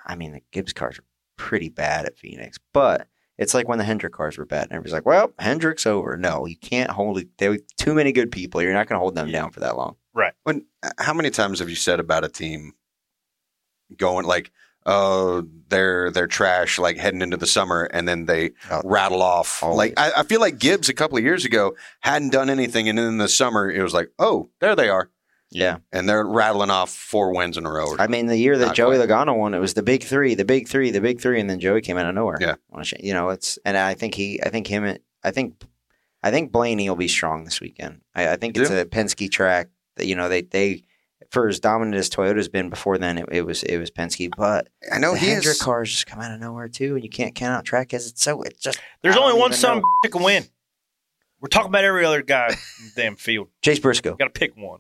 I 0.06 0.16
mean, 0.16 0.32
the 0.34 0.42
Gibbs 0.52 0.74
cars 0.74 0.98
are 0.98 1.04
pretty 1.38 1.70
bad 1.70 2.06
at 2.06 2.18
Phoenix, 2.18 2.58
but 2.74 3.08
it's 3.38 3.54
like 3.54 3.68
when 3.68 3.78
the 3.78 3.84
Hendrick 3.84 4.14
cars 4.14 4.38
were 4.38 4.46
bad, 4.46 4.64
and 4.64 4.72
everybody's 4.74 4.94
like, 4.94 5.06
"Well, 5.06 5.32
Hendrick's 5.40 5.86
over." 5.86 6.18
No, 6.18 6.46
you 6.48 6.58
can't 6.58 6.90
hold 6.90 7.20
it. 7.20 7.28
There 7.38 7.52
were 7.52 7.60
too 7.78 7.94
many 7.94 8.12
good 8.12 8.32
people. 8.32 8.62
You're 8.62 8.74
not 8.74 8.88
going 8.88 8.96
to 8.96 9.00
hold 9.00 9.14
them 9.16 9.32
down 9.32 9.52
for 9.52 9.60
that 9.62 9.78
long. 9.78 9.96
Right. 10.14 10.34
When 10.44 10.66
how 10.98 11.14
many 11.14 11.30
times 11.30 11.60
have 11.60 11.70
you 11.70 11.76
said 11.76 12.00
about 12.00 12.26
a 12.26 12.30
team 12.30 12.74
going 13.96 14.26
like, 14.26 14.52
oh, 14.86 15.46
they're 15.70 16.12
they're 16.12 16.28
trash, 16.28 16.80
like 16.80 16.98
heading 16.98 17.22
into 17.22 17.38
the 17.38 17.48
summer, 17.48 17.84
and 17.94 18.08
then 18.08 18.26
they 18.26 18.52
Oh, 18.70 18.82
rattle 18.84 19.22
off. 19.22 19.62
always. 19.64 19.78
Like 19.78 19.94
I, 20.00 20.12
I 20.18 20.24
feel 20.24 20.42
like 20.42 20.60
Gibbs 20.60 20.90
a 20.90 20.94
couple 20.94 21.18
of 21.18 21.24
years 21.24 21.46
ago 21.46 21.76
hadn't 22.02 22.32
done 22.32 22.50
anything, 22.50 22.90
and 22.90 22.98
then 22.98 23.06
in 23.08 23.18
the 23.18 23.28
summer 23.30 23.70
it 23.70 23.82
was 23.82 23.94
like, 23.94 24.10
oh, 24.20 24.50
there 24.60 24.76
they 24.76 24.90
are, 24.90 25.10
Yeah, 25.52 25.78
and 25.92 26.08
they're 26.10 26.26
rattling 26.26 26.70
off 26.72 26.90
four 26.94 27.34
wins 27.36 27.58
in 27.58 27.66
a 27.66 27.72
row. 27.72 27.96
I 28.00 28.08
mean, 28.08 28.26
the 28.28 28.38
year 28.38 28.58
that 28.58 28.76
Joey 28.76 28.98
quite. 28.98 29.08
Logano 29.10 29.38
won, 29.38 29.54
it 29.54 29.60
was 29.60 29.74
the 29.76 29.84
big 29.84 30.04
three, 30.04 30.36
the 30.36 30.46
big 30.46 30.68
three, 30.68 30.92
the 30.92 31.02
big 31.02 31.22
three, 31.22 31.40
and 31.40 31.50
then 31.50 31.60
Joey 31.60 31.82
came 31.82 31.98
out 31.98 32.06
of 32.06 32.16
nowhere. 32.16 32.38
Yeah. 32.42 32.56
On 32.74 32.82
a 32.82 32.84
sh- 32.84 32.94
you 33.00 33.14
know, 33.14 33.30
it's 33.30 33.60
and 33.66 33.78
I 33.78 33.94
think 33.94 34.16
he, 34.16 34.42
I 34.44 34.50
think 34.50 34.68
him, 34.68 34.98
I 35.24 35.32
think, 35.32 35.64
I 36.24 36.32
think 36.32 36.52
Blaney 36.52 36.90
will 36.90 36.96
be 36.98 37.08
strong 37.08 37.46
this 37.46 37.62
weekend. 37.62 38.02
I, 38.16 38.30
I 38.32 38.36
think 38.36 38.56
You 38.58 38.64
it's 38.64 38.72
do? 38.72 38.78
a 38.80 38.86
Penske 38.86 39.30
track 39.32 39.70
that 39.98 40.06
you 40.08 40.16
know 40.16 40.28
they 40.30 40.42
they. 40.42 40.84
For 41.32 41.48
as 41.48 41.60
dominant 41.62 41.96
as 41.96 42.10
Toyota's 42.10 42.50
been 42.50 42.70
before 42.70 42.98
then, 42.98 43.18
it, 43.18 43.26
it 43.32 43.42
was 43.46 43.64
it 43.64 43.78
was 43.78 43.90
Penske, 43.90 44.30
but 44.38 44.68
I 44.92 45.00
know 45.00 45.14
the 45.14 45.20
he 45.20 45.28
Hendrick 45.28 45.56
is. 45.56 45.62
cars 45.62 45.90
just 45.90 46.06
come 46.06 46.20
out 46.20 46.32
of 46.34 46.40
nowhere 46.42 46.68
too, 46.68 46.96
and 46.96 47.04
you 47.04 47.10
can't 47.10 47.34
count 47.34 47.54
out 47.58 47.64
track 47.66 47.94
as 47.94 48.06
it's 48.08 48.22
so 48.22 48.42
it's 48.42 48.60
just 48.60 48.80
There's 49.02 49.16
only 49.18 49.34
one 49.40 49.52
even 49.52 49.58
son 49.58 49.82
that 50.04 50.12
can 50.12 50.24
win. 50.24 50.44
We're 51.40 51.48
talking 51.48 51.70
about 51.70 51.84
every 51.86 52.04
other 52.06 52.22
guy 52.22 52.48
in 52.80 52.86
the 52.96 53.02
damn 53.02 53.16
field. 53.16 53.48
Chase 53.62 53.80
Briscoe, 53.80 54.16
Got 54.16 54.26
to 54.26 54.30
pick 54.40 54.56
one. 54.58 54.80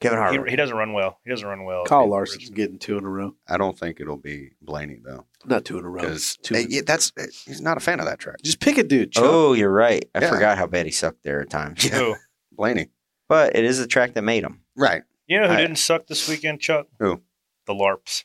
Kevin 0.00 0.18
He, 0.18 0.24
Harvick. 0.38 0.50
he 0.50 0.54
doesn't 0.56 0.76
run 0.76 0.92
well. 0.92 1.18
He 1.24 1.30
doesn't 1.30 1.46
run 1.46 1.64
well. 1.64 1.84
Kyle 1.84 2.04
in 2.04 2.10
Larson's 2.10 2.44
Richmond. 2.44 2.56
getting 2.56 2.78
two 2.78 2.96
in 2.98 3.04
a 3.04 3.08
row. 3.08 3.34
I 3.48 3.56
don't 3.56 3.76
think 3.76 4.00
it'll 4.00 4.16
be 4.16 4.52
Blaney 4.62 5.00
though, 5.04 5.26
Not 5.44 5.64
two 5.64 5.76
in 5.80 5.84
a 5.84 5.88
row. 5.90 6.00
because 6.02 6.36
Two. 6.40 6.54
in- 6.54 6.84
that's 6.86 7.10
he's 7.44 7.60
not 7.60 7.76
a 7.76 7.80
fan 7.80 7.98
of 7.98 8.06
that 8.06 8.20
track. 8.20 8.36
Just 8.44 8.60
pick 8.60 8.78
a 8.78 8.84
dude. 8.84 9.10
Chuck. 9.10 9.24
oh, 9.26 9.54
you're 9.54 9.72
right. 9.72 10.08
I 10.14 10.20
Yeah. 10.20 10.30
forgot 10.30 10.56
how 10.58 10.68
bad 10.68 10.86
he 10.86 10.92
sucked 10.92 11.24
there 11.24 11.40
at 11.40 11.50
times. 11.50 11.82
Who? 11.88 12.14
Blaney, 12.52 12.90
But 13.28 13.56
it 13.56 13.64
is 13.64 13.78
the 13.80 13.88
track 13.88 14.14
that 14.14 14.22
made 14.22 14.44
him. 14.44 14.60
right? 14.76 15.02
You 15.28 15.40
know 15.40 15.46
who 15.48 15.54
I- 15.54 15.58
didn't 15.58 15.76
suck 15.76 16.06
this 16.08 16.28
weekend, 16.28 16.60
Chuck? 16.60 16.88
Who? 16.98 17.22
The 17.66 17.74
LARPs. 17.74 18.24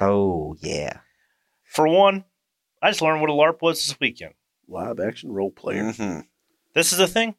Oh 0.00 0.56
yeah. 0.60 0.98
For 1.64 1.86
one, 1.86 2.24
I 2.82 2.90
just 2.90 3.02
learned 3.02 3.20
what 3.20 3.30
a 3.30 3.32
LARP 3.34 3.60
was 3.62 3.86
this 3.86 3.98
weekend. 4.00 4.34
Live 4.68 5.00
action 5.00 5.30
role 5.32 5.50
player. 5.50 5.92
hmm 5.92 6.20
This 6.74 6.92
is 6.92 6.98
a 6.98 7.06
thing. 7.06 7.34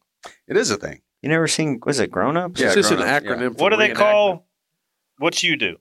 It 0.48 0.56
is 0.58 0.70
a 0.72 0.78
thing. 0.78 1.02
You 1.22 1.30
never 1.30 1.48
seen 1.48 1.80
was 1.86 2.00
it 2.00 2.12
grown 2.12 2.38
ups? 2.38 2.60
Yeah, 2.62 2.68
it's 2.68 2.76
just 2.76 2.92
an 2.92 2.98
grown-ups, 2.98 3.26
yeah. 3.26 3.32
acronym. 3.32 3.58
For 3.58 3.64
What 3.64 3.70
do 3.72 3.78
they 3.78 3.92
call 3.94 4.48
what 5.18 5.42
you 5.44 5.56
do? 5.58 5.78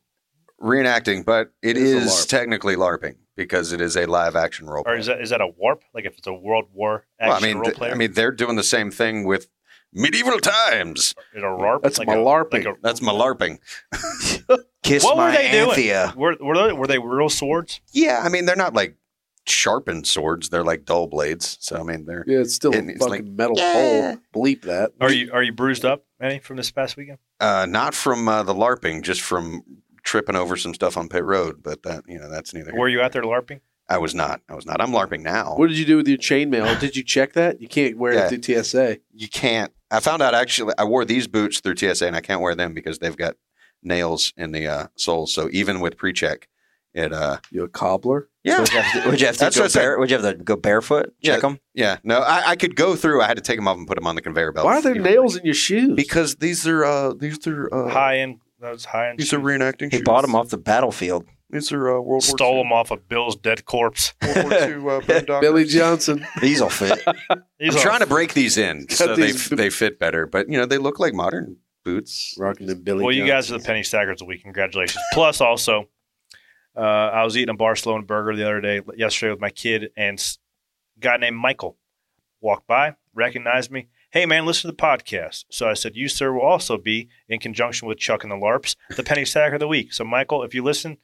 Reenacting, 0.61 1.24
but 1.24 1.53
it 1.62 1.76
It 1.76 1.82
is 1.82 2.05
is 2.05 2.11
LARP. 2.12 2.28
technically 2.28 2.74
LARPing 2.76 3.16
because 3.36 3.72
it 3.72 3.80
is 3.80 3.97
a 3.97 4.07
live 4.07 4.34
action 4.34 4.66
role. 4.68 4.82
Or 4.86 4.97
is 4.97 5.07
that 5.07 5.20
is 5.20 5.30
that 5.30 5.41
a 5.41 5.47
warp? 5.47 5.82
Like 5.95 6.05
if 6.07 6.18
it's 6.18 6.26
a 6.26 6.32
World 6.32 6.66
War 6.72 7.07
action 7.20 7.28
well, 7.30 7.36
I 7.36 7.41
mean, 7.47 7.57
role 7.59 7.64
th- 7.66 7.76
player? 7.76 7.93
I 7.93 7.95
mean, 7.95 8.12
they're 8.12 8.32
doing 8.32 8.57
the 8.57 8.62
same 8.64 8.91
thing 8.91 9.24
with 9.24 9.49
medieval 9.93 10.39
times. 10.39 11.14
is 11.34 11.43
it 11.43 11.43
a 11.45 11.47
LARP? 11.47 11.82
That's 11.82 11.99
like 11.99 12.09
malarping. 12.09 12.64
A, 12.66 12.70
like 12.70 12.82
That's 12.82 13.01
malarping. 13.01 13.59
Kiss 14.82 15.05
What 15.05 15.16
were 15.16 15.24
my 15.24 15.36
they 15.36 15.51
doing? 15.51 15.70
Anthea. 15.70 16.12
a, 16.14 16.18
were, 16.18 16.36
were, 16.41 16.57
they, 16.57 16.72
were 16.72 16.86
they 16.86 16.99
real 16.99 17.28
swords? 17.28 17.80
Yeah, 17.93 18.20
I 18.24 18.28
mean, 18.28 18.45
they're 18.47 18.57
not 18.57 18.74
like 18.74 18.97
sharpened 19.47 20.07
swords; 20.07 20.51
they're 20.51 20.64
like 20.64 20.84
dull 20.84 21.07
blades. 21.07 21.57
So 21.61 21.76
I 21.78 21.82
mean, 21.82 22.05
they're 22.07 22.24
Yeah, 22.26 22.39
it's 22.41 22.55
still 22.55 22.74
And 22.74 22.89
a 22.89 22.93
it's 22.93 23.05
fucking 23.05 23.26
like, 23.26 23.34
metal 23.34 23.55
yeah. 23.57 24.14
pole. 24.32 24.45
Bleep 24.45 24.62
that. 24.62 24.93
Are 25.01 25.12
you 25.12 25.30
are 25.32 25.43
you 25.43 25.53
bruised 25.53 25.84
up 25.84 26.05
any 26.20 26.39
from 26.39 26.57
this 26.57 26.70
past 26.70 26.97
weekend? 26.97 27.18
uh, 27.41 27.66
not 27.68 27.95
from 27.95 28.28
uh, 28.28 28.43
the 28.43 28.55
larping, 28.55 29.03
just 29.03 29.20
from 29.20 29.62
tripping 30.05 30.36
over 30.36 30.57
some 30.57 30.74
stuff 30.74 30.97
on 30.97 31.09
pit 31.09 31.24
road. 31.24 31.62
But 31.62 31.82
that 31.82 32.05
you 32.07 32.18
know, 32.18 32.30
that's 32.30 32.55
neither. 32.55 32.70
here. 32.70 32.80
Were 32.80 32.89
you 32.89 33.01
out 33.01 33.12
there 33.12 33.22
LARPing? 33.22 33.61
I 33.89 33.99
was 33.99 34.14
not. 34.14 34.41
I 34.49 34.55
was 34.55 34.66
not. 34.66 34.80
I'm 34.80 34.91
LARPing 34.91 35.22
now. 35.22 35.55
What 35.57 35.68
did 35.68 35.78
you 35.78 35.84
do 35.86 35.97
with 35.97 36.09
your 36.09 36.18
chainmail? 36.18 36.78
Did 36.80 36.95
you 36.97 37.03
check 37.03 37.32
that? 37.32 37.61
You 37.61 37.68
can't 37.68 37.97
wear 37.97 38.12
Yeah. 38.14 38.28
it 38.30 38.45
through 38.45 38.62
TSA. 38.62 38.99
you 39.14 39.28
can't. 39.28 39.72
I 39.91 40.01
found 40.01 40.20
out 40.22 40.34
actually. 40.34 40.74
I 40.76 40.84
wore 40.84 41.05
these 41.07 41.26
boots 41.26 41.61
through 41.61 41.76
TSA, 41.76 42.07
and 42.07 42.14
I 42.16 42.20
can't 42.20 42.43
wear 42.43 42.55
them 42.55 42.74
because 42.74 42.99
they've 42.99 43.16
got 43.16 43.36
nails 43.82 44.32
in 44.36 44.53
the 44.53 44.66
uh, 44.66 44.86
soles. 44.97 45.32
So 45.32 45.49
even 45.53 45.80
with 45.80 45.97
pre-check, 45.97 46.49
it. 46.95 47.12
uh 47.12 47.39
You 47.51 47.64
a 47.64 47.68
cobbler? 47.68 48.28
Yeah, 48.45 48.61
Would 48.61 48.72
you 48.72 48.80
have 48.80 49.03
to, 49.05 49.11
would 49.11 49.20
you 49.20 49.26
have 49.26 49.36
to 49.36 49.41
go 49.41 49.47
what 49.47 49.57
I 49.59 49.68
said. 49.68 49.80
bare, 49.80 49.99
would 49.99 50.11
you 50.11 50.18
have 50.18 50.39
to 50.39 50.43
go 50.43 50.57
barefoot? 50.57 51.07
Check 51.22 51.36
Yeah. 51.36 51.41
them. 51.41 51.59
yeah. 51.74 51.97
No, 52.03 52.18
I, 52.20 52.51
I 52.51 52.57
could 52.57 52.76
go 52.76 52.97
through. 52.97 53.20
I 53.22 53.26
had 53.26 53.36
to 53.36 53.43
take 53.43 53.57
them 53.57 53.68
off 53.68 53.76
and 53.76 53.86
put 53.86 53.97
them 53.97 54.07
on 54.07 54.14
the 54.14 54.22
conveyor 54.22 54.53
belt. 54.53 54.64
Why 54.66 54.76
are 54.78 54.82
there 54.82 54.95
nails 54.95 55.36
in 55.36 55.45
your 55.45 55.55
shoes? 55.55 55.95
Because 55.95 56.36
these 56.36 56.66
are 56.66 56.84
uh 56.84 57.14
these 57.14 57.47
are 57.47 57.72
uh, 57.72 57.89
high 57.91 58.18
end. 58.18 58.41
Those 58.61 58.84
high 58.86 59.11
end. 59.11 59.18
These 59.18 59.32
are 59.32 59.39
reenacting. 59.39 59.91
He 59.93 59.99
shoes. 59.99 60.05
bought 60.05 60.22
them 60.22 60.34
off 60.34 60.49
the 60.49 60.59
battlefield. 60.59 61.26
These 61.51 61.72
are 61.72 61.96
uh, 61.96 62.01
World 62.01 62.22
Stole 62.22 62.57
War 62.57 62.64
them 62.64 62.72
off 62.72 62.90
of 62.90 63.09
Bill's 63.09 63.34
dead 63.36 63.64
corpse. 63.64 64.12
World 64.22 64.82
War 64.82 65.03
II 65.09 65.28
uh. 65.28 65.40
Billy 65.40 65.64
Johnson. 65.64 66.26
These 66.42 66.61
will 66.61 66.68
fit. 66.68 66.99
These 67.59 67.74
I'm 67.74 67.78
are- 67.78 67.82
trying 67.82 68.01
to 68.01 68.07
break 68.07 68.34
these 68.34 68.59
in 68.59 68.88
so 68.90 69.14
they 69.16 69.26
these- 69.32 69.49
they 69.49 69.70
fit 69.70 69.99
better, 69.99 70.26
but 70.26 70.49
you 70.51 70.59
know 70.59 70.66
they 70.66 70.78
look 70.78 70.99
like 70.99 71.14
modern 71.14 71.57
boots. 71.84 72.34
Rocking 72.38 72.66
the 72.66 72.74
Billy 72.76 73.03
Well, 73.03 73.12
you 73.14 73.22
guys 73.26 73.44
Johnson. 73.46 73.55
are 73.55 73.59
the 73.61 73.64
penny 73.64 73.82
stackers 73.82 74.12
of 74.14 74.18
the 74.18 74.24
week. 74.26 74.42
Congratulations. 74.42 75.03
Plus, 75.14 75.40
also, 75.40 75.88
uh, 76.76 76.80
I 76.80 77.24
was 77.24 77.36
eating 77.36 77.55
a 77.55 77.57
Barcelona 77.57 78.05
burger 78.05 78.36
the 78.36 78.44
other 78.44 78.61
day, 78.61 78.82
yesterday 78.96 79.30
with 79.30 79.40
my 79.40 79.51
kid, 79.51 79.90
and 79.96 80.18
s- 80.18 80.38
a 80.96 81.01
guy 81.01 81.16
named 81.16 81.36
Michael 81.36 81.78
walked 82.40 82.66
by, 82.66 82.94
recognized 83.14 83.70
me. 83.70 83.88
Hey, 84.11 84.26
man, 84.26 84.46
listen 84.46 84.70
to 84.70 84.76
the 84.76 84.82
podcast. 84.82 85.44
So 85.51 85.68
I 85.68 85.74
said, 85.74 85.96
You, 85.96 86.09
sir, 86.09 86.32
will 86.32 86.40
also 86.42 86.78
be 86.78 87.09
in 87.28 87.40
conjunction 87.40 87.88
with 87.88 87.99
Chuck 87.99 88.22
and 88.22 88.30
the 88.30 88.36
LARPs, 88.36 88.76
the 88.96 89.03
penny 89.03 89.24
stacker 89.24 89.55
of 89.55 89.61
the 89.61 89.68
week. 89.68 89.92
So, 89.92 90.05
Michael, 90.05 90.42
if 90.44 90.55
you 90.55 90.62
listen, 90.62 90.99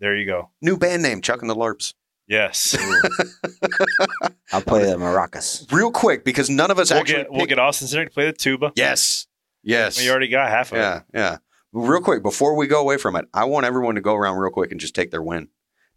there 0.00 0.16
you 0.16 0.26
go. 0.26 0.50
New 0.60 0.76
band 0.76 1.02
name, 1.02 1.20
Chuck 1.20 1.40
and 1.42 1.50
the 1.50 1.54
Larps. 1.54 1.94
Yes. 2.26 2.76
I'll 4.52 4.60
play 4.62 4.84
the 4.84 4.96
maracas. 4.96 5.70
Real 5.72 5.90
quick, 5.90 6.24
because 6.24 6.48
none 6.50 6.70
of 6.70 6.78
us 6.78 6.90
we'll 6.90 7.00
actually. 7.00 7.22
get, 7.24 7.32
we'll 7.32 7.46
get 7.46 7.58
Austin 7.58 7.88
Center 7.88 8.04
to 8.06 8.10
play 8.10 8.26
the 8.26 8.32
tuba. 8.32 8.72
yes, 8.76 9.26
yes. 9.62 9.98
We 9.98 10.10
already 10.10 10.28
got 10.28 10.48
half 10.48 10.72
of 10.72 10.78
it. 10.78 10.80
Yeah, 10.80 11.00
yeah. 11.12 11.36
Real 11.72 12.00
quick, 12.00 12.22
before 12.22 12.56
we 12.56 12.66
go 12.66 12.80
away 12.80 12.96
from 12.96 13.14
it, 13.16 13.26
I 13.34 13.44
want 13.44 13.66
everyone 13.66 13.94
to 13.94 14.00
go 14.00 14.14
around 14.14 14.38
real 14.38 14.50
quick 14.50 14.70
and 14.72 14.80
just 14.80 14.94
take 14.94 15.10
their 15.10 15.22
win. 15.22 15.48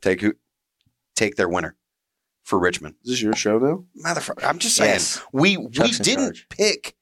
Take 0.01 0.22
who? 0.22 0.34
Take 1.16 1.36
their 1.36 1.49
winner 1.49 1.76
for 2.43 2.60
Richmond. 2.60 2.95
Is 3.04 3.12
this 3.12 3.22
your 3.22 3.34
show 3.36 3.58
now? 3.60 3.84
Motherfucker, 4.04 4.43
I'm 4.43 4.60
just 4.60 4.76
saying. 4.76 4.91
Yes. 4.93 5.22
We 5.32 5.58
we 5.58 5.70
Chuck's 5.70 5.99
in 5.99 6.04
didn't 6.04 6.26
charge. 6.36 6.47
pick 6.49 6.95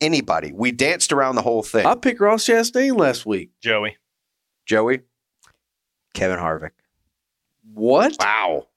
anybody. 0.00 0.52
We 0.52 0.72
danced 0.72 1.12
around 1.12 1.34
the 1.34 1.42
whole 1.42 1.62
thing. 1.62 1.84
I 1.86 1.94
picked 1.94 2.20
Ross 2.20 2.44
Chastain 2.46 2.96
last 2.96 3.26
week. 3.26 3.50
Joey. 3.60 3.96
Joey. 4.66 5.00
Kevin 6.14 6.38
Harvick. 6.38 6.70
What? 7.74 8.16
Wow. 8.18 8.68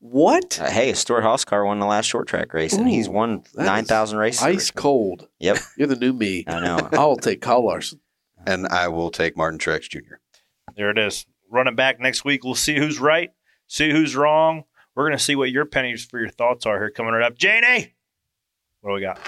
What? 0.00 0.60
Uh, 0.60 0.68
hey, 0.68 0.92
Stuart 0.94 1.22
Hoskar 1.22 1.64
won 1.64 1.78
the 1.78 1.86
last 1.86 2.06
short 2.06 2.26
track 2.26 2.52
race, 2.52 2.72
and 2.72 2.88
he's 2.88 3.08
won 3.08 3.44
that 3.54 3.88
nine 3.88 4.16
races. 4.16 4.42
Ice 4.42 4.70
cold. 4.72 5.28
Yep, 5.38 5.58
You're 5.78 5.86
the 5.86 5.96
new 5.96 6.12
me. 6.12 6.44
I 6.48 6.58
know. 6.60 6.88
I'll 6.92 7.16
take 7.16 7.40
Kyle 7.40 7.64
Larson. 7.64 8.00
And 8.44 8.66
I 8.66 8.88
will 8.88 9.12
take 9.12 9.36
Martin 9.36 9.60
Truex 9.60 9.88
Jr. 9.88 10.16
There 10.76 10.90
it 10.90 10.98
is. 10.98 11.24
Running 11.48 11.76
back 11.76 12.00
next 12.00 12.24
week. 12.24 12.42
We'll 12.42 12.56
see 12.56 12.76
who's 12.76 12.98
right, 12.98 13.30
see 13.68 13.90
who's 13.92 14.16
wrong. 14.16 14.64
We're 14.96 15.06
going 15.06 15.16
to 15.16 15.22
see 15.22 15.36
what 15.36 15.50
your 15.50 15.66
pennies 15.66 16.04
for 16.04 16.18
your 16.18 16.30
thoughts 16.30 16.66
are 16.66 16.78
here 16.78 16.90
coming 16.90 17.12
right 17.12 17.24
up. 17.24 17.38
Janie, 17.38 17.94
what 18.80 18.90
do 18.90 18.94
we 18.94 19.00
got? 19.00 19.20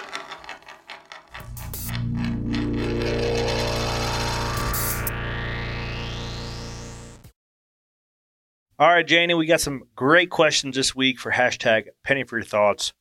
All 8.85 8.91
right, 8.91 9.07
Janie, 9.07 9.33
we 9.33 9.47
got 9.47 9.63
some 9.63 9.85
great 9.97 10.29
questions 10.29 10.77
this 10.77 10.95
week 10.95 11.19
for 11.19 11.33
hashtag 11.33 11.87
penny 12.03 12.23
for 12.23 12.37
your 12.37 12.45
thoughts. 12.45 12.93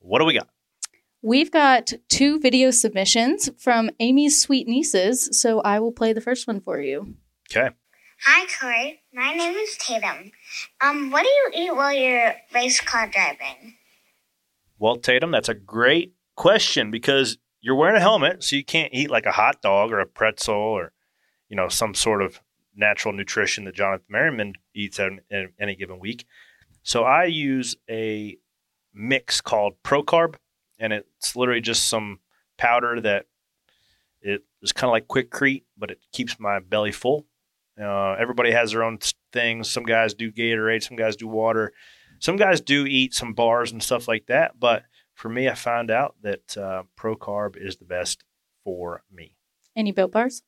What 0.00 0.18
do 0.18 0.24
we 0.24 0.34
got? 0.34 0.48
We've 1.22 1.52
got 1.52 1.92
two 2.08 2.40
video 2.40 2.72
submissions 2.72 3.48
from 3.56 3.88
Amy's 4.00 4.42
sweet 4.42 4.66
nieces, 4.66 5.28
so 5.40 5.60
I 5.60 5.78
will 5.78 5.92
play 5.92 6.12
the 6.12 6.20
first 6.20 6.48
one 6.48 6.60
for 6.60 6.80
you. 6.80 7.14
Okay. 7.48 7.72
Hi, 8.24 8.46
Corey. 8.60 9.00
My 9.14 9.32
name 9.32 9.54
is 9.54 9.76
Tatum. 9.76 10.32
Um, 10.80 11.12
what 11.12 11.22
do 11.22 11.28
you 11.28 11.50
eat 11.54 11.76
while 11.76 11.94
you're 11.94 12.34
race 12.52 12.80
car 12.80 13.06
driving? 13.06 13.76
Well, 14.80 14.96
Tatum, 14.96 15.30
that's 15.30 15.48
a 15.48 15.54
great 15.54 16.14
question 16.34 16.90
because 16.90 17.38
you're 17.60 17.76
wearing 17.76 17.96
a 17.96 18.00
helmet, 18.00 18.42
so 18.42 18.56
you 18.56 18.64
can't 18.64 18.92
eat 18.92 19.08
like 19.08 19.24
a 19.24 19.30
hot 19.30 19.62
dog 19.62 19.92
or 19.92 20.00
a 20.00 20.06
pretzel 20.06 20.56
or, 20.56 20.94
you 21.48 21.54
know, 21.54 21.68
some 21.68 21.94
sort 21.94 22.22
of 22.22 22.40
natural 22.78 23.12
nutrition 23.12 23.64
that 23.64 23.74
Jonathan 23.74 24.06
Merriman 24.08 24.54
eats 24.74 24.98
in, 24.98 25.20
in 25.30 25.50
any 25.60 25.74
given 25.74 25.98
week. 25.98 26.24
So 26.82 27.04
I 27.04 27.24
use 27.24 27.76
a 27.90 28.38
mix 28.94 29.40
called 29.40 29.74
ProCarb, 29.84 30.36
and 30.78 30.92
it's 30.92 31.36
literally 31.36 31.60
just 31.60 31.88
some 31.88 32.20
powder 32.56 33.00
that 33.00 33.26
it 34.22 34.42
is 34.62 34.72
kind 34.72 34.88
of 34.88 34.92
like 34.92 35.08
Quikrete, 35.08 35.64
but 35.76 35.90
it 35.90 35.98
keeps 36.12 36.40
my 36.40 36.60
belly 36.60 36.92
full. 36.92 37.26
Uh, 37.80 38.12
everybody 38.18 38.50
has 38.50 38.72
their 38.72 38.82
own 38.82 38.98
things. 39.32 39.70
Some 39.70 39.84
guys 39.84 40.14
do 40.14 40.32
Gatorade, 40.32 40.82
some 40.82 40.96
guys 40.96 41.16
do 41.16 41.28
water, 41.28 41.72
some 42.18 42.36
guys 42.36 42.60
do 42.60 42.86
eat 42.86 43.14
some 43.14 43.34
bars 43.34 43.70
and 43.70 43.82
stuff 43.82 44.08
like 44.08 44.26
that. 44.26 44.58
But 44.58 44.84
for 45.14 45.28
me, 45.28 45.48
I 45.48 45.54
found 45.54 45.90
out 45.90 46.16
that 46.22 46.56
uh, 46.56 46.84
ProCarb 46.96 47.56
is 47.56 47.76
the 47.76 47.84
best 47.84 48.24
for 48.64 49.02
me. 49.12 49.36
Any 49.76 49.92
built 49.92 50.10
bars? 50.12 50.42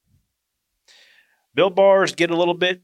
Built 1.61 1.75
bars 1.75 2.15
get 2.15 2.31
a 2.31 2.37
little 2.37 2.55
bit 2.55 2.81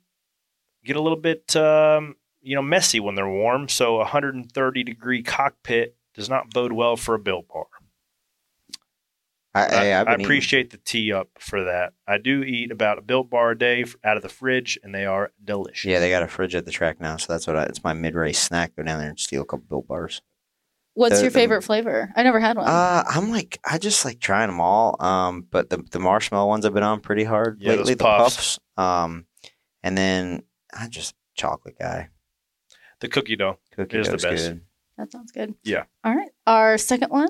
get 0.85 0.97
a 0.97 1.01
little 1.01 1.17
bit 1.17 1.57
um, 1.57 2.15
you 2.43 2.55
know 2.55 2.61
messy 2.61 3.01
when 3.01 3.15
they're 3.15 3.27
warm. 3.27 3.71
So 3.71 3.95
a 3.95 4.01
130 4.01 4.85
degree 4.85 5.23
cockpit 5.23 5.97
does 6.15 6.29
not 6.29 6.51
bode 6.51 6.73
well 6.73 6.95
for 6.95 7.15
a 7.15 7.19
built 7.19 7.49
bar. 7.49 7.65
I, 9.55 9.65
I, 9.65 10.01
I 10.01 10.05
been 10.05 10.13
eating- 10.13 10.27
appreciate 10.27 10.71
the 10.73 10.77
tee 10.77 11.11
up 11.11 11.31
for 11.39 11.65
that. 11.65 11.95
I 12.07 12.19
do 12.19 12.43
eat 12.43 12.71
about 12.71 12.99
a 12.99 13.01
built 13.01 13.31
bar 13.31 13.53
a 13.53 13.59
day 13.59 13.87
out 14.05 14.19
of 14.19 14.23
the 14.23 14.29
fridge, 14.29 14.79
and 14.83 14.95
they 14.95 15.07
are 15.07 15.33
delicious. 15.43 15.87
Yeah, 15.87 15.99
they 15.99 16.11
got 16.11 16.23
a 16.23 16.29
fridge 16.29 16.55
at 16.55 16.67
the 16.67 16.71
track 16.71 17.01
now, 17.01 17.17
so 17.17 17.33
that's 17.33 17.47
what 17.47 17.57
I, 17.57 17.63
it's 17.63 17.83
my 17.83 17.95
mid 17.95 18.15
race 18.15 18.39
snack. 18.39 18.77
Go 18.77 18.83
down 18.83 18.99
there 18.99 19.09
and 19.09 19.19
steal 19.19 19.41
a 19.41 19.47
couple 19.47 19.65
built 19.71 19.89
bars. 19.89 20.21
What's 20.97 21.17
The- 21.17 21.23
your 21.25 21.31
the- 21.31 21.39
favorite 21.39 21.63
flavor? 21.63 22.11
I 22.17 22.23
never 22.23 22.41
had 22.41 22.57
one. 22.57 22.67
Uh, 22.67 23.05
I'm 23.07 23.31
like, 23.31 23.59
I 23.65 23.77
just 23.79 24.05
like 24.05 24.19
trying 24.19 24.49
them 24.49 24.61
all. 24.61 24.97
Um, 25.01 25.47
but 25.51 25.69
the 25.71 25.77
the 25.91 25.99
marshmallow 26.01 26.49
ones 26.49 26.65
I've 26.65 26.73
been 26.75 26.83
on 26.83 27.01
pretty 27.01 27.25
hard 27.25 27.59
Yeah, 27.61 27.73
those 27.73 27.79
lately. 27.81 27.95
The 27.95 28.05
puffs. 28.05 28.37
puffs. 28.37 28.59
Um, 28.79 29.27
and 29.83 29.97
then 29.97 30.43
I 30.77 30.89
just 30.89 31.15
chocolate 31.35 31.79
guy. 31.79 32.09
The 33.01 33.09
cookie 33.09 33.37
dough 33.37 33.59
Cookie 33.77 33.99
is 33.99 34.07
the 34.09 34.13
best. 34.17 34.49
good. 34.49 34.63
that 34.97 35.13
sounds 35.13 35.33
good. 35.33 35.55
Yeah. 35.63 35.85
All 36.03 36.17
right. 36.17 36.31
Our 36.47 36.79
second 36.79 37.11
one. 37.11 37.29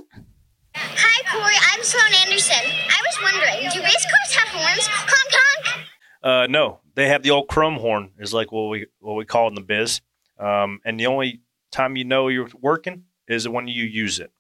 Hi, 0.77 1.23
Corey. 1.33 1.55
I'm 1.73 1.83
Sloan 1.83 2.15
Anderson. 2.25 2.55
I 2.65 3.03
was 3.05 3.19
wondering, 3.33 3.69
do 3.73 3.83
race 3.83 4.07
cars 4.07 4.35
have 4.37 4.49
horns? 4.49 4.87
Honk 4.87 5.31
honk. 5.33 5.87
Uh, 6.23 6.47
no, 6.49 6.81
they 6.95 7.09
have 7.09 7.23
the 7.25 7.31
old 7.31 7.49
chrome 7.49 7.75
horn, 7.77 8.13
is 8.21 8.33
like 8.33 8.53
what 8.53 8.69
we 8.69 8.87
what 9.01 9.15
we 9.15 9.25
call 9.25 9.47
it 9.47 9.51
in 9.51 9.55
the 9.57 9.61
biz. 9.63 10.01
Um, 10.39 10.79
and 10.85 11.01
the 11.01 11.07
only 11.07 11.41
time 11.73 11.97
you 11.97 12.05
know 12.05 12.29
you're 12.29 12.49
working 12.61 13.05
is 13.29 13.49
when 13.49 13.69
you 13.69 13.85
use 13.85 14.19
it. 14.19 14.33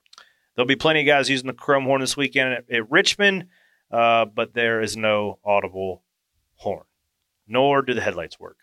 There'll 0.54 0.66
be 0.66 0.76
plenty 0.76 1.00
of 1.00 1.06
guys 1.06 1.28
using 1.28 1.46
the 1.46 1.52
chrome 1.52 1.84
horn 1.84 2.00
this 2.00 2.16
weekend 2.16 2.52
at, 2.52 2.70
at 2.70 2.90
Richmond, 2.90 3.48
uh, 3.90 4.24
but 4.24 4.54
there 4.54 4.80
is 4.80 4.96
no 4.96 5.38
audible 5.44 6.02
horn, 6.54 6.84
nor 7.46 7.82
do 7.82 7.94
the 7.94 8.00
headlights 8.00 8.40
work. 8.40 8.58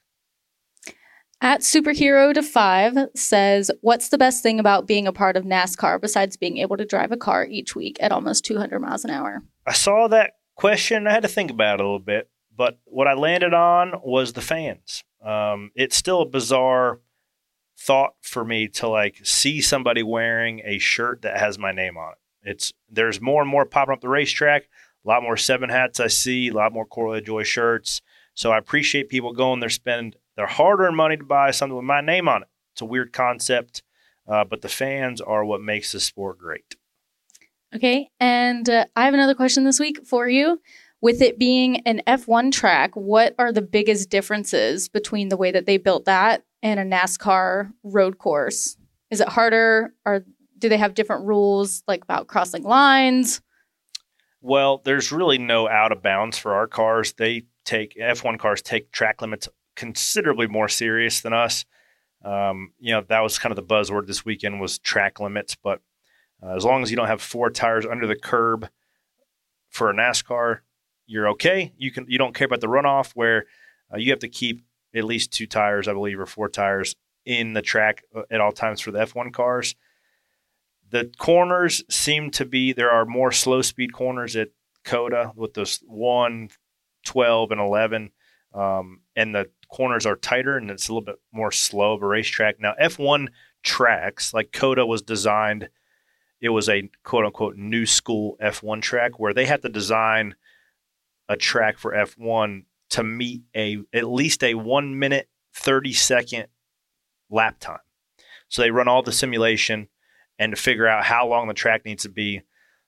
At 1.39 1.59
Superhero 1.59 2.33
to 2.33 2.41
Five 2.41 2.95
says, 3.15 3.69
What's 3.81 4.09
the 4.09 4.17
best 4.17 4.41
thing 4.41 4.59
about 4.59 4.87
being 4.87 5.07
a 5.07 5.13
part 5.13 5.35
of 5.35 5.43
NASCAR 5.43 5.99
besides 5.99 6.37
being 6.37 6.57
able 6.57 6.77
to 6.77 6.85
drive 6.85 7.11
a 7.11 7.17
car 7.17 7.45
each 7.45 7.75
week 7.75 7.97
at 7.99 8.13
almost 8.13 8.45
200 8.45 8.79
miles 8.79 9.03
an 9.03 9.11
hour? 9.11 9.43
I 9.67 9.73
saw 9.73 10.07
that 10.07 10.35
question. 10.55 11.05
I 11.05 11.11
had 11.11 11.23
to 11.23 11.29
think 11.29 11.51
about 11.51 11.75
it 11.75 11.81
a 11.81 11.83
little 11.83 11.99
bit, 11.99 12.29
but 12.55 12.79
what 12.85 13.07
I 13.07 13.13
landed 13.13 13.53
on 13.53 13.93
was 14.03 14.33
the 14.33 14.41
fans. 14.41 15.03
Um, 15.23 15.71
it's 15.75 15.97
still 15.97 16.21
a 16.21 16.25
bizarre 16.25 17.01
thought 17.77 18.13
for 18.21 18.45
me 18.45 18.67
to 18.67 18.87
like 18.87 19.19
see 19.23 19.61
somebody 19.61 20.03
wearing 20.03 20.61
a 20.63 20.77
shirt 20.77 21.21
that 21.23 21.39
has 21.39 21.57
my 21.57 21.71
name 21.71 21.97
on 21.97 22.13
it. 22.13 22.49
It's 22.49 22.73
there's 22.89 23.21
more 23.21 23.41
and 23.41 23.49
more 23.49 23.65
popping 23.65 23.93
up 23.93 24.01
the 24.01 24.09
racetrack. 24.09 24.63
A 25.05 25.07
lot 25.07 25.23
more 25.23 25.37
seven 25.37 25.69
hats 25.69 25.99
I 25.99 26.07
see. 26.07 26.49
A 26.49 26.53
lot 26.53 26.73
more 26.73 26.85
Corey 26.85 27.21
LaJoie 27.21 27.45
shirts. 27.45 28.01
So 28.35 28.51
I 28.51 28.57
appreciate 28.57 29.09
people 29.09 29.33
going 29.33 29.59
there 29.59 29.69
spend 29.69 30.15
their 30.35 30.47
hard-earned 30.47 30.97
money 30.97 31.17
to 31.17 31.23
buy 31.23 31.51
something 31.51 31.75
with 31.75 31.85
my 31.85 32.01
name 32.01 32.27
on 32.27 32.41
it. 32.43 32.47
It's 32.73 32.81
a 32.81 32.85
weird 32.85 33.13
concept, 33.13 33.83
uh, 34.27 34.43
but 34.43 34.61
the 34.61 34.69
fans 34.69 35.21
are 35.21 35.45
what 35.45 35.61
makes 35.61 35.91
the 35.91 35.99
sport 35.99 36.39
great. 36.39 36.75
Okay. 37.75 38.09
And 38.19 38.67
uh, 38.69 38.85
I 38.95 39.05
have 39.05 39.13
another 39.13 39.35
question 39.35 39.63
this 39.63 39.79
week 39.79 40.05
for 40.05 40.27
you. 40.27 40.59
With 41.01 41.21
it 41.21 41.37
being 41.37 41.81
an 41.81 42.01
F1 42.07 42.51
track, 42.53 42.95
what 42.95 43.35
are 43.37 43.51
the 43.51 43.61
biggest 43.61 44.09
differences 44.09 44.87
between 44.87 45.27
the 45.27 45.37
way 45.37 45.51
that 45.51 45.65
they 45.65 45.77
built 45.77 46.05
that 46.05 46.43
and 46.63 46.79
a 46.79 46.85
NASCAR 46.85 47.71
road 47.83 48.17
course? 48.17 48.77
Is 49.11 49.19
it 49.19 49.27
harder 49.27 49.93
or 50.05 50.25
do 50.57 50.69
they 50.69 50.77
have 50.77 50.95
different 50.95 51.25
rules 51.25 51.83
like 51.87 52.03
about 52.03 52.27
crossing 52.27 52.63
lines? 52.63 53.41
Well, 54.41 54.81
there's 54.83 55.11
really 55.11 55.37
no 55.37 55.69
out 55.69 55.91
of 55.91 56.01
bounds 56.01 56.37
for 56.37 56.53
our 56.55 56.67
cars. 56.67 57.13
They 57.13 57.43
take 57.65 57.95
F1 57.97 58.39
cars 58.39 58.61
take 58.61 58.91
track 58.91 59.21
limits 59.21 59.47
considerably 59.75 60.47
more 60.47 60.67
serious 60.67 61.21
than 61.21 61.33
us. 61.33 61.65
Um, 62.23 62.73
you 62.79 62.93
know, 62.93 63.03
that 63.09 63.19
was 63.21 63.37
kind 63.37 63.51
of 63.51 63.55
the 63.55 63.73
buzzword 63.73 64.07
this 64.07 64.25
weekend 64.25 64.61
was 64.61 64.79
track 64.79 65.19
limits. 65.19 65.55
But 65.55 65.81
uh, 66.41 66.55
as 66.55 66.63
long 66.63 66.81
as 66.81 66.91
you 66.91 66.97
don't 66.97 67.07
have 67.07 67.21
four 67.21 67.49
tires 67.49 67.85
under 67.85 68.07
the 68.07 68.15
curb 68.15 68.69
for 69.69 69.89
a 69.89 69.93
NASCAR, 69.93 70.59
you're 71.05 71.29
okay. 71.29 71.73
You 71.77 71.91
can 71.91 72.05
you 72.07 72.17
don't 72.17 72.33
care 72.33 72.45
about 72.45 72.61
the 72.61 72.67
runoff 72.67 73.11
where 73.13 73.45
uh, 73.93 73.97
you 73.97 74.11
have 74.11 74.19
to 74.19 74.29
keep 74.29 74.63
at 74.95 75.03
least 75.03 75.31
two 75.31 75.47
tires, 75.47 75.87
I 75.87 75.93
believe, 75.93 76.19
or 76.19 76.25
four 76.25 76.49
tires 76.49 76.95
in 77.25 77.53
the 77.53 77.61
track 77.61 78.03
uh, 78.15 78.23
at 78.29 78.41
all 78.41 78.51
times 78.51 78.81
for 78.81 78.91
the 78.91 78.99
F1 78.99 79.33
cars. 79.33 79.75
The 80.89 81.11
corners 81.17 81.83
seem 81.89 82.29
to 82.31 82.45
be 82.45 82.73
there 82.73 82.91
are 82.91 83.05
more 83.05 83.31
slow 83.31 83.61
speed 83.61 83.93
corners 83.93 84.35
at 84.35 84.49
COTA 84.83 85.31
with 85.35 85.53
those 85.53 85.79
1, 85.87 86.49
12, 87.05 87.51
and 87.51 87.61
11. 87.61 88.11
Um, 88.53 89.01
and 89.15 89.33
the 89.33 89.49
corners 89.67 90.05
are 90.05 90.15
tighter 90.15 90.57
and 90.57 90.69
it's 90.69 90.87
a 90.87 90.91
little 90.93 91.05
bit 91.05 91.19
more 91.31 91.51
slow 91.51 91.93
of 91.93 92.03
a 92.03 92.07
racetrack. 92.07 92.59
Now, 92.59 92.75
F1 92.79 93.29
tracks, 93.63 94.33
like 94.33 94.51
COTA 94.51 94.85
was 94.85 95.01
designed, 95.01 95.69
it 96.39 96.49
was 96.49 96.69
a 96.69 96.89
quote 97.03 97.25
unquote 97.25 97.55
new 97.55 97.85
school 97.85 98.37
F1 98.43 98.81
track 98.81 99.17
where 99.17 99.33
they 99.33 99.45
had 99.45 99.61
to 99.63 99.69
design 99.69 100.35
a 101.29 101.37
track 101.37 101.79
for 101.79 101.93
F1 101.93 102.65
to 102.93 103.03
meet 103.03 103.41
a 103.55 103.79
at 103.93 104.09
least 104.09 104.43
a 104.43 104.55
one 104.55 104.97
minute, 104.99 105.29
30 105.55 105.93
second 105.93 106.47
lap 107.29 107.59
time. 107.59 107.79
So 108.49 108.61
they 108.61 108.71
run 108.71 108.87
all 108.87 109.01
the 109.01 109.11
simulation 109.11 109.89
and 110.39 110.55
to 110.55 110.61
figure 110.61 110.87
out 110.87 111.05
how 111.05 111.27
long 111.27 111.47
the 111.47 111.53
track 111.53 111.85
needs 111.85 112.03
to 112.03 112.09
be. 112.09 112.41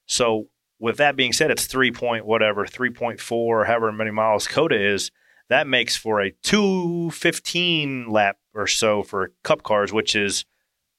So 0.06 0.48
with 0.78 0.98
that 0.98 1.16
being 1.16 1.32
said, 1.32 1.50
it's 1.50 1.66
three 1.66 1.90
point 1.90 2.26
whatever, 2.26 2.66
3.4 2.66 3.32
or 3.32 3.64
however 3.64 3.92
many 3.92 4.10
miles 4.10 4.46
COTA 4.46 4.80
is. 4.80 5.10
That 5.48 5.66
makes 5.66 5.96
for 5.96 6.20
a 6.20 6.32
215 6.42 8.10
lap 8.10 8.38
or 8.54 8.66
so 8.66 9.02
for 9.02 9.32
cup 9.44 9.62
cars, 9.62 9.92
which 9.92 10.16
is 10.16 10.44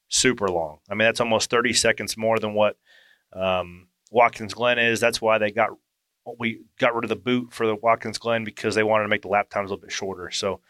super 0.08 0.48
long. 0.48 0.78
I 0.90 0.94
mean, 0.94 1.06
that's 1.06 1.20
almost 1.20 1.50
30 1.50 1.74
seconds 1.74 2.16
more 2.16 2.38
than 2.38 2.54
what 2.54 2.76
um, 3.32 3.88
Watkins 4.10 4.54
Glen 4.54 4.78
is. 4.78 5.00
That's 5.00 5.20
why 5.20 5.38
they 5.38 5.50
got 5.50 5.70
we 6.38 6.60
got 6.78 6.94
rid 6.94 7.04
of 7.04 7.10
the 7.10 7.16
boot 7.16 7.52
for 7.52 7.66
the 7.66 7.74
Watkins 7.74 8.18
Glen 8.18 8.44
because 8.44 8.74
they 8.74 8.82
wanted 8.82 9.04
to 9.04 9.08
make 9.08 9.22
the 9.22 9.28
lap 9.28 9.50
times 9.50 9.70
a 9.70 9.74
little 9.74 9.82
bit 9.82 9.92
shorter. 9.92 10.30
So 10.30 10.60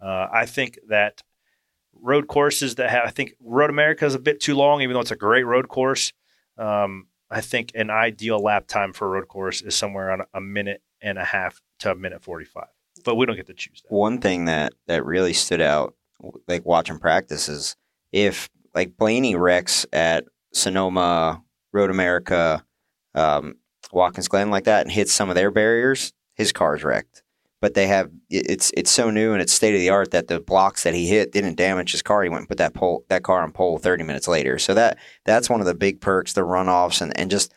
uh, 0.00 0.28
I 0.32 0.46
think 0.46 0.78
that 0.88 1.22
road 2.00 2.28
courses 2.28 2.76
that 2.76 2.90
have, 2.90 3.06
I 3.06 3.10
think 3.10 3.34
Road 3.40 3.70
America 3.70 4.06
is 4.06 4.14
a 4.14 4.18
bit 4.18 4.40
too 4.40 4.54
long, 4.54 4.82
even 4.82 4.94
though 4.94 5.00
it's 5.00 5.10
a 5.10 5.16
great 5.16 5.44
road 5.44 5.68
course. 5.68 6.12
Um, 6.56 7.06
I 7.30 7.40
think 7.40 7.72
an 7.74 7.90
ideal 7.90 8.38
lap 8.38 8.66
time 8.66 8.92
for 8.92 9.06
a 9.06 9.10
road 9.10 9.28
course 9.28 9.62
is 9.62 9.74
somewhere 9.74 10.10
on 10.10 10.22
a 10.32 10.40
minute 10.40 10.82
and 11.00 11.18
a 11.18 11.24
half 11.24 11.60
to 11.80 11.92
a 11.92 11.94
minute 11.94 12.22
45. 12.22 12.64
But 13.04 13.14
we 13.16 13.26
don't 13.26 13.36
get 13.36 13.46
to 13.46 13.54
choose 13.54 13.82
that. 13.82 13.94
One 13.94 14.18
thing 14.20 14.46
that 14.46 14.72
that 14.86 15.04
really 15.04 15.32
stood 15.32 15.60
out, 15.60 15.94
like 16.48 16.64
watching 16.66 16.98
practice, 16.98 17.48
is 17.48 17.76
if 18.12 18.48
like 18.74 18.96
Blaney 18.96 19.36
wrecks 19.36 19.86
at 19.92 20.24
Sonoma, 20.52 21.42
Road 21.72 21.90
America, 21.90 22.64
um, 23.14 23.54
Watkins 23.92 24.28
Glen 24.28 24.50
like 24.50 24.64
that, 24.64 24.82
and 24.82 24.92
hits 24.92 25.12
some 25.12 25.28
of 25.28 25.34
their 25.34 25.50
barriers, 25.50 26.12
his 26.34 26.52
car's 26.52 26.84
wrecked. 26.84 27.22
But 27.60 27.74
they 27.74 27.88
have 27.88 28.10
it's 28.30 28.70
it's 28.76 28.90
so 28.90 29.10
new 29.10 29.32
and 29.32 29.42
it's 29.42 29.52
state 29.52 29.74
of 29.74 29.80
the 29.80 29.90
art 29.90 30.12
that 30.12 30.28
the 30.28 30.38
blocks 30.38 30.84
that 30.84 30.94
he 30.94 31.08
hit 31.08 31.32
didn't 31.32 31.56
damage 31.56 31.90
his 31.90 32.02
car. 32.02 32.22
He 32.22 32.28
went 32.28 32.42
and 32.42 32.48
put 32.48 32.58
that 32.58 32.74
pole 32.74 33.04
that 33.08 33.24
car 33.24 33.42
on 33.42 33.50
pole 33.50 33.78
thirty 33.78 34.04
minutes 34.04 34.28
later. 34.28 34.58
So 34.58 34.74
that 34.74 34.98
that's 35.24 35.50
one 35.50 35.60
of 35.60 35.66
the 35.66 35.74
big 35.74 36.00
perks, 36.00 36.34
the 36.34 36.42
runoffs 36.42 37.00
and, 37.00 37.18
and 37.18 37.30
just 37.30 37.52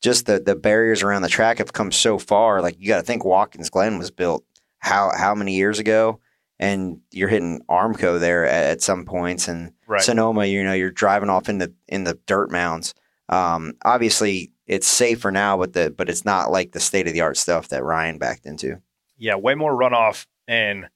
just 0.00 0.26
the 0.26 0.38
the 0.38 0.54
barriers 0.54 1.02
around 1.02 1.22
the 1.22 1.28
track 1.28 1.58
have 1.58 1.72
come 1.72 1.90
so 1.90 2.18
far. 2.18 2.62
Like 2.62 2.76
you 2.78 2.86
got 2.86 2.98
to 2.98 3.02
think 3.02 3.24
Watkins 3.24 3.68
Glen 3.70 3.98
was 3.98 4.12
built 4.12 4.44
how 4.78 5.10
how 5.16 5.34
many 5.34 5.56
years 5.56 5.80
ago, 5.80 6.20
and 6.60 7.00
you're 7.10 7.28
hitting 7.28 7.62
Armco 7.68 8.20
there 8.20 8.44
at, 8.46 8.64
at 8.64 8.82
some 8.82 9.04
points, 9.04 9.48
and 9.48 9.72
Right. 9.92 10.00
Sonoma, 10.00 10.46
you 10.46 10.64
know, 10.64 10.72
you're 10.72 10.90
driving 10.90 11.28
off 11.28 11.50
in 11.50 11.58
the 11.58 11.70
in 11.86 12.04
the 12.04 12.18
dirt 12.26 12.50
mounds. 12.50 12.94
Um, 13.28 13.74
obviously, 13.84 14.52
it's 14.72 14.86
safer 14.88 15.30
now, 15.30 15.56
but 15.58 15.72
the 15.74 15.90
but 15.96 16.08
it's 16.08 16.24
not 16.24 16.50
like 16.50 16.72
the 16.72 16.80
state 16.80 17.06
of 17.06 17.12
the 17.12 17.20
art 17.20 17.36
stuff 17.36 17.68
that 17.68 17.84
Ryan 17.84 18.18
backed 18.18 18.46
into. 18.46 18.80
yeah, 19.18 19.36
way 19.36 19.54
more 19.54 19.72
runoff 19.78 20.26
and 20.48 20.88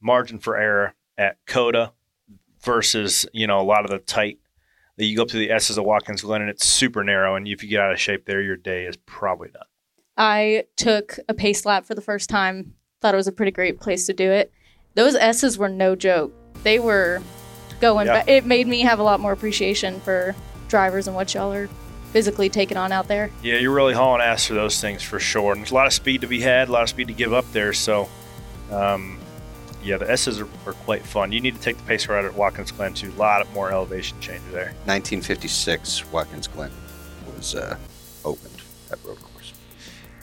margin 0.00 0.38
for 0.38 0.56
error 0.56 0.94
at 1.18 1.36
COTA 1.46 1.92
versus 2.62 3.26
you 3.32 3.46
know 3.46 3.60
a 3.60 3.62
lot 3.62 3.84
of 3.84 3.90
the 3.90 3.98
tight. 3.98 4.38
that 4.96 5.04
You 5.04 5.16
go 5.16 5.22
up 5.22 5.28
to 5.28 5.36
the 5.38 5.50
S's 5.50 5.78
of 5.78 5.84
Watkins 5.84 6.22
Glen 6.22 6.40
and 6.42 6.50
it's 6.50 6.66
super 6.66 7.02
narrow, 7.04 7.34
and 7.36 7.46
if 7.48 7.62
you 7.62 7.68
get 7.68 7.80
out 7.80 7.92
of 7.92 8.00
shape 8.00 8.24
there, 8.24 8.40
your 8.40 8.56
day 8.56 8.84
is 8.86 8.96
probably 9.06 9.48
done. 9.48 9.62
I 10.16 10.64
took 10.76 11.18
a 11.28 11.34
pace 11.34 11.64
lap 11.64 11.84
for 11.86 11.94
the 11.94 12.00
first 12.00 12.28
time. 12.30 12.74
Thought 13.00 13.14
it 13.14 13.18
was 13.18 13.28
a 13.28 13.32
pretty 13.32 13.52
great 13.52 13.80
place 13.80 14.06
to 14.06 14.12
do 14.12 14.30
it. 14.30 14.52
Those 14.94 15.14
S's 15.14 15.56
were 15.58 15.68
no 15.68 15.94
joke. 15.94 16.32
They 16.64 16.78
were 16.78 17.20
going. 17.80 18.06
Yeah. 18.06 18.24
ba- 18.24 18.32
it 18.32 18.44
made 18.46 18.66
me 18.66 18.80
have 18.80 18.98
a 18.98 19.02
lot 19.04 19.20
more 19.20 19.32
appreciation 19.32 20.00
for 20.00 20.34
drivers 20.68 21.06
and 21.06 21.14
what 21.16 21.32
y'all 21.34 21.52
are 21.52 21.68
physically 22.18 22.48
taking 22.48 22.76
on 22.76 22.90
out 22.90 23.06
there. 23.06 23.30
Yeah, 23.44 23.58
you're 23.58 23.72
really 23.72 23.94
hauling 23.94 24.20
ass 24.20 24.48
for 24.48 24.54
those 24.54 24.80
things 24.80 25.04
for 25.04 25.20
sure. 25.20 25.52
And 25.52 25.60
there's 25.60 25.70
a 25.70 25.74
lot 25.76 25.86
of 25.86 25.92
speed 25.92 26.22
to 26.22 26.26
be 26.26 26.40
had, 26.40 26.68
a 26.68 26.72
lot 26.72 26.82
of 26.82 26.88
speed 26.88 27.06
to 27.06 27.14
give 27.14 27.32
up 27.32 27.44
there. 27.52 27.72
So, 27.72 28.08
um, 28.72 29.20
yeah, 29.84 29.98
the 29.98 30.10
S's 30.10 30.40
are, 30.40 30.48
are 30.66 30.72
quite 30.72 31.04
fun. 31.04 31.30
You 31.30 31.40
need 31.40 31.54
to 31.54 31.60
take 31.60 31.76
the 31.76 31.84
pace 31.84 32.08
ride 32.08 32.24
at 32.24 32.34
Watkins 32.34 32.72
Glen 32.72 32.92
too. 32.92 33.10
A 33.10 33.20
lot 33.20 33.40
of 33.40 33.52
more 33.52 33.70
elevation 33.70 34.18
change 34.18 34.42
there. 34.50 34.72
1956, 34.86 36.10
Watkins 36.10 36.48
Glen 36.48 36.72
was 37.36 37.54
uh, 37.54 37.76
opened 38.24 38.62
at 38.90 38.98
road 39.04 39.22
course. 39.22 39.52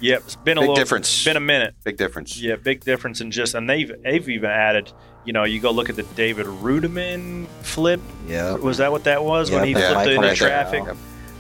Yep, 0.02 0.24
it's 0.26 0.36
been 0.36 0.58
a 0.58 0.60
little 0.60 0.76
difference. 0.76 1.24
Been 1.24 1.38
a 1.38 1.40
minute. 1.40 1.76
Big 1.86 1.96
difference. 1.96 2.38
Yeah, 2.38 2.58
big 2.58 2.84
difference 2.84 3.22
in 3.22 3.32
just, 3.32 3.56
and 3.56 3.70
they've 3.70 3.90
they've 4.04 4.28
even 4.28 4.50
added. 4.50 4.92
You 5.24 5.32
know, 5.32 5.46
you 5.46 5.62
go 5.62 5.72
look 5.72 5.90
at 5.90 5.96
the 5.96 6.04
David 6.04 6.46
Reutimann 6.46 7.48
flip. 7.62 8.02
Yeah, 8.28 8.56
Was 8.56 8.80
that 8.80 8.92
what 8.92 9.06
that 9.06 9.24
was 9.24 9.50
when 9.50 9.60
Yep, 9.60 9.68
he 9.68 9.72
yeah, 9.72 9.94
flipped 9.94 9.96
like 9.96 10.08
into 10.08 10.20
right 10.20 10.38
there. 10.38 10.96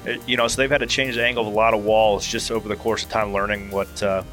It- 0.06 0.22
you 0.28 0.38
know, 0.38 0.48
so 0.48 0.62
they've 0.62 0.70
had 0.70 0.80
to 0.80 0.88
change 0.88 1.16
the 1.16 1.26
angle 1.26 1.48
of 1.48 1.52
a 1.54 1.56
lot 1.56 1.74
of 1.74 1.84
walls 1.84 2.26
just 2.26 2.52
over 2.52 2.68
the 2.68 2.76
course 2.76 3.04
of 3.04 3.10
time, 3.10 3.34
learning 3.34 3.72
what 3.72 4.02
uh, 4.04 4.24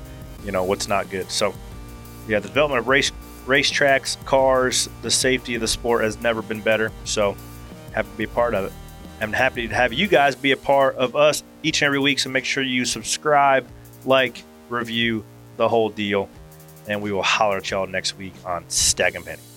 you 0.44 0.52
know 0.52 0.64
what's 0.64 0.88
not 0.88 1.10
good. 1.10 1.30
So, 1.30 1.54
yeah, 2.28 2.38
the 2.40 2.48
development 2.48 2.80
of 2.80 2.88
race 2.88 3.12
racetracks, 3.46 4.22
cars, 4.24 4.88
the 5.02 5.10
safety 5.10 5.54
of 5.56 5.60
the 5.60 5.68
sport 5.68 6.04
has 6.04 6.20
never 6.20 6.42
been 6.42 6.60
better. 6.60 6.92
So, 7.04 7.36
happy 7.92 8.08
to 8.10 8.16
be 8.18 8.24
a 8.24 8.28
part 8.28 8.54
of 8.54 8.66
it. 8.66 8.72
I'm 9.20 9.32
happy 9.32 9.68
to 9.68 9.74
have 9.74 9.92
you 9.92 10.08
guys 10.08 10.34
be 10.34 10.52
a 10.52 10.56
part 10.56 10.96
of 10.96 11.14
us 11.16 11.42
each 11.62 11.82
and 11.82 11.86
every 11.86 12.00
week. 12.00 12.18
So 12.18 12.28
make 12.28 12.44
sure 12.44 12.62
you 12.62 12.84
subscribe, 12.84 13.66
like, 14.04 14.42
review 14.68 15.24
the 15.56 15.68
whole 15.68 15.90
deal, 15.90 16.28
and 16.88 17.00
we 17.00 17.12
will 17.12 17.22
holler 17.22 17.58
at 17.58 17.70
y'all 17.70 17.86
next 17.86 18.16
week 18.18 18.32
on 18.44 18.64
Stacking 18.68 19.22
Pennies. 19.22 19.51